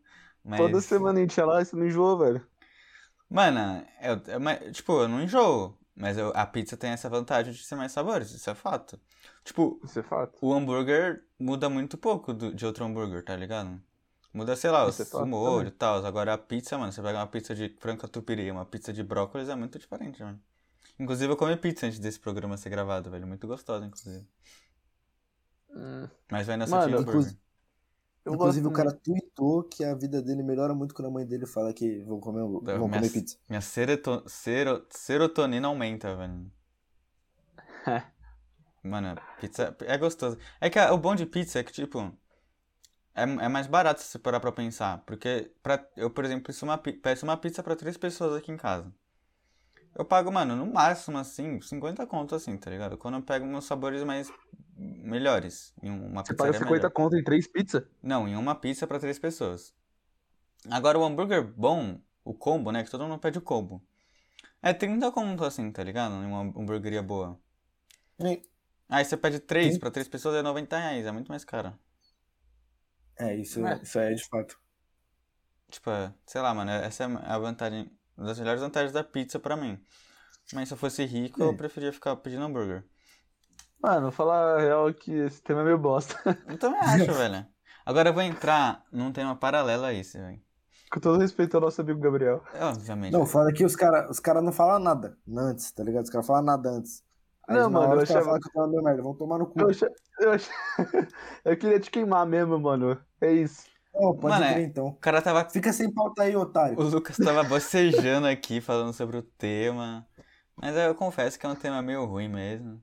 Mas. 0.44 0.61
Toda 0.61 0.81
semana 0.81 1.18
a 1.18 1.22
gente 1.22 1.37
ia 1.37 1.46
lá 1.46 1.61
e 1.61 1.64
você 1.64 1.76
não 1.76 1.87
enjoou, 1.87 2.18
velho. 2.18 2.46
Mano, 3.29 3.87
eu, 4.03 4.20
eu- 4.26 4.72
tipo, 4.72 4.92
eu 5.03 5.09
não 5.09 5.22
enjoo. 5.22 5.76
Mas 5.94 6.16
eu- 6.16 6.33
a 6.35 6.46
pizza 6.46 6.76
tem 6.76 6.90
essa 6.90 7.09
vantagem 7.11 7.53
de 7.53 7.62
ser 7.62 7.74
mais 7.76 7.92
sabores, 7.92 8.31
isso 8.31 8.48
é 8.48 8.55
fato. 8.55 8.98
Tipo, 9.44 9.79
Isso 9.85 9.98
é 9.98 10.03
fato. 10.03 10.38
o 10.40 10.53
hambúrguer 10.55 11.24
muda 11.38 11.68
muito 11.68 11.98
pouco 11.98 12.33
do- 12.33 12.55
de 12.55 12.64
outro 12.64 12.85
hambúrguer, 12.85 13.22
tá 13.22 13.37
ligado? 13.37 13.81
Muda, 14.33 14.57
sei 14.57 14.70
lá, 14.70 14.88
Isso 14.88 15.03
é 15.03 15.16
o 15.22 15.26
molho 15.26 15.57
também. 15.57 15.68
e 15.68 15.70
tal. 15.72 16.07
Agora 16.07 16.33
a 16.33 16.38
pizza, 16.38 16.79
mano, 16.79 16.90
você 16.92 17.03
pega 17.03 17.18
uma 17.18 17.26
pizza 17.26 17.55
de 17.55 17.68
frango 17.81 18.00
catupiry 18.00 18.42
e 18.44 18.50
uma 18.50 18.64
pizza 18.64 18.92
de 18.92 19.03
brócolis 19.03 19.48
é 19.48 19.55
muito 19.57 19.79
diferente, 19.79 20.22
mano. 20.22 20.40
Inclusive 20.98 21.33
eu 21.33 21.37
comi 21.37 21.57
pizza 21.57 21.87
antes 21.87 21.98
desse 21.98 22.18
programa 22.20 22.57
ser 22.57 22.70
gravado, 22.70 23.11
velho. 23.11 23.26
Muito 23.26 23.46
gostosa, 23.46 23.85
inclusive. 23.85 24.26
Mas 26.31 26.46
vai 26.46 26.57
nessa 26.57 26.76
Mano, 26.76 26.88
tinha 26.88 26.98
hambúrguer. 26.98 27.37
Inclusive- 28.34 28.34
Eu 28.34 28.34
Inclusive, 28.34 28.64
gosto 28.64 28.68
o 28.68 28.72
cara 28.76 28.92
tweetou 28.92 29.62
que 29.64 29.84
a 29.84 29.94
vida 29.94 30.22
dele 30.22 30.42
melhora 30.42 30.74
muito 30.74 30.94
quando 30.94 31.08
a 31.08 31.10
mãe 31.10 31.26
dele 31.26 31.46
fala 31.46 31.72
que 31.72 31.98
vão 32.04 32.18
comer, 32.20 32.40
vão 32.42 32.60
Da- 32.62 32.78
comer 32.78 32.98
minha- 33.00 33.12
pizza. 33.12 33.36
Minha 33.48 33.60
sereto- 33.60 34.22
sero- 34.26 34.84
serotonina 34.90 35.68
aumenta, 35.68 36.14
velho. 36.16 36.50
Mano, 38.82 39.14
pizza 39.40 39.76
é 39.80 39.98
gostoso. 39.98 40.38
É 40.60 40.70
que 40.70 40.78
a- 40.78 40.92
o 40.92 40.98
bom 40.98 41.14
de 41.14 41.26
pizza 41.26 41.58
é 41.58 41.64
que, 41.64 41.72
tipo, 41.72 41.98
é, 43.14 43.22
é 43.22 43.48
mais 43.48 43.66
barato 43.66 44.00
se 44.00 44.06
você 44.08 44.18
parar 44.18 44.40
pra 44.40 44.52
pensar. 44.52 45.02
Porque 45.04 45.52
pra, 45.62 45.84
eu, 45.96 46.10
por 46.10 46.24
exemplo, 46.24 46.44
peço 46.44 46.64
uma, 46.64 46.78
peço 46.78 47.24
uma 47.26 47.36
pizza 47.36 47.62
pra 47.62 47.76
três 47.76 47.96
pessoas 47.96 48.34
aqui 48.36 48.50
em 48.50 48.56
casa. 48.56 48.90
Eu 49.94 50.04
pago, 50.04 50.30
mano, 50.32 50.54
no 50.54 50.66
máximo, 50.72 51.18
assim, 51.18 51.60
50 51.60 52.06
conto, 52.06 52.34
assim, 52.34 52.56
tá 52.56 52.70
ligado? 52.70 52.96
Quando 52.96 53.14
eu 53.16 53.22
pego 53.22 53.44
uns 53.44 53.64
sabores 53.64 54.04
mais 54.04 54.32
melhores. 55.00 55.74
Em 55.82 55.90
uma 55.90 56.24
Você 56.24 56.34
paga 56.34 56.52
pizzaria 56.52 56.58
50 56.58 56.88
melhor. 56.88 56.90
conto 56.92 57.16
em 57.16 57.24
três 57.24 57.46
pizzas? 57.46 57.84
Não, 58.02 58.28
em 58.28 58.36
uma 58.36 58.54
pizza 58.54 58.86
pra 58.86 58.98
três 59.00 59.18
pessoas. 59.18 59.74
Agora 60.70 60.98
o 60.98 61.04
hambúrguer 61.04 61.42
bom, 61.44 62.00
o 62.24 62.34
combo, 62.34 62.70
né? 62.72 62.84
Que 62.84 62.90
todo 62.90 63.04
mundo 63.06 63.18
pede 63.18 63.38
o 63.38 63.42
combo. 63.42 63.82
É 64.62 64.72
30 64.74 65.10
conto 65.12 65.44
assim, 65.44 65.70
tá 65.72 65.82
ligado? 65.82 66.12
Em 66.14 66.26
uma 66.26 66.40
hamburgueria 66.40 67.02
boa. 67.02 67.40
É, 68.18 68.40
Aí 68.88 69.04
você 69.04 69.16
pede 69.16 69.38
três 69.40 69.78
pra 69.78 69.90
três 69.90 70.08
pessoas 70.08 70.34
é 70.36 70.42
90 70.42 70.76
reais, 70.78 71.06
é 71.06 71.12
muito 71.12 71.28
mais 71.28 71.44
caro. 71.44 71.78
É, 73.16 73.34
isso 73.36 73.64
É. 73.66 73.80
isso 73.82 73.98
é 73.98 74.12
de 74.14 74.24
fato. 74.28 74.58
Tipo, 75.70 75.90
é, 75.90 76.12
sei 76.26 76.40
lá, 76.40 76.52
mano, 76.52 76.70
essa 76.70 77.04
é 77.04 77.06
a 77.06 77.38
vantagem, 77.38 77.90
uma 78.16 78.26
das 78.26 78.38
melhores 78.38 78.60
vantagens 78.60 78.92
da 78.92 79.04
pizza 79.04 79.38
pra 79.38 79.56
mim. 79.56 79.78
Mas 80.52 80.68
se 80.68 80.74
eu 80.74 80.78
fosse 80.78 81.04
rico, 81.04 81.40
eu 81.42 81.52
É. 81.52 81.56
preferia 81.56 81.92
ficar 81.92 82.16
pedindo 82.16 82.42
hambúrguer. 82.44 82.84
Mano, 83.82 84.10
falar 84.12 84.56
a 84.56 84.60
real 84.60 84.92
que 84.92 85.12
esse 85.12 85.42
tema 85.42 85.60
é 85.62 85.64
meio 85.64 85.78
bosta. 85.78 86.14
Eu 86.48 86.58
também 86.58 86.80
acho, 86.80 87.12
velho. 87.12 87.46
Agora 87.86 88.10
eu 88.10 88.12
vou 88.14 88.22
entrar 88.22 88.84
num 88.92 89.10
tema 89.10 89.34
paralelo 89.34 89.84
a 89.84 89.92
esse, 89.92 90.18
velho. 90.18 90.40
Com 90.92 91.00
todo 91.00 91.18
respeito 91.20 91.54
ao 91.56 91.60
nosso 91.62 91.80
amigo 91.80 91.98
Gabriel. 91.98 92.42
Obviamente. 92.60 93.12
Não, 93.12 93.24
fala 93.24 93.52
que 93.52 93.64
os 93.64 93.74
caras 93.74 94.10
os 94.10 94.20
cara 94.20 94.42
não 94.42 94.52
falam 94.52 94.78
nada 94.78 95.16
antes, 95.36 95.72
tá 95.72 95.82
ligado? 95.82 96.04
Os 96.04 96.10
caras 96.10 96.26
falam 96.26 96.42
nada 96.42 96.68
antes. 96.70 97.02
Aí 97.48 97.56
Não, 97.56 97.70
mano, 97.70 97.86
hora 97.88 98.00
eu 98.00 98.02
os 98.02 98.08
caras 98.08 98.26
achava- 98.26 98.38
falam 98.38 98.40
que 98.40 98.58
eu 98.58 98.62
na 98.62 98.68
minha 98.68 98.82
merda, 98.82 99.02
vão 99.02 99.14
tomar 99.14 99.38
no 99.38 99.46
cu. 99.46 99.60
Eu, 99.60 99.70
acha- 99.70 99.90
eu, 100.20 100.32
acha- 100.32 100.50
eu 101.44 101.56
queria 101.56 101.80
te 101.80 101.90
queimar 101.90 102.26
mesmo, 102.26 102.58
mano. 102.60 103.00
É 103.20 103.32
isso. 103.32 103.64
Não, 103.94 104.14
pode 104.14 104.34
Mano, 104.34 104.44
é- 104.44 104.52
crer 104.54 104.66
então. 104.68 104.86
O 104.88 104.94
cara 104.96 105.22
tava 105.22 105.48
Fica 105.48 105.72
sem 105.72 105.92
pauta 105.92 106.22
aí, 106.22 106.36
otário. 106.36 106.78
O 106.78 106.82
Lucas 106.82 107.16
tava 107.16 107.42
bocejando 107.44 108.26
aqui, 108.26 108.60
falando 108.60 108.92
sobre 108.92 109.16
o 109.16 109.22
tema. 109.22 110.06
Mas 110.56 110.76
eu 110.76 110.94
confesso 110.94 111.38
que 111.38 111.46
é 111.46 111.48
um 111.48 111.54
tema 111.56 111.80
meio 111.82 112.04
ruim 112.04 112.28
mesmo. 112.28 112.80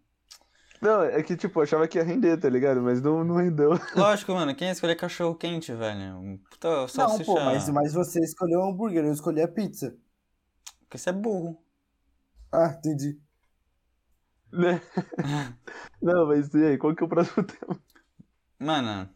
Não, 0.82 1.04
é 1.04 1.24
que, 1.24 1.36
tipo, 1.36 1.60
eu 1.60 1.64
achava 1.64 1.88
que 1.88 1.98
ia 1.98 2.04
render, 2.04 2.38
tá 2.38 2.50
ligado? 2.50 2.82
Mas 2.82 3.02
não, 3.02 3.24
não 3.24 3.36
rendeu. 3.36 3.72
Lógico, 3.96 4.34
mano, 4.34 4.56
quem 4.56 4.68
ia 4.68 4.74
escolher 4.74 4.96
cachorro 4.96 5.36
quente, 5.36 5.74
velho? 5.74 6.40
Puta 6.50 6.88
Não, 6.96 7.20
pô, 7.20 7.36
mas, 7.40 7.68
mas 7.70 7.94
você 7.94 8.20
escolheu 8.22 8.60
o 8.60 8.70
hambúrguer, 8.70 9.04
eu 9.04 9.12
escolhi 9.12 9.42
a 9.42 9.48
pizza. 9.48 9.96
Porque 10.82 10.98
você 10.98 11.10
é 11.10 11.14
burro. 11.14 11.62
Ah, 12.52 12.76
entendi. 12.78 13.20
Né? 14.52 14.82
Não, 16.02 16.28
mas 16.28 16.54
e 16.54 16.66
aí, 16.66 16.78
qual 16.78 16.96
que 16.96 17.04
é 17.04 17.06
o 17.06 17.10
próximo 17.10 17.44
tema? 17.46 17.80
Mano, 18.60 19.10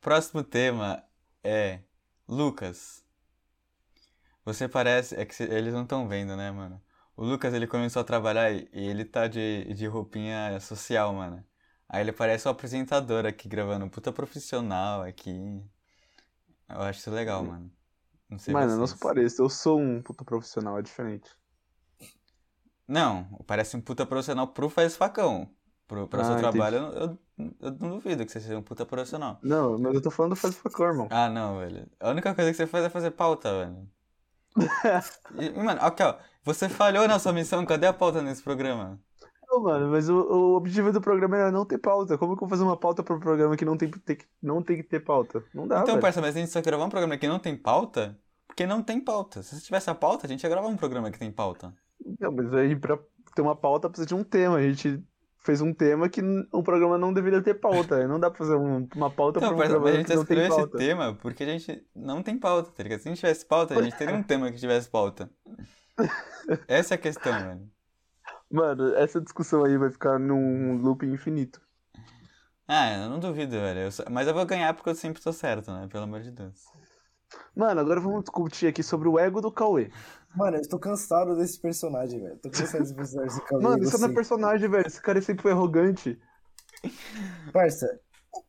próximo 0.00 0.42
tema 0.44 1.02
é. 1.42 1.80
Lucas. 2.28 3.02
Você 4.44 4.68
parece. 4.68 5.16
É 5.16 5.24
que 5.24 5.42
eles 5.42 5.72
não 5.74 5.82
estão 5.82 6.06
vendo, 6.06 6.36
né, 6.36 6.50
mano? 6.50 6.80
O 7.18 7.24
Lucas, 7.24 7.52
ele 7.54 7.66
começou 7.66 8.00
a 8.00 8.04
trabalhar 8.04 8.50
e 8.52 8.68
ele 8.72 9.04
tá 9.04 9.26
de, 9.28 9.74
de 9.74 9.86
roupinha 9.86 10.58
social, 10.60 11.12
mano. 11.12 11.44
Aí 11.88 12.00
ele 12.02 12.12
parece 12.12 12.46
o 12.48 12.50
apresentador 12.50 13.26
aqui 13.26 13.48
gravando, 13.48 13.84
um 13.84 13.88
puta 13.90 14.12
profissional 14.12 15.02
aqui. 15.02 15.30
Eu 16.68 16.80
acho 16.82 17.00
isso 17.00 17.10
legal, 17.10 17.44
mano. 17.44 17.70
Não 18.28 18.38
sei 18.38 18.54
Mano, 18.54 18.72
eu 18.72 18.78
não 18.78 18.86
vocês. 18.86 18.88
sou 18.88 18.98
pareço, 18.98 19.40
eu 19.42 19.48
sou 19.48 19.78
um 19.78 20.02
puta 20.02 20.24
profissional, 20.24 20.76
é 20.76 20.82
diferente. 20.82 21.30
Não, 22.86 23.24
parece 23.46 23.76
um 23.76 23.80
puta 23.80 24.06
profissional 24.06 24.48
pro 24.48 24.68
Faz 24.70 24.96
Facão. 24.96 25.54
Pro, 25.86 26.06
pro 26.08 26.22
Ah, 26.22 26.24
seu 26.24 26.36
trabalho, 26.36 26.76
eu, 26.78 27.18
eu, 27.38 27.54
eu 27.60 27.70
não 27.72 27.90
duvido 27.90 28.24
que 28.26 28.32
você 28.32 28.40
seja 28.40 28.58
um 28.58 28.62
puta 28.62 28.84
profissional. 28.86 29.42
Não, 29.42 29.76
mas 29.78 29.94
eu 29.94 30.02
tô 30.02 30.10
falando 30.12 30.30
do 30.34 30.36
faz 30.36 30.54
facor, 30.56 30.88
irmão. 30.90 31.10
Ah, 31.10 31.28
não, 31.28 31.58
velho. 31.58 31.86
A 32.00 32.08
única 32.10 32.34
coisa 32.34 32.50
que 32.50 32.56
você 32.56 32.66
faz 32.66 32.84
é 32.84 32.90
fazer 32.90 33.10
pauta, 33.12 33.50
velho. 33.66 33.90
E, 35.36 35.50
mano, 35.50 35.80
aqui, 35.82 36.02
ó. 36.02 36.18
Você 36.48 36.68
falhou 36.68 37.06
na 37.06 37.18
sua 37.18 37.32
missão, 37.32 37.64
cadê 37.66 37.86
a 37.86 37.92
pauta 37.92 38.22
nesse 38.22 38.42
programa? 38.42 38.98
Não, 39.50 39.62
mano, 39.62 39.90
mas 39.90 40.08
o, 40.08 40.14
o 40.16 40.56
objetivo 40.56 40.92
do 40.92 41.00
programa 41.00 41.36
era 41.36 41.50
não 41.52 41.64
ter 41.66 41.78
pauta. 41.78 42.16
Como 42.16 42.34
que 42.36 42.42
eu 42.42 42.48
vou 42.48 42.48
fazer 42.48 42.64
uma 42.64 42.76
pauta 42.76 43.02
pro 43.02 43.20
programa 43.20 43.54
que 43.56 43.64
não 43.64 43.76
tem, 43.76 43.90
tem 43.90 44.16
que- 44.16 44.26
não 44.42 44.62
tem 44.62 44.76
que 44.78 44.82
ter 44.82 45.00
pauta? 45.00 45.42
Não 45.54 45.66
dá, 45.66 45.76
então, 45.76 45.94
velho. 45.94 46.00
parça, 46.02 46.20
mas 46.22 46.34
a 46.36 46.40
gente 46.40 46.50
só 46.50 46.60
gravar 46.62 46.84
um 46.84 46.88
programa 46.90 47.16
que 47.18 47.28
não 47.28 47.38
tem 47.38 47.54
pauta, 47.56 48.18
porque 48.46 48.66
não 48.66 48.82
tem 48.82 48.98
pauta. 49.00 49.42
Se 49.42 49.60
tivesse 49.62 49.90
a 49.90 49.94
pauta, 49.94 50.26
a 50.26 50.28
gente 50.28 50.42
ia 50.42 50.48
gravar 50.50 50.68
um 50.68 50.76
programa 50.76 51.10
que 51.10 51.18
tem 51.18 51.30
pauta. 51.30 51.72
Não, 52.18 52.32
mas 52.32 52.52
aí 52.54 52.74
pra 52.76 52.98
ter 53.34 53.42
uma 53.42 53.54
pauta 53.56 53.88
precisa 53.88 54.06
de 54.06 54.14
um 54.14 54.24
tema. 54.24 54.56
A 54.56 54.62
gente 54.62 55.02
fez 55.40 55.60
um 55.62 55.72
tema 55.72 56.08
que 56.10 56.20
um 56.52 56.62
programa 56.62 56.98
não 56.98 57.12
deveria 57.12 57.40
ter 57.40 57.54
pauta. 57.54 58.06
Não 58.06 58.20
dá 58.20 58.28
pra 58.30 58.38
fazer 58.38 58.54
um- 58.56 58.86
uma 58.94 59.10
pauta 59.10 59.38
Então, 59.38 59.48
pra 59.48 59.56
um 59.56 59.58
parça, 59.60 59.78
mas 59.78 59.80
a 59.80 59.80
programa 59.80 59.96
gente 59.96 60.06
que 60.08 60.14
não 60.14 60.24
tem 60.26 60.36
escolheu 60.38 60.46
esse 60.46 60.56
pauta. 60.70 60.78
tema 60.78 61.14
porque 61.22 61.42
a 61.42 61.46
gente 61.46 61.86
não 61.96 62.22
tem 62.22 62.38
pauta, 62.38 62.70
tá 62.70 62.82
ligado? 62.82 63.00
Se 63.00 63.08
a 63.08 63.10
gente 63.12 63.20
tivesse 63.20 63.46
pauta, 63.46 63.78
a 63.78 63.82
gente 63.82 63.96
teria 63.96 64.14
um 64.14 64.22
tema 64.22 64.50
que 64.52 64.58
tivesse 64.58 64.90
pauta. 64.90 65.30
Essa 66.66 66.94
é 66.94 66.96
a 66.96 66.98
questão, 66.98 67.32
velho. 67.32 67.70
Mano, 68.50 68.94
essa 68.94 69.20
discussão 69.20 69.64
aí 69.64 69.76
vai 69.76 69.90
ficar 69.90 70.18
num 70.18 70.76
loop 70.78 71.04
infinito. 71.06 71.60
Ah, 72.66 72.92
eu 72.94 73.08
não 73.10 73.18
duvido, 73.18 73.52
velho. 73.52 73.80
Eu 73.80 73.90
só- 73.92 74.04
Mas 74.10 74.26
eu 74.28 74.34
vou 74.34 74.44
ganhar 74.46 74.72
porque 74.74 74.90
eu 74.90 74.94
sempre 74.94 75.22
tô 75.22 75.32
certo, 75.32 75.70
né? 75.72 75.86
Pelo 75.90 76.04
amor 76.04 76.20
de 76.20 76.30
Deus. 76.30 76.64
Mano, 77.54 77.80
agora 77.80 78.00
vamos 78.00 78.22
discutir 78.22 78.66
aqui 78.68 78.82
sobre 78.82 79.08
o 79.08 79.18
ego 79.18 79.40
do 79.40 79.52
Cauê. 79.52 79.90
Mano, 80.34 80.56
eu 80.56 80.60
estou 80.60 80.78
cansado 80.78 81.36
desse 81.36 81.60
personagem, 81.60 82.22
velho. 82.22 82.36
Tô 82.38 82.50
cansado 82.50 82.80
desse 82.82 82.94
personagem. 82.94 83.28
Esse 83.36 83.44
Cauê, 83.46 83.62
Mano, 83.62 83.82
isso 83.82 83.98
não 83.98 84.08
é 84.08 84.14
personagem, 84.14 84.70
velho. 84.70 84.86
Esse 84.86 85.00
cara 85.02 85.20
sempre 85.20 85.42
foi 85.42 85.52
arrogante. 85.52 86.18
Parça, 87.52 87.86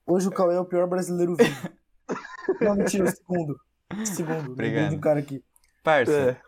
hoje 0.06 0.28
o 0.28 0.32
Cauê 0.32 0.56
é 0.56 0.60
o 0.60 0.66
pior 0.66 0.88
brasileiro 0.88 1.36
vivo. 1.36 1.70
Não, 2.62 2.76
mentira, 2.76 3.06
o 3.06 3.12
segundo. 3.12 3.60
Segundo. 4.06 4.52
Obrigado. 4.52 4.94
Um 4.94 5.00
cara 5.00 5.20
aqui. 5.20 5.44
Parça, 5.84 6.12
É. 6.12 6.42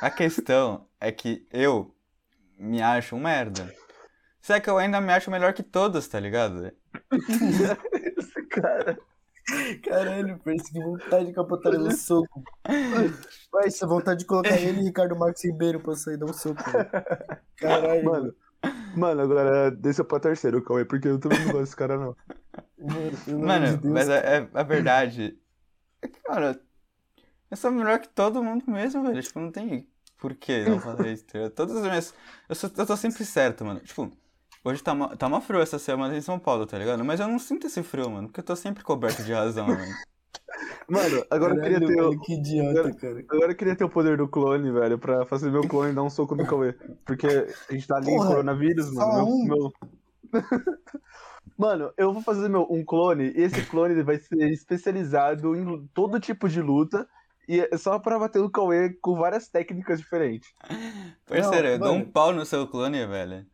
a 0.00 0.10
questão 0.10 0.86
é 1.00 1.10
que 1.12 1.46
eu 1.50 1.94
me 2.58 2.80
acho 2.82 3.16
um 3.16 3.20
merda. 3.20 3.72
Só 4.40 4.58
que 4.58 4.68
eu 4.68 4.78
ainda 4.78 5.00
me 5.00 5.12
acho 5.12 5.30
melhor 5.30 5.52
que 5.52 5.62
todos, 5.62 6.06
tá 6.08 6.18
ligado? 6.18 6.72
Esse 7.12 8.46
cara. 8.48 8.98
Caralho, 9.84 10.38
parça, 10.38 10.70
que 10.72 10.80
vontade 10.80 11.26
de 11.26 11.32
capotar 11.32 11.74
ele 11.74 11.84
no 11.84 11.90
soco. 11.92 12.42
Parça, 13.50 13.86
vontade 13.86 14.20
de 14.20 14.26
colocar 14.26 14.56
ele 14.56 14.80
e 14.80 14.84
Ricardo 14.84 15.16
Marques 15.16 15.44
Ribeiro 15.44 15.80
pra 15.80 15.94
sair 15.96 16.16
dar 16.16 16.26
um 16.26 16.32
soco. 16.32 16.62
Caralho, 17.56 18.04
Mano, 18.04 18.34
mano, 18.96 19.20
agora 19.22 19.70
desça 19.70 20.04
pra 20.04 20.20
terceiro, 20.20 20.62
Cauê, 20.62 20.84
porque 20.84 21.08
eu 21.08 21.18
também 21.18 21.38
não 21.40 21.46
gosto 21.52 21.60
desse 21.64 21.76
cara, 21.76 21.96
não. 21.96 22.16
Mano, 22.78 23.46
Mano, 23.46 23.76
de 23.78 23.88
mas 23.88 24.08
é, 24.08 24.38
é 24.38 24.48
a 24.54 24.62
verdade. 24.62 25.36
é 26.02 26.08
que, 26.08 26.20
Cara, 26.22 26.60
eu 27.52 27.56
sou 27.56 27.70
melhor 27.70 27.98
que 28.00 28.08
todo 28.08 28.42
mundo 28.42 28.64
mesmo, 28.66 29.02
velho. 29.02 29.22
Tipo, 29.22 29.38
não 29.38 29.52
tem 29.52 29.86
por 30.18 30.34
que 30.34 30.64
não 30.64 30.80
fazer 30.80 31.12
isso. 31.12 31.26
tá? 31.26 31.50
Todas 31.50 31.76
as 31.76 31.82
minhas. 31.82 32.14
Eu, 32.48 32.54
sou, 32.54 32.70
eu 32.76 32.86
tô 32.86 32.96
sempre 32.96 33.24
certo, 33.26 33.62
mano. 33.64 33.80
Tipo, 33.80 34.10
hoje 34.64 34.82
tá, 34.82 34.94
mó- 34.94 35.14
tá 35.14 35.28
mó 35.28 35.38
frio 35.40 35.60
essa 35.60 35.78
semana 35.78 36.16
em 36.16 36.20
São 36.22 36.38
Paulo, 36.38 36.64
tá 36.66 36.78
ligado? 36.78 37.04
Mas 37.04 37.20
eu 37.20 37.28
não 37.28 37.38
sinto 37.38 37.66
esse 37.66 37.82
frio, 37.82 38.08
mano. 38.10 38.28
Porque 38.28 38.40
eu 38.40 38.44
tô 38.44 38.56
sempre 38.56 38.82
coberto 38.82 39.22
de 39.22 39.32
razão, 39.32 39.66
mano. 39.66 39.92
Mano, 40.88 41.24
agora 41.30 41.54
eu 41.54 41.60
Caralho, 41.60 41.62
queria 41.62 41.80
ter. 41.80 42.02
o- 42.02 42.10
velho, 42.10 42.20
que 42.20 42.34
idiota, 42.34 42.94
cara. 42.94 43.24
Agora 43.28 43.52
eu 43.52 43.56
queria 43.56 43.76
ter 43.76 43.84
o 43.84 43.90
poder 43.90 44.16
do 44.16 44.28
clone, 44.28 44.70
velho, 44.72 44.98
pra 44.98 45.26
fazer 45.26 45.50
meu 45.50 45.68
clone 45.68 45.94
dar 45.94 46.02
um 46.02 46.10
soco 46.10 46.34
no 46.34 46.46
Cauê. 46.46 46.72
Porque 47.04 47.26
a 47.26 47.72
gente 47.72 47.86
tá 47.86 47.96
ali 47.96 48.10
em 48.10 48.16
Porra, 48.16 48.28
coronavírus, 48.28 48.86
só 48.94 49.06
mano. 49.06 49.12
Meu, 49.14 49.26
um. 49.26 49.44
meu, 49.44 49.72
Mano, 51.56 51.92
eu 51.96 52.12
vou 52.12 52.22
fazer 52.22 52.48
meu, 52.48 52.66
um 52.70 52.84
clone, 52.84 53.24
e 53.36 53.42
esse 53.42 53.62
clone 53.66 54.02
vai 54.02 54.18
ser 54.18 54.50
especializado 54.50 55.54
em 55.54 55.86
todo 55.94 56.18
tipo 56.18 56.48
de 56.48 56.60
luta, 56.62 57.06
e 57.48 57.60
é 57.60 57.76
só 57.76 57.98
pra 57.98 58.18
bater 58.18 58.40
no 58.40 58.50
Cauê 58.50 58.90
com 59.00 59.16
várias 59.16 59.48
técnicas 59.48 60.00
diferentes. 60.00 60.48
Parceiro, 61.26 61.68
eu 61.68 61.78
dou 61.78 61.94
um 61.94 62.04
pau 62.10 62.32
no 62.32 62.44
seu 62.46 62.66
clone, 62.68 63.06
velho. 63.06 63.46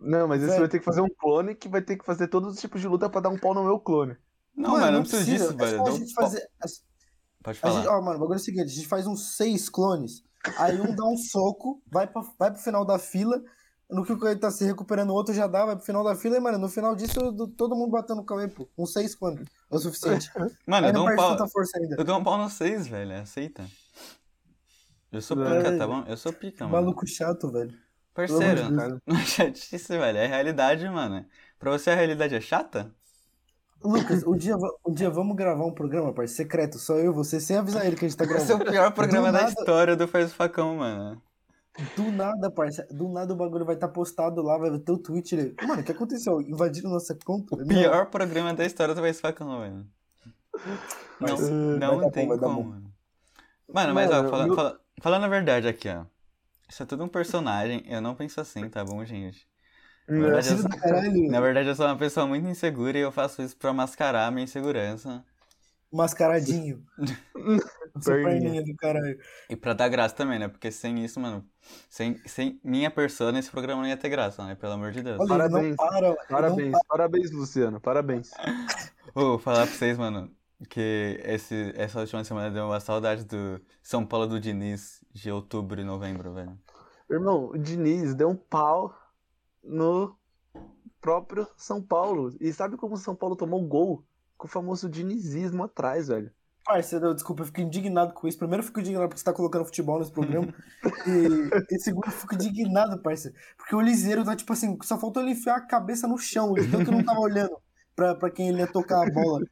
Não, 0.00 0.28
mas 0.28 0.40
esse 0.42 0.50
Velho. 0.50 0.60
vai 0.60 0.68
ter 0.68 0.78
que 0.80 0.84
fazer 0.84 1.00
um 1.00 1.08
clone 1.08 1.54
que 1.54 1.68
vai 1.68 1.80
ter 1.80 1.96
que 1.96 2.04
fazer 2.04 2.28
todos 2.28 2.54
os 2.54 2.60
tipos 2.60 2.80
de 2.80 2.86
luta 2.88 3.08
pra 3.08 3.20
dar 3.22 3.30
um 3.30 3.38
pau 3.38 3.54
no 3.54 3.64
meu 3.64 3.78
clone. 3.78 4.16
Não, 4.54 4.72
mano, 4.72 4.98
não 4.98 5.00
preciso 5.02 5.24
disso, 5.24 5.50
é 5.52 5.56
velho. 5.56 5.76
só 5.78 5.86
a 5.86 5.92
um 5.92 5.96
gente 5.96 6.14
pau. 6.14 6.24
fazer. 6.24 6.48
Pode 7.42 7.58
falar. 7.58 7.74
gente, 7.76 7.88
ó, 7.88 8.00
mano, 8.02 8.16
o 8.16 8.20
bagulho 8.20 8.36
é 8.36 8.40
o 8.40 8.44
seguinte: 8.44 8.64
a 8.64 8.74
gente 8.74 8.86
faz 8.86 9.06
uns 9.06 9.36
seis 9.36 9.68
clones, 9.68 10.22
aí 10.58 10.78
um 10.80 10.94
dá 10.94 11.04
um 11.06 11.16
soco, 11.16 11.82
vai, 11.90 12.06
pra, 12.06 12.22
vai 12.38 12.50
pro 12.52 12.60
final 12.60 12.84
da 12.84 12.98
fila. 12.98 13.40
No 13.90 14.04
que 14.04 14.12
o 14.12 14.18
Cauê 14.18 14.34
tá 14.34 14.50
se 14.50 14.64
recuperando, 14.64 15.10
o 15.10 15.14
outro 15.14 15.34
já 15.34 15.46
dá, 15.46 15.66
vai 15.66 15.76
pro 15.76 15.84
final 15.84 16.02
da 16.02 16.16
fila, 16.16 16.36
e, 16.36 16.40
mano, 16.40 16.58
no 16.58 16.68
final 16.68 16.96
disso, 16.96 17.30
do- 17.30 17.46
todo 17.48 17.76
mundo 17.76 17.90
batendo 17.90 18.16
no 18.16 18.24
Cauê, 18.24 18.48
pô. 18.48 18.68
Um 18.78 18.86
seis 18.86 19.14
clones. 19.14 19.46
É 19.70 19.76
o 19.76 19.78
suficiente. 19.78 20.30
Mano, 20.66 20.86
eu 20.88 20.92
dou 20.92 21.04
não 21.06 21.12
um 21.12 21.16
pau. 21.16 21.36
tanta 21.36 21.48
força 21.48 21.78
ainda. 21.78 21.96
Eu 21.98 22.04
dou 22.04 22.18
um 22.18 22.24
pau 22.24 22.38
no 22.38 22.48
6, 22.48 22.86
velho. 22.88 23.14
Aceita. 23.20 23.64
Eu 25.12 25.20
sou 25.20 25.44
É. 25.46 25.58
pica, 25.58 25.78
tá 25.78 25.86
bom? 25.86 26.02
Eu 26.08 26.16
sou 26.16 26.32
pica, 26.32 26.64
mano. 26.66 26.76
Maluco 26.82 27.06
chato, 27.06 27.50
velho. 27.52 27.72
Parceiro, 28.14 28.62
não 29.06 29.16
é 29.16 29.24
chatice, 29.24 29.98
velho. 29.98 30.18
É 30.18 30.26
realidade, 30.26 30.88
mano. 30.88 31.24
Pra 31.58 31.70
você 31.70 31.90
a 31.90 31.94
realidade 31.94 32.34
é 32.34 32.40
chata? 32.40 32.90
Lucas, 33.82 34.24
um 34.26 34.34
dia, 34.36 34.56
um 34.86 34.92
dia 34.92 35.10
vamos 35.10 35.36
gravar 35.36 35.64
um 35.66 35.72
programa, 35.74 36.12
parceiro, 36.12 36.36
secreto, 36.42 36.78
só 36.78 36.94
eu 36.96 37.12
e 37.12 37.14
você, 37.14 37.38
sem 37.38 37.56
avisar 37.56 37.84
ele 37.84 37.96
que 37.96 38.04
a 38.06 38.08
gente 38.08 38.16
tá 38.16 38.24
Esse 38.24 38.32
é 38.50 38.54
o 38.54 38.58
gravando. 38.58 38.70
pior 38.70 38.90
programa 38.92 39.30
da 39.30 39.40
nada- 39.42 39.48
história 39.50 39.94
do 39.94 40.08
Faz 40.08 40.30
o 40.32 40.34
Facão, 40.34 40.76
mano. 40.76 41.20
Do 41.96 42.12
nada, 42.12 42.50
parceiro, 42.50 42.94
do 42.94 43.08
nada 43.08 43.32
o 43.32 43.36
bagulho 43.36 43.64
vai 43.64 43.74
estar 43.74 43.88
postado 43.88 44.40
lá, 44.42 44.56
vai 44.56 44.78
ter 44.78 44.92
o 44.92 44.98
tweet. 44.98 45.34
Mano, 45.60 45.82
o 45.82 45.84
que 45.84 45.92
aconteceu? 45.92 46.40
Invadiram 46.40 46.90
nossa 46.90 47.16
conta? 47.24 47.54
O 47.54 47.66
pior 47.66 48.06
programa 48.10 48.54
da 48.54 48.64
história 48.64 48.94
do 48.94 49.00
Faz 49.00 49.18
o 49.18 49.20
Facão, 49.20 49.60
velho. 49.60 49.86
Não, 51.20 51.36
não 51.78 51.96
vai 51.96 51.96
dar 51.96 51.96
bom, 51.96 52.10
tem 52.10 52.28
vai 52.28 52.38
dar 52.38 52.46
como, 52.46 52.62
bom. 52.62 52.68
mano. 52.70 52.94
Mano, 53.72 53.94
mas 53.94 54.10
ó, 54.10 54.22
Mano, 54.22 54.54
fala- 54.54 54.80
falando 55.00 55.24
a 55.24 55.28
verdade 55.28 55.68
aqui, 55.68 55.88
ó. 55.88 56.04
Isso 56.68 56.82
é 56.82 56.86
tudo 56.86 57.04
um 57.04 57.08
personagem, 57.08 57.82
eu 57.86 58.00
não 58.00 58.14
penso 58.14 58.40
assim, 58.40 58.68
tá 58.68 58.84
bom, 58.84 59.04
gente? 59.04 59.48
Na 60.08 60.22
verdade, 60.22 60.48
eu 60.50 60.56
sou, 60.58 60.70
na 61.28 61.40
verdade, 61.40 61.68
eu 61.68 61.74
sou 61.74 61.86
uma 61.86 61.96
pessoa 61.98 62.26
muito 62.26 62.46
insegura 62.48 62.98
e 62.98 63.02
eu 63.02 63.12
faço 63.12 63.42
isso 63.42 63.56
pra 63.56 63.72
mascarar 63.72 64.26
a 64.26 64.30
minha 64.30 64.44
insegurança. 64.44 65.24
mascaradinho. 65.92 66.84
Perninha. 68.02 68.62
do 68.62 68.74
caralho. 68.76 69.18
E 69.48 69.54
pra 69.56 69.72
dar 69.72 69.88
graça 69.88 70.14
também, 70.14 70.38
né? 70.38 70.48
Porque 70.48 70.70
sem 70.70 71.04
isso, 71.04 71.20
mano, 71.20 71.46
sem, 71.88 72.18
sem 72.26 72.60
minha 72.64 72.90
persona, 72.90 73.38
esse 73.38 73.50
programa 73.50 73.82
não 73.82 73.88
ia 73.88 73.96
ter 73.96 74.08
graça, 74.08 74.44
né? 74.44 74.54
Pelo 74.54 74.72
amor 74.72 74.92
de 74.92 75.02
Deus. 75.02 75.18
Olha, 75.20 75.28
Parabéns. 75.28 75.76
para, 75.76 76.08
ele 76.08 76.08
não 76.08 76.26
Parabéns, 76.28 76.78
parabéns, 76.88 77.30
Luciano, 77.30 77.80
parabéns. 77.80 78.30
Vou 79.14 79.38
falar 79.38 79.66
pra 79.66 79.74
vocês, 79.74 79.96
mano, 79.96 80.30
que 80.68 81.20
esse, 81.24 81.72
essa 81.76 82.00
última 82.00 82.24
semana 82.24 82.50
deu 82.50 82.66
uma 82.66 82.80
saudade 82.80 83.24
do 83.24 83.60
São 83.82 84.04
Paulo 84.04 84.26
do 84.26 84.40
Diniz 84.40 85.04
de 85.12 85.30
outubro 85.30 85.80
e 85.80 85.84
novembro, 85.84 86.34
velho. 86.34 86.58
Irmão, 87.08 87.50
o 87.50 87.58
Diniz 87.58 88.14
deu 88.14 88.28
um 88.30 88.36
pau 88.36 88.92
no 89.62 90.16
próprio 91.00 91.46
São 91.56 91.82
Paulo. 91.82 92.34
E 92.40 92.52
sabe 92.52 92.76
como 92.76 92.94
o 92.94 92.98
São 92.98 93.14
Paulo 93.14 93.36
tomou 93.36 93.62
gol? 93.66 94.04
Com 94.36 94.46
o 94.46 94.50
famoso 94.50 94.88
dinizismo 94.88 95.62
atrás, 95.62 96.08
velho. 96.08 96.32
Parceiro, 96.64 97.12
desculpa, 97.14 97.42
eu 97.42 97.46
fico 97.46 97.60
indignado 97.60 98.14
com 98.14 98.26
isso. 98.26 98.38
Primeiro, 98.38 98.62
eu 98.62 98.66
fico 98.66 98.80
indignado 98.80 99.06
porque 99.08 99.18
você 99.18 99.24
tá 99.24 99.34
colocando 99.34 99.66
futebol 99.66 99.98
nesse 99.98 100.10
programa. 100.10 100.48
e, 101.06 101.74
e 101.74 101.78
segundo, 101.78 102.06
eu 102.06 102.12
fico 102.12 102.34
indignado, 102.34 102.98
parceiro. 103.02 103.36
Porque 103.56 103.76
o 103.76 103.80
Liseiro 103.80 104.24
tá 104.24 104.34
tipo 104.34 104.52
assim, 104.52 104.76
só 104.82 104.98
faltou 104.98 105.22
ele 105.22 105.32
enfiar 105.32 105.56
a 105.56 105.66
cabeça 105.66 106.08
no 106.08 106.16
chão. 106.16 106.56
Ele 106.56 106.70
tanto 106.70 106.86
que 106.86 106.90
não 106.90 107.04
tava 107.04 107.20
olhando 107.20 107.56
pra, 107.94 108.14
pra 108.14 108.30
quem 108.30 108.48
ele 108.48 108.60
ia 108.60 108.66
tocar 108.66 109.06
a 109.06 109.10
bola. 109.10 109.44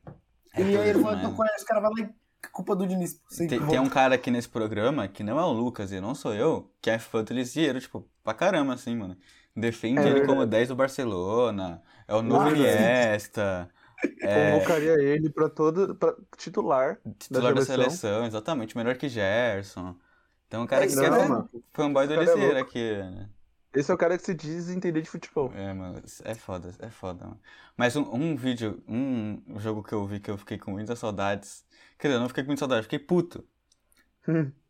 É 0.55 0.63
e 0.63 0.77
aí 0.77 0.89
ele 0.89 1.03
vai 1.03 1.21
tocar, 1.21 1.47
os 1.57 1.65
caras 1.65 1.83
vão 1.83 1.93
lá 1.93 2.09
e. 2.09 2.23
Culpa 2.51 2.75
do 2.75 2.85
Diniz. 2.87 3.21
Tem, 3.39 3.49
tem 3.49 3.79
um 3.79 3.89
cara 3.89 4.17
aqui 4.17 4.29
nesse 4.29 4.49
programa, 4.49 5.07
que 5.07 5.23
não 5.23 5.39
é 5.39 5.45
o 5.45 5.53
Lucas 5.53 5.93
e 5.93 6.01
não 6.01 6.13
sou 6.13 6.35
eu, 6.35 6.69
que 6.81 6.91
é 6.91 6.99
fã 6.99 7.23
do 7.23 7.33
Lisieiro, 7.33 7.81
tipo, 7.81 8.05
pra 8.25 8.35
caramba, 8.35 8.75
assim, 8.75 8.97
mano. 8.97 9.17
Defende 9.55 10.01
É 10.01 10.09
ele 10.09 10.27
como 10.27 10.45
10 10.45 10.69
do 10.69 10.75
Barcelona, 10.75 11.81
é 12.09 12.15
o 12.15 12.21
novo. 12.21 12.49
Iniesta, 12.49 13.71
é 14.21 14.31
Convocaria 14.31 14.95
ele 15.01 15.31
pra 15.31 15.49
todo 15.49 15.95
pra 15.97 16.17
titular. 16.37 17.01
titular 17.19 17.55
da 17.55 17.63
seleção. 17.65 18.01
seleção, 18.01 18.25
exatamente, 18.27 18.77
melhor 18.77 18.97
que 18.97 19.09
Gerson. 19.09 19.99
Então, 20.47 20.65
o 20.65 20.67
cara 20.69 20.85
É 20.85 20.87
que 20.87 20.93
isso 20.93 20.99
quer 20.99 21.11
mano. 21.11 21.49
fanboy 21.73 22.07
do 22.07 22.15
é 22.15 22.17
Lisieiro 22.17 22.59
louco. 22.59 22.61
aqui, 22.61 22.79
né? 23.03 23.31
Esse 23.75 23.91
é 23.91 23.95
o 23.95 23.99
cara 23.99 24.17
que 24.19 24.25
se 24.25 24.35
diz 24.35 24.69
entender 24.71 25.03
de 25.03 25.11
futebol. 25.11 25.55
É, 25.55 25.73
mano, 25.75 26.01
é 26.25 26.35
foda, 26.35 26.75
é 26.79 26.89
foda, 26.91 27.27
mano. 27.27 27.41
Mas 27.77 27.95
um, 27.97 28.03
um 28.15 28.37
vídeo, 28.37 28.83
um 28.89 29.59
jogo 29.61 29.83
que 29.83 29.93
eu 29.93 30.07
vi 30.07 30.19
que 30.21 30.31
eu 30.31 30.39
fiquei 30.39 30.57
com 30.59 30.71
muitas 30.71 30.99
saudades. 30.99 31.67
Quer 31.99 32.09
dizer, 32.09 32.17
eu 32.17 32.21
não 32.21 32.29
fiquei 32.29 32.43
com 32.45 32.49
muita 32.49 32.61
saudade, 32.61 32.85
fiquei 32.85 32.99
puto. 32.99 33.47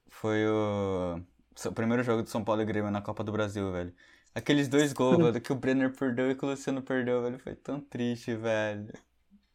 Foi 0.08 0.46
o, 0.46 1.16
o 1.66 1.72
primeiro 1.72 2.02
jogo 2.02 2.22
do 2.22 2.28
São 2.30 2.44
Paulo 2.44 2.62
e 2.62 2.64
Grêmio 2.64 2.90
na 2.90 3.02
Copa 3.02 3.24
do 3.24 3.32
Brasil, 3.32 3.70
velho. 3.72 3.94
Aqueles 4.34 4.68
dois 4.68 4.92
gols, 4.92 5.18
velho, 5.22 5.40
que 5.40 5.52
o 5.52 5.56
Brenner 5.56 5.94
perdeu 5.94 6.30
e 6.30 6.34
que 6.36 6.44
o 6.44 6.48
Luciano 6.48 6.82
perdeu, 6.82 7.22
velho. 7.22 7.38
Foi 7.38 7.54
tão 7.56 7.80
triste, 7.80 8.34
velho. 8.36 8.92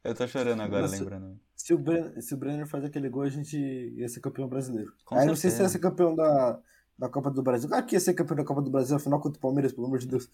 Eu 0.03 0.15
tô 0.15 0.27
chorando 0.27 0.61
agora, 0.61 0.83
Nossa. 0.83 0.97
lembrando. 0.97 1.39
Se 1.55 1.73
o, 1.73 1.77
Brenner, 1.77 2.21
se 2.21 2.33
o 2.33 2.37
Brenner 2.37 2.67
faz 2.67 2.83
aquele 2.85 3.09
gol, 3.09 3.23
a 3.23 3.29
gente 3.29 3.57
ia 3.57 4.07
ser 4.07 4.21
campeão 4.21 4.47
brasileiro. 4.47 4.93
Com 5.03 5.15
Aí 5.15 5.25
não 5.25 5.35
sei 5.35 5.49
se 5.51 5.57
ia 5.61 5.67
certeza. 5.67 5.69
ser 5.73 5.79
campeão 5.79 6.15
da, 6.15 6.59
da 6.97 7.09
Copa 7.09 7.29
do 7.29 7.43
Brasil. 7.43 7.69
Ah, 7.73 7.81
que 7.81 7.95
ia 7.95 7.99
ser 7.99 8.13
campeão 8.13 8.37
da 8.37 8.45
Copa 8.45 8.61
do 8.61 8.69
Brasil, 8.71 8.95
afinal 8.95 9.19
contra 9.19 9.37
o 9.37 9.41
Palmeiras, 9.41 9.73
pelo 9.73 9.87
amor 9.87 9.99
de 9.99 10.07
Deus. 10.07 10.29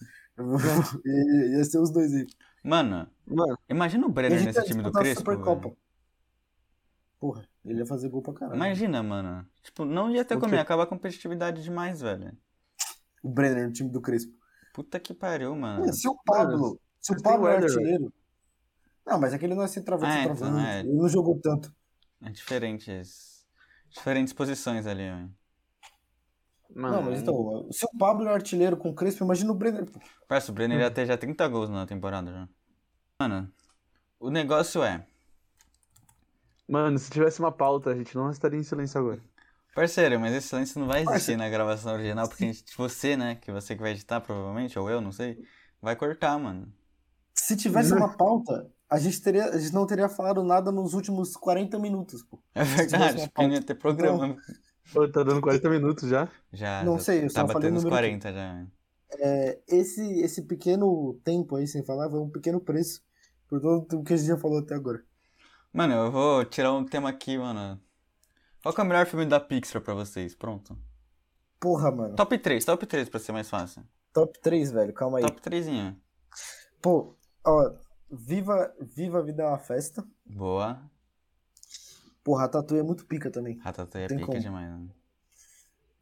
ia, 1.04 1.56
ia 1.58 1.64
ser 1.64 1.78
os 1.78 1.90
dois 1.90 2.12
aí. 2.14 2.26
Mano, 2.62 3.08
Mano, 3.26 3.58
imagina 3.68 4.06
o 4.06 4.10
Brenner 4.10 4.44
nesse 4.44 4.62
time 4.64 4.82
do 4.82 4.92
Crespo, 4.92 5.20
Supercopa. 5.20 5.68
velho. 5.68 5.76
Porra, 7.18 7.48
ele 7.64 7.78
ia 7.80 7.86
fazer 7.86 8.08
gol 8.10 8.22
pra 8.22 8.34
caralho. 8.34 8.56
Imagina, 8.56 9.02
mano. 9.02 9.46
Tipo, 9.62 9.84
não 9.84 10.10
ia 10.10 10.24
ter 10.24 10.38
como 10.38 10.54
ia 10.54 10.60
acabar 10.60 10.82
a 10.84 10.86
competitividade 10.86 11.62
demais, 11.62 12.00
velho. 12.02 12.36
O 13.22 13.28
Brenner 13.30 13.66
no 13.66 13.72
time 13.72 13.88
do 13.90 14.00
Crespo. 14.00 14.32
Puta 14.74 15.00
que 15.00 15.14
pariu, 15.14 15.54
mano. 15.56 15.80
Mano, 15.80 15.92
se 15.94 16.06
o 16.06 16.14
Pablo, 16.24 16.78
se 17.00 17.12
o 17.12 17.22
Pablo 17.22 17.48
é 17.48 17.56
Éder, 17.56 17.70
artilheiro. 17.70 18.12
Não, 19.06 19.20
mas 19.20 19.32
aquele 19.34 19.54
não 19.54 19.62
é 19.62 19.68
centroavante, 19.68 20.12
Ah, 20.12 20.22
centroavante. 20.22 20.50
então 20.58 20.66
é. 20.66 20.80
Ele 20.80 20.92
não 20.94 21.08
jogou 21.08 21.38
tanto. 21.40 21.72
É 22.22 22.30
diferentes. 22.30 23.46
Diferentes 23.90 24.32
posições 24.32 24.86
ali, 24.86 25.02
velho. 25.02 25.30
mano. 26.74 26.96
Não, 26.96 27.02
mas 27.02 27.20
então, 27.20 27.68
se 27.70 27.84
o 27.86 27.98
Pablo 27.98 28.26
é 28.28 28.32
artilheiro 28.34 28.76
com 28.76 28.90
o 28.90 28.94
Crespo, 28.94 29.22
imagina 29.24 29.52
o 29.52 29.54
Brenner. 29.54 29.88
Parece, 30.26 30.50
o 30.50 30.54
Brenner 30.54 30.80
ia 30.80 30.90
ter 30.90 31.06
já 31.06 31.16
30 31.16 31.46
gols 31.48 31.70
na 31.70 31.86
temporada 31.86 32.32
já. 32.32 32.48
Mano, 33.20 33.52
o 34.18 34.30
negócio 34.30 34.82
é. 34.82 35.06
Mano, 36.68 36.98
se 36.98 37.10
tivesse 37.10 37.40
uma 37.40 37.52
pauta, 37.52 37.90
a 37.90 37.94
gente 37.94 38.14
não 38.16 38.30
estaria 38.30 38.58
em 38.58 38.62
silêncio 38.64 38.98
agora. 38.98 39.20
Parceiro, 39.74 40.18
mas 40.18 40.32
esse 40.34 40.48
silêncio 40.48 40.80
não 40.80 40.86
vai 40.86 40.98
existir 41.00 41.12
Parceiro. 41.12 41.40
na 41.42 41.48
gravação 41.48 41.92
original, 41.92 42.28
porque 42.28 42.44
a 42.44 42.46
gente- 42.46 42.76
você, 42.76 43.16
né, 43.16 43.34
que 43.36 43.52
você 43.52 43.74
que 43.76 43.82
vai 43.82 43.90
editar 43.90 44.20
provavelmente, 44.20 44.78
ou 44.78 44.88
eu, 44.88 45.00
não 45.00 45.12
sei, 45.12 45.44
vai 45.82 45.94
cortar, 45.94 46.38
mano. 46.38 46.72
Se 47.34 47.56
tivesse 47.56 47.92
uma 47.92 48.08
pauta, 48.16 48.70
a 48.88 48.98
gente, 48.98 49.20
teria, 49.22 49.46
a 49.46 49.58
gente 49.58 49.72
não 49.72 49.86
teria 49.86 50.08
falado 50.08 50.42
nada 50.42 50.70
nos 50.70 50.94
últimos 50.94 51.36
40 51.36 51.78
minutos, 51.78 52.22
pô. 52.22 52.40
É 52.54 52.62
verdade, 52.64 53.28
porque 53.28 53.46
não 53.46 53.54
ia 53.54 53.62
ter 53.62 53.74
programa. 53.74 54.36
Pô, 54.92 55.08
tá 55.10 55.22
dando 55.22 55.40
40 55.40 55.70
minutos 55.70 56.08
já. 56.08 56.28
Já, 56.52 56.84
Não 56.84 56.98
já 56.98 57.04
sei, 57.04 57.24
eu 57.24 57.32
tá 57.32 57.40
só 57.46 57.48
falei 57.48 57.54
batendo 57.54 57.74
o 57.74 57.78
uns 57.78 57.84
número 57.84 57.96
40 58.02 58.32
já. 58.32 58.52
velho. 58.54 58.70
É, 59.16 59.60
esse, 59.68 60.02
esse 60.20 60.42
pequeno 60.42 61.14
tempo 61.24 61.56
aí, 61.56 61.66
sem 61.66 61.84
falar, 61.84 62.10
foi 62.10 62.20
um 62.20 62.28
pequeno 62.30 62.60
preço 62.60 63.00
por 63.48 63.60
todo 63.60 64.00
o 64.00 64.04
que 64.04 64.12
a 64.12 64.16
gente 64.16 64.26
já 64.28 64.36
falou 64.36 64.58
até 64.58 64.74
agora. 64.74 65.02
Mano, 65.72 65.94
eu 65.94 66.10
vou 66.10 66.44
tirar 66.44 66.72
um 66.72 66.84
tema 66.84 67.08
aqui, 67.08 67.38
mano. 67.38 67.80
Qual 68.62 68.74
que 68.74 68.80
é 68.80 68.84
o 68.84 68.86
melhor 68.86 69.06
filme 69.06 69.26
da 69.26 69.40
Pixar 69.40 69.82
pra 69.82 69.94
vocês? 69.94 70.34
Pronto. 70.34 70.76
Porra, 71.60 71.90
mano. 71.90 72.14
Top 72.14 72.36
3, 72.36 72.64
top 72.64 72.86
3 72.86 73.08
pra 73.08 73.20
ser 73.20 73.32
mais 73.32 73.48
fácil. 73.48 73.82
Top 74.12 74.38
3, 74.40 74.70
velho, 74.70 74.92
calma 74.92 75.18
aí. 75.18 75.24
Top 75.24 75.40
3. 75.40 75.66
Pô, 76.80 77.16
ó, 77.44 77.72
Viva, 78.16 78.72
Viva 78.80 79.18
a 79.18 79.22
Vida 79.22 79.42
é 79.42 79.46
uma 79.46 79.58
Festa. 79.58 80.04
Boa. 80.26 80.80
Porra, 82.22 82.42
Ratatouille 82.42 82.80
é 82.82 82.86
muito 82.86 83.04
pica 83.06 83.30
também. 83.30 83.58
Ratatouille 83.58 84.06
é 84.06 84.08
pica 84.08 84.26
como. 84.26 84.38
demais, 84.40 84.68
né? 84.70 84.88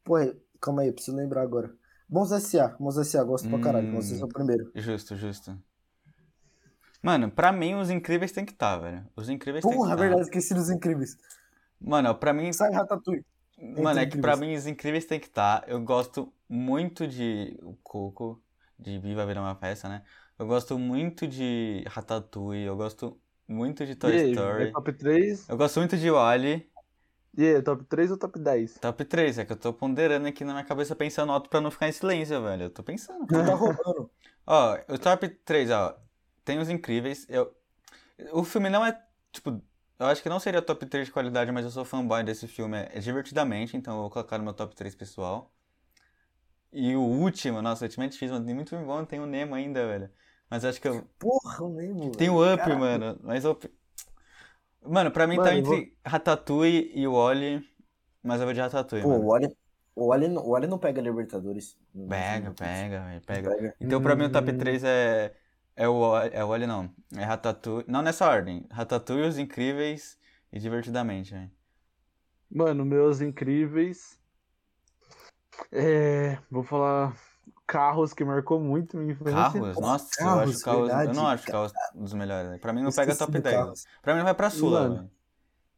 Porra, 0.04 0.34
calma 0.60 0.82
aí, 0.82 0.88
eu 0.88 0.92
preciso 0.94 1.16
lembrar 1.16 1.42
agora. 1.42 1.74
Bons 2.08 2.30
S.A., 2.32 2.68
Bons 2.78 2.98
S.A., 2.98 3.24
gosto 3.24 3.48
pra 3.48 3.58
caralho. 3.58 3.88
Hum. 3.88 3.92
Bons 3.94 4.10
S.A. 4.12 4.22
é 4.22 4.24
o 4.24 4.28
primeiro. 4.28 4.70
Justo, 4.74 5.16
justo. 5.16 5.56
Mano, 7.02 7.30
pra 7.30 7.50
mim 7.50 7.74
os 7.74 7.90
incríveis 7.90 8.30
tem 8.30 8.44
que 8.44 8.52
estar, 8.52 8.76
velho. 8.78 9.04
Os 9.16 9.28
incríveis 9.28 9.62
tem 9.64 9.70
que 9.72 9.76
Porra, 9.76 9.90
estar. 9.92 10.00
verdade, 10.02 10.22
esqueci 10.22 10.54
dos 10.54 10.70
incríveis. 10.70 11.16
Mano, 11.80 12.14
pra 12.14 12.32
mim. 12.32 12.52
Sai 12.52 12.70
Ratatouille. 12.72 13.24
Mano, 13.58 13.98
é 14.00 14.06
que 14.06 14.16
Incríveis. 14.16 14.20
pra 14.20 14.36
mim 14.36 14.54
os 14.54 14.66
incríveis 14.66 15.04
tem 15.04 15.18
que 15.18 15.26
estar. 15.26 15.64
Eu 15.68 15.80
gosto 15.80 16.32
muito 16.48 17.06
de 17.08 17.58
o 17.62 17.74
Coco, 17.82 18.40
de 18.78 18.98
Viva 18.98 19.22
a 19.22 19.26
Vida 19.26 19.40
é 19.40 19.42
uma 19.42 19.54
Festa, 19.56 19.88
né? 19.88 20.02
Eu 20.38 20.46
gosto 20.46 20.78
muito 20.78 21.26
de 21.26 21.84
Ratatouille, 21.86 22.64
eu 22.64 22.76
gosto 22.76 23.20
muito 23.46 23.86
de 23.86 23.94
Toy 23.94 24.12
e 24.12 24.20
aí, 24.20 24.30
Story. 24.32 24.64
é 24.64 24.70
top 24.72 24.92
3? 24.92 25.48
Eu 25.48 25.56
gosto 25.56 25.78
muito 25.78 25.96
de 25.96 26.10
Wally. 26.10 26.70
E 27.36 27.46
aí, 27.46 27.62
top 27.62 27.84
3 27.84 28.10
ou 28.10 28.18
top 28.18 28.38
10? 28.38 28.74
Top 28.78 29.04
3, 29.04 29.38
é 29.38 29.44
que 29.44 29.52
eu 29.52 29.56
tô 29.56 29.72
ponderando 29.72 30.26
aqui 30.26 30.44
na 30.44 30.52
minha 30.52 30.64
cabeça 30.64 30.94
pensando 30.94 31.32
alto 31.32 31.48
pra 31.48 31.60
não 31.60 31.70
ficar 31.70 31.88
em 31.88 31.92
silêncio, 31.92 32.42
velho. 32.42 32.64
Eu 32.64 32.70
tô 32.70 32.82
pensando. 32.82 33.26
Tu 33.26 33.34
tá 33.34 33.54
roubando. 33.54 34.10
Ó, 34.46 34.78
o 34.88 34.98
top 34.98 35.28
3, 35.28 35.70
ó. 35.70 35.96
Tem 36.44 36.58
os 36.58 36.68
incríveis. 36.68 37.26
Eu... 37.28 37.54
O 38.32 38.44
filme 38.44 38.68
não 38.68 38.84
é, 38.84 39.00
tipo. 39.30 39.62
Eu 39.98 40.06
acho 40.06 40.22
que 40.22 40.28
não 40.28 40.40
seria 40.40 40.60
top 40.60 40.84
3 40.84 41.06
de 41.06 41.12
qualidade, 41.12 41.52
mas 41.52 41.64
eu 41.64 41.70
sou 41.70 41.84
fanboy 41.84 42.24
desse 42.24 42.48
filme. 42.48 42.76
É 42.90 42.98
divertidamente, 42.98 43.76
então 43.76 43.94
eu 43.94 44.00
vou 44.02 44.10
colocar 44.10 44.36
no 44.36 44.44
meu 44.44 44.52
top 44.52 44.74
3 44.74 44.94
pessoal. 44.96 45.52
E 46.72 46.96
o 46.96 47.00
último, 47.02 47.60
nossa, 47.60 47.84
Ultimate 47.84 48.16
X, 48.16 48.30
mano, 48.30 48.46
tem 48.46 48.54
muito 48.54 48.70
filme 48.70 48.84
bom, 48.84 49.04
tem 49.04 49.20
o 49.20 49.26
Nemo 49.26 49.54
ainda, 49.54 49.86
velho. 49.86 50.10
Mas 50.48 50.64
acho 50.64 50.80
que 50.80 50.88
eu. 50.88 51.04
Porra, 51.18 51.64
o 51.64 51.68
Nemo. 51.68 52.12
Tem 52.12 52.28
o. 52.30 52.40
Up, 52.42 52.56
Caraca. 52.58 52.78
mano. 52.78 53.20
Mas 53.22 53.44
Up. 53.44 53.70
Mano, 54.84 55.10
pra 55.10 55.26
mim 55.26 55.36
Mano, 55.36 55.48
tá 55.48 55.56
eu 55.56 55.62
vou- 55.64 55.74
entre 55.76 55.96
Ratatouille 56.04 56.90
e 56.94 57.06
o 57.06 57.12
Wally. 57.14 57.62
Mas 58.22 58.40
eu 58.40 58.46
vou 58.46 58.54
de 58.54 58.60
Ratatouille. 58.60 59.02
Pô, 59.04 59.10
mano. 59.10 59.24
o 59.24 59.28
Wally, 59.28 59.56
o 59.94 60.06
Wally, 60.08 60.28
não- 60.28 60.42
o 60.44 60.50
Wally 60.50 60.66
não 60.66 60.78
pega 60.78 61.00
Libertadores. 61.00 61.76
Não 61.94 62.08
Pega, 62.08 62.46
não- 62.48 62.54
pega, 62.54 63.00
velho, 63.04 63.20
pega. 63.22 63.50
Pega. 63.50 63.76
Então 63.80 64.02
pra 64.02 64.16
mim 64.16 64.24
o 64.24 64.32
top 64.32 64.50
Hum. 64.50 64.58
3 64.58 64.82
é. 64.84 65.34
É 65.76 65.88
o 65.88 66.00
Wally, 66.00 66.30
é 66.34 66.44
o 66.44 66.48
Wally 66.48 66.66
não. 66.66 66.90
É 67.16 67.22
Ratatouille. 67.24 67.84
Não 67.88 68.02
nessa 68.02 68.28
ordem. 68.28 68.66
Ratatouille, 68.70 69.26
Os 69.28 69.38
Incríveis 69.38 70.18
e 70.52 70.58
Divertidamente, 70.58 71.32
velho. 71.32 71.50
Mano, 72.50 72.84
meus 72.84 73.20
incríveis. 73.22 74.20
É, 75.70 76.38
vou 76.50 76.62
falar 76.62 77.14
carros 77.66 78.12
que 78.12 78.24
marcou 78.24 78.61
muito 78.61 78.96
minha 78.96 79.12
infância. 79.12 79.32
Carros? 79.32 79.78
Nossa, 79.80 80.09
eu 80.20 80.26
Carros, 80.26 80.55
acho 80.55 80.64
Carros. 80.64 80.80
Eu 80.80 80.86
verdade. 80.96 81.16
não 81.16 81.26
acho 81.26 81.46
Carros 81.46 81.72
dos 81.94 82.12
melhores. 82.14 82.48
velho. 82.50 82.61
Pra 82.61 82.72
mim 82.72 82.82
não 82.82 82.90
pega 82.92 83.14
top 83.16 83.32
do 83.32 83.40
10. 83.40 83.57
Carros. 83.57 83.84
velho. 83.84 83.96
Pra 84.03 84.12
mim 84.14 84.18
não 84.18 84.24
vai 84.24 84.34
pra 84.34 84.50
Sula, 84.50 84.80
Mano, 84.82 84.94
velho. 84.96 85.11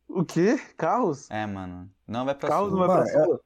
O 0.08 0.24
quê? 0.24 0.60
Carros? 0.76 1.30
É, 1.30 1.46
mano. 1.46 1.90
Não 2.06 2.24
vai 2.24 2.34
pra 2.34 2.48
Carros 2.48 2.70
não 2.72 2.78
Sula. 2.78 2.86
vai 2.88 2.96
Mano, 2.98 3.10
pra 3.12 3.24
sua? 3.24 3.40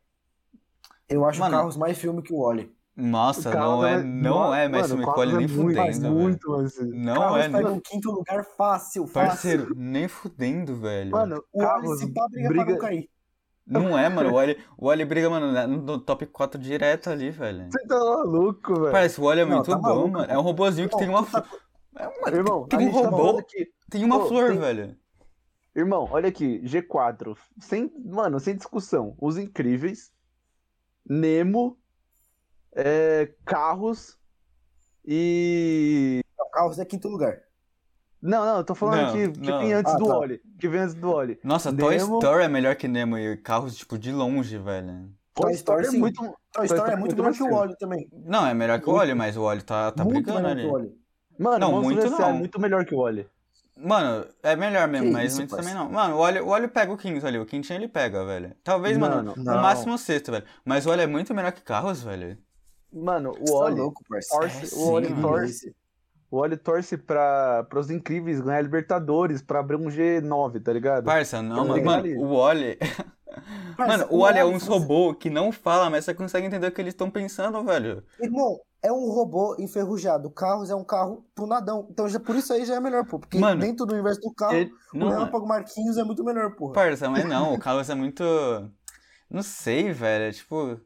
Eu 1.08 1.24
acho 1.24 1.40
Mano. 1.40 1.54
o 1.54 1.58
Carros 1.58 1.76
mais 1.76 1.98
filme 1.98 2.22
que 2.22 2.32
o 2.32 2.40
Wally. 2.42 2.74
Nossa, 2.96 3.48
O 3.48 3.52
Carros 3.52 3.68
não 3.70 3.86
é, 3.86 3.94
vai- 3.94 4.02
não 4.04 4.54
é 4.54 4.68
mais 4.68 4.86
filme 4.88 5.04
Carros 5.04 5.14
com 5.14 5.22
ele 5.22 5.36
nem 5.36 5.44
é 5.44 5.48
muito, 5.48 5.62
fudendo, 5.76 6.00
velho. 6.00 6.14
muito, 6.14 6.50
mais 6.50 6.74
filme. 6.74 6.98
Não 6.98 7.14
Carros 7.14 7.38
é, 7.38 7.48
pega 7.48 7.68
nem... 7.68 7.78
o 7.78 7.80
quinto 7.80 8.10
lugar 8.10 8.44
fácil, 8.44 9.06
fácil. 9.06 9.28
Parceiro, 9.30 9.74
nem 9.76 10.08
fudendo, 10.08 10.76
velho. 10.76 11.10
Mano, 11.12 11.44
o 11.52 11.58
Wally 11.62 11.82
Carros 11.82 11.98
se 12.00 12.12
pá 12.12 12.26
briga, 12.28 12.48
pra 12.48 12.56
briga... 12.64 12.72
não 12.72 12.78
cair. 12.80 13.10
Não 13.68 13.98
é, 13.98 14.08
mano. 14.08 14.30
O 14.30 14.34
Wally, 14.34 14.58
o 14.76 14.86
Wally 14.86 15.04
briga, 15.04 15.28
mano, 15.28 15.52
na- 15.52 15.66
no 15.66 15.98
top 15.98 16.24
4 16.26 16.58
direto 16.60 17.10
ali, 17.10 17.30
velho. 17.30 17.68
Você 17.70 17.86
tá 17.86 17.98
maluco, 17.98 18.74
velho? 18.80 18.92
Parece, 18.92 19.20
o 19.20 19.24
Wally 19.24 19.40
é 19.42 19.44
Não, 19.44 19.56
muito 19.56 19.70
tá 19.70 19.76
bom, 19.76 19.82
maluco, 19.82 20.08
mano. 20.10 20.32
É 20.32 20.38
um 20.38 20.42
robozinho 20.42 20.88
que 20.88 20.96
tem 20.96 21.08
uma, 21.08 21.24
fl- 21.24 21.38
é 21.96 22.08
uma- 22.08 22.30
Irmão, 22.30 22.66
tem 22.66 22.88
um 22.88 22.92
tá 22.92 22.98
robô, 22.98 23.16
falando 23.16 23.38
aqui. 23.40 23.68
tem 23.90 24.04
uma 24.04 24.20
Pô, 24.20 24.26
flor, 24.28 24.48
tem- 24.50 24.58
velho. 24.58 24.96
Irmão, 25.76 26.08
olha 26.10 26.28
aqui, 26.28 26.60
G4. 26.64 27.36
Sem, 27.60 27.92
mano, 28.04 28.40
sem 28.40 28.56
discussão. 28.56 29.14
Os 29.20 29.36
Incríveis, 29.38 30.10
Nemo, 31.08 31.78
é, 32.74 33.32
Carros 33.44 34.18
e. 35.04 36.20
Não, 36.38 36.50
Carros 36.50 36.78
é 36.78 36.84
quinto 36.84 37.08
lugar. 37.08 37.38
Não, 38.20 38.44
não, 38.44 38.56
eu 38.58 38.64
tô 38.64 38.74
falando 38.74 39.02
Não, 39.06 39.12
que, 39.12 39.28
que 39.40 39.50
não. 39.50 39.58
vem 39.60 39.72
antes 39.72 39.94
Ah, 39.94 39.96
do 39.96 40.06
tá. 40.06 40.18
Wally. 40.18 40.40
Que 40.58 40.68
vem 40.68 40.80
antes 40.80 40.94
do 40.94 41.12
Wally. 41.12 41.38
Nossa, 41.44 41.72
Toy 41.72 41.96
Nemo- 41.96 42.18
Story 42.18 42.44
é 42.44 42.48
melhor 42.48 42.74
que 42.76 42.88
Nemo 42.88 43.16
e 43.16 43.36
Carros, 43.36 43.76
tipo, 43.76 43.96
de 43.98 44.10
longe, 44.12 44.58
velho. 44.58 45.08
Toy 45.34 45.52
Story 45.52 45.86
é 45.86 45.90
sim. 45.90 45.98
muito. 45.98 46.20
Toy 46.52 46.64
Story 46.64 46.80
é 46.90 46.94
Story 46.94 46.96
muito 46.96 47.12
é 47.12 47.16
melhor 47.16 47.32
que 47.32 47.42
o 47.42 47.44
muito 47.46 47.56
Wally 47.56 47.76
também. 47.78 48.08
Não, 48.12 48.44
é 48.46 48.54
melhor 48.54 48.80
que 48.80 48.90
o 48.90 48.94
Wally, 48.94 49.14
mas 49.14 49.36
o 49.36 49.42
Wally 49.44 49.62
tá, 49.62 49.92
tá 49.92 50.04
muito 50.04 50.24
brigando 50.24 50.48
ali. 50.48 50.66
Mano, 51.38 51.58
Não, 51.58 51.80
muito 51.82 52.04
é 52.04 52.10
não. 52.10 52.32
muito 52.32 52.60
melhor 52.60 52.84
que 52.84 52.94
o 52.94 52.98
Wally. 52.98 53.24
Mano, 53.76 54.26
é 54.42 54.56
melhor 54.56 54.88
mesmo, 54.88 55.06
Que 55.06 55.12
mas 55.12 55.30
isso, 55.30 55.40
muito 55.42 55.56
também 55.56 55.72
não. 55.72 55.88
Mano, 55.88 56.16
o 56.16 56.18
Wally, 56.18 56.40
o 56.40 56.68
pega 56.68 56.92
o 56.92 56.96
Kings 56.96 57.24
ali, 57.24 57.38
o 57.38 57.46
Quintin 57.46 57.74
ele 57.74 57.86
pega, 57.86 58.24
velho. 58.24 58.52
Talvez, 58.64 58.98
mano, 58.98 59.16
Mano, 59.16 59.34
no 59.36 59.44
não. 59.44 59.62
máximo 59.62 59.94
o 59.94 59.98
sexto, 59.98 60.32
velho. 60.32 60.42
Mas 60.64 60.84
o 60.84 60.88
Wally 60.88 61.04
é 61.04 61.06
muito 61.06 61.32
melhor 61.32 61.52
que 61.52 61.62
Carros, 61.62 62.02
velho. 62.02 62.36
Mano, 62.92 63.30
o 63.38 63.46
Você 63.46 63.52
tá 63.52 63.68
louco, 63.68 64.02
parceiro. 64.08 64.42
torce, 64.48 64.74
É 64.74 64.78
o 64.78 64.92
mano. 65.14 65.22
torce. 65.28 65.76
O 66.30 66.38
Wally 66.40 66.56
torce 66.58 66.98
pra, 66.98 67.64
pros 67.70 67.90
incríveis 67.90 68.40
ganhar 68.40 68.60
Libertadores, 68.62 69.40
pra 69.40 69.60
abrir 69.60 69.76
um 69.76 69.86
G9, 69.86 70.62
tá 70.62 70.72
ligado? 70.72 71.04
Parça, 71.04 71.40
não, 71.40 71.66
mano. 71.66 71.82
Mano, 71.84 72.20
o 72.20 72.36
Wally. 72.36 72.78
Parça, 73.76 73.98
Mano, 73.98 74.06
o 74.10 74.18
Wally 74.20 74.38
é 74.40 74.52
fosse- 74.52 74.68
robô 74.68 75.14
que 75.14 75.30
não 75.30 75.52
fala, 75.52 75.88
mas 75.88 76.04
você 76.04 76.12
consegue 76.14 76.46
entender 76.46 76.66
o 76.66 76.72
que 76.72 76.80
eles 76.80 76.92
estão 76.92 77.10
pensando, 77.10 77.62
velho. 77.64 78.02
Irmão, 78.20 78.58
é 78.82 78.90
um 78.92 79.10
robô 79.10 79.54
enferrujado. 79.58 80.28
Carros 80.30 80.70
é 80.70 80.74
um 80.74 80.82
carro 80.84 81.24
tunadão. 81.34 81.86
Então 81.90 82.08
já, 82.08 82.18
por 82.18 82.34
isso 82.34 82.52
aí 82.52 82.64
já 82.64 82.74
é 82.76 82.80
melhor, 82.80 83.06
pô. 83.06 83.18
Porque 83.18 83.38
Mano, 83.38 83.60
dentro 83.60 83.86
do 83.86 83.92
universo 83.94 84.20
do 84.20 84.32
carro, 84.34 84.54
Ele- 84.54 84.70
o 84.92 84.98
Não, 84.98 85.08
Relâmpago 85.10 85.46
Marquinhos 85.46 85.96
é 85.98 86.02
muito 86.04 86.24
melhor, 86.24 86.54
porra. 86.56 86.72
parça, 86.74 87.08
mas 87.08 87.24
não, 87.26 87.54
o 87.54 87.58
Carlos 87.58 87.88
é 87.88 87.94
muito. 87.94 88.24
Não 89.30 89.42
sei, 89.42 89.92
velho. 89.92 90.24
é 90.24 90.32
Tipo. 90.32 90.80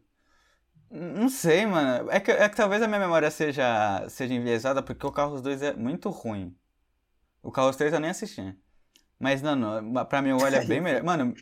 Não 0.93 1.29
sei, 1.31 1.65
mano. 1.65 2.11
É 2.11 2.21
que, 2.21 2.31
é 2.31 2.49
que 2.49 2.57
talvez 2.57 2.83
a 2.83 2.87
minha 2.87 3.01
memória 3.01 3.31
seja, 3.31 4.07
seja 4.11 4.35
enviesada 4.35 4.83
porque 4.83 5.07
o 5.07 5.13
Carros 5.13 5.41
2 5.41 5.63
é 5.63 5.73
muito 5.73 6.11
ruim. 6.11 6.55
O 7.43 7.51
Carros 7.51 7.77
3 7.77 7.95
eu 7.95 8.01
nem 8.01 8.11
assisti. 8.11 8.55
Mas, 9.19 9.41
não, 9.43 9.57
não, 9.57 10.05
pra 10.07 10.21
mim 10.23 10.33
o 10.33 10.39
Wally 10.39 10.57
é 10.57 10.65
bem 10.67 10.81
melhor. 10.83 11.03
Mano, 11.03 11.35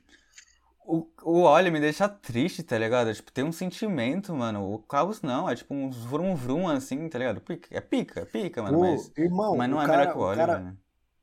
o, 0.86 1.08
o 1.24 1.42
Wally 1.44 1.70
me 1.70 1.80
deixa 1.80 2.08
triste, 2.08 2.62
tá 2.62 2.78
ligado? 2.78 3.12
Tipo, 3.14 3.32
tem 3.32 3.44
um 3.44 3.52
sentimento, 3.52 4.34
mano. 4.34 4.72
O 4.72 4.78
Carros 4.80 5.22
não, 5.22 5.48
é 5.50 5.56
tipo 5.56 5.74
uns 5.74 5.96
vrum 6.04 6.34
vrum 6.36 6.68
assim, 6.68 7.08
tá 7.08 7.18
ligado? 7.18 7.38
É 7.70 7.80
pica, 7.80 8.20
é 8.20 8.24
pica, 8.26 8.62
mano. 8.62 8.78
Mas, 8.78 9.12
irmão, 9.16 9.56
mas 9.56 9.70
não 9.70 9.78
o 9.78 9.82
é 9.82 9.86
cara, 9.86 9.98
melhor 9.98 10.12
que 10.12 10.18
o 10.18 10.20
o 10.20 10.22
Wally, 10.22 10.46
cara, 10.46 10.58
velho. 10.58 10.78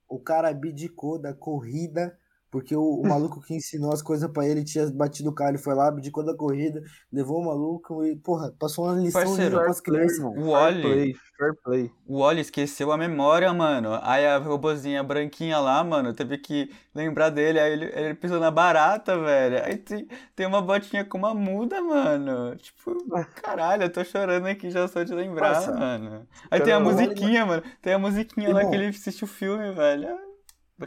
o 0.07 0.19
cara 0.19 0.49
abdicou 0.49 1.19
da 1.19 1.33
corrida 1.33 2.17
porque 2.51 2.75
o, 2.75 2.81
o 3.01 3.07
maluco 3.07 3.41
que 3.41 3.53
ensinou 3.55 3.91
as 3.93 4.01
coisas 4.01 4.29
pra 4.31 4.45
ele 4.47 4.63
tinha 4.63 4.89
batido 4.91 5.29
o 5.29 5.33
carro, 5.33 5.51
ele 5.51 5.57
foi 5.57 5.75
lá, 5.75 5.87
abdicou 5.89 6.23
da 6.25 6.35
corrida, 6.35 6.81
levou 7.11 7.39
o 7.41 7.45
maluco 7.45 8.03
e, 8.05 8.15
porra, 8.17 8.51
passou 8.59 8.85
uma 8.85 8.95
lição 9.01 9.21
Parceiro, 9.21 9.57
pras 9.57 9.81
crianças. 9.81 10.17
irmão. 10.17 10.37
O 10.37 10.51
Fair 10.51 10.51
Wally- 10.51 10.81
play, 10.81 11.13
fair 11.37 11.55
play. 11.63 11.91
O 12.05 12.19
Wally 12.19 12.41
esqueceu 12.41 12.91
a 12.91 12.97
memória, 12.97 13.53
mano. 13.53 13.99
Aí 14.01 14.25
a 14.25 14.37
robozinha 14.37 15.03
branquinha 15.03 15.59
lá, 15.59 15.83
mano, 15.83 16.13
teve 16.13 16.37
que 16.37 16.71
lembrar 16.95 17.29
dele. 17.29 17.59
Aí 17.59 17.71
ele, 17.73 17.85
ele 17.93 18.13
pisou 18.15 18.39
na 18.39 18.49
barata, 18.51 19.17
velho. 19.19 19.63
Aí 19.65 19.77
tem, 19.77 20.07
tem 20.35 20.45
uma 20.47 20.61
botinha 20.61 21.03
com 21.05 21.17
uma 21.17 21.33
muda, 21.33 21.81
mano. 21.81 22.55
Tipo, 22.57 22.95
caralho, 23.41 23.83
eu 23.83 23.91
tô 23.91 24.03
chorando 24.05 24.47
aqui 24.47 24.69
já 24.71 24.87
só 24.87 25.03
de 25.03 25.13
lembrar, 25.13 25.53
Nossa. 25.55 25.71
mano. 25.73 26.27
Aí 26.49 26.61
tem 26.61 26.73
a 26.73 26.79
Cara, 26.79 26.79
musiquinha, 26.79 27.45
mano. 27.45 27.63
Tem 27.81 27.93
a 27.93 27.99
musiquinha 27.99 28.53
lá 28.53 28.63
Irmão, 28.63 28.69
que 28.69 28.75
ele 28.75 28.87
assiste 28.87 29.23
o 29.23 29.27
filme, 29.27 29.71
velho. 29.73 30.26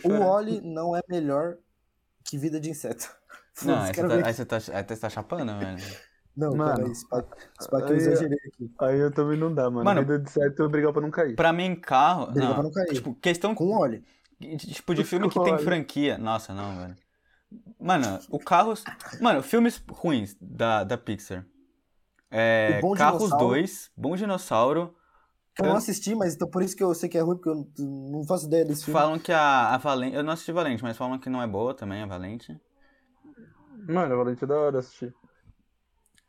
O. 0.04 0.08
Wally 0.20 0.60
não 0.60 0.94
é 0.96 1.00
melhor 1.08 1.56
que 2.24 2.38
vida 2.38 2.60
de 2.60 2.70
inseto. 2.70 3.08
Não, 3.64 3.84
Foda-se, 3.92 4.00
aí 4.24 4.32
você, 4.32 4.44
tá, 4.46 4.56
aí 4.56 4.60
você 4.62 4.70
tá, 4.72 4.78
aí 4.78 4.84
você 4.88 4.96
tá 4.96 5.10
chapando, 5.10 5.58
velho. 5.58 5.76
Não, 6.36 6.54
Mano, 6.56 6.76
peraí, 6.76 6.92
pá 7.10 7.22
que 7.22 7.74
eu 7.74 7.88
aí- 7.88 7.96
exagerei 7.96 8.38
aqui. 8.46 8.72
Aí 8.80 8.98
eu 8.98 9.10
também 9.10 9.36
não 9.38 9.52
dá, 9.52 9.64
mano. 9.68 9.84
Mano, 9.84 10.00
Vida 10.02 10.18
de 10.20 10.30
certo 10.30 10.60
eu 10.62 10.68
brigar 10.70 10.92
pra 10.92 11.02
não 11.02 11.10
cair. 11.10 11.34
Pra 11.34 11.52
mim, 11.52 11.74
carro. 11.74 12.26
Briga 12.30 12.46
não, 12.46 12.54
pra 12.54 12.62
não 12.62 12.70
cair. 12.70 12.94
Tipo, 12.94 13.14
questão 13.16 13.54
Com 13.54 13.64
o 13.66 13.78
Wally. 13.80 14.02
Tipo, 14.56 14.94
de 14.94 15.04
filme 15.04 15.28
que 15.28 15.42
tem 15.42 15.58
franquia. 15.58 16.16
Nossa, 16.16 16.54
não, 16.54 16.78
velho. 16.78 16.96
Mano, 17.78 18.18
o 18.30 18.38
Carros. 18.38 18.84
Mano, 19.20 19.42
filmes 19.42 19.82
ruins 19.90 20.36
da, 20.40 20.84
da 20.84 20.96
Pixar. 20.96 21.44
É. 22.30 22.80
Carros 22.96 23.24
Dinossauro. 23.24 23.48
2, 23.48 23.90
Bom 23.96 24.16
Dinossauro. 24.16 24.94
Eu 25.60 25.68
não 25.70 25.76
assisti, 25.76 26.14
mas 26.14 26.34
então 26.34 26.48
por 26.48 26.62
isso 26.62 26.76
que 26.76 26.82
eu 26.82 26.94
sei 26.94 27.08
que 27.08 27.18
é 27.18 27.20
ruim, 27.20 27.36
porque 27.36 27.50
eu 27.50 27.66
não, 27.78 28.24
faço 28.26 28.46
ideia 28.46 28.64
desse 28.64 28.84
filme. 28.84 28.98
Falam 29.00 29.18
que 29.18 29.32
a, 29.32 29.74
a 29.74 29.78
Valente. 29.78 30.16
Eu 30.16 30.22
não 30.22 30.32
assisti 30.32 30.52
Valente, 30.52 30.82
mas 30.82 30.96
falam 30.96 31.18
que 31.18 31.28
não 31.30 31.42
é 31.42 31.46
boa 31.46 31.74
também, 31.74 32.02
a 32.02 32.06
Valente. 32.06 32.58
Mano, 33.88 34.14
a 34.14 34.16
Valente 34.16 34.44
é 34.44 34.46
da 34.46 34.58
hora 34.58 34.78
assistir. 34.78 35.14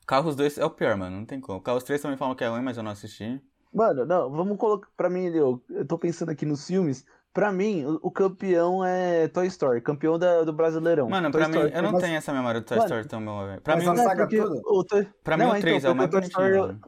Carros 0.05 0.36
2 0.36 0.57
é 0.57 0.65
o 0.65 0.69
pior, 0.69 0.95
mano. 0.97 1.17
Não 1.17 1.25
tem 1.25 1.39
como. 1.39 1.61
Carros 1.61 1.84
3 1.84 2.01
também 2.01 2.17
falam 2.17 2.36
que 2.36 2.43
é 2.43 2.47
ruim, 2.47 2.61
mas 2.61 2.77
eu 2.77 2.84
não 2.84 2.91
assisti. 2.91 3.41
Mano, 3.73 4.05
não, 4.05 4.29
vamos 4.29 4.57
colocar. 4.57 4.89
Pra 4.97 5.09
mim, 5.09 5.25
eu, 5.27 5.61
eu 5.69 5.86
tô 5.86 5.97
pensando 5.97 6.29
aqui 6.29 6.45
nos 6.45 6.65
filmes. 6.67 7.05
Pra 7.34 7.49
mim, 7.49 7.86
o, 7.86 7.99
o 8.03 8.11
campeão 8.11 8.84
é 8.84 9.29
Toy 9.29 9.47
Story, 9.47 9.79
campeão 9.79 10.19
da- 10.19 10.43
do 10.43 10.51
Brasileirão. 10.51 11.07
Mano, 11.07 11.32
Toy 11.32 11.39
pra 11.39 11.47
mim, 11.47 11.55
Story. 11.55 11.73
eu 11.75 11.82
não 11.84 11.91
mas- 11.93 12.01
tenho 12.01 12.15
essa 12.17 12.34
memória 12.34 12.59
do 12.59 12.65
Toy 12.65 12.75
Mano, 12.77 12.88
Story 12.89 13.07
tão 13.07 13.23
boa, 13.23 13.47
velho. 13.47 13.61
Pra 13.61 13.75
mas 13.75 13.86
mim, 13.86 13.89
o- 13.89 13.93
Não, 13.93 14.03
saga 14.03 14.23
porque 14.23 14.38
toda? 14.41 14.61
o 14.65 14.84
Toy- 14.84 15.07
pra 15.23 15.38
mim 15.38 15.45
o 15.45 15.59
3 15.61 15.77
então, 15.77 15.91
é 15.91 15.93
o 15.93 15.97
mais 15.97 16.09
Toy. 16.09 16.21
Story-. 16.23 16.79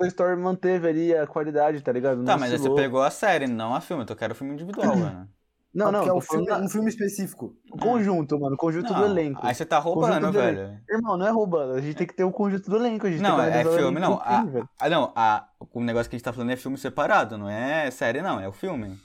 Toy 0.00 0.08
Story 0.08 0.36
manteve 0.36 0.88
ali 0.88 1.14
a 1.14 1.26
qualidade, 1.28 1.82
tá 1.82 1.92
ligado? 1.92 2.22
Tá, 2.24 2.36
Não 2.36 2.38
mas 2.38 2.52
aí 2.52 2.58
você 2.58 2.70
pegou 2.70 3.02
a 3.02 3.10
série, 3.10 3.46
não 3.46 3.74
a 3.74 3.80
filme. 3.80 4.04
Eu 4.08 4.16
quero 4.16 4.34
filme 4.34 4.52
individual, 4.54 4.96
mano. 4.96 5.32
Não, 5.72 5.86
Ah, 5.86 5.92
não, 5.92 6.00
porque 6.00 6.08
é 6.08 6.12
um 6.12 6.20
filme, 6.20 6.46
falando 6.46 6.64
um 6.64 6.68
filme 6.68 6.88
específico. 6.88 7.56
o 7.72 7.78
conjunto, 7.78 8.38
mano, 8.40 8.54
o 8.54 8.58
conjunto 8.58 8.92
do 8.94 8.94
Não, 9.00 9.04
elenco. 9.04 9.46
Aí 9.46 9.54
você 9.54 9.64
tá 9.64 9.78
roubando, 9.78 10.26
do 10.26 10.32
velho. 10.32 10.80
Irmão, 10.90 11.16
não 11.16 11.26
é 11.26 11.30
roubando, 11.30 11.74
a 11.74 11.80
gente 11.80 11.96
tem 11.96 12.06
que 12.06 12.14
ter 12.14 12.24
o 12.24 12.32
conjunto 12.32 12.68
do 12.68 12.76
elenco, 12.76 13.06
a 13.06 13.10
gente 13.10 13.22
Não, 13.22 13.36
tem 13.36 13.36
que 13.36 13.56
é 13.58 13.62
o 13.62 13.72
filme, 13.76 14.00
não. 14.00 14.14
do 14.14 14.24
filme, 14.24 14.46
A- 14.46 14.52
velho. 14.52 14.68
Ah, 14.82 14.88
não, 14.88 15.12
a, 15.14 15.46
o 15.72 15.80
negócio 15.82 16.08
que 16.08 16.16
a 16.16 16.18
gente 16.18 16.24
tá 16.24 16.32
falando 16.32 16.50
é 16.52 16.56
filme 16.56 16.78
separado, 16.78 17.36
não 17.36 17.48
é 17.48 17.90
série, 17.90 18.22
não, 18.22 18.40
é 18.40 18.48
o 18.48 18.52
filme. 18.52 18.98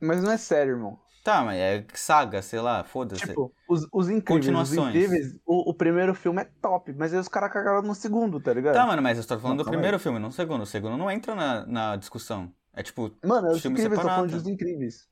Mas 0.00 0.22
não 0.22 0.30
é 0.32 0.36
sério, 0.36 0.72
irmão. 0.74 0.98
Tá, 1.22 1.44
mas 1.44 1.58
é 1.58 1.84
saga, 1.94 2.40
sei 2.40 2.60
lá, 2.60 2.82
foda-se. 2.82 3.26
Tipo, 3.26 3.52
os, 3.68 3.86
os 3.92 4.08
incríveis, 4.08 4.56
os 4.56 4.72
incríveis, 4.74 5.38
o, 5.44 5.70
o 5.70 5.74
primeiro 5.74 6.14
filme 6.14 6.40
é 6.40 6.48
top, 6.62 6.94
mas 6.94 7.12
aí 7.12 7.20
os 7.20 7.28
caras 7.28 7.52
cagaram 7.52 7.82
no 7.82 7.94
segundo, 7.94 8.40
tá 8.40 8.54
ligado? 8.54 8.74
Tá, 8.74 8.86
mano, 8.86 9.02
mas 9.02 9.18
eu 9.18 9.26
tô 9.26 9.38
falando 9.38 9.58
Não, 9.58 9.64
do 9.64 9.70
primeiro 9.70 9.98
filme, 9.98 10.18
não 10.18 10.30
do 10.30 10.34
segundo. 10.34 10.62
O 10.62 10.66
segundo 10.66 10.96
não 10.96 11.10
entra 11.10 11.34
na, 11.34 11.66
na 11.66 11.96
discussão. 11.96 12.50
É 12.72 12.82
tipo, 12.82 13.10
Mano, 13.22 13.48
é 13.48 13.52
os 13.52 13.60
filme 13.60 13.78
incríveis, 13.78 14.00
tô 14.00 14.08
falando 14.08 14.30
separado. 14.30 14.42
dos 14.42 14.52
incríveis. 14.52 15.08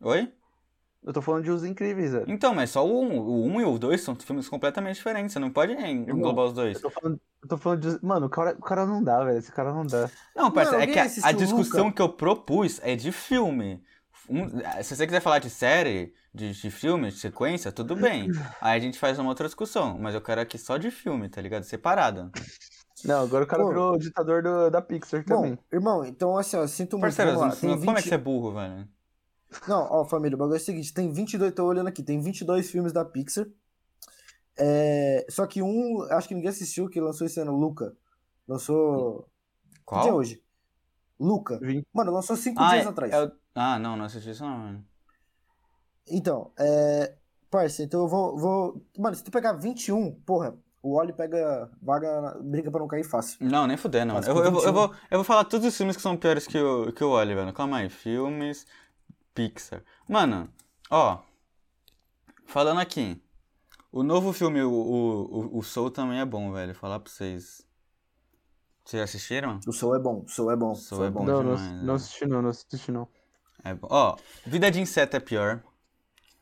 oi? 0.00 0.32
Eu 1.02 1.14
tô 1.14 1.22
falando 1.22 1.44
de 1.44 1.50
Os 1.50 1.64
Incríveis, 1.64 2.12
velho. 2.12 2.26
Então, 2.28 2.54
mas 2.54 2.70
só 2.70 2.86
o 2.86 3.02
1. 3.02 3.18
O 3.18 3.46
1 3.46 3.60
e 3.62 3.64
o 3.64 3.78
2 3.78 4.00
são 4.02 4.14
filmes 4.14 4.48
completamente 4.48 4.96
diferentes. 4.96 5.32
Você 5.32 5.38
não 5.38 5.50
pode 5.50 5.72
englobar 5.72 6.44
os 6.44 6.52
dois. 6.52 6.76
Eu 6.76 6.82
tô 6.82 6.90
falando, 6.90 7.20
eu 7.42 7.48
tô 7.48 7.56
falando 7.56 7.80
de. 7.80 8.04
Mano, 8.04 8.26
o 8.26 8.28
cara, 8.28 8.54
o 8.58 8.62
cara 8.62 8.84
não 8.84 9.02
dá, 9.02 9.24
velho. 9.24 9.38
Esse 9.38 9.50
cara 9.50 9.72
não 9.72 9.86
dá. 9.86 10.10
Não, 10.36 10.50
parceiro, 10.50 10.82
é 10.82 10.86
que 10.86 10.98
a, 10.98 11.04
a 11.04 11.32
discussão 11.32 11.86
Luca? 11.86 11.96
que 11.96 12.02
eu 12.02 12.08
propus 12.10 12.80
é 12.82 12.94
de 12.96 13.10
filme. 13.12 13.82
Um- 14.30 14.48
se 14.82 14.94
você 14.96 15.06
quiser 15.06 15.20
falar 15.20 15.40
de 15.40 15.50
série, 15.50 16.14
de, 16.32 16.52
de 16.52 16.70
filme, 16.70 17.10
de 17.10 17.18
sequência, 17.18 17.72
tudo 17.72 17.96
bem. 17.96 18.28
Aí 18.60 18.76
a 18.78 18.80
gente 18.80 18.98
faz 18.98 19.18
uma 19.18 19.28
outra 19.28 19.46
discussão. 19.46 19.98
Mas 19.98 20.14
eu 20.14 20.20
quero 20.20 20.40
aqui 20.40 20.56
só 20.56 20.76
de 20.76 20.90
filme, 20.90 21.28
tá 21.28 21.40
ligado? 21.42 21.64
Separado. 21.64 22.30
Não, 23.04 23.22
agora 23.22 23.44
o 23.44 23.46
cara 23.46 23.62
Pô. 23.62 23.68
virou 23.70 23.98
ditador 23.98 24.42
do- 24.42 24.70
da 24.70 24.80
Pixar 24.80 25.24
também. 25.24 25.54
Bom, 25.54 25.62
irmão, 25.72 26.04
então 26.04 26.36
assim, 26.38 26.56
ó, 26.56 26.66
sinto 26.66 26.92
muito. 26.96 27.02
Parceiro, 27.16 27.32
vamos 27.38 27.54
lá, 27.54 27.60
tem 27.60 27.70
como 27.70 27.90
é 27.90 27.94
que 27.94 28.00
20 28.02 28.08
você 28.08 28.14
é 28.14 28.18
burro, 28.18 28.52
velho? 28.54 28.88
Não, 29.66 29.82
ó, 29.90 30.04
família, 30.04 30.36
o 30.36 30.38
bagulho 30.38 30.56
é 30.56 30.60
o 30.60 30.64
seguinte, 30.64 30.94
tem 30.94 31.10
22, 31.12 31.52
tô 31.52 31.64
olhando 31.64 31.88
aqui, 31.88 32.02
tem 32.02 32.20
22 32.20 32.70
filmes 32.70 32.92
da 32.92 33.04
Pixar. 33.04 33.46
É, 34.58 35.24
só 35.30 35.46
que 35.46 35.62
um, 35.62 36.02
acho 36.10 36.28
que 36.28 36.34
ninguém 36.34 36.50
assistiu, 36.50 36.88
que 36.88 37.00
lançou 37.00 37.26
esse 37.26 37.40
ano, 37.40 37.56
Luca. 37.56 37.96
Lançou. 38.46 39.26
Que 39.86 39.94
dia 39.94 40.02
é 40.02 40.04
Qual? 40.04 40.14
hoje? 40.16 40.42
Luca. 41.18 41.58
Vinte. 41.58 41.86
Mano, 41.92 42.12
lançou 42.12 42.36
cinco 42.36 42.60
Ah, 42.62 42.70
dias 42.74 42.86
é- 42.86 42.88
atrás. 42.88 43.12
é 43.12 43.22
o- 43.24 43.32
ah, 43.54 43.78
não, 43.78 43.96
não 43.96 44.04
assisti 44.04 44.30
isso 44.30 44.44
não, 44.44 44.62
velho. 44.64 44.84
Então, 46.08 46.52
é. 46.58 47.14
Parça, 47.50 47.82
então 47.82 48.00
eu 48.02 48.08
vou, 48.08 48.38
vou. 48.38 48.86
Mano, 48.96 49.16
se 49.16 49.24
tu 49.24 49.30
pegar 49.30 49.54
21, 49.54 50.12
porra, 50.20 50.56
o 50.80 50.94
Oli 50.96 51.12
pega 51.12 51.68
vaga, 51.82 52.38
briga 52.40 52.70
pra 52.70 52.78
não 52.80 52.86
cair 52.86 53.02
fácil. 53.02 53.38
Não, 53.40 53.66
nem 53.66 53.76
mano. 53.76 54.14
Mas 54.14 54.28
Eu, 54.28 54.36
eu, 54.36 54.52
vou- 54.52 54.62
eu, 54.62 54.72
21. 54.72 54.72
vou, 54.72 54.94
eu 55.10 55.18
vou 55.18 55.24
falar 55.24 55.44
todos 55.44 55.66
os 55.66 55.76
filmes 55.76 55.96
que 55.96 56.02
são 56.02 56.16
piores 56.16 56.46
que 56.46 56.56
o, 56.58 56.92
que 56.92 57.02
o 57.02 57.10
Oli, 57.10 57.34
velho. 57.34 57.52
Calma 57.52 57.78
aí. 57.78 57.88
Filmes, 57.90 58.66
Pixar. 59.34 59.82
Mano, 60.08 60.48
ó. 60.88 61.18
Falando 62.46 62.80
aqui. 62.80 63.20
O 63.90 64.04
novo 64.04 64.32
filme, 64.32 64.62
o, 64.62 64.70
o, 64.70 65.58
o- 65.58 65.62
Soul 65.64 65.90
também 65.90 66.20
é 66.20 66.24
bom, 66.24 66.52
velho. 66.52 66.72
Falar 66.74 67.00
pra 67.00 67.10
vocês. 67.10 67.66
Vocês 68.84 69.02
assistiram? 69.02 69.58
O 69.66 69.72
Soul 69.72 69.96
é 69.96 69.98
bom, 69.98 70.22
o 70.24 70.28
Soul 70.28 70.50
é 70.52 70.56
bom. 70.56 70.70
o 70.70 70.76
Soul 70.76 70.98
Soul 71.00 71.04
é 71.06 71.10
bom. 71.10 71.24
não, 71.24 71.42
não, 71.42 71.56
demais, 71.56 71.72
não 71.78 71.84
né? 71.86 71.92
assisti 71.94 72.26
não, 72.26 72.42
não 72.42 72.50
assisti 72.50 72.92
não. 72.92 73.08
É 73.64 73.74
bom. 73.74 73.88
Ó, 73.90 74.16
Vida 74.46 74.70
de 74.70 74.80
Inseto 74.80 75.16
é 75.16 75.20
pior. 75.20 75.60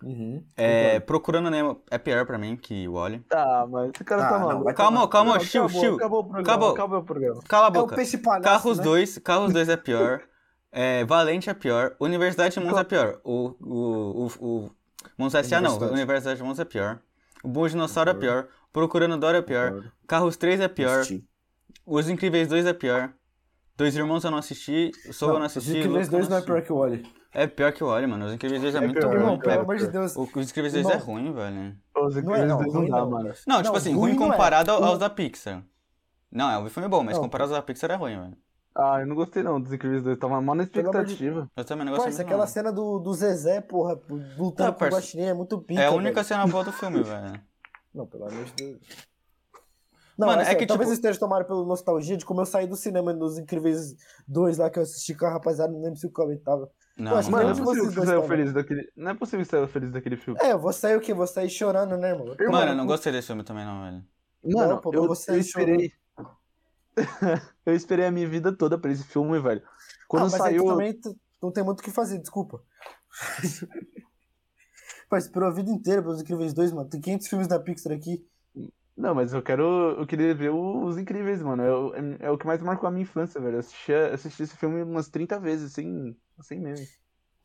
Uhum. 0.02 0.44
É, 0.56 1.00
Procurando 1.00 1.50
Nemo 1.50 1.82
é 1.90 1.98
pior 1.98 2.24
pra 2.24 2.38
mim 2.38 2.56
que 2.56 2.86
o 2.86 2.92
Oli. 2.94 3.18
Tá, 3.28 3.66
mas 3.68 3.90
esse 3.92 4.04
cara 4.04 4.26
Ah, 4.26 4.28
tá 4.28 4.38
maluco. 4.38 4.64
vai 4.64 4.74
Calma, 4.74 5.08
calma, 5.08 5.40
chill, 5.40 5.64
acabou, 5.64 5.80
chill. 5.80 5.94
Acabou 5.96 6.20
o 6.20 6.24
programa, 6.24 6.42
Acabou. 6.48 6.70
acabou 6.72 6.98
o 7.00 7.04
programa. 7.04 7.42
Cala 7.48 7.66
a 7.66 7.68
É 7.68 7.70
o 7.70 7.72
boca. 7.72 7.96
Peixe 7.96 8.18
Palhaço, 8.18 8.44
Carros 8.44 8.78
né? 8.78 8.84
2, 8.84 9.18
Carros 9.18 9.52
2 9.52 9.68
é 9.68 9.76
pior. 9.76 10.20
É, 10.70 11.02
Valente 11.06 11.48
é 11.48 11.54
pior. 11.54 11.96
Universidade 11.98 12.52
de 12.52 12.60
Monstros 12.60 12.82
é 12.82 12.84
pior. 12.84 13.20
O, 13.24 13.54
o, 13.58 14.26
o, 14.26 14.64
o 14.66 14.70
Monstros 15.16 15.46
S.A. 15.46 15.62
não. 15.62 15.78
Universidade. 15.78 16.36
De 16.36 16.42
Monstros 16.42 16.66
é 16.66 16.70
pior. 16.70 16.98
O 17.42 17.48
Bom 17.48 17.66
Dinossauro 17.66 18.10
é 18.10 18.14
pior. 18.14 18.48
Procurando 18.70 19.16
Dory 19.16 19.38
é 19.38 19.42
pior. 19.42 19.90
Carros 20.06 20.36
3 20.36 20.60
é 20.60 20.68
pior. 20.68 21.04
Os 21.86 22.08
Incríveis 22.10 22.48
2 22.48 22.66
é 22.66 22.74
pior. 22.74 23.10
Dois 23.78 23.96
Irmãos 23.96 24.24
eu 24.24 24.30
não 24.32 24.38
assisti. 24.38 24.90
Soul 25.12 25.32
eu 25.34 25.38
não 25.38 25.46
Os 25.46 25.56
assisti. 25.56 25.78
Incríveis 25.78 26.08
Luca 26.08 26.16
eu 26.16 26.20
2 26.20 26.28
não 26.28 26.36
é 26.36 26.42
pior 26.42 26.62
que 26.62 26.72
o 26.72 26.76
Oli. 26.76 27.06
É 27.32 27.46
pior 27.46 27.72
que 27.72 27.84
o 27.84 27.86
Oli, 27.86 28.06
mano. 28.08 28.26
Os 28.26 28.32
Incríveis 28.32 28.60
2 28.60 28.74
é, 28.74 28.78
É 28.78 28.80
muito 28.80 28.98
pior, 28.98 29.06
ruim. 29.10 29.16
Irmão, 29.20 29.34
é 29.34 29.38
pelo 29.38 29.50
velho. 29.50 29.62
amor 29.62 29.76
de 29.76 29.86
Deus. 29.86 30.16
O- 30.16 30.22
Os 30.22 30.50
Incríveis 30.50 30.72
2 30.72 30.86
é 30.86 30.90
Irmão. 30.90 31.06
ruim, 31.06 31.32
velho. 31.32 31.76
Os 31.94 31.94
Não 31.94 32.04
é, 32.04 32.20
Incríveis 32.20 32.48
não, 32.48 32.58
dois 32.58 32.74
ruim 32.74 32.88
não 32.88 32.90
dá, 32.90 32.98
não. 33.04 33.10
mano. 33.10 33.28
Não, 33.46 33.56
tipo 33.58 33.68
Não, 33.68 33.74
assim, 33.76 33.94
ruim 33.94 34.12
é. 34.12 34.16
comparado 34.16 34.70
ao- 34.72 34.80
O- 34.82 34.84
aos 34.84 34.98
da 34.98 35.08
Pixar. 35.08 35.62
Não, 36.30 36.50
é, 36.50 36.58
o 36.58 36.68
filme 36.68 36.86
é 36.86 36.90
bom, 36.90 37.02
mas 37.04 37.14
Não, 37.14 37.22
comparado 37.22 37.52
aos 37.52 37.58
da 37.58 37.62
Pixar 37.62 37.90
é 37.92 37.94
ruim, 37.94 38.18
velho. 38.20 38.36
Ah, 38.74 39.00
eu 39.00 39.06
não 39.06 39.14
gostei 39.14 39.42
não 39.44 39.60
dos 39.60 39.72
Incríveis 39.72 40.02
2. 40.02 40.18
Tava 40.18 40.40
mal 40.40 40.54
na 40.56 40.66
Pelo 40.66 40.90
amor 40.90 41.04
de- 41.04 41.12
expectativa. 41.12 41.50
Eu 41.56 41.64
também 41.64 41.84
não 41.84 41.92
gostei 41.92 42.10
Parça, 42.10 42.22
aquela 42.22 42.40
não. 42.44 42.52
cena 42.52 42.72
do, 42.72 42.98
do 42.98 43.14
Zezé, 43.14 43.60
porra, 43.60 44.00
lutando 44.36 44.70
Não, 44.70 44.78
com 44.78 44.84
o 44.84 44.88
Guaxinim 44.88 45.24
é 45.24 45.34
muito 45.34 45.58
pica, 45.60 45.80
É 45.80 45.86
a 45.86 45.90
única 45.92 46.14
velho. 46.14 46.26
cena 46.26 46.46
boa 46.46 46.64
do 46.64 46.72
filme, 46.72 47.02
velho. 47.02 47.40
Não, 47.94 48.06
pelo 48.06 48.26
amor 48.28 48.44
de 48.44 48.52
Deus. 48.52 48.78
Não, 50.18 50.26
Mano, 50.26 50.42
assim, 50.42 50.50
é 50.50 50.54
que, 50.56 50.66
talvez 50.66 50.88
tipo- 50.90 50.94
esteja 50.98 51.20
tomado 51.20 51.44
pela 51.44 51.64
nostalgia 51.64 52.16
de 52.16 52.24
como 52.26 52.40
eu 52.40 52.46
saí 52.46 52.66
do 52.66 52.74
cinema 52.74 53.12
nos 53.12 53.38
Incríveis 53.38 53.94
2 54.26 54.58
lá 54.58 54.68
que 54.68 54.78
eu 54.78 54.82
assisti 54.82 55.14
com 55.14 55.24
a 55.26 55.30
rapaziada, 55.30 55.72
não 55.72 55.80
lembro 55.80 55.96
se 55.96 56.06
o 56.06 56.10
comentava. 56.10 56.68
Não, 56.96 57.14
acho 57.16 57.28
que 57.28 57.32
não, 57.36 57.38
Mano, 57.44 57.54
não 57.54 57.62
é 57.62 57.64
possível 57.64 57.88
que 57.88 57.94
você 57.94 58.06
saiu 58.06 58.22
também. 58.22 58.36
feliz 58.38 58.52
daquele. 58.52 58.92
Não 58.96 59.10
é 59.12 59.14
possível 59.14 59.38
que 59.44 59.44
você 59.50 59.56
saiu 59.56 59.68
feliz 59.68 59.92
daquele 59.92 60.16
filme. 60.16 60.40
É, 60.42 60.52
eu 60.52 60.58
vou 60.58 60.72
sair 60.72 60.96
o 60.96 61.00
quê? 61.00 61.14
Vou 61.14 61.26
sair 61.28 61.48
chorando, 61.48 61.96
né, 61.96 62.10
irmão? 62.10 62.34
Mano, 62.50 62.72
eu 62.72 62.76
não 62.76 62.86
gostei 62.86 63.12
desse 63.12 63.28
filme 63.28 63.44
também, 63.44 63.64
não, 63.64 63.80
velho. 63.84 64.04
Mano, 64.44 64.68
Não, 64.74 64.80
pô, 64.80 64.92
eu, 64.92 65.06
você 65.06 65.30
eu 65.30 65.38
esperei. 65.38 65.92
eu 67.64 67.74
esperei 67.74 68.06
a 68.06 68.10
minha 68.10 68.28
vida 68.28 68.50
toda 68.52 68.76
pra 68.76 68.90
esse 68.90 69.04
filme, 69.04 69.38
velho. 69.40 69.62
Quando 70.08 70.22
ah, 70.22 70.30
mas 70.32 70.34
aí 70.34 70.58
saiu. 70.58 70.64
também 70.64 70.92
tu- 70.94 71.16
não 71.40 71.52
tem 71.52 71.62
muito 71.62 71.78
o 71.78 71.82
que 71.84 71.90
fazer, 71.92 72.18
desculpa. 72.18 72.60
Mas 75.10 75.24
esperou 75.24 75.48
a 75.48 75.52
vida 75.52 75.70
inteira 75.70 76.02
pelos 76.02 76.20
Incríveis 76.20 76.52
2, 76.52 76.70
mano. 76.72 76.88
Tem 76.88 77.00
500 77.00 77.28
filmes 77.28 77.48
da 77.48 77.58
Pixar 77.58 77.92
aqui. 77.92 78.26
Não, 78.98 79.14
mas 79.14 79.32
eu 79.32 79.40
quero. 79.40 79.62
Eu 79.98 80.06
queria 80.06 80.34
ver 80.34 80.50
os 80.50 80.98
incríveis, 80.98 81.40
mano. 81.40 81.62
É, 81.62 81.72
o- 81.72 81.94
é- 81.94 82.16
é 82.26 82.30
o 82.30 82.36
que 82.36 82.46
mais 82.46 82.60
marcou 82.60 82.88
a 82.88 82.90
minha 82.90 83.04
infância, 83.04 83.40
velho. 83.40 83.54
Eu 83.54 83.60
assisti, 83.60 83.92
assisti 83.92 84.42
esse 84.42 84.56
filme 84.56 84.82
umas 84.82 85.08
30 85.08 85.38
vezes, 85.38 85.72
sem, 85.72 86.16
sem 86.42 86.58
meme. 86.60 86.84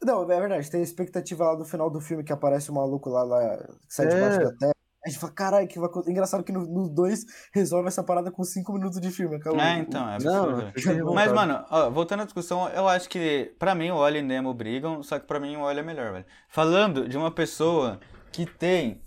Não, 0.04 0.24
é 0.30 0.40
verdade, 0.40 0.70
tem 0.70 0.82
a 0.82 0.84
expectativa 0.84 1.44
lá 1.46 1.56
do 1.56 1.64
final 1.64 1.90
do 1.90 2.02
filme 2.02 2.24
que 2.24 2.34
aparece 2.34 2.72
o 2.72 2.74
maluco 2.74 3.10
lá, 3.10 3.24
lá 3.24 3.58
que 3.88 3.94
sai 3.94 4.08
É. 4.08 4.10
debaixo 4.10 4.40
da 4.40 4.52
terra. 4.58 4.74
A 5.06 5.10
gente 5.10 5.20
fala, 5.20 5.34
caralho, 5.34 5.68
que 5.68 5.78
vai 5.80 5.88
acontecer. 5.90 6.12
Engraçado 6.12 6.44
que 6.44 6.52
no 6.52 6.90
2 6.90 7.26
resolve 7.54 7.88
essa 7.90 8.02
parada 8.04 8.32
com 8.32 8.42
5 8.44 8.72
minutos 8.74 9.00
de 9.02 9.12
filme. 9.12 9.36
Acabou. 9.36 9.60
É, 9.60 9.78
então, 9.80 10.02
é 10.10 10.18
Não, 10.24 10.44
absurdo. 10.46 10.62
eu 10.62 10.82
fiquei 10.82 11.04
Mas, 11.04 11.32
mano, 11.32 11.64
ó, 11.70 11.90
voltando 11.90 12.22
à 12.22 12.26
discussão, 12.26 12.68
eu 12.70 12.88
acho 12.88 13.08
que 13.10 13.54
pra 13.60 13.76
mim 13.76 13.92
o 13.92 13.96
Oli 13.98 14.20
e 14.20 14.22
o 14.22 14.26
Nemo 14.26 14.54
brigam, 14.54 15.04
só 15.04 15.20
que 15.20 15.28
pra 15.28 15.40
mim 15.42 15.56
o 15.58 15.62
Oli 15.62 15.80
é 15.80 15.84
melhor, 15.84 16.14
velho. 16.14 16.26
Falando 16.50 17.08
de 17.08 17.18
uma 17.18 17.30
pessoa 17.32 18.00
que 18.32 18.46
tem 18.46 19.02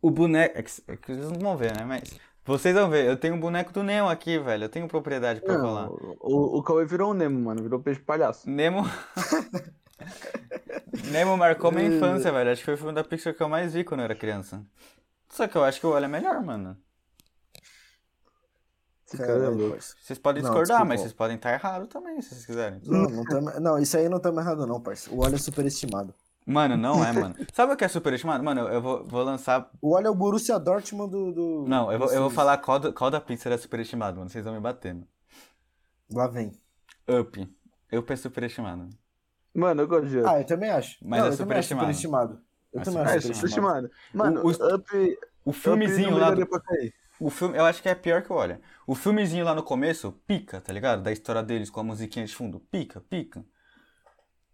o 0.00 0.10
boneco. 0.10 0.58
É 0.58 0.62
que, 0.62 0.70
é 0.88 0.96
que 0.96 1.14
vocês 1.14 1.30
não 1.30 1.38
vão 1.40 1.56
ver, 1.56 1.76
né? 1.76 1.84
Mas. 1.84 2.18
Vocês 2.44 2.74
vão 2.74 2.88
ver, 2.88 3.04
eu 3.06 3.16
tenho 3.16 3.34
o 3.34 3.38
boneco 3.38 3.72
do 3.74 3.82
Nemo 3.82 4.08
aqui, 4.08 4.38
velho. 4.38 4.64
Eu 4.64 4.68
tenho 4.70 4.88
propriedade 4.88 5.40
pra 5.42 5.58
falar. 5.58 5.82
Não, 5.86 6.16
o, 6.20 6.58
o 6.58 6.62
Cauê 6.62 6.86
virou 6.86 7.10
um 7.10 7.14
Nemo, 7.14 7.38
mano. 7.38 7.62
Virou 7.62 7.78
peixe 7.78 8.00
palhaço. 8.00 8.48
Nemo. 8.48 8.84
Nemo 11.12 11.36
marcou 11.36 11.70
minha 11.70 11.86
infância, 11.86 12.32
velho. 12.32 12.50
Acho 12.50 12.60
que 12.60 12.64
foi 12.64 12.74
o 12.74 12.78
filme 12.78 12.94
da 12.94 13.04
Pixar 13.04 13.34
que 13.34 13.42
eu 13.42 13.48
mais 13.50 13.74
vi 13.74 13.84
quando 13.84 14.00
eu 14.00 14.04
era 14.04 14.14
criança. 14.14 14.64
Só 15.28 15.46
que 15.46 15.56
eu 15.56 15.64
acho 15.64 15.78
que 15.78 15.86
o 15.86 15.90
Oli 15.90 16.06
é 16.06 16.08
melhor, 16.08 16.42
mano. 16.42 16.76
Esse 19.06 19.16
cara 19.18 19.32
é 19.44 19.48
louco. 19.48 19.76
Vocês 20.00 20.18
podem 20.18 20.42
Não, 20.42 20.50
discordar, 20.50 20.78
desculpa. 20.78 20.84
mas 20.86 21.00
vocês 21.00 21.12
podem 21.12 21.36
estar 21.36 21.52
errados 21.52 21.88
também, 21.88 22.20
se 22.20 22.30
vocês 22.30 22.46
quiserem. 22.46 22.80
Não, 22.84 23.02
não, 23.04 23.24
tamo- 23.24 23.60
não, 23.60 23.78
isso 23.78 23.96
aí 23.96 24.08
não 24.08 24.18
estamos 24.18 24.42
errado, 24.42 24.66
não, 24.66 24.80
parça. 24.80 25.10
O 25.10 25.20
óleo 25.22 25.34
é 25.34 25.38
superestimado. 25.38 26.14
Mano, 26.48 26.76
não 26.78 27.04
é, 27.04 27.12
mano. 27.12 27.34
Sabe 27.52 27.72
o 27.72 27.76
que 27.76 27.84
é 27.84 27.88
superestimado? 27.88 28.42
Mano, 28.42 28.62
eu 28.68 28.80
vou, 28.80 29.04
vou 29.06 29.22
lançar. 29.22 29.70
O 29.82 29.94
óleo 29.94 30.06
é 30.06 30.10
o 30.10 30.14
Borussia 30.14 30.58
Dortmund 30.58 31.10
do. 31.10 31.32
do 31.32 31.64
Não, 31.68 31.92
eu 31.92 31.98
vou, 31.98 32.10
eu 32.10 32.20
vou 32.22 32.30
falar 32.30 32.56
qual, 32.58 32.78
do- 32.78 32.92
qual 32.92 33.10
da 33.10 33.20
Pixar 33.20 33.52
é 33.52 33.58
superestimado, 33.58 34.16
mano. 34.16 34.30
Vocês 34.30 34.42
vão 34.44 34.54
me 34.54 34.60
batendo. 34.60 35.06
Lá 36.10 36.26
vem. 36.26 36.52
Up. 37.08 37.54
Up 37.92 38.12
é 38.12 38.16
superestimado. 38.16 38.88
Mano, 39.54 39.82
eu 39.82 39.88
gosto 39.88 40.08
de 40.08 40.18
Up. 40.20 40.26
Ah, 40.28 40.40
eu 40.40 40.46
também 40.46 40.70
acho. 40.70 40.96
Mas 41.02 41.20
não, 41.20 41.26
é 41.26 41.30
também 41.30 41.36
superestimado. 41.36 41.86
superestimado. 41.92 42.40
Eu 42.72 42.80
É 42.80 42.84
também 42.84 43.02
acho 43.02 43.16
é 43.16 43.20
superestimado. 43.20 43.90
Mano, 44.14 44.40
O- 44.42 44.46
os- 44.46 44.58
Up. 44.58 45.18
O 45.44 45.50
Up 45.50 45.58
filmezinho 45.58 46.10
não 46.12 46.18
lá. 46.18 46.30
Do, 46.30 46.46
o 47.20 47.30
filme, 47.30 47.58
eu 47.58 47.64
acho 47.66 47.82
que 47.82 47.88
é 47.88 47.94
pior 47.94 48.22
que 48.22 48.32
o 48.32 48.36
Olha. 48.36 48.60
O 48.86 48.94
filmezinho 48.94 49.44
lá 49.44 49.54
no 49.54 49.62
começo, 49.62 50.12
pica, 50.26 50.60
tá 50.62 50.72
ligado? 50.72 51.02
Da 51.02 51.12
história 51.12 51.42
deles 51.42 51.68
com 51.68 51.80
a 51.80 51.84
musiquinha 51.84 52.24
de 52.24 52.34
fundo. 52.34 52.60
Pica, 52.70 53.00
pica. 53.02 53.44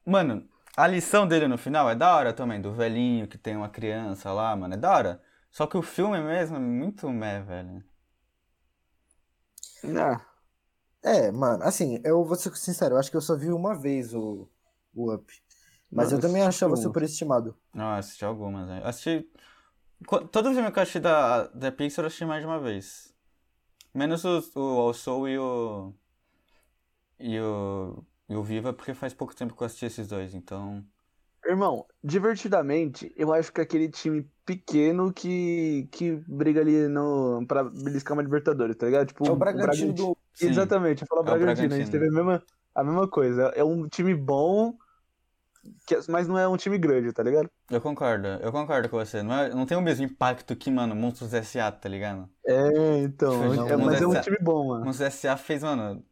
Mano, 0.07 0.49
a 0.77 0.87
lição 0.87 1.27
dele 1.27 1.49
no 1.49 1.59
final 1.59 1.89
é 1.91 1.95
da 1.97 2.15
hora 2.17 2.33
também, 2.33 2.61
do 2.61 2.73
velhinho 2.73 3.27
que 3.29 3.39
tem 3.39 3.57
uma 3.57 3.69
criança 3.69 4.33
lá, 4.33 4.55
mano. 4.57 4.75
É 4.75 4.77
da 4.77 4.91
hora. 4.93 5.23
Só 5.51 5.67
que 5.67 5.77
o 5.77 5.83
filme 5.83 6.21
mesmo 6.21 6.57
é 6.57 6.61
muito 6.61 7.09
meh, 7.11 7.41
velho. 7.43 7.85
Ah, 9.99 10.21
É, 11.05 11.31
mano, 11.33 11.65
assim, 11.65 12.01
eu 12.05 12.25
vou 12.25 12.37
ser 12.37 12.57
sincero, 12.57 12.95
eu 12.97 12.99
acho 12.99 13.11
que 13.11 13.17
eu 13.17 13.21
só 13.23 13.37
vi 13.37 13.51
uma 13.53 13.75
vez 13.79 14.15
o, 14.15 14.49
o 14.95 15.13
Up. 15.15 15.33
Mas 15.93 16.13
Mano, 16.13 16.13
eu 16.13 16.21
também 16.21 16.43
achava 16.43 16.77
um. 16.77 16.77
superestimado. 16.77 17.57
Não, 17.75 17.87
eu 17.93 17.99
assisti 17.99 18.25
algumas, 18.25 18.69
velho. 18.69 18.87
Assisti. 18.87 19.31
Todo 20.33 20.53
filme 20.53 20.71
que 20.73 20.79
eu 20.79 20.83
assisti 20.83 21.01
da, 21.01 21.49
da 21.49 21.73
Pixar 21.73 22.05
eu 22.05 22.09
assisti 22.09 22.25
mais 22.27 22.43
de 22.43 22.47
uma 22.47 22.61
vez. 22.61 23.15
Menos 23.95 24.25
o, 24.25 24.41
o, 24.57 24.89
o 24.91 24.95
Soul 24.95 25.29
e 25.29 25.39
o. 25.39 25.95
E 27.19 27.39
o. 27.41 28.05
E 28.29 28.35
o 28.35 28.43
Viva, 28.43 28.73
porque 28.73 28.95
faz 28.95 29.13
pouco 29.13 29.35
tempo 29.35 29.55
que 29.55 29.63
eu 29.63 29.67
assisti 29.67 29.87
esses 29.87 30.09
dois, 30.09 30.35
então. 30.35 30.85
Irmão, 31.47 31.85
divertidamente, 32.03 33.13
eu 33.17 33.33
acho 33.33 33.53
que 33.53 33.61
aquele 33.61 33.89
time 33.91 34.27
pequeno 34.47 35.13
que, 35.13 35.87
que 35.93 36.13
briga 36.27 36.63
ali 36.63 36.89
no, 36.89 37.45
pra 37.47 37.63
beliscar 37.65 38.15
uma 38.15 38.23
Libertadores, 38.23 38.77
tá 38.77 38.87
ligado? 38.87 39.09
Tipo, 39.09 39.27
É 39.27 39.31
o 39.31 39.37
Bragantino 39.37 39.93
do. 39.93 40.17
Sim. 40.35 40.49
Exatamente, 40.49 41.03
eu 41.03 41.07
falo 41.09 41.21
É 41.21 41.23
o 41.25 41.27
Bragantino, 41.39 41.75
a 41.75 41.79
gente 41.79 41.91
Bragantino. 41.91 41.91
teve 41.91 42.09
a 42.09 42.11
mesma, 42.13 42.43
a 42.75 42.85
mesma 42.85 43.09
coisa. 43.09 43.43
É 43.55 43.63
um 43.63 43.87
time 43.89 44.15
bom, 44.15 44.75
que, 45.87 45.99
mas 46.09 46.27
não 46.27 46.39
é 46.39 46.49
um 46.49 46.57
time 46.57 46.79
grande, 46.79 47.13
tá 47.13 47.23
ligado? 47.23 47.51
Eu 47.71 47.81
concordo, 47.81 48.27
eu 48.27 48.51
concordo 48.51 48.89
com 48.89 48.97
você. 48.97 49.23
Não, 49.23 49.35
é- 49.35 49.49
não 49.51 49.67
tem 49.67 49.77
o 49.77 49.83
mesmo 49.83 50.07
impacto 50.07 50.57
que, 50.57 50.71
mano, 50.71 50.95
Monstros 50.95 51.35
S.A., 51.35 51.71
tá 51.71 51.89
ligado? 51.89 52.29
É, 52.47 52.99
então, 52.99 53.39
Não, 53.55 53.69
é- 53.69 53.77
mas 53.77 54.01
é 54.03 54.07
um 54.07 54.21
time 54.21 54.39
bom, 54.41 54.69
mano. 54.69 54.85
Monstros 54.87 55.09
S.A. 55.09 55.37
fez, 55.37 55.63
mano. 55.63 56.05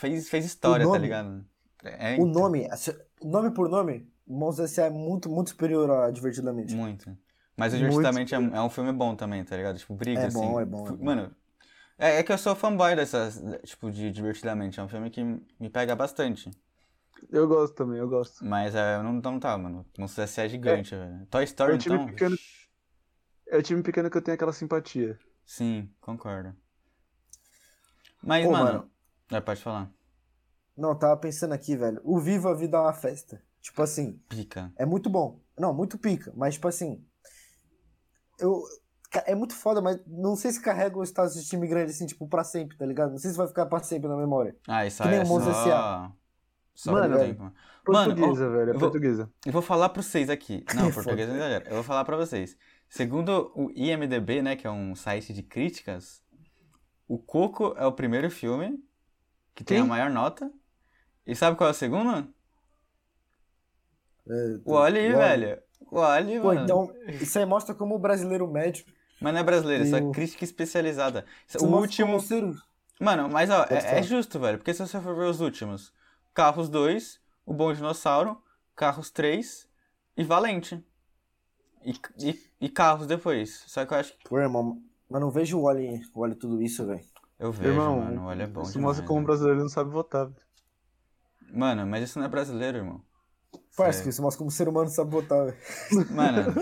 Fez, 0.00 0.28
fez 0.30 0.44
história, 0.46 0.86
O 0.86 0.88
tá 0.88 0.94
nome- 0.94 1.04
ligado? 1.04 1.44
É, 1.84 2.14
O 2.18 2.26
então. 2.26 2.42
nome, 2.42 2.66
assim, 2.70 2.92
nome 3.22 3.50
por 3.52 3.68
nome, 3.68 4.10
Monstros 4.26 4.70
S.A. 4.72 4.86
é 4.86 4.90
muito, 4.90 5.28
muito 5.28 5.50
superior 5.50 5.90
a 5.90 6.10
Divertidamente. 6.10 6.74
Muito. 6.74 7.16
Mas 7.56 7.74
o 7.74 7.76
Divertidamente 7.76 8.34
é, 8.34 8.38
é 8.38 8.62
um 8.62 8.70
filme 8.70 8.92
bom 8.92 9.14
também, 9.14 9.44
tá 9.44 9.56
ligado? 9.56 9.78
Tipo, 9.78 9.94
briga, 9.94 10.22
É 10.22 10.26
assim. 10.26 10.40
bom, 10.40 10.58
é 10.60 10.64
bom, 10.64 10.88
é 10.88 10.92
bom. 10.92 11.04
Mano, 11.04 11.34
é, 11.98 12.16
é 12.18 12.22
que 12.22 12.32
eu 12.32 12.38
sou 12.38 12.56
fanboy 12.56 12.96
dessas, 12.96 13.42
tipo, 13.64 13.90
de 13.90 14.10
Divertidamente. 14.10 14.80
É 14.80 14.82
um 14.82 14.88
filme 14.88 15.10
que 15.10 15.22
me 15.22 15.68
pega 15.70 15.94
bastante. 15.94 16.50
Eu 17.30 17.46
gosto 17.46 17.74
também, 17.74 17.98
eu 17.98 18.08
gosto. 18.08 18.42
Mas 18.42 18.74
é, 18.74 18.96
eu 18.96 19.02
não, 19.02 19.12
não 19.12 19.38
tá, 19.38 19.58
mano. 19.58 19.84
Monstros 19.98 20.24
S.A. 20.30 20.44
é 20.44 20.48
gigante, 20.48 20.94
velho. 20.94 21.26
Toy 21.26 21.44
Story, 21.44 21.72
É 21.72 21.74
um 21.74 21.78
time 21.78 21.94
então... 21.96 22.06
pequeno. 22.06 22.36
É 23.48 23.58
o 23.58 23.62
time 23.62 23.82
pequeno 23.82 24.08
que 24.08 24.16
eu 24.16 24.22
tenho 24.22 24.34
aquela 24.34 24.52
simpatia. 24.54 25.18
Sim, 25.44 25.90
concordo. 26.00 26.54
Mas, 28.22 28.46
Pô, 28.46 28.52
mano... 28.52 28.64
mano. 28.64 28.90
É, 29.30 29.40
pode 29.40 29.62
falar. 29.62 29.90
Não, 30.76 30.94
tava 30.98 31.16
pensando 31.16 31.52
aqui, 31.52 31.76
velho. 31.76 32.00
O 32.04 32.18
Viva 32.18 32.50
a 32.50 32.54
Vida 32.54 32.76
é 32.76 32.80
uma 32.80 32.92
festa. 32.92 33.42
Tipo 33.60 33.82
assim, 33.82 34.18
Pica. 34.28 34.72
é 34.76 34.86
muito 34.86 35.10
bom. 35.10 35.40
Não, 35.58 35.74
muito 35.74 35.98
pica. 35.98 36.32
Mas, 36.34 36.54
tipo 36.54 36.66
assim. 36.68 37.04
Eu. 38.38 38.62
É 39.26 39.34
muito 39.34 39.54
foda, 39.56 39.80
mas 39.82 40.00
não 40.06 40.36
sei 40.36 40.52
se 40.52 40.62
carrega 40.62 40.96
o 40.96 41.02
status 41.04 41.34
de 41.34 41.44
time 41.44 41.66
grande 41.66 41.90
assim, 41.90 42.06
tipo, 42.06 42.28
pra 42.28 42.44
sempre, 42.44 42.76
tá 42.76 42.86
ligado? 42.86 43.10
Não 43.10 43.18
sei 43.18 43.32
se 43.32 43.36
vai 43.36 43.48
ficar 43.48 43.66
pra 43.66 43.80
sempre 43.80 44.08
na 44.08 44.16
memória. 44.16 44.56
Ah, 44.68 44.86
isso 44.86 45.02
Que 45.02 45.08
nem 45.08 45.18
é 45.18 45.24
só... 45.24 45.40
S.A.. 45.40 46.12
Só 46.76 46.92
Mano, 46.92 47.16
por 47.16 47.26
tempo, 47.26 47.42
mano. 47.42 47.54
Mano, 47.88 48.14
Portuguesa, 48.14 48.46
ó, 48.46 48.50
velho, 48.52 48.70
é 48.70 48.74
eu 48.74 48.78
vou- 48.78 48.80
portuguesa. 48.88 49.32
Eu 49.44 49.52
vou 49.52 49.62
falar 49.62 49.88
pra 49.88 50.00
vocês 50.00 50.30
aqui. 50.30 50.64
Não, 50.76 50.88
É 50.88 50.92
português 50.92 51.28
não 51.28 51.34
exagero. 51.34 51.64
Eu 51.68 51.74
vou 51.74 51.82
falar 51.82 52.04
pra 52.04 52.16
vocês. 52.16 52.56
Segundo 52.88 53.50
o 53.56 53.70
IMDB, 53.74 54.42
né, 54.42 54.54
que 54.54 54.66
é 54.66 54.70
um 54.70 54.94
site 54.94 55.32
de 55.32 55.42
críticas, 55.42 56.22
o 57.08 57.18
Coco 57.18 57.74
é 57.76 57.84
o 57.84 57.92
primeiro 57.92 58.30
filme 58.30 58.78
que 59.54 59.64
tem 59.64 59.78
a 59.78 59.84
maior 59.84 60.10
nota. 60.10 60.50
E 61.26 61.34
sabe 61.34 61.56
qual 61.56 61.68
é 61.68 61.72
o 61.72 61.74
segundo? 61.74 62.28
É, 64.28 64.60
O 64.64 64.72
Oli, 64.74 65.12
o 65.12 65.18
velho. 65.18 65.62
O 65.90 65.98
Oli, 65.98 66.40
Pô, 66.40 66.46
mano. 66.48 66.64
então, 66.64 66.94
isso 67.20 67.38
aí 67.38 67.44
mostra 67.44 67.74
como 67.74 67.94
o 67.94 67.98
brasileiro 67.98 68.46
médio. 68.46 68.84
Mas 69.20 69.32
não 69.34 69.40
é 69.40 69.42
brasileiro, 69.42 69.84
isso 69.84 69.96
é 69.96 70.10
crítica 70.12 70.44
especializada. 70.44 71.26
isso 71.46 71.64
O 71.64 71.76
último... 71.76 72.18
Mano, 72.98 73.28
mas 73.28 73.50
ó, 73.50 73.64
é, 73.70 73.98
é 73.98 74.02
justo, 74.02 74.38
velho. 74.38 74.58
Porque 74.58 74.72
se 74.74 74.80
você 74.86 75.00
for 75.00 75.14
ver 75.14 75.24
os 75.24 75.40
últimos, 75.40 75.92
Carros 76.34 76.68
2, 76.68 77.20
O 77.46 77.52
Bom 77.52 77.72
Dinossauro, 77.72 78.40
Carros 78.76 79.10
3 79.10 79.68
e 80.16 80.24
Valente. 80.24 80.84
E, 81.84 81.92
e, 82.18 82.50
e 82.60 82.68
Carros 82.68 83.06
depois. 83.06 83.64
Só 83.66 83.84
que 83.86 83.94
eu 83.94 83.98
acho 83.98 84.16
que. 84.16 84.28
Pô, 84.28 84.38
irmão, 84.38 84.82
mas 85.08 85.20
não 85.20 85.30
vejo 85.30 85.58
o 85.58 85.62
Oli, 85.64 86.02
o 86.14 86.20
Oli 86.20 86.34
tudo 86.34 86.62
isso, 86.62 86.86
velho. 86.86 87.04
Eu 87.40 87.50
vejo, 87.52 87.70
Irmão, 87.70 88.00
mano. 88.00 88.24
Olha, 88.26 88.42
é 88.44 88.46
bom 88.46 88.62
isso 88.62 88.72
demais, 88.72 88.86
mostra 88.98 89.06
como 89.06 89.18
o 89.18 89.22
né? 89.22 89.26
brasileiro 89.26 89.60
não 89.60 89.68
sabe 89.68 89.90
votar. 89.90 90.26
velho. 90.26 90.36
Mano, 91.52 91.86
mas 91.86 92.04
isso 92.04 92.18
não 92.18 92.26
é 92.26 92.28
brasileiro, 92.28 92.78
irmão. 92.78 93.02
Parece 93.76 93.98
Sério. 93.98 94.02
que 94.04 94.08
isso 94.10 94.22
mostra 94.22 94.38
como 94.38 94.48
o 94.50 94.52
ser 94.52 94.68
humano 94.68 94.88
sabe 94.90 95.10
botar, 95.10 95.44
velho. 95.44 95.56
Mano, 96.14 96.54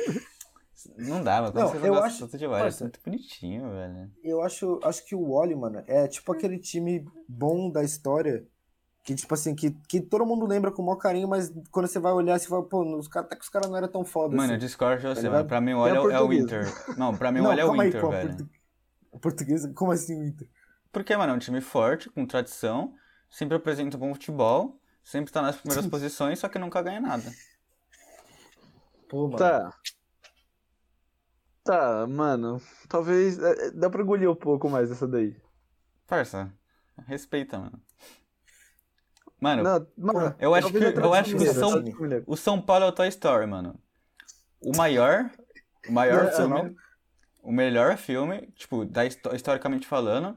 não 0.97 1.23
dá, 1.23 1.43
mas 1.43 1.51
quando 1.51 1.65
Não, 1.65 1.69
você 1.73 1.89
eu 1.89 1.93
gosta 1.93 2.07
acho- 2.07 2.19
tanto 2.21 2.39
de 2.39 2.47
vários, 2.47 2.61
é 2.77 2.79
parça. 2.79 2.85
muito 2.85 3.01
bonitinho, 3.05 3.71
velho. 3.71 4.11
Eu 4.23 4.41
acho, 4.43 4.79
acho 4.85 5.05
que 5.05 5.15
o 5.15 5.31
Oli, 5.33 5.55
mano, 5.55 5.83
é 5.87 6.07
tipo 6.07 6.33
aquele 6.33 6.59
time 6.59 7.05
bom 7.29 7.71
da 7.71 7.83
história. 7.83 8.47
Que, 9.05 9.15
tipo 9.15 9.33
assim, 9.33 9.55
que, 9.55 9.71
que 9.89 10.01
todo 10.03 10.27
mundo 10.27 10.47
lembra 10.47 10.71
com 10.71 10.83
o 10.83 10.85
maior 10.87 10.97
carinho, 10.99 11.27
mas 11.27 11.51
quando 11.71 11.87
você 11.87 11.99
vai 11.99 12.13
olhar, 12.13 12.39
você 12.39 12.47
fala, 12.47 12.63
pô, 12.63 12.83
os 12.99 13.09
cara, 13.09 13.25
até 13.25 13.37
que 13.37 13.43
os 13.43 13.49
caras 13.49 13.69
não 13.71 13.77
eram 13.77 13.89
tão 13.89 14.05
foda 14.05 14.37
Mano, 14.37 14.53
eu 14.53 14.57
assim. 14.57 14.67
discordo 14.67 15.01
de 15.01 15.09
você, 15.09 15.23
ligado? 15.23 15.33
mano. 15.37 15.49
Pra 15.49 15.61
mim 15.63 15.73
o 15.73 15.87
É 15.87 15.91
Olha 15.93 15.97
é, 15.97 16.01
o- 16.01 16.11
é 16.11 16.21
o 16.21 16.29
português. 16.29 16.45
Inter. 16.45 16.97
Não, 16.99 17.17
pra 17.17 17.33
mim 17.33 17.41
o 17.41 17.47
Olha 17.47 17.61
é 17.63 17.65
o 17.65 17.69
calma 17.69 17.83
aí, 17.85 17.89
Inter, 17.89 18.01
pô, 18.03 18.11
velho. 18.11 18.29
portu- 18.37 18.49
Portuguesa? 19.21 19.73
Como 19.75 19.93
assim 19.93 20.21
o 20.21 20.25
Inter? 20.25 20.47
Porque, 20.93 21.17
mano, 21.17 21.33
é 21.33 21.37
um 21.37 21.39
time 21.39 21.61
forte, 21.61 22.09
com 22.11 22.27
tradição, 22.27 22.95
sempre 23.31 23.57
apresenta 23.57 23.97
um 23.97 24.01
bom 24.01 24.15
futebol, 24.15 24.81
sempre 25.05 25.33
tá 25.33 25.43
nas 25.43 25.57
primeiras 25.57 25.87
posições, 25.89 26.39
só 26.39 26.49
que 26.49 26.59
nunca 26.59 26.83
ganha 26.83 27.01
nada. 27.01 27.31
Pô, 29.09 29.25
mano. 29.27 29.39
Tá. 29.39 29.73
Tá, 31.65 32.07
mano. 32.07 32.61
Talvez. 32.89 33.39
é, 33.39 33.67
é, 33.67 33.71
Dá 33.73 33.91
pra 33.91 34.03
engolir 34.03 34.31
um 34.31 34.35
pouco 34.35 34.69
mais 34.71 34.89
dessa 34.89 35.07
daí. 35.07 35.37
Parça, 36.07 36.53
respeita, 37.07 37.59
mano. 37.59 37.83
Mano, 39.41 39.63
Não, 39.63 39.87
mano, 39.97 40.35
eu 40.41 40.53
acho 40.55 40.71
que- 40.73 40.79
a 40.79 40.91
eu 40.91 41.15
acho 41.15 41.31
que 41.31 41.37
tradição 41.45 41.71
são- 41.71 41.85
o 42.27 42.37
São 42.37 42.61
Paulo 42.61 42.87
é 42.87 42.89
o 42.89 42.93
Toy 42.93 43.07
Story, 43.09 43.47
mano. 43.47 43.79
O 44.61 44.77
maior, 44.77 45.31
o 45.89 45.93
maior 45.93 46.25
Nacional. 46.25 46.59
filme, 46.65 46.77
o 47.43 47.53
melhor 47.53 47.97
filme, 47.97 48.51
tipo, 48.57 48.85
da, 48.85 49.05
histo- 49.07 49.33
historicamente 49.37 49.87
falando, 49.87 50.37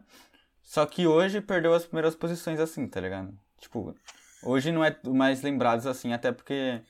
só 0.64 0.86
que 0.86 1.08
hoje 1.08 1.42
perdeu 1.42 1.74
as 1.74 1.86
primeiras 1.86 2.16
posições 2.16 2.60
assim, 2.60 2.88
tá 2.88 3.00
ligado? 3.00 3.38
Tipo, 3.60 3.96
hoje 4.44 4.72
não 4.72 4.84
é 4.84 4.98
mais 5.06 5.42
lembrados 5.42 5.86
assim, 5.86 6.14
até 6.14 6.32
porque 6.32 6.82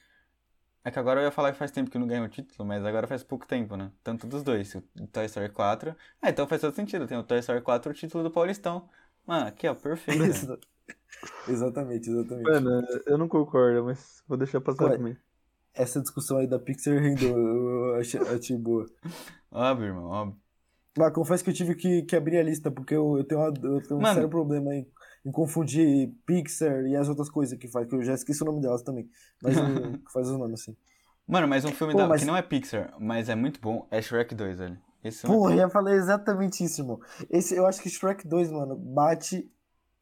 é 0.84 0.89
que 0.89 0.97
agora 0.97 1.22
eu 1.22 1.26
ia 1.26 1.32
falar 1.32 1.51
que 1.51 1.59
faz 1.59 1.69
tempo 1.72 1.91
que 1.91 1.99
não 1.99 2.07
ganhou 2.07 2.26
o 2.26 2.30
título, 2.30 2.67
mas 2.67 2.84
agora 2.84 3.05
faz 3.07 3.24
pouco 3.24 3.45
tempo, 3.45 3.76
né? 3.76 3.91
Tanto 4.03 4.26
dos 4.26 4.43
dois, 4.43 4.74
o 4.74 4.82
Toy 5.11 5.26
Story 5.26 5.49
4. 5.49 5.95
Ah, 6.22 6.30
então 6.30 6.47
faz 6.47 6.61
todo 6.61 6.76
sentido, 6.76 7.07
tem 7.07 7.17
o 7.17 7.24
Toy 7.24 7.39
Story 7.39 7.61
4 7.61 7.91
o 7.91 7.93
título 7.93 8.24
do 8.24 8.32
Paulistão. 8.32 8.89
Mano, 9.26 9.47
aqui 9.47 9.67
ó, 9.67 9.76
perfeito. 9.76 10.19
né? 10.19 10.30
Exa- 10.30 10.59
exatamente, 11.47 12.09
exatamente. 12.09 12.49
Mano, 12.49 12.82
eu 13.05 13.17
não 13.17 13.28
concordo, 13.28 13.84
mas 13.86 14.24
vou 14.28 14.38
deixar 14.38 14.59
passar 14.61 14.86
Ué. 14.86 14.97
também. 14.97 15.17
Essa 15.74 16.01
discussão 16.01 16.38
aí 16.38 16.47
da 16.47 16.59
Pixar 16.59 16.97
rendeu, 16.99 17.38
eu 17.38 17.95
achei, 17.95 18.19
achei 18.19 18.57
boa. 18.57 18.86
Óbvio, 19.51 19.88
irmão, 19.88 20.05
óbvio. 20.05 20.41
Mas 20.98 21.14
confesso 21.14 21.44
que 21.44 21.50
eu 21.50 21.54
tive 21.54 21.76
que, 21.76 22.02
que 22.04 22.16
abrir 22.16 22.38
a 22.39 22.44
lista, 22.44 22.70
porque 22.70 22.94
eu, 22.96 23.18
eu 23.18 23.24
tenho, 23.24 23.39
uma- 23.42 23.48
eu 23.48 23.82
tenho 23.82 23.98
um 24.00 24.02
Mano. 24.02 24.14
sério 24.14 24.30
problema 24.30 24.76
em, 24.76 24.86
em 25.26 25.32
confundir 25.32 26.12
Pixar 26.26 26.86
e 26.86 26.96
as 26.96 27.08
outras 27.08 27.30
coisas 27.30 27.58
que 27.58 27.68
faz, 27.68 27.88
que 27.88 27.96
eu 27.96 28.04
já 28.04 28.14
esqueci 28.14 28.44
o 28.44 28.46
nome 28.46 28.62
delas 28.62 28.82
também. 28.84 29.10
Mas 29.42 29.56
que 30.06 30.12
faz 30.12 30.28
os 30.30 30.38
nomes 30.38 30.62
assim. 30.62 30.76
Mano, 31.28 31.48
mas 31.48 31.64
um 31.64 31.72
filme 31.72 31.94
Pô, 31.94 32.00
da- 32.00 32.08
mas- 32.08 32.22
que 32.22 32.28
não 32.28 32.36
é 32.36 32.42
Pixar, 32.42 32.94
mas 33.00 33.30
é 33.30 33.36
muito 33.36 33.62
bom, 33.62 33.88
é 33.89 34.02
Shrek 34.02 34.36
2, 34.36 34.58
velho. 34.60 34.78
Esse 35.04 35.22
filme 35.22 35.36
Porra, 35.36 35.54
eu 35.54 35.58
ia 35.60 35.70
falar 35.70 35.94
exatamente 35.96 36.64
isso, 36.64 36.82
irmão. 36.82 37.00
Esse, 37.30 37.56
eu 37.56 37.66
acho 37.66 37.82
que 37.82 37.89
Shrek 37.89 38.28
2, 38.28 38.52
mano, 38.52 38.76
bate 38.76 39.50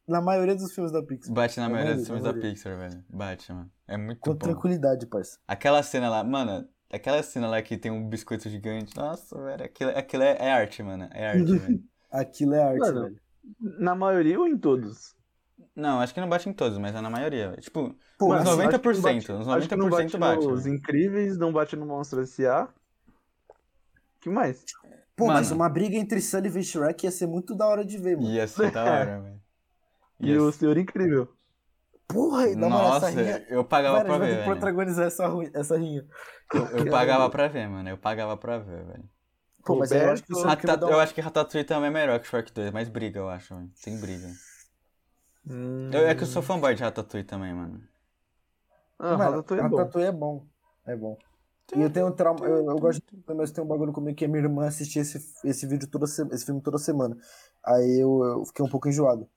na 0.08 0.20
maioria 0.20 0.56
dos 0.56 0.74
filmes 0.74 0.92
da 0.92 1.02
Pixar. 1.02 1.32
bate 1.32 1.58
na 1.60 1.68
Na 1.68 1.74
maioria 1.74 1.94
dos 1.96 2.06
filmes 2.06 2.24
da. 2.24 2.34
Pixar, 2.34 2.76
velho. 2.76 3.04
Bate, 3.08 3.52
mano. 3.52 3.70
É 3.86 3.96
muito 3.96 4.18
Com 4.18 4.32
bom. 4.32 4.38
tranquilidade, 4.38 5.06
parça. 5.06 5.38
Aquela 5.46 5.82
cena 5.84 6.10
lá, 6.10 6.24
mano, 6.24 6.68
aquela 6.92 7.22
cena 7.22 7.48
lá 7.48 7.60
que 7.62 7.76
tem 7.76 7.90
um 7.90 8.08
biscoito 8.08 8.48
gigante. 8.48 8.96
Nossa, 8.96 9.40
velho, 9.42 9.64
aquilo, 9.64 9.90
aquilo 9.96 10.22
é, 10.22 10.36
é 10.38 10.50
arte, 10.52 10.82
mano. 10.82 11.08
É 11.12 11.26
arte, 11.28 11.44
velho. 11.58 11.84
Aquilo 12.10 12.54
é 12.54 12.62
arte, 12.62 12.78
Mano, 12.80 13.02
velho. 13.02 13.20
Na 13.78 13.94
maioria 13.94 14.38
ou 14.38 14.46
em 14.46 14.56
todos? 14.58 15.14
Não, 15.74 16.00
acho 16.00 16.12
que 16.12 16.20
não 16.20 16.28
bate 16.28 16.48
em 16.48 16.52
todos, 16.52 16.76
mas 16.78 16.94
é 16.94 17.00
na 17.00 17.08
maioria. 17.10 17.50
velho. 17.50 17.62
Tipo, 17.62 17.94
Pô, 18.18 18.26
uns 18.34 18.44
Mano, 18.44 18.50
assim, 18.50 18.62
acho 18.62 18.78
que 18.80 18.86
não 18.88 18.92
90%, 18.94 19.02
bate- 19.02 19.32
uns 19.32 19.48
acho 19.48 19.68
que 19.68 19.76
não 19.76 19.88
90% 19.88 20.18
bate. 20.18 20.46
nos 20.46 20.64
velho. 20.64 20.76
Incríveis, 20.76 21.38
não 21.38 21.52
bate 21.52 21.76
no 21.76 21.86
Monstro 21.86 22.20
S.A. 22.22 22.68
que 24.20 24.28
mais? 24.28 24.64
Pô, 25.16 25.26
mas 25.26 25.48
Mano. 25.50 25.62
uma 25.62 25.68
briga 25.68 25.96
entre 25.96 26.20
Sullivan 26.20 26.60
e 26.60 26.64
Shrek 26.64 27.04
ia 27.06 27.10
ser 27.10 27.26
muito 27.26 27.54
da 27.54 27.66
hora 27.66 27.84
de 27.84 27.98
ver, 27.98 28.16
mano. 28.16 28.28
Ia 28.30 28.46
ser 28.48 28.70
da 28.70 28.84
hora, 28.84 29.20
velho. 29.22 29.40
E 30.20 30.36
o 30.36 30.50
Senhor 30.52 30.76
Incrível. 30.76 31.28
Porra, 32.12 32.46
na 32.56 32.68
moral, 32.68 32.88
Nossa, 32.90 33.08
essa 33.08 33.20
rinha... 33.20 33.46
eu 33.48 33.64
pagava 33.64 33.98
Mano, 33.98 34.12
a 34.14 34.16
pra 34.16 34.26
ver, 34.26 34.30
que 34.30 34.34
velho. 34.42 34.50
protagonizar 34.50 35.06
essa, 35.06 35.24
essa 35.54 35.76
rinha. 35.78 36.06
Eu, 36.52 36.66
eu 36.78 36.86
pagava 36.90 37.30
pra 37.30 37.48
ver, 37.48 37.68
mano. 37.68 37.88
Eu 37.88 37.98
pagava 37.98 38.36
pra 38.36 38.58
ver, 38.58 38.84
velho. 38.84 39.04
Pô, 39.64 39.76
mas 39.76 39.90
eu 39.92 40.10
acho 40.10 40.22
que 40.24 40.32
o 40.32 40.36
Roberto- 40.36 40.50
Shrek 40.60 40.66
vai 40.66 40.74
Rata- 40.74 40.80
dar 40.80 40.86
um- 40.86 40.90
Eu 40.90 41.00
acho 41.00 41.14
que 41.14 41.20
Ratatouille 41.20 41.66
também 41.66 41.88
é 41.88 41.92
melhor 41.92 42.18
que 42.18 42.26
Shrek 42.26 42.52
2, 42.52 42.70
mais 42.72 42.88
briga, 42.88 43.18
eu 43.20 43.28
acho, 43.28 43.54
velho. 43.54 43.70
Tem 43.84 43.98
briga. 44.00 44.28
Hum. 45.46 45.90
Eu, 45.92 46.06
é 46.08 46.14
que 46.14 46.22
eu 46.22 46.26
sou 46.26 46.42
fanboy 46.42 46.74
de 46.74 46.82
Ratatouille 46.82 47.26
também, 47.26 47.52
mano. 47.54 47.80
Ah, 48.98 49.16
Mano, 49.16 49.30
Ratatouille 49.36 49.62
é 49.64 49.68
bom. 49.68 49.76
Ratatouille 49.76 50.08
é 50.08 50.12
bom. 50.12 50.46
É 50.86 50.96
bom. 50.96 51.18
E 51.76 51.80
eu 51.82 51.90
tenho 51.90 52.08
um 52.08 52.12
trauma, 52.12 52.44
eu, 52.46 52.68
eu 52.68 52.76
gosto, 52.78 53.02
mas 53.28 53.52
tem 53.52 53.62
um 53.62 53.66
bagulho 53.66 53.92
comigo 53.92 54.16
que 54.16 54.24
a 54.24 54.28
minha 54.28 54.42
irmã 54.42 54.66
assistia 54.66 55.02
esse, 55.02 55.24
esse 55.44 55.66
vídeo 55.66 55.86
toda 55.88 56.06
se- 56.06 56.26
esse 56.32 56.44
filme 56.44 56.60
toda 56.60 56.78
semana. 56.78 57.16
Aí 57.64 58.00
eu, 58.00 58.24
eu 58.24 58.44
fiquei 58.46 58.64
um 58.64 58.68
pouco 58.68 58.88
enjoado. 58.88 59.28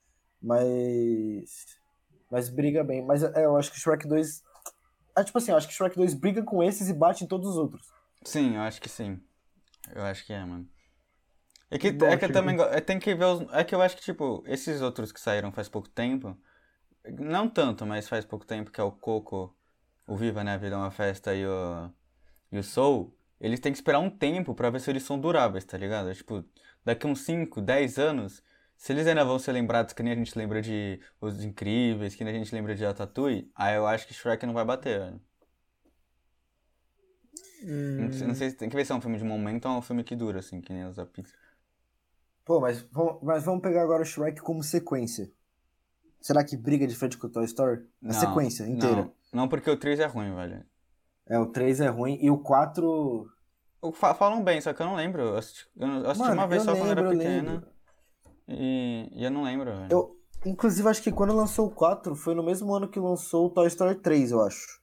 Mas. 0.42 1.66
Mas 2.30 2.48
briga 2.48 2.82
bem. 2.82 3.04
Mas 3.04 3.22
é, 3.22 3.44
eu 3.44 3.56
acho 3.56 3.70
que 3.70 3.80
Shrek 3.80 4.06
2. 4.06 4.42
Ah, 5.14 5.24
tipo 5.24 5.38
assim, 5.38 5.50
eu 5.50 5.56
acho 5.56 5.68
que 5.68 5.74
Shrek 5.74 5.96
2 5.96 6.14
briga 6.14 6.42
com 6.42 6.62
esses 6.62 6.88
e 6.88 6.92
bate 6.92 7.24
em 7.24 7.26
todos 7.26 7.50
os 7.50 7.56
outros. 7.56 7.92
Sim, 8.24 8.56
eu 8.56 8.62
acho 8.62 8.80
que 8.80 8.88
sim. 8.88 9.20
Eu 9.94 10.02
acho 10.02 10.24
que 10.24 10.32
é, 10.32 10.44
mano. 10.44 10.68
É 11.70 11.78
que, 11.78 11.90
Bom, 11.92 12.06
é 12.06 12.16
que 12.16 12.24
eu 12.24 12.32
também 12.32 12.56
é, 12.60 12.80
tem 12.80 12.98
que 12.98 13.14
ver 13.14 13.24
os. 13.24 13.52
É 13.52 13.64
que 13.64 13.74
eu 13.74 13.82
acho 13.82 13.96
que, 13.96 14.02
tipo, 14.02 14.42
esses 14.46 14.80
outros 14.80 15.12
que 15.12 15.20
saíram 15.20 15.52
faz 15.52 15.68
pouco 15.68 15.88
tempo. 15.88 16.36
Não 17.18 17.48
tanto, 17.48 17.84
mas 17.84 18.08
faz 18.08 18.24
pouco 18.24 18.46
tempo, 18.46 18.70
que 18.70 18.80
é 18.80 18.84
o 18.84 18.92
Coco, 18.92 19.54
o 20.06 20.16
Viva, 20.16 20.42
né? 20.42 20.54
A 20.54 20.56
Vida 20.56 20.74
é 20.76 20.78
uma 20.78 20.90
Festa 20.90 21.34
e 21.34 21.46
o. 21.46 21.90
E 22.52 22.58
o 22.58 22.62
Soul. 22.62 23.16
Eles 23.40 23.60
têm 23.60 23.72
que 23.72 23.78
esperar 23.78 23.98
um 23.98 24.08
tempo 24.08 24.54
pra 24.54 24.70
ver 24.70 24.80
se 24.80 24.88
eles 24.88 25.02
são 25.02 25.18
duráveis, 25.18 25.64
tá 25.64 25.76
ligado? 25.76 26.14
Tipo, 26.14 26.44
daqui 26.84 27.06
uns 27.06 27.20
5, 27.20 27.60
10 27.60 27.98
anos, 27.98 28.42
se 28.76 28.92
eles 28.92 29.06
ainda 29.06 29.24
vão 29.24 29.38
ser 29.38 29.52
lembrados 29.52 29.92
que 29.94 30.02
nem 30.02 30.12
a 30.12 30.16
gente 30.16 30.36
lembra 30.38 30.60
de 30.62 31.00
Os 31.20 31.42
Incríveis, 31.44 32.14
que 32.14 32.24
nem 32.24 32.34
a 32.36 32.38
gente 32.38 32.54
lembra 32.54 32.74
de 32.74 32.84
Ratatouille, 32.84 33.50
aí 33.54 33.76
eu 33.76 33.86
acho 33.86 34.06
que 34.06 34.14
Shrek 34.14 34.46
não 34.46 34.54
vai 34.54 34.64
bater, 34.64 35.00
velho. 35.00 35.20
Não 37.96 38.10
sei- 38.12 38.26
Não 38.26 38.34
sei 38.34 38.50
se 38.50 38.56
tem 38.56 38.68
que 38.68 38.76
ver 38.76 38.84
se 38.84 38.92
é 38.92 38.94
um 38.94 39.00
filme 39.00 39.18
de 39.18 39.24
momento 39.24 39.66
ou 39.66 39.74
é 39.74 39.78
um 39.78 39.82
filme 39.82 40.04
que 40.04 40.14
dura, 40.16 40.38
assim, 40.40 40.60
que 40.60 40.72
nem 40.72 40.84
os 40.86 40.96
da 40.96 41.04
Pixar. 41.06 41.38
Pô, 42.44 42.60
mas 42.60 42.82
vamos, 42.92 43.22
mas 43.22 43.44
vamos 43.44 43.62
pegar 43.62 43.82
agora 43.82 44.02
o 44.02 44.06
Shrek 44.06 44.40
como 44.40 44.62
sequência. 44.62 45.30
Será 46.20 46.44
que 46.44 46.56
briga 46.56 46.86
de 46.86 46.94
frente 46.94 47.18
com 47.18 47.26
o 47.26 47.30
Toy 47.30 47.44
Story? 47.44 47.86
A 48.04 48.12
Não, 48.12 48.20
sequência 48.20 48.66
inteira. 48.68 49.02
Não, 49.02 49.14
não 49.32 49.48
porque 49.48 49.70
o 49.70 49.76
3 49.78 50.00
é 50.00 50.06
ruim, 50.06 50.34
velho. 50.34 50.64
É, 51.26 51.38
o 51.38 51.46
3 51.46 51.80
é 51.80 51.88
ruim. 51.88 52.18
E 52.20 52.30
o 52.30 52.38
4. 52.38 53.28
O- 53.80 53.92
fa- 53.92 54.14
Falam 54.14 54.42
bem, 54.42 54.60
só 54.60 54.72
que 54.72 54.82
eu 54.82 54.86
não 54.86 54.96
lembro. 54.96 55.22
Eu 55.22 55.36
assisti, 55.36 55.68
eu 55.76 56.10
assisti 56.10 56.18
Mano, 56.20 56.34
uma 56.40 56.46
vez 56.48 56.62
só 56.62 56.76
quando 56.76 56.90
eu 56.90 56.92
era 56.92 57.02
lembro, 57.02 57.18
pequena. 57.18 57.73
E, 58.48 59.08
e 59.12 59.24
eu 59.24 59.30
não 59.30 59.42
lembro, 59.44 59.70
velho. 59.70 59.88
Eu, 59.90 60.16
inclusive, 60.44 60.88
acho 60.88 61.02
que 61.02 61.10
quando 61.12 61.34
lançou 61.34 61.66
o 61.66 61.70
4 61.70 62.14
foi 62.14 62.34
no 62.34 62.42
mesmo 62.42 62.74
ano 62.74 62.88
que 62.88 62.98
lançou 63.00 63.46
o 63.46 63.50
Toy 63.50 63.66
Story 63.68 63.94
3, 63.96 64.32
eu 64.32 64.42
acho. 64.42 64.80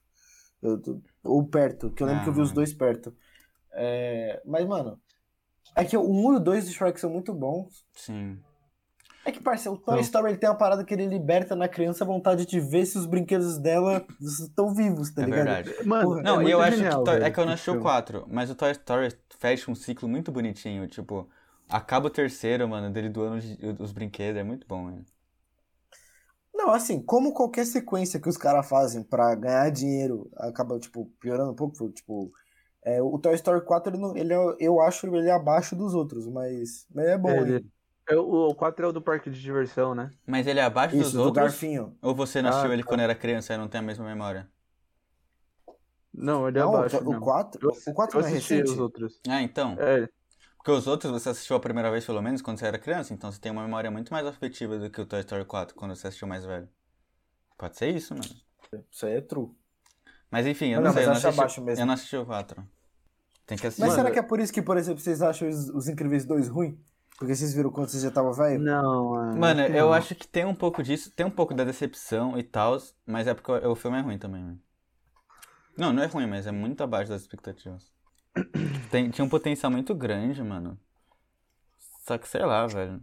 Eu 0.62 0.80
ou 1.24 1.44
perto, 1.46 1.90
que 1.90 2.02
eu 2.02 2.06
lembro 2.06 2.22
que 2.24 2.28
eu 2.28 2.32
vi 2.34 2.40
os 2.40 2.50
Ah. 2.50 2.54
dois 2.54 2.72
perto. 2.72 3.14
É, 3.72 4.40
mas, 4.44 4.66
mano, 4.66 4.98
é 5.74 5.84
que 5.84 5.96
o 5.96 6.02
1 6.02 6.32
e 6.34 6.36
o 6.36 6.40
2 6.40 6.64
do 6.66 6.70
Shrek 6.72 7.00
são 7.00 7.10
muito 7.10 7.32
bons. 7.32 7.84
Sim. 7.94 8.38
É 9.24 9.30
que, 9.30 9.40
parceiro, 9.40 9.76
o 9.76 9.80
Toy 9.80 9.94
Não. 9.94 10.02
Story 10.02 10.30
ele 10.32 10.38
tem 10.38 10.48
uma 10.50 10.56
parada 10.56 10.84
que 10.84 10.92
ele 10.92 11.06
liberta 11.06 11.54
na 11.54 11.68
criança 11.68 12.02
a 12.02 12.06
vontade 12.06 12.44
de 12.44 12.58
ver 12.58 12.84
se 12.86 12.98
os 12.98 13.06
brinquedos 13.06 13.56
dela 13.56 14.04
estão 14.20 14.74
vivos, 14.74 15.12
tá 15.12 15.22
é 15.22 15.24
ligado? 15.26 15.44
verdade. 15.46 15.86
Mano, 15.86 16.08
Porra, 16.08 16.22
Não, 16.22 16.40
é 16.40 16.44
e 16.44 16.50
eu 16.50 16.60
acho 16.60 16.76
genial, 16.76 16.98
que. 16.98 17.04
Toy- 17.04 17.14
velho, 17.14 17.24
é 17.26 17.30
que 17.30 17.38
eu 17.40 17.46
não 17.46 17.52
assisti 17.52 17.70
o 17.70 17.74
filme. 17.74 17.82
4, 17.84 18.24
mas 18.28 18.50
o 18.50 18.54
Toy 18.56 18.72
Story 18.72 19.16
fecha 19.38 19.70
um 19.70 19.76
ciclo 19.76 20.08
muito 20.08 20.32
bonitinho. 20.32 20.88
Tipo, 20.88 21.28
acaba 21.72 22.06
o 22.08 22.10
terceiro, 22.10 22.68
mano, 22.68 22.92
dele 22.92 23.08
doando 23.08 23.36
os, 23.38 23.80
os 23.80 23.92
brinquedos. 23.92 24.40
É 24.40 24.44
muito 24.44 24.66
bom, 24.66 24.90
velho. 24.90 25.04
Não, 26.54 26.70
assim, 26.70 27.02
como 27.02 27.32
qualquer 27.32 27.66
sequência 27.66 28.20
que 28.20 28.28
os 28.28 28.36
caras 28.36 28.68
fazem 28.68 29.02
pra 29.02 29.34
ganhar 29.34 29.70
dinheiro 29.70 30.30
acaba, 30.36 30.78
tipo, 30.78 31.06
piorando 31.18 31.52
um 31.52 31.56
pouco, 31.56 31.90
tipo, 31.90 32.30
é, 32.84 33.02
o 33.02 33.18
Toy 33.18 33.34
Story 33.34 33.64
4, 33.64 33.92
ele, 33.94 34.02
não, 34.02 34.16
ele 34.16 34.32
é, 34.34 34.36
eu 34.60 34.80
acho 34.80 35.06
ele 35.16 35.30
abaixo 35.30 35.74
dos 35.76 35.94
outros, 35.94 36.26
mas, 36.28 36.86
mas 36.94 37.06
é 37.08 37.18
bom, 37.18 37.30
Ele- 37.40 37.56
hein? 37.56 37.72
É, 38.08 38.16
o 38.16 38.50
o 38.50 38.54
4 38.54 38.84
é 38.86 38.88
o 38.88 38.92
do 38.92 39.00
parque 39.02 39.30
de 39.30 39.40
diversão, 39.40 39.94
né? 39.94 40.10
Mas 40.26 40.46
ele 40.46 40.60
é 40.60 40.64
abaixo 40.64 40.96
Isso, 40.96 41.12
dos 41.12 41.14
do 41.14 41.26
outros? 41.26 41.54
Garfinho. 41.54 41.96
Ou 42.02 42.14
você 42.14 42.42
não 42.42 42.50
Ah, 42.50 42.64
ele 42.72 42.82
tá. 42.82 42.88
quando 42.88 43.00
era 43.00 43.14
criança 43.14 43.54
e 43.54 43.56
não 43.56 43.68
tem 43.68 43.78
a 43.80 43.82
mesma 43.82 44.04
memória? 44.04 44.48
Não, 46.12 46.46
ele 46.48 46.58
é 46.58 46.62
Não, 46.62 46.70
abaixo. 46.74 46.96
o, 47.04 47.10
não. 47.10 47.18
o 47.18 47.20
4, 47.20 47.60
Eu, 47.62 47.70
o 47.86 47.94
4 47.94 48.18
eu 48.18 48.22
não 48.22 48.28
é 48.28 48.30
recente? 48.30 48.70
os 48.70 48.78
outros. 48.78 49.20
Ah, 49.28 49.42
então. 49.42 49.74
É, 49.78 50.08
Porque 50.62 50.70
os 50.70 50.86
outros 50.86 51.10
você 51.10 51.30
assistiu 51.30 51.56
a 51.56 51.60
primeira 51.60 51.90
vez, 51.90 52.06
pelo 52.06 52.22
menos, 52.22 52.40
quando 52.40 52.56
você 52.58 52.66
era 52.66 52.78
criança. 52.78 53.12
Então 53.12 53.32
você 53.32 53.40
tem 53.40 53.50
uma 53.50 53.62
memória 53.62 53.90
muito 53.90 54.12
mais 54.12 54.24
afetiva 54.24 54.78
do 54.78 54.88
que 54.88 55.00
o 55.00 55.04
Toy 55.04 55.18
Story 55.18 55.44
4, 55.44 55.74
quando 55.74 55.96
você 55.96 56.06
assistiu 56.06 56.28
mais 56.28 56.44
velho. 56.44 56.68
Pode 57.58 57.76
ser 57.76 57.88
isso, 57.88 58.14
mano. 58.14 58.24
Isso 58.88 59.04
aí 59.04 59.14
é 59.14 59.20
true. 59.20 59.50
Mas 60.30 60.46
enfim, 60.46 60.68
eu 60.68 60.80
Não, 60.80 60.86
não, 60.86 60.92
sei, 60.92 61.02
eu 61.02 61.06
não, 61.08 61.14
assisti, 61.14 61.60
mesmo. 61.60 61.82
eu 61.82 61.86
não 61.86 61.94
assisti 61.94 62.16
o 62.16 62.24
4. 62.24 62.64
Tem 63.44 63.58
que 63.58 63.66
assistir. 63.66 63.82
Mas 63.82 63.94
será 63.94 64.12
que 64.12 64.20
é 64.20 64.22
por 64.22 64.38
isso 64.38 64.52
que, 64.52 64.62
por 64.62 64.76
exemplo, 64.76 65.00
vocês 65.00 65.20
acham 65.20 65.48
os, 65.48 65.68
os 65.70 65.88
Incríveis 65.88 66.24
2 66.24 66.48
ruim? 66.48 66.78
Porque 67.18 67.34
vocês 67.34 67.52
viram 67.52 67.70
quando 67.70 67.88
vocês 67.88 68.02
já 68.02 68.08
estavam 68.08 68.32
velho? 68.32 68.60
não, 68.60 69.10
mano. 69.10 69.40
Mano, 69.40 69.60
eu 69.62 69.86
não. 69.86 69.92
acho 69.92 70.14
que 70.14 70.28
tem 70.28 70.44
um 70.44 70.54
pouco 70.54 70.80
disso, 70.80 71.10
tem 71.10 71.26
um 71.26 71.30
pouco 71.30 71.54
da 71.54 71.64
decepção 71.64 72.38
e 72.38 72.42
tal, 72.44 72.78
mas 73.04 73.26
é 73.26 73.34
porque 73.34 73.50
o, 73.50 73.72
o 73.72 73.74
filme 73.74 73.98
é 73.98 74.00
ruim 74.00 74.18
também, 74.18 74.42
mano. 74.42 74.60
Não, 75.76 75.92
não 75.92 76.02
é 76.04 76.06
ruim, 76.06 76.26
mas 76.28 76.46
é 76.46 76.52
muito 76.52 76.82
abaixo 76.82 77.10
das 77.10 77.22
expectativas. 77.22 77.92
Tem, 78.90 79.10
tinha 79.10 79.24
um 79.24 79.28
potencial 79.28 79.70
muito 79.70 79.94
grande, 79.94 80.42
mano. 80.42 80.78
Só 82.06 82.18
que 82.18 82.28
sei 82.28 82.44
lá, 82.44 82.66
velho. 82.66 83.00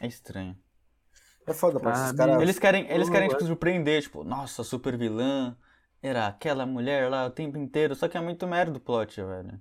É 0.00 0.06
estranho. 0.06 0.56
É 1.46 1.54
foda, 1.54 1.80
parceiro. 1.80 2.10
Ah, 2.10 2.16
caras... 2.16 2.42
Eles 2.42 2.58
querem, 2.58 2.90
eles 2.90 3.08
querem 3.08 3.28
tipo, 3.28 3.44
surpreender, 3.44 4.02
tipo, 4.02 4.22
nossa, 4.22 4.62
super 4.62 4.96
vilã. 4.96 5.56
Era 6.02 6.28
aquela 6.28 6.64
mulher 6.66 7.10
lá 7.10 7.26
o 7.26 7.30
tempo 7.30 7.56
inteiro. 7.56 7.94
Só 7.94 8.06
que 8.06 8.16
é 8.16 8.20
muito 8.20 8.46
merda 8.46 8.76
o 8.76 8.80
plot, 8.80 9.20
velho. 9.22 9.60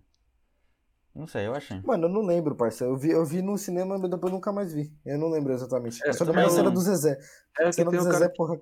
Não 1.16 1.26
sei, 1.26 1.48
eu 1.48 1.56
achei. 1.56 1.82
Mano, 1.82 2.06
eu 2.06 2.10
não 2.10 2.22
lembro, 2.22 2.56
parceiro. 2.56 2.94
Eu 2.94 2.98
vi, 2.98 3.10
eu 3.10 3.26
vi 3.26 3.42
no 3.42 3.58
cinema, 3.58 3.98
mas 3.98 4.10
depois 4.10 4.32
eu 4.32 4.36
nunca 4.36 4.52
mais 4.52 4.72
vi. 4.72 4.94
Eu 5.04 5.18
não 5.18 5.30
lembro 5.30 5.52
exatamente. 5.52 6.06
É, 6.08 6.14
Só 6.14 6.26
também 6.26 6.44
lembro 6.44 6.54
a 6.54 6.58
cena 6.58 6.72
do 6.72 6.80
Zezé. 6.80 7.18
É 7.60 7.68
A 7.68 7.72
cena 7.72 7.90
do 7.90 7.98
o 7.98 8.02
Zezé, 8.02 8.20
cara, 8.20 8.34
porra. 8.36 8.56
é 8.56 8.60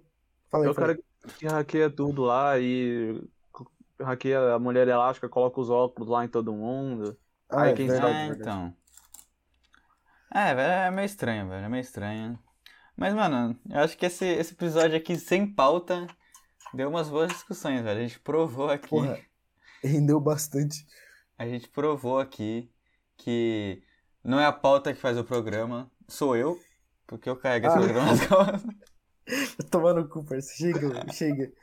Falei, 0.49 0.69
o 0.69 0.75
cara 0.75 0.97
que 1.38 1.47
hackeia 1.47 1.89
tudo 1.89 2.21
lá 2.23 2.57
e 2.57 3.21
hackeia 4.01 4.53
a 4.53 4.59
mulher 4.59 4.87
elástica, 4.87 5.29
coloca 5.29 5.59
os 5.59 5.69
óculos 5.69 6.09
lá 6.09 6.25
em 6.25 6.27
todo 6.27 6.53
mundo. 6.53 7.17
Ah, 7.49 7.63
Aí 7.63 7.71
é 7.71 7.75
quem 7.75 7.87
verdade, 7.87 8.15
é, 8.15 8.27
então. 8.27 8.75
É, 10.33 10.53
velho, 10.53 10.71
é 10.71 10.91
meio 10.91 11.05
estranho, 11.05 11.47
velho. 11.49 11.65
É 11.65 11.69
meio 11.69 11.81
estranho. 11.81 12.39
Mas, 12.97 13.13
mano, 13.13 13.57
eu 13.69 13.79
acho 13.79 13.97
que 13.97 14.05
esse, 14.05 14.25
esse 14.25 14.53
episódio 14.53 14.97
aqui 14.97 15.15
sem 15.17 15.45
pauta 15.45 16.07
deu 16.73 16.89
umas 16.89 17.09
boas 17.09 17.29
discussões, 17.31 17.81
velho. 17.81 17.99
A 17.99 18.03
gente 18.07 18.19
provou 18.19 18.69
aqui. 18.69 18.89
Porra, 18.89 19.19
rendeu 19.83 20.19
bastante. 20.19 20.85
A 21.37 21.47
gente 21.47 21.67
provou 21.69 22.19
aqui 22.19 22.71
que 23.17 23.81
não 24.23 24.39
é 24.39 24.45
a 24.45 24.51
pauta 24.51 24.93
que 24.93 24.99
faz 24.99 25.17
o 25.17 25.23
programa, 25.23 25.89
sou 26.07 26.35
eu, 26.35 26.57
porque 27.07 27.29
eu 27.29 27.35
carrego 27.37 27.67
esse 27.67 27.77
Ah. 27.77 27.81
programa 27.81 28.07
nas 28.11 28.25
costas. 28.27 28.75
Tomar 29.69 29.93
no 29.93 30.07
cu, 30.07 30.23
parceiro. 30.23 30.79
Chega, 30.79 31.13
chega. 31.13 31.53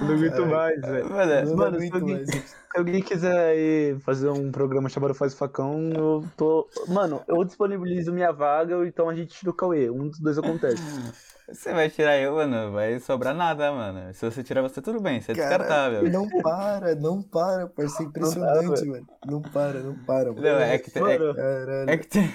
Não 0.00 0.14
aguento 0.14 0.46
mais, 0.46 0.80
velho. 0.80 1.10
Mano, 1.10 1.32
é- 1.32 1.44
Não 1.44 1.56
Mano, 1.56 1.76
aguento 1.76 1.90
se 1.90 1.94
alguém- 2.00 2.14
mais. 2.16 2.30
Se 2.74 2.78
alguém 2.78 3.02
quiser 3.02 3.38
aí 3.50 3.96
fazer 4.00 4.28
um 4.30 4.50
programa 4.50 4.88
chamado 4.88 5.14
Faz 5.14 5.32
o 5.32 5.36
Facão, 5.36 5.90
eu 5.94 6.24
tô. 6.36 6.68
Mano, 6.88 7.22
eu 7.28 7.44
disponibilizo 7.44 8.12
minha 8.12 8.32
vaga, 8.32 8.76
ou 8.76 8.84
então 8.84 9.08
a 9.08 9.14
gente 9.14 9.32
tira 9.38 9.50
o 9.50 9.54
Cauê. 9.54 9.88
Um 9.90 10.08
dos 10.08 10.18
dois 10.20 10.38
acontece. 10.38 10.76
Você 11.46 11.74
vai 11.74 11.90
tirar 11.90 12.16
eu, 12.16 12.36
mano, 12.36 12.72
vai 12.72 12.98
sobrar 12.98 13.34
nada, 13.34 13.70
mano. 13.70 14.14
Se 14.14 14.24
você 14.24 14.42
tirar 14.42 14.62
você, 14.62 14.80
tudo 14.80 14.98
bem, 14.98 15.20
você 15.20 15.32
é 15.32 15.34
Cara, 15.34 15.58
descartável. 15.58 16.10
Não 16.10 16.26
para, 16.42 16.94
não 16.94 17.20
para, 17.22 17.66
parceiro. 17.66 18.08
Impressionante, 18.08 18.82
mano. 18.86 19.06
Não 19.26 19.42
para, 19.42 19.80
não 19.80 19.94
para. 20.06 20.32
Mano. 20.32 20.40
Não, 20.40 20.58
é 20.58 20.78
que, 20.78 20.90
tem- 20.90 21.02
é, 21.02 21.18
Mano, 21.18 21.34
Caralho. 21.34 21.90
é 21.90 21.96
que 21.98 22.06
tem... 22.08 22.34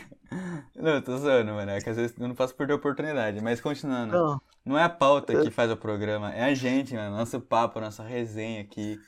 Não, 0.76 0.96
eu 0.96 1.04
tô 1.04 1.18
zoando, 1.18 1.54
mano. 1.54 1.72
É 1.72 1.82
que 1.82 1.90
às 1.90 1.98
vezes 1.98 2.18
eu 2.20 2.28
não 2.28 2.36
posso 2.36 2.56
perder 2.56 2.74
a 2.74 2.76
oportunidade. 2.78 3.42
Mas 3.42 3.62
continuando. 3.62 4.22
não. 4.22 4.42
Não 4.66 4.78
é 4.78 4.84
a 4.84 4.90
pauta 4.90 5.36
que 5.36 5.50
faz 5.50 5.72
o 5.72 5.78
programa, 5.78 6.34
é 6.34 6.44
a 6.44 6.54
gente, 6.54 6.94
mano. 6.94 7.16
Nosso 7.18 7.40
papo, 7.42 7.80
nossa 7.80 8.04
resenha 8.04 8.62
aqui. 8.62 9.04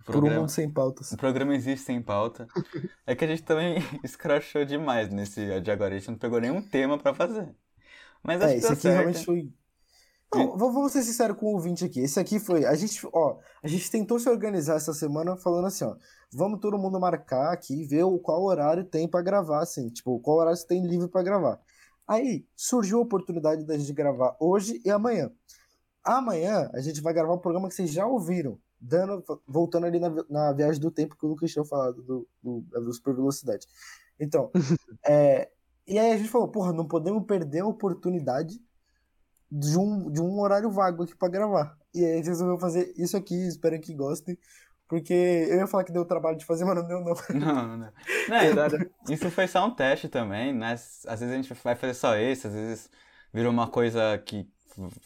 O 0.00 0.04
Por 0.10 0.24
um 0.24 0.30
programa, 0.30 0.30
mundo 0.30 0.50
sem 0.50 0.70
pautas. 0.72 1.10
o 1.10 1.16
programa 1.16 1.54
existe 1.54 1.86
sem 1.86 2.02
pauta. 2.02 2.50
É 3.06 3.14
que 3.16 3.24
a 3.24 3.28
gente 3.28 3.42
também 3.44 3.76
escrachou 4.04 4.64
demais 4.64 5.10
nesse 5.10 5.60
de 5.60 5.70
agora. 5.70 5.94
A 5.96 5.98
gente 5.98 6.10
não 6.12 6.18
pegou 6.18 6.40
nenhum 6.40 6.62
tema 6.62 6.98
pra 6.98 7.14
fazer. 7.14 7.54
Mas 8.22 8.42
acho 8.42 8.54
É, 8.54 8.56
que 8.56 8.60
esse 8.60 8.72
deu 8.72 8.72
aqui 8.72 8.88
certo. 8.88 8.90
realmente 8.90 9.24
foi. 9.24 9.52
Não, 10.32 10.56
vamos 10.56 10.92
ser 10.92 11.02
sinceros 11.02 11.36
com 11.36 11.46
o 11.46 11.54
ouvinte 11.54 11.84
aqui. 11.84 12.00
Esse 12.00 12.20
aqui 12.20 12.38
foi. 12.38 12.64
A 12.64 12.74
gente, 12.74 13.00
ó, 13.12 13.38
a 13.62 13.66
gente 13.66 13.90
tentou 13.90 14.18
se 14.18 14.28
organizar 14.28 14.76
essa 14.76 14.94
semana 14.94 15.36
falando 15.36 15.66
assim, 15.66 15.84
ó. 15.84 15.96
Vamos 16.32 16.60
todo 16.60 16.78
mundo 16.78 17.00
marcar 17.00 17.52
aqui, 17.52 17.84
ver 17.84 18.04
o 18.04 18.16
qual 18.18 18.44
horário 18.44 18.84
tem 18.84 19.08
pra 19.08 19.22
gravar, 19.22 19.60
assim. 19.60 19.88
Tipo, 19.88 20.20
qual 20.20 20.38
horário 20.38 20.56
você 20.56 20.66
tem 20.66 20.86
livre 20.86 21.08
pra 21.08 21.24
gravar. 21.24 21.60
Aí 22.06 22.46
surgiu 22.54 22.98
a 22.98 23.02
oportunidade 23.02 23.64
da 23.64 23.76
gente 23.76 23.92
gravar 23.92 24.36
hoje 24.38 24.80
e 24.84 24.90
amanhã. 24.90 25.32
Amanhã 26.04 26.70
a 26.72 26.80
gente 26.80 27.00
vai 27.00 27.12
gravar 27.12 27.34
um 27.34 27.38
programa 27.38 27.68
que 27.68 27.74
vocês 27.74 27.92
já 27.92 28.06
ouviram, 28.06 28.58
dando, 28.80 29.22
voltando 29.46 29.86
ali 29.86 29.98
na, 29.98 30.10
na 30.28 30.52
viagem 30.52 30.80
do 30.80 30.90
tempo 30.90 31.16
que 31.16 31.26
o 31.26 31.28
Lucas 31.28 31.52
tinha 31.52 31.64
falado 31.64 32.02
do, 32.02 32.28
do, 32.42 32.60
da 32.70 32.80
super 32.92 33.14
velocidade. 33.14 33.66
Então, 34.18 34.50
é, 35.06 35.50
e 35.86 35.98
aí 35.98 36.12
a 36.12 36.16
gente 36.16 36.30
falou, 36.30 36.48
porra, 36.48 36.72
não 36.72 36.86
podemos 36.86 37.24
perder 37.26 37.60
a 37.60 37.66
oportunidade 37.66 38.60
de 39.50 39.76
um, 39.76 40.10
de 40.10 40.20
um 40.20 40.38
horário 40.40 40.70
vago 40.70 41.02
aqui 41.02 41.14
pra 41.16 41.28
gravar. 41.28 41.76
E 41.94 42.04
aí 42.04 42.12
a 42.12 42.16
gente 42.16 42.28
resolveu 42.28 42.58
fazer 42.58 42.92
isso 42.96 43.16
aqui, 43.16 43.34
espero 43.34 43.80
que 43.80 43.94
gostem. 43.94 44.38
Porque 44.88 45.12
eu 45.14 45.58
ia 45.58 45.66
falar 45.68 45.84
que 45.84 45.92
deu 45.92 46.04
trabalho 46.04 46.36
de 46.36 46.44
fazer, 46.44 46.64
mas 46.64 46.74
não 46.74 46.86
deu, 46.86 47.00
não. 47.00 47.14
Não, 47.38 47.76
não. 47.76 47.92
Não, 48.28 49.12
isso 49.14 49.30
foi 49.30 49.46
só 49.46 49.64
um 49.64 49.70
teste 49.72 50.08
também, 50.08 50.52
né? 50.52 50.72
Às 50.72 51.20
vezes 51.20 51.32
a 51.32 51.36
gente 51.36 51.54
vai 51.62 51.76
fazer 51.76 51.94
só 51.94 52.16
esse, 52.16 52.48
às 52.48 52.52
vezes 52.52 52.90
vira 53.32 53.48
uma 53.48 53.68
coisa 53.68 54.18
que 54.18 54.48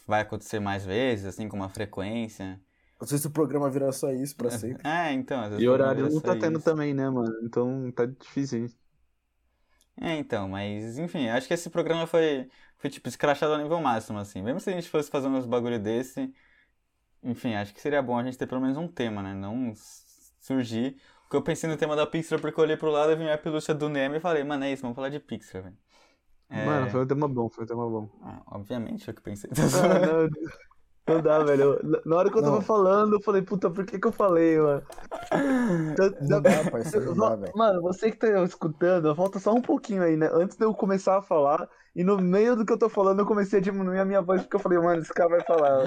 vai 0.07 0.21
acontecer 0.21 0.59
mais 0.59 0.83
vezes, 0.83 1.25
assim, 1.25 1.47
com 1.47 1.55
uma 1.55 1.69
frequência. 1.69 2.59
Não 2.99 3.07
sei 3.07 3.17
se 3.19 3.27
o 3.27 3.31
programa 3.31 3.69
virar 3.69 3.91
só 3.91 4.11
isso 4.11 4.35
pra 4.35 4.49
sempre. 4.49 4.81
É, 4.87 5.11
então, 5.11 5.39
às 5.41 5.49
vezes 5.49 5.63
E 5.63 5.67
o 5.67 5.71
horário 5.71 6.09
não 6.09 6.19
tá 6.21 6.35
tendo 6.35 6.57
isso. 6.57 6.65
também, 6.65 6.93
né, 6.93 7.07
mano? 7.09 7.31
Então 7.43 7.91
tá 7.91 8.05
difícil 8.07 8.65
isso. 8.65 8.77
É, 10.01 10.17
então, 10.17 10.49
mas 10.49 10.97
enfim, 10.97 11.29
acho 11.29 11.47
que 11.47 11.53
esse 11.53 11.69
programa 11.69 12.05
foi, 12.07 12.49
foi 12.77 12.89
tipo, 12.89 13.07
escrachado 13.09 13.53
ao 13.53 13.59
nível 13.59 13.79
máximo, 13.81 14.19
assim. 14.19 14.41
Mesmo 14.41 14.59
se 14.59 14.69
a 14.69 14.73
gente 14.73 14.89
fosse 14.89 15.09
fazer 15.09 15.27
uns 15.27 15.45
bagulho 15.45 15.79
desse, 15.79 16.33
enfim, 17.23 17.55
acho 17.55 17.73
que 17.73 17.81
seria 17.81 18.01
bom 18.01 18.17
a 18.17 18.23
gente 18.23 18.37
ter 18.37 18.47
pelo 18.47 18.61
menos 18.61 18.77
um 18.77 18.87
tema, 18.87 19.21
né? 19.23 19.33
Não 19.33 19.73
surgir. 20.39 20.99
Porque 21.23 21.37
eu 21.37 21.41
pensei 21.43 21.69
no 21.69 21.77
tema 21.77 21.95
da 21.95 22.05
Pixar 22.05 22.39
porque 22.39 22.59
eu 22.59 22.63
olhei 22.63 22.77
pro 22.77 22.91
lado 22.91 23.11
e 23.11 23.15
vi 23.15 23.29
a 23.29 23.37
pelúcia 23.37 23.73
do 23.73 23.89
Nemo 23.89 24.15
e 24.15 24.19
falei, 24.19 24.43
mano, 24.43 24.63
é 24.63 24.71
isso, 24.71 24.83
vamos 24.83 24.95
falar 24.95 25.09
de 25.09 25.19
Pixar, 25.19 25.63
velho. 25.63 25.77
É, 26.49 26.65
Mano, 26.65 26.89
foi 26.91 27.01
um 27.03 27.07
tema 27.07 27.27
bom, 27.27 27.49
foi 27.49 27.63
um 27.63 27.67
tema 27.67 27.89
bom. 27.89 28.09
ah, 28.21 28.41
obviamente, 28.47 29.07
eu 29.07 29.13
que 29.13 29.21
pensei. 29.21 29.49
Ah, 29.73 29.99
não, 29.99 30.29
não 31.15 31.21
dá, 31.21 31.43
velho. 31.43 31.79
Na 32.05 32.15
hora 32.17 32.29
que 32.31 32.37
eu 32.37 32.43
tava 32.43 32.57
Não. 32.57 32.61
falando, 32.61 33.15
eu 33.15 33.21
falei, 33.21 33.41
puta, 33.41 33.69
por 33.69 33.85
que 33.85 33.99
que 33.99 34.07
eu 34.07 34.11
falei, 34.11 34.59
mano? 34.59 34.83
Não 36.29 36.41
dá, 36.41 36.63
parceiro, 36.69 37.15
não 37.15 37.15
dá, 37.15 37.35
velho. 37.35 37.53
Mano, 37.55 37.81
você 37.81 38.11
que 38.11 38.17
tá 38.17 38.43
escutando, 38.43 39.15
falta 39.15 39.39
só 39.39 39.53
um 39.53 39.61
pouquinho 39.61 40.03
aí, 40.03 40.15
né? 40.15 40.29
Antes 40.31 40.57
de 40.57 40.65
eu 40.65 40.73
começar 40.73 41.17
a 41.17 41.21
falar, 41.21 41.69
e 41.95 42.03
no 42.03 42.17
meio 42.19 42.55
do 42.55 42.65
que 42.65 42.73
eu 42.73 42.77
tô 42.77 42.89
falando, 42.89 43.19
eu 43.19 43.25
comecei 43.25 43.59
a 43.59 43.61
diminuir 43.61 43.99
a 43.99 44.05
minha 44.05 44.21
voz, 44.21 44.41
porque 44.41 44.55
eu 44.55 44.59
falei, 44.59 44.77
mano, 44.79 45.01
esse 45.01 45.13
cara 45.13 45.29
vai 45.29 45.41
falar. 45.41 45.83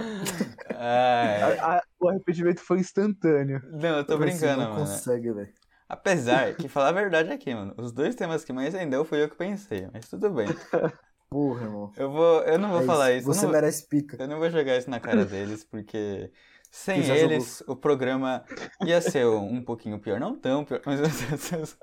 A- 0.74 1.76
a- 1.76 1.82
o 2.00 2.08
arrependimento 2.08 2.60
foi 2.60 2.78
instantâneo. 2.80 3.60
não, 3.70 3.98
eu 3.98 4.04
tô 4.04 4.18
Parceiro, 4.18 4.20
brincando, 4.38 4.62
Não 4.62 4.70
mano. 4.70 4.80
consegue, 4.86 5.32
velho. 5.32 5.52
Apesar 5.88 6.54
que 6.54 6.68
falar 6.68 6.88
a 6.88 6.92
verdade 6.92 7.32
aqui, 7.32 7.54
mano. 7.54 7.74
Os 7.78 7.92
dois 7.92 8.14
temas 8.14 8.44
que 8.44 8.52
mais 8.52 8.74
rendeu 8.74 9.04
foi 9.04 9.22
eu 9.22 9.28
que 9.28 9.36
pensei, 9.36 9.88
mas 9.92 10.08
tudo 10.08 10.30
bem. 10.30 10.46
Porra, 11.30 11.64
irmão. 11.64 11.92
Eu 11.96 12.10
vou, 12.10 12.40
eu 12.42 12.58
não 12.58 12.70
vou 12.70 12.80
É 12.80 12.84
falar 12.84 13.12
isso. 13.12 13.28
eu 13.28 13.34
Você 13.34 13.44
não- 13.46 13.52
merece 13.52 13.86
pica. 13.86 14.16
Eu 14.22 14.28
não 14.28 14.38
vou 14.38 14.50
jogar 14.50 14.76
isso 14.76 14.88
na 14.90 15.00
cara 15.00 15.24
deles, 15.24 15.64
porque 15.64 16.30
Sem 16.70 17.02
eles, 17.02 17.62
o 17.66 17.74
programa 17.74 18.44
ia 18.84 19.00
ser 19.00 19.26
um 19.26 19.62
pouquinho 19.62 19.98
pior. 19.98 20.20
Não 20.20 20.36
tão 20.36 20.64
pior, 20.64 20.80
mas. 20.84 21.00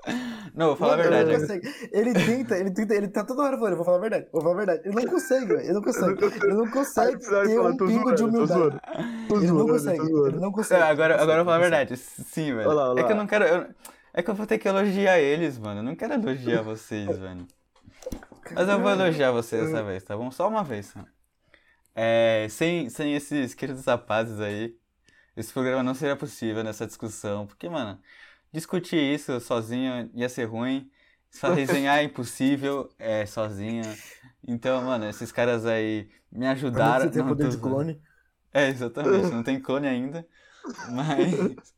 Não, 0.54 0.68
vou 0.68 0.76
falar 0.76 0.94
a 0.94 0.96
Mano, 0.98 1.08
ele 1.08 1.24
verdade. 1.24 1.40
não 1.42 1.58
consegue. 1.60 1.90
Ele 1.92 2.14
tenta, 2.14 2.56
ele 2.56 2.70
tenta, 2.70 2.94
ele 2.94 3.08
tá 3.08 3.24
toda 3.24 3.42
hora 3.42 3.56
falando, 3.56 3.72
eu 3.72 3.76
vou 3.76 3.84
falar 3.84 3.96
a 3.96 4.00
verdade, 4.00 4.26
vou 4.32 4.40
falar 4.40 4.54
a 4.54 4.56
verdade. 4.58 4.82
Ele 4.88 4.94
não 4.94 5.10
consegue, 5.12 5.46
velho. 5.46 5.60
Ele 5.60 5.72
não 5.72 5.82
consegue. 5.82 6.24
Ele 6.24 6.54
não 6.54 6.70
consegue 6.70 7.16
Aí, 7.16 7.30
vai 7.30 7.46
ter 7.46 7.56
falar, 7.56 7.70
um 7.70 7.76
pingo 7.76 8.14
de 8.14 8.22
humildade. 8.24 8.52
zoando. 8.60 8.80
Tô 9.28 9.36
Ele 9.36 9.46
não 9.48 9.54
zoando, 9.56 9.72
consegue. 9.72 10.00
Ele 10.00 10.38
não 10.40 10.52
consegue. 10.52 10.82
Agora, 10.82 11.20
agora 11.20 11.38
eu 11.40 11.44
vou 11.44 11.52
falar 11.52 11.56
a 11.56 11.68
consegue, 11.68 11.86
verdade. 11.88 11.96
Sim, 11.96 12.54
velho. 12.54 12.98
É 12.98 13.02
que 13.04 13.12
eu 13.12 13.16
não 13.16 13.26
quero. 13.26 13.44
eu- 13.44 13.66
É 14.14 14.22
que 14.22 14.30
eu 14.30 14.34
vou 14.34 14.46
ter 14.46 14.56
que 14.58 14.68
elogiar 14.68 15.18
eles, 15.18 15.58
mano. 15.58 15.80
Eu 15.80 15.84
não 15.84 15.94
quero 15.96 16.14
elogiar 16.14 16.62
vocês, 16.62 17.18
velho. 17.18 17.46
Mas 18.54 18.68
eu 18.68 18.80
vou 18.80 18.90
elogiar 18.90 19.32
vocês 19.32 19.66
dessa 19.66 19.82
vez, 19.82 20.02
tá 20.04 20.16
bom? 20.16 20.30
Só 20.30 20.48
uma 20.48 20.62
vez. 20.64 20.86
só. 20.86 21.00
É, 21.98 22.46
sem, 22.50 22.90
sem 22.90 23.14
esses 23.14 23.54
queridos 23.54 23.86
rapazes 23.86 24.38
aí, 24.38 24.76
esse 25.34 25.50
programa 25.50 25.82
não 25.82 25.94
seria 25.94 26.14
possível 26.14 26.62
nessa 26.62 26.86
discussão. 26.86 27.46
Porque, 27.46 27.70
mano, 27.70 27.98
discutir 28.52 28.98
isso 28.98 29.40
sozinho 29.40 30.10
ia 30.14 30.28
ser 30.28 30.44
ruim. 30.44 30.90
Só 31.30 31.52
resenhar 31.54 31.98
é 31.98 32.02
impossível 32.02 32.90
é, 32.98 33.24
sozinho. 33.24 33.82
Então, 34.46 34.82
mano, 34.82 35.08
esses 35.08 35.32
caras 35.32 35.64
aí 35.64 36.10
me 36.30 36.46
ajudaram. 36.46 37.06
Você 37.06 37.10
tem 37.12 37.22
não, 37.22 37.28
poder 37.28 37.44
tô 37.44 37.50
de 37.50 37.56
clone. 37.56 38.02
É, 38.52 38.68
exatamente, 38.68 39.30
não 39.30 39.42
tem 39.42 39.58
clone 39.58 39.88
ainda. 39.88 40.26
Mas. 40.90 41.34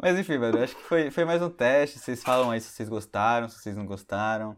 Mas 0.00 0.16
enfim, 0.16 0.38
velho, 0.38 0.62
acho 0.62 0.76
que 0.76 0.82
foi, 0.84 1.10
foi 1.10 1.24
mais 1.24 1.42
um 1.42 1.50
teste. 1.50 1.98
Vocês 1.98 2.22
falam 2.22 2.52
aí 2.52 2.60
se 2.60 2.70
vocês 2.70 2.88
gostaram, 2.88 3.48
se 3.48 3.58
vocês 3.58 3.76
não 3.76 3.84
gostaram. 3.84 4.56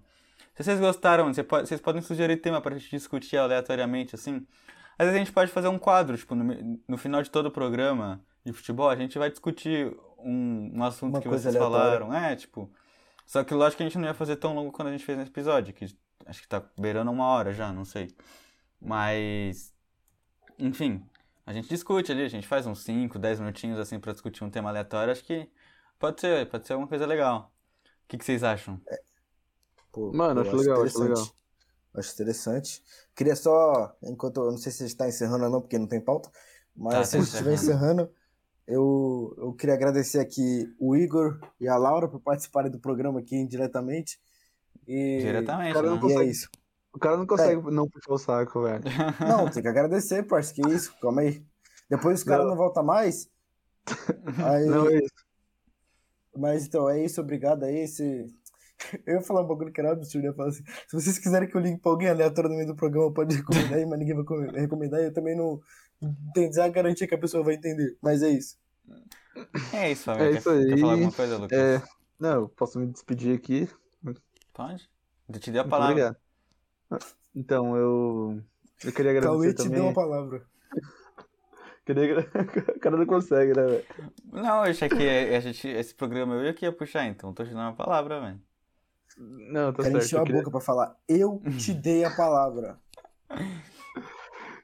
Se 0.55 0.63
vocês 0.63 0.79
gostaram, 0.79 1.33
vocês 1.33 1.81
podem 1.81 2.03
sugerir 2.03 2.37
tema 2.37 2.61
pra 2.61 2.77
gente 2.77 2.91
discutir 2.91 3.39
aleatoriamente, 3.39 4.15
assim. 4.15 4.47
Às 5.01 5.07
vezes 5.07 5.15
a 5.17 5.25
gente 5.25 5.33
pode 5.33 5.51
fazer 5.51 5.69
um 5.69 5.79
quadro, 5.79 6.15
tipo, 6.15 6.35
no, 6.35 6.79
no 6.87 6.99
final 6.99 7.23
de 7.23 7.31
todo 7.31 7.47
o 7.47 7.51
programa 7.51 8.23
de 8.45 8.53
futebol, 8.53 8.91
a 8.91 8.95
gente 8.95 9.19
vai 9.19 9.31
discutir 9.31 9.97
um, 10.19 10.73
um 10.75 10.85
assunto 10.85 11.15
Uma 11.15 11.23
que 11.23 11.27
vocês 11.27 11.57
aleatória. 11.57 12.01
falaram. 12.01 12.15
É, 12.15 12.37
tipo. 12.37 12.71
Só 13.25 13.43
que 13.43 13.55
lógico 13.55 13.79
que 13.79 13.83
a 13.85 13.87
gente 13.87 13.97
não 13.97 14.07
ia 14.07 14.13
fazer 14.13 14.37
tão 14.37 14.55
longo 14.55 14.71
quando 14.71 14.89
a 14.89 14.91
gente 14.91 15.03
fez 15.03 15.17
nesse 15.17 15.31
episódio, 15.31 15.73
que 15.73 15.87
acho 16.27 16.43
que 16.43 16.47
tá 16.47 16.63
beirando 16.79 17.11
uma 17.11 17.25
hora 17.29 17.51
já, 17.51 17.73
não 17.73 17.83
sei. 17.83 18.15
Mas. 18.79 19.73
Enfim, 20.59 21.03
a 21.47 21.55
gente 21.55 21.67
discute 21.67 22.13
ali, 22.13 22.23
a 22.23 22.29
gente 22.29 22.47
faz 22.47 22.67
uns 22.67 22.85
5, 22.85 23.19
10 23.19 23.41
minutinhos 23.41 23.79
assim 23.79 23.99
pra 23.99 24.13
discutir 24.13 24.45
um 24.45 24.51
tema 24.51 24.69
aleatório, 24.69 25.13
acho 25.13 25.25
que 25.25 25.49
pode 25.99 26.21
ser, 26.21 26.47
pode 26.51 26.67
ser 26.67 26.75
alguma 26.75 26.89
coisa 26.89 27.07
legal. 27.07 27.51
O 28.05 28.07
que, 28.07 28.19
que 28.19 28.25
vocês 28.27 28.45
acham? 28.45 28.79
Pô, 29.91 30.13
Mano, 30.13 30.43
acho 30.43 30.57
legal, 30.57 30.83
acho 30.83 30.99
legal. 30.99 31.40
Acho 31.95 32.13
interessante. 32.15 32.83
Queria 33.15 33.35
só, 33.35 33.97
enquanto 34.03 34.41
eu 34.41 34.51
não 34.53 34.59
sei 34.59 34.71
se 34.73 34.85
está 34.85 35.09
encerrando 35.09 35.45
ou 35.45 35.51
não, 35.51 35.61
porque 35.61 35.79
não 35.79 35.87
tem 35.87 36.01
pauta, 36.01 36.31
mas 36.77 36.95
Tá, 36.95 37.05
se 37.05 37.17
a 37.17 37.21
gente 37.21 37.29
estiver 37.31 37.55
encerrando, 37.55 38.11
eu, 38.67 39.35
eu 39.39 39.53
queria 39.53 39.75
agradecer 39.75 40.21
aqui 40.21 40.73
o 40.79 40.97
Igor 40.97 41.41
e 41.61 41.67
a 41.69 41.77
Laura 41.77 42.09
por 42.09 42.21
participarem 42.21 42.71
do 42.71 42.79
programa 42.79 43.19
aqui 43.21 43.35
indiretamente. 43.37 44.21
E, 44.87 45.19
Diretamente, 45.21 45.75
cara 45.75 45.91
né? 45.91 45.97
não 45.97 45.97
e 45.97 45.99
é 45.99 46.15
consegue- 46.15 46.31
isso. 46.31 46.49
O 46.93 46.99
cara 46.99 47.17
não 47.17 47.27
consegue 47.27 47.71
não 47.71 47.89
puxar 47.89 48.13
o 48.13 48.19
saco, 48.19 48.63
velho. 48.63 48.83
Não, 49.21 49.49
tem 49.49 49.63
que 49.63 49.69
agradecer, 49.69 50.25
parça, 50.25 50.53
que 50.53 50.61
isso, 50.69 50.93
calma 51.01 51.21
aí. 51.21 51.41
Depois 51.89 52.19
os 52.19 52.25
caras 52.25 52.43
Não. 52.45 52.51
não 52.51 52.57
voltam 52.57 52.83
mais. 52.83 53.29
Aí, 54.45 54.67
Não 54.67 54.89
é 54.89 54.97
isso. 54.99 55.15
Mas 56.37 56.67
então, 56.67 56.89
é 56.91 57.05
isso, 57.05 57.21
obrigado 57.21 57.63
aí. 57.65 57.87
Se... 57.87 58.27
Eu 59.07 59.17
ia 59.17 59.23
falar 59.23 59.43
um 59.43 59.47
bagulho 59.47 59.73
que 59.73 59.81
era 59.81 59.93
absurdo, 59.93 60.25
eu 60.27 60.31
ia 60.31 60.37
falar 60.37 60.49
assim, 60.49 60.65
se 60.89 60.93
vocês 61.01 61.19
quiserem 61.19 61.49
que 61.49 61.57
eu 61.57 61.61
ligue 61.61 61.79
pra 61.79 61.91
alguém 61.93 62.09
aleatório 62.09 62.49
no 62.51 62.57
meio 62.57 62.67
do 62.69 62.75
programa, 62.77 63.13
pode 63.13 63.37
recomendar 63.37 63.75
aí, 63.75 63.87
mas 63.87 63.99
ninguém 63.99 64.15
vai 64.17 64.25
come- 64.25 64.51
recomendar, 64.59 65.01
e 65.01 65.05
eu 65.07 65.13
também 65.13 65.37
não 65.37 65.61
tenho 66.35 66.51
a 66.63 66.69
garantia 66.69 67.07
que 67.07 67.15
a 67.15 67.19
pessoa 67.19 67.45
vai 67.45 67.55
entender. 67.55 67.97
Mas 68.03 68.23
é 68.23 68.31
isso. 68.31 68.59
É 69.73 69.93
isso, 69.93 70.05
família. 70.05 70.29
É 70.29 70.33
quer, 70.33 70.39
isso 70.39 70.51
quer 70.51 70.73
aí. 70.75 70.81
falar 70.81 70.93
alguma 70.93 71.13
coisa, 71.13 71.37
Lucas? 71.37 71.59
É, 71.59 71.83
não, 72.19 72.33
eu 72.33 72.49
posso 72.49 72.79
me 72.79 72.87
despedir 72.87 73.37
aqui. 73.37 73.69
Pode? 74.53 74.89
Eu 75.29 75.39
te 75.39 75.51
dei 75.51 75.61
a 75.61 75.63
Muito 75.63 75.71
palavra. 75.71 75.93
obrigado. 75.93 76.17
Então, 77.35 77.77
eu. 77.77 78.43
Eu 78.83 78.93
queria 78.93 79.11
agradecer 79.13 79.33
Cauê 79.37 79.49
te 79.55 79.57
também. 79.57 79.73
deu 79.75 79.85
uma 79.85 79.95
palavra. 79.95 80.43
Queria... 81.85 82.17
O 82.77 82.81
cara 82.81 82.97
não 82.97 83.07
consegue, 83.07 83.53
né, 83.55 83.63
velho? 83.67 83.85
Não, 84.33 84.65
eu 84.65 84.71
achei 84.71 84.89
que 84.89 85.09
a 85.09 85.41
gente, 85.41 85.69
esse 85.69 85.95
programa 85.95 86.35
eu 86.35 86.55
que 86.55 86.65
ia 86.65 86.73
puxar, 86.73 87.07
então 87.07 87.33
tô 87.33 87.45
te 87.45 87.51
dando 87.51 87.71
a 87.71 87.73
palavra, 87.73 88.21
velho. 88.21 88.41
Não, 89.19 89.73
tá 89.73 89.83
Ela 89.83 89.93
certo. 89.93 90.05
encheu 90.05 90.19
Eu 90.19 90.23
a 90.23 90.27
queria... 90.27 90.41
boca 90.41 90.51
pra 90.51 90.61
falar, 90.61 90.97
eu 91.09 91.43
te 91.59 91.73
dei 91.75 92.05
a 92.05 92.15
palavra. 92.15 92.79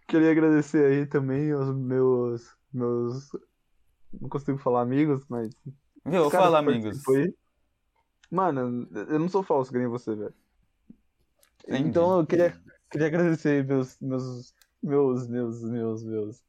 queria 0.06 0.30
agradecer 0.30 0.84
aí 0.86 1.06
também 1.06 1.52
aos 1.52 1.74
meus. 1.74 2.56
meus. 2.72 3.30
Não 4.20 4.28
consigo 4.28 4.58
falar 4.58 4.82
amigos, 4.82 5.24
mas. 5.28 5.50
Caras 6.04 6.32
Fala, 6.32 6.58
amigos. 6.58 7.02
aí. 7.08 7.34
Mano, 8.30 8.88
eu 8.92 9.18
não 9.18 9.28
sou 9.28 9.42
falso 9.42 9.70
que 9.72 9.78
nem 9.78 9.88
você, 9.88 10.14
velho. 10.14 10.34
Então 11.68 12.20
eu 12.20 12.26
queria, 12.26 12.56
queria 12.90 13.06
agradecer 13.08 13.64
meus. 13.64 14.00
meus. 14.00 14.54
meus. 14.82 15.26
meus. 15.28 15.62
meus. 15.62 16.04
meus. 16.04 16.42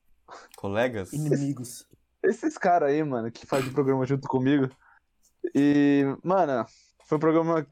Colegas? 0.55 1.13
Inimigos. 1.13 1.87
Esses 2.23 2.57
caras 2.57 2.89
aí, 2.89 3.03
mano, 3.03 3.31
que 3.31 3.45
fazem 3.45 3.69
o 3.69 3.73
programa 3.73 4.05
junto 4.05 4.27
comigo. 4.27 4.69
E, 5.55 6.03
mano, 6.23 6.65
foi 7.07 7.17
um 7.17 7.21
programa 7.21 7.65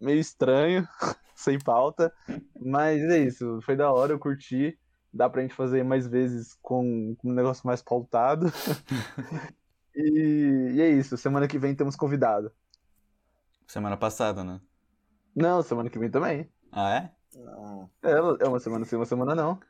meio 0.00 0.20
estranho, 0.20 0.86
sem 1.34 1.58
pauta, 1.58 2.12
mas 2.60 3.02
é 3.02 3.18
isso, 3.18 3.60
foi 3.62 3.74
da 3.74 3.90
hora, 3.90 4.12
eu 4.12 4.18
curti. 4.18 4.78
Dá 5.14 5.28
pra 5.28 5.42
gente 5.42 5.54
fazer 5.54 5.84
mais 5.84 6.06
vezes 6.06 6.54
com, 6.62 7.14
com 7.18 7.28
um 7.28 7.34
negócio 7.34 7.66
mais 7.66 7.82
pautado. 7.82 8.46
E, 9.94 10.70
e 10.72 10.80
é 10.80 10.88
isso, 10.88 11.18
semana 11.18 11.46
que 11.46 11.58
vem 11.58 11.74
temos 11.74 11.94
convidado. 11.96 12.50
Semana 13.66 13.94
passada, 13.94 14.42
né? 14.42 14.58
Não, 15.36 15.62
semana 15.62 15.90
que 15.90 15.98
vem 15.98 16.10
também. 16.10 16.50
Ah, 16.70 16.94
é? 16.94 17.10
Não. 17.34 17.90
É, 18.02 18.12
é 18.44 18.48
uma 18.48 18.58
semana 18.58 18.86
sim, 18.86 18.96
uma 18.96 19.04
semana 19.04 19.34
não. 19.34 19.60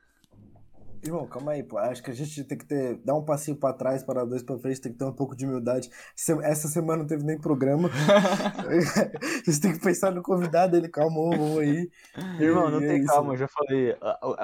Irmão, 1.05 1.27
calma 1.27 1.53
aí, 1.53 1.63
pô. 1.65 1.79
Acho 1.79 2.01
que 2.03 2.11
a 2.11 2.15
gente 2.15 2.45
tem 2.45 2.57
que 2.57 2.65
ter, 2.65 2.97
dar 3.05 3.15
um 3.15 3.25
passinho 3.25 3.57
pra 3.57 3.73
trás, 3.73 4.05
para 4.05 4.25
dois 4.25 4.43
pra 4.43 4.57
frente, 4.59 4.81
tem 4.81 4.93
que 4.93 4.99
ter 4.99 5.05
um 5.05 5.13
pouco 5.13 5.35
de 5.35 5.45
humildade. 5.45 5.91
Se- 6.15 6.33
Essa 6.45 6.69
semana 6.69 7.01
não 7.01 7.07
teve 7.09 7.25
nem 7.25 7.37
programa. 7.41 7.91
Vocês 9.45 9.59
têm 9.59 9.73
que 9.73 9.81
pensar 9.81 10.13
no 10.13 10.23
convidado, 10.23 10.77
ele 10.77 10.89
calmou, 10.89 11.31
vamos 11.31 11.59
aí. 11.59 11.91
Irmão, 12.39 12.71
não 12.71 12.81
E 12.81 12.85
é 12.85 12.89
tem 12.89 12.99
isso. 12.99 13.07
calma, 13.13 13.33
eu 13.33 13.37
já 13.37 13.49
falei. 13.49 13.97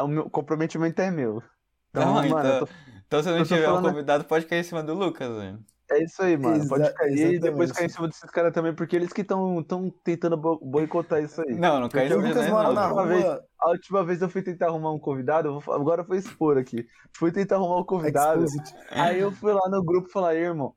O 0.03 0.09
meu 0.09 0.29
comprometimento 0.31 1.01
é 1.01 1.11
meu. 1.11 1.43
Então, 1.91 2.05
Não, 2.07 2.15
mano, 2.15 2.27
então- 2.27 2.45
eu 2.45 2.67
tô- 2.67 2.73
Então 3.07 3.23
se 3.23 3.31
não 3.31 3.45
tiver 3.45 3.63
um 3.63 3.65
falando- 3.67 3.89
convidado, 3.91 4.25
pode 4.25 4.47
cair 4.47 4.61
em 4.61 4.65
cima 4.65 4.83
do 4.83 4.95
Lucas, 4.95 5.29
velho. 5.37 5.59
É 5.91 6.03
isso 6.05 6.22
aí, 6.22 6.36
mano. 6.36 6.68
Pode 6.68 6.82
Exa- 6.84 6.93
cair 6.93 7.34
e 7.34 7.39
depois 7.39 7.70
exatamente. 7.70 7.72
cair 7.74 7.86
em 7.86 7.89
cima 7.89 8.09
desses 8.09 8.30
caras 8.30 8.53
também, 8.53 8.74
porque 8.74 8.95
eles 8.95 9.12
que 9.12 9.22
estão 9.22 9.64
tentando 10.05 10.36
bo- 10.36 10.59
boicotar 10.62 11.22
isso 11.22 11.41
aí. 11.41 11.55
Não, 11.55 11.80
não 11.80 11.89
cai 11.89 12.07
em 12.07 12.09
cima 12.11 12.62
não, 12.62 12.72
na. 12.74 12.93
Uma 12.93 13.07
vez- 13.07 13.24
rua. 13.24 13.45
A 13.61 13.70
última 13.70 14.05
vez 14.05 14.20
eu 14.22 14.28
fui 14.28 14.43
tentar 14.43 14.66
arrumar 14.66 14.93
um 14.93 14.99
convidado, 14.99 15.59
vou 15.61 15.74
agora 15.74 16.03
vou 16.03 16.16
expor 16.16 16.59
aqui. 16.59 16.86
Fui 17.16 17.32
tentar 17.32 17.57
arrumar 17.57 17.78
um 17.80 17.84
convidado, 17.84 18.45
Exposit. 18.45 18.74
aí 18.91 19.18
eu 19.18 19.32
fui 19.32 19.53
lá 19.53 19.68
no 19.70 19.82
grupo 19.82 20.09
falar, 20.11 20.34
"Ei, 20.36 20.43
irmão, 20.43 20.74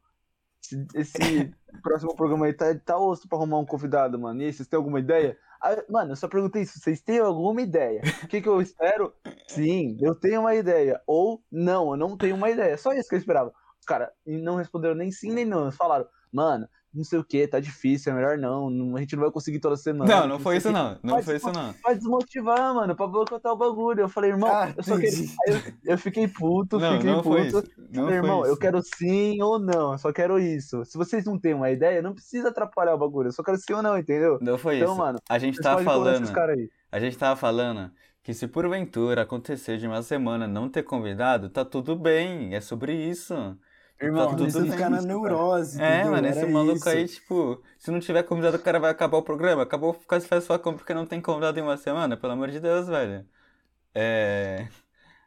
esse, 0.64 0.88
esse 0.96 1.52
próximo 1.84 2.16
programa 2.16 2.46
aí 2.46 2.54
tá, 2.54 2.74
tá 2.84 2.98
osso 2.98 3.28
pra 3.28 3.38
arrumar 3.38 3.60
um 3.60 3.66
convidado, 3.66 4.18
mano. 4.20 4.42
E 4.42 4.46
aí, 4.46 4.54
vocês 4.54 4.68
têm 4.68 4.78
alguma 4.78 5.00
ideia? 5.00 5.38
Aí, 5.62 5.78
mano, 5.90 6.14
eu 6.14 6.16
só 6.16 6.28
perguntei 6.28 6.64
isso, 6.64 6.80
vocês 6.80 7.02
têm 7.02 7.20
alguma 7.20 7.62
ideia? 7.62 8.02
O 8.24 8.28
que, 8.28 8.42
que 8.42 8.50
eu 8.50 8.60
espero? 8.62 9.14
Sim, 9.48 9.96
eu 10.02 10.16
tenho 10.16 10.42
uma 10.42 10.56
ideia. 10.56 11.00
Ou 11.06 11.44
não, 11.52 11.92
eu 11.92 11.98
não 11.98 12.18
tenho 12.18 12.36
uma 12.36 12.50
ideia. 12.50 12.78
Só 12.78 12.94
isso 12.94 13.08
que 13.08 13.14
eu 13.16 13.20
esperava. 13.20 13.54
Os 13.82 13.86
caras 13.86 14.10
não 14.26 14.56
responderam 14.56 14.96
nem 14.96 15.12
sim 15.12 15.32
nem 15.34 15.44
não. 15.44 15.64
Eles 15.64 15.76
falaram, 15.76 16.06
mano, 16.32 16.68
não 16.94 17.04
sei 17.04 17.18
o 17.18 17.24
que, 17.24 17.48
tá 17.48 17.60
difícil, 17.60 18.12
é 18.12 18.16
melhor 18.16 18.38
não. 18.38 18.70
não- 18.70 18.96
A 18.96 19.00
gente 19.00 19.16
não 19.16 19.24
vai 19.24 19.32
conseguir 19.32 19.60
toda 19.60 19.76
semana. 19.76 20.14
Não, 20.22 20.28
não 20.28 20.40
foi 20.40 20.60
sei 20.60 20.60
isso 20.60 20.70
o 20.70 20.72
quê." 20.72 20.78
não. 20.78 21.00
Não 21.02 21.16
Mas, 21.16 21.26
foi 21.26 21.36
isso 21.38 21.52
não. 21.52 21.74
Vai 21.82 21.96
desmotivar, 21.96 22.76
mano, 22.76 22.96
pra 22.96 23.08
boicotar 23.08 23.52
o 23.54 23.56
bagulho. 23.56 24.02
Eu 24.02 24.10
falei, 24.10 24.32
irmão, 24.32 24.50
Ah, 24.52 24.74
eu 24.78 24.84
só 24.84 24.98
queria. 25.00 25.28
eu, 25.48 25.74
eu 25.94 25.98
fiquei 25.98 26.28
puto, 26.28 26.78
Não, 26.78 26.94
fiquei 26.94 27.10
não 27.12 27.24
foi 27.24 27.50
puto. 27.50 27.68
Não 27.78 27.86
Falei, 28.04 28.08
foi 28.08 28.16
irmão, 28.16 28.46
eu 28.46 28.58
quero 28.58 28.82
sim 28.84 29.42
ou 29.42 29.58
não, 29.58 29.94
eu 29.94 29.98
só 29.98 30.12
quero 30.14 30.38
isso. 30.38 30.86
Se 30.86 30.98
vocês 30.98 31.26
não 31.26 31.40
têm 31.40 31.54
uma 31.54 31.72
ideia, 31.72 32.02
não 32.02 32.14
precisa 32.14 32.50
atrapalhar 32.50 32.94
o 32.94 32.98
bagulho, 33.00 33.30
eu 33.30 33.32
só 33.34 33.42
quero 33.42 33.58
sim 33.58 33.74
ou 33.74 33.82
não, 33.82 33.98
entendeu? 33.98 34.38
Não 34.42 34.58
foi 34.58 34.78
Então, 34.78 34.92
isso. 34.92 34.98
mano, 35.00 35.20
A 35.30 35.40
gente 35.40 35.60
tava 35.60 35.78
cobrar 35.78 35.94
falando. 35.94 36.32
A 36.92 37.00
gente 37.00 37.18
tava 37.18 37.36
falando 37.38 37.90
que 38.22 38.34
se 38.34 38.48
porventura 38.48 39.22
acontecer 39.24 39.78
de 39.78 39.88
uma 39.88 40.04
semana 40.04 40.46
não 40.48 40.70
ter 40.70 40.84
convidado, 40.84 41.50
tá 41.50 41.64
tudo 41.66 41.96
bem. 41.96 42.54
É 42.54 42.60
sobre 42.62 42.94
isso. 42.94 43.58
Irmão, 44.02 44.32
tá 44.32 44.36
tudo 44.36 44.72
ficar 44.72 44.90
na 44.90 45.02
neurose, 45.02 45.80
É, 45.80 46.04
mano, 46.06 46.28
esse 46.28 46.46
maluco 46.46 46.78
isso. 46.78 46.90
aí, 46.90 47.08
tipo, 47.08 47.62
se 47.78 47.92
não 47.92 48.00
tiver 48.00 48.24
convidado, 48.24 48.58
o 48.58 48.62
cara 48.62 48.80
vai 48.80 48.90
acabar 48.90 49.18
o 49.18 49.24
programa. 49.24 49.62
Acabou, 49.62 49.94
quase 50.08 50.28
faz 50.28 50.44
sua 50.44 50.58
compra 50.58 50.80
porque 50.80 50.94
não 50.94 51.06
tem 51.06 51.22
convidado 51.22 51.60
em 51.60 51.62
uma 51.62 51.78
semana, 51.78 52.18
pelo 52.18 52.34
amor 52.34 52.50
de 52.50 52.60
Deus, 52.60 52.88
velho. 52.88 53.26
É. 53.94 54.68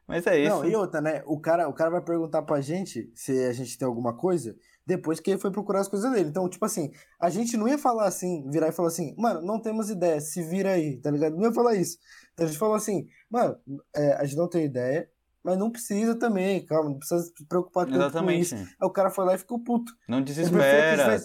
Mas 0.07 0.27
é 0.27 0.39
isso. 0.39 0.57
Não, 0.57 0.65
e 0.69 0.75
outra, 0.77 1.01
né? 1.01 1.23
O 1.27 1.41
cara, 1.41 1.69
o 1.69 1.73
cara 1.73 1.91
vai 1.91 2.03
perguntar 2.03 2.43
pra 2.43 2.61
gente 2.61 3.11
se 3.15 3.33
a 3.45 3.53
gente 3.53 3.79
tem 3.79 3.87
alguma 3.87 4.15
coisa 4.17 4.55
depois 4.87 5.19
que 5.19 5.31
ele 5.31 5.41
foi 5.41 5.51
procurar 5.51 5.81
as 5.81 5.89
coisas 5.89 6.11
dele. 6.13 6.29
Então, 6.29 6.49
tipo 6.49 6.65
assim, 6.65 6.93
a 7.19 7.31
gente 7.31 7.57
não 7.57 7.67
ia 7.67 7.79
falar 7.79 8.07
assim, 8.07 8.49
virar 8.51 8.69
e 8.69 8.73
falar 8.73 8.89
assim, 8.89 9.15
mano, 9.17 9.41
não 9.41 9.61
temos 9.61 9.89
ideia, 9.89 10.21
se 10.21 10.43
vira 10.43 10.73
aí, 10.73 10.99
tá 11.01 11.11
ligado? 11.11 11.37
Não 11.37 11.45
ia 11.45 11.53
falar 11.53 11.75
isso. 11.75 11.97
Então 12.33 12.45
a 12.45 12.49
gente 12.49 12.59
falou 12.59 12.75
assim, 12.75 13.07
mano, 13.31 13.57
é, 13.95 14.13
a 14.15 14.25
gente 14.25 14.37
não 14.37 14.49
tem 14.49 14.65
ideia, 14.65 15.09
Mas 15.45 15.59
não 15.59 15.71
precisa 15.71 16.15
também, 16.19 16.65
calma, 16.65 16.89
não 16.91 16.97
precisa 16.99 17.23
se 17.23 17.45
preocupar 17.47 17.85
tanto 17.85 17.99
com 17.99 18.03
Exatamente. 18.05 18.41
isso. 18.43 18.55
Aí 18.55 18.87
o 18.89 18.91
cara 18.91 19.11
foi 19.11 19.25
lá 19.27 19.35
e 19.35 19.39
ficou 19.39 19.59
puto. 19.59 19.93
Não 20.09 20.19
Eu 20.19 20.25
desespera. 20.25 21.21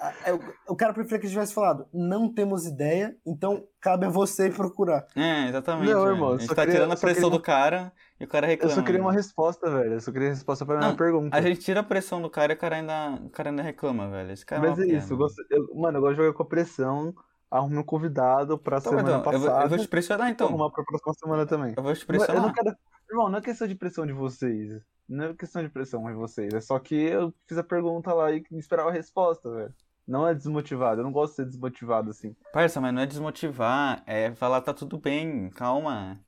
Ah, 0.00 0.12
é, 0.24 0.32
o- 0.32 0.40
O 0.68 0.76
cara 0.76 0.92
preferia 0.92 1.18
que 1.18 1.28
tivesse 1.28 1.52
falado, 1.52 1.88
não 1.92 2.32
temos 2.32 2.66
ideia, 2.66 3.16
então 3.26 3.64
cabe 3.80 4.06
a 4.06 4.08
você 4.08 4.48
procurar. 4.48 5.04
É, 5.16 5.48
exatamente. 5.48 5.92
Não, 5.92 6.06
irmão, 6.06 6.28
a 6.28 6.32
eu 6.34 6.38
gente 6.38 6.48
tá 6.50 6.54
queria- 6.62 6.74
tirando 6.74 6.90
a 6.92 6.94
eu 6.94 7.00
pressão 7.00 7.22
queria- 7.24 7.38
do 7.38 7.42
cara 7.42 7.92
e 8.20 8.24
o 8.24 8.28
cara 8.28 8.46
Eu 8.46 8.50
reclama. 8.50 8.74
só 8.76 8.82
queria 8.82 9.00
uma 9.00 9.10
né? 9.10 9.16
resposta, 9.16 9.68
velho. 9.70 9.94
Eu 9.94 10.00
só 10.00 10.12
queria 10.12 10.28
resposta 10.28 10.64
pra 10.64 10.76
minha 10.78 10.90
Não, 10.90 10.96
pergunta. 10.96 11.36
A 11.36 11.40
gente 11.40 11.60
tira 11.60 11.80
a 11.80 11.82
pressão 11.82 12.22
do 12.22 12.30
cara 12.30 12.52
e 12.52 12.54
o 12.54 12.58
cara 12.58 12.76
ainda, 12.76 13.10
o 13.24 13.30
cara 13.30 13.50
ainda 13.50 13.62
reclama, 13.62 14.08
velho. 14.08 14.30
Esse 14.30 14.46
cara 14.46 14.60
Mas 14.62 14.78
uma 14.78 14.84
é 14.84 14.86
pena, 14.86 14.98
isso, 14.98 15.12
eu 15.12 15.16
gosto, 15.16 15.42
eu- 15.50 15.74
mano, 15.74 15.98
eu 15.98 16.02
gosto 16.02 16.14
de 16.16 16.22
jogar 16.22 16.32
com 16.36 16.42
a 16.44 16.46
pressão. 16.46 17.14
Arrume 17.52 17.76
um 17.76 17.82
convidado 17.82 18.56
pra 18.56 18.78
Então, 18.78 18.90
semana 18.92 19.18
então, 19.18 19.32
eu, 19.32 19.38
vou, 19.38 19.48
passada. 19.48 19.64
eu 19.66 19.68
vou 19.68 19.78
te 19.78 19.88
pressionar 19.88 20.30
então. 20.30 20.48
arrumar 20.48 20.70
pra 20.70 20.82
próxima 20.82 21.12
semana 21.12 21.46
também. 21.46 21.74
Eu 21.76 21.82
vou 21.82 21.92
te 21.94 22.00
Não, 22.00 22.06
pressionar. 22.06 22.36
Eu 22.36 22.46
não 22.46 22.52
quero. 22.54 22.76
Irmão, 23.10 23.28
não 23.28 23.38
é 23.38 23.42
questão 23.42 23.68
de 23.68 23.74
pressão 23.74 24.06
de 24.06 24.14
vocês. 24.14 24.80
Não 25.06 25.26
é 25.26 25.34
questão 25.34 25.62
de 25.62 25.68
pressão 25.68 26.02
de 26.06 26.14
vocês. 26.14 26.54
É 26.54 26.62
só 26.62 26.78
que 26.78 26.94
eu 26.94 27.34
fiz 27.46 27.58
a 27.58 27.62
pergunta 27.62 28.10
lá 28.14 28.32
e 28.32 28.42
esperava 28.52 28.88
a 28.88 28.92
resposta, 28.92 29.50
velho. 29.50 29.74
Não 30.08 30.26
é 30.26 30.34
desmotivado. 30.34 31.00
Eu 31.00 31.04
não 31.04 31.12
gosto 31.12 31.32
de 31.32 31.36
ser 31.36 31.44
desmotivado 31.44 32.08
assim. 32.08 32.34
Parça, 32.54 32.80
mas 32.80 32.94
não 32.94 33.02
é 33.02 33.06
desmotivar, 33.06 34.02
é 34.06 34.32
falar 34.34 34.62
tá 34.62 34.72
tudo 34.72 34.98
bem, 34.98 35.50
calma. 35.50 36.18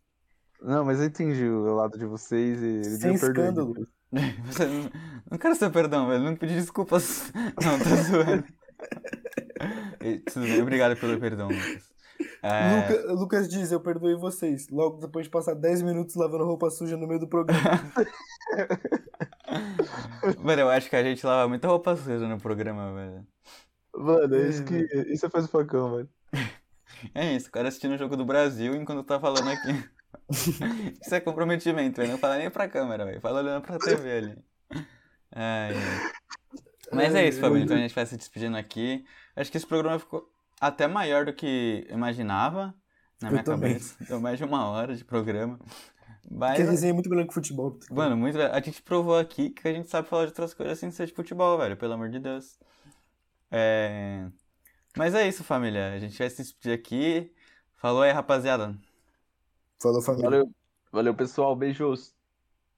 Não, 0.61 0.85
mas 0.85 1.01
eu 1.01 1.07
entendi 1.07 1.49
o 1.49 1.75
lado 1.75 1.99
de 1.99 2.05
vocês 2.05 2.61
e 2.62 2.66
ele 2.66 2.85
Sem 2.85 3.14
escândalo. 3.14 3.75
Você 4.47 4.66
não, 4.66 4.91
não 5.31 5.39
quero 5.39 5.55
seu 5.55 5.70
perdão, 5.70 6.07
velho. 6.07 6.22
Não 6.22 6.37
pedi 6.37 6.55
desculpas. 6.55 7.33
Não, 7.64 7.79
tô 7.79 7.97
zoando. 7.97 8.45
Tudo 10.32 10.47
bem, 10.47 10.62
obrigado 10.62 10.97
pelo 10.99 11.18
perdão, 11.18 11.49
Lucas. 11.49 11.93
É, 12.43 12.76
Luca- 12.76 13.12
Lucas 13.12 13.49
diz, 13.49 13.72
eu 13.72 13.80
perdoei 13.80 14.14
vocês. 14.14 14.68
Logo 14.68 14.99
depois 14.99 15.26
de 15.26 15.30
passar 15.30 15.55
10 15.55 15.82
minutos 15.82 16.14
lavando 16.14 16.45
roupa 16.45 16.70
suja 16.70 16.97
no 16.97 17.07
meio 17.07 17.20
do 17.20 17.28
programa. 17.28 17.61
Mano, 20.43 20.62
eu 20.62 20.70
acho 20.70 20.89
que 20.89 20.97
a 20.97 21.03
gente 21.03 21.24
lava 21.26 21.49
muita 21.49 21.68
roupa 21.68 21.97
suja 21.97 22.26
no 22.28 22.39
programa, 22.41 22.95
velho. 22.95 23.26
Mano, 23.97 24.35
é 24.37 24.49
isso 24.49 24.64
que. 24.64 24.76
Isso 25.12 25.28
faz 25.30 25.45
o 25.45 25.49
facão, 25.49 25.97
velho. 25.97 26.09
É 27.14 27.35
isso, 27.35 27.49
o 27.49 27.51
cara 27.51 27.68
assistindo 27.68 27.95
o 27.95 27.99
jogo 27.99 28.16
do 28.16 28.24
Brasil 28.24 28.74
enquanto 28.74 29.05
tá 29.05 29.20
falando 29.20 29.49
aqui. 29.51 29.85
Isso 31.05 31.14
é 31.14 31.20
comprometimento, 31.20 32.01
velho. 32.01 32.12
Não 32.12 32.18
fala 32.18 32.39
nem 32.39 32.49
pra 32.51 32.68
câmera, 32.68 33.05
velho. 33.05 33.20
Fala 33.20 33.41
olhando 33.41 33.61
pra 33.62 33.78
TV 33.78 34.11
ali. 34.16 34.39
Ai, 35.35 35.74
ai. 35.74 36.12
Mas 36.93 37.14
é 37.14 37.26
isso, 37.26 37.41
família. 37.41 37.64
Então 37.64 37.76
a 37.76 37.80
gente 37.80 37.95
vai 37.95 38.07
se 38.07 38.16
despedindo 38.16 38.57
aqui. 38.57 39.05
Acho 39.37 39.51
que 39.51 39.57
esse 39.57 39.66
programa 39.66 39.99
ficou 39.99 40.30
até 40.61 40.87
maior 40.87 41.24
do 41.26 41.35
que 41.35 41.87
eu 41.89 41.95
imaginava 41.97 42.74
na 43.20 43.30
Eu 43.30 43.32
minha 43.32 43.45
também. 43.45 43.78
cabeça. 43.78 43.97
Deu 44.05 44.20
mais 44.20 44.39
de 44.39 44.45
uma 44.45 44.68
hora 44.68 44.95
de 44.97 45.05
programa. 45.05 45.59
Mas, 46.30 46.51
Porque 46.57 46.62
resenha 46.62 46.91
é 46.91 46.95
muito 46.95 47.11
melhor 47.11 47.26
que 47.26 47.35
futebol. 47.35 47.78
mano, 47.91 48.16
muito. 48.16 48.41
A 48.41 48.61
gente 48.61 48.82
provou 48.82 49.18
aqui 49.18 49.51
que 49.51 49.68
a 49.68 49.72
gente 49.72 49.89
sabe 49.89 50.09
falar 50.09 50.24
de 50.24 50.30
outras 50.30 50.55
coisas 50.55 50.78
sem 50.78 50.91
ser 50.91 51.07
de 51.07 51.12
futebol, 51.14 51.59
velho. 51.59 51.76
Pelo 51.76 51.95
amor 51.95 52.09
de 52.11 52.18
Deus. 52.18 52.59
É. 53.51 54.26
Mas 54.97 55.14
é 55.14 55.26
isso, 55.28 55.45
família. 55.45 55.93
A 55.95 55.99
gente 55.99 56.16
vai 56.18 56.30
se 56.30 56.43
despedir 56.43 56.72
aqui. 56.74 57.32
Falou 57.76 58.03
aí, 58.03 58.12
rapaziada. 58.12 58.76
Falou, 59.80 60.03
família. 60.03 60.30
Valeu. 60.30 60.55
Valeu, 60.93 61.14
pessoal. 61.14 61.55
Beijos. 61.57 62.14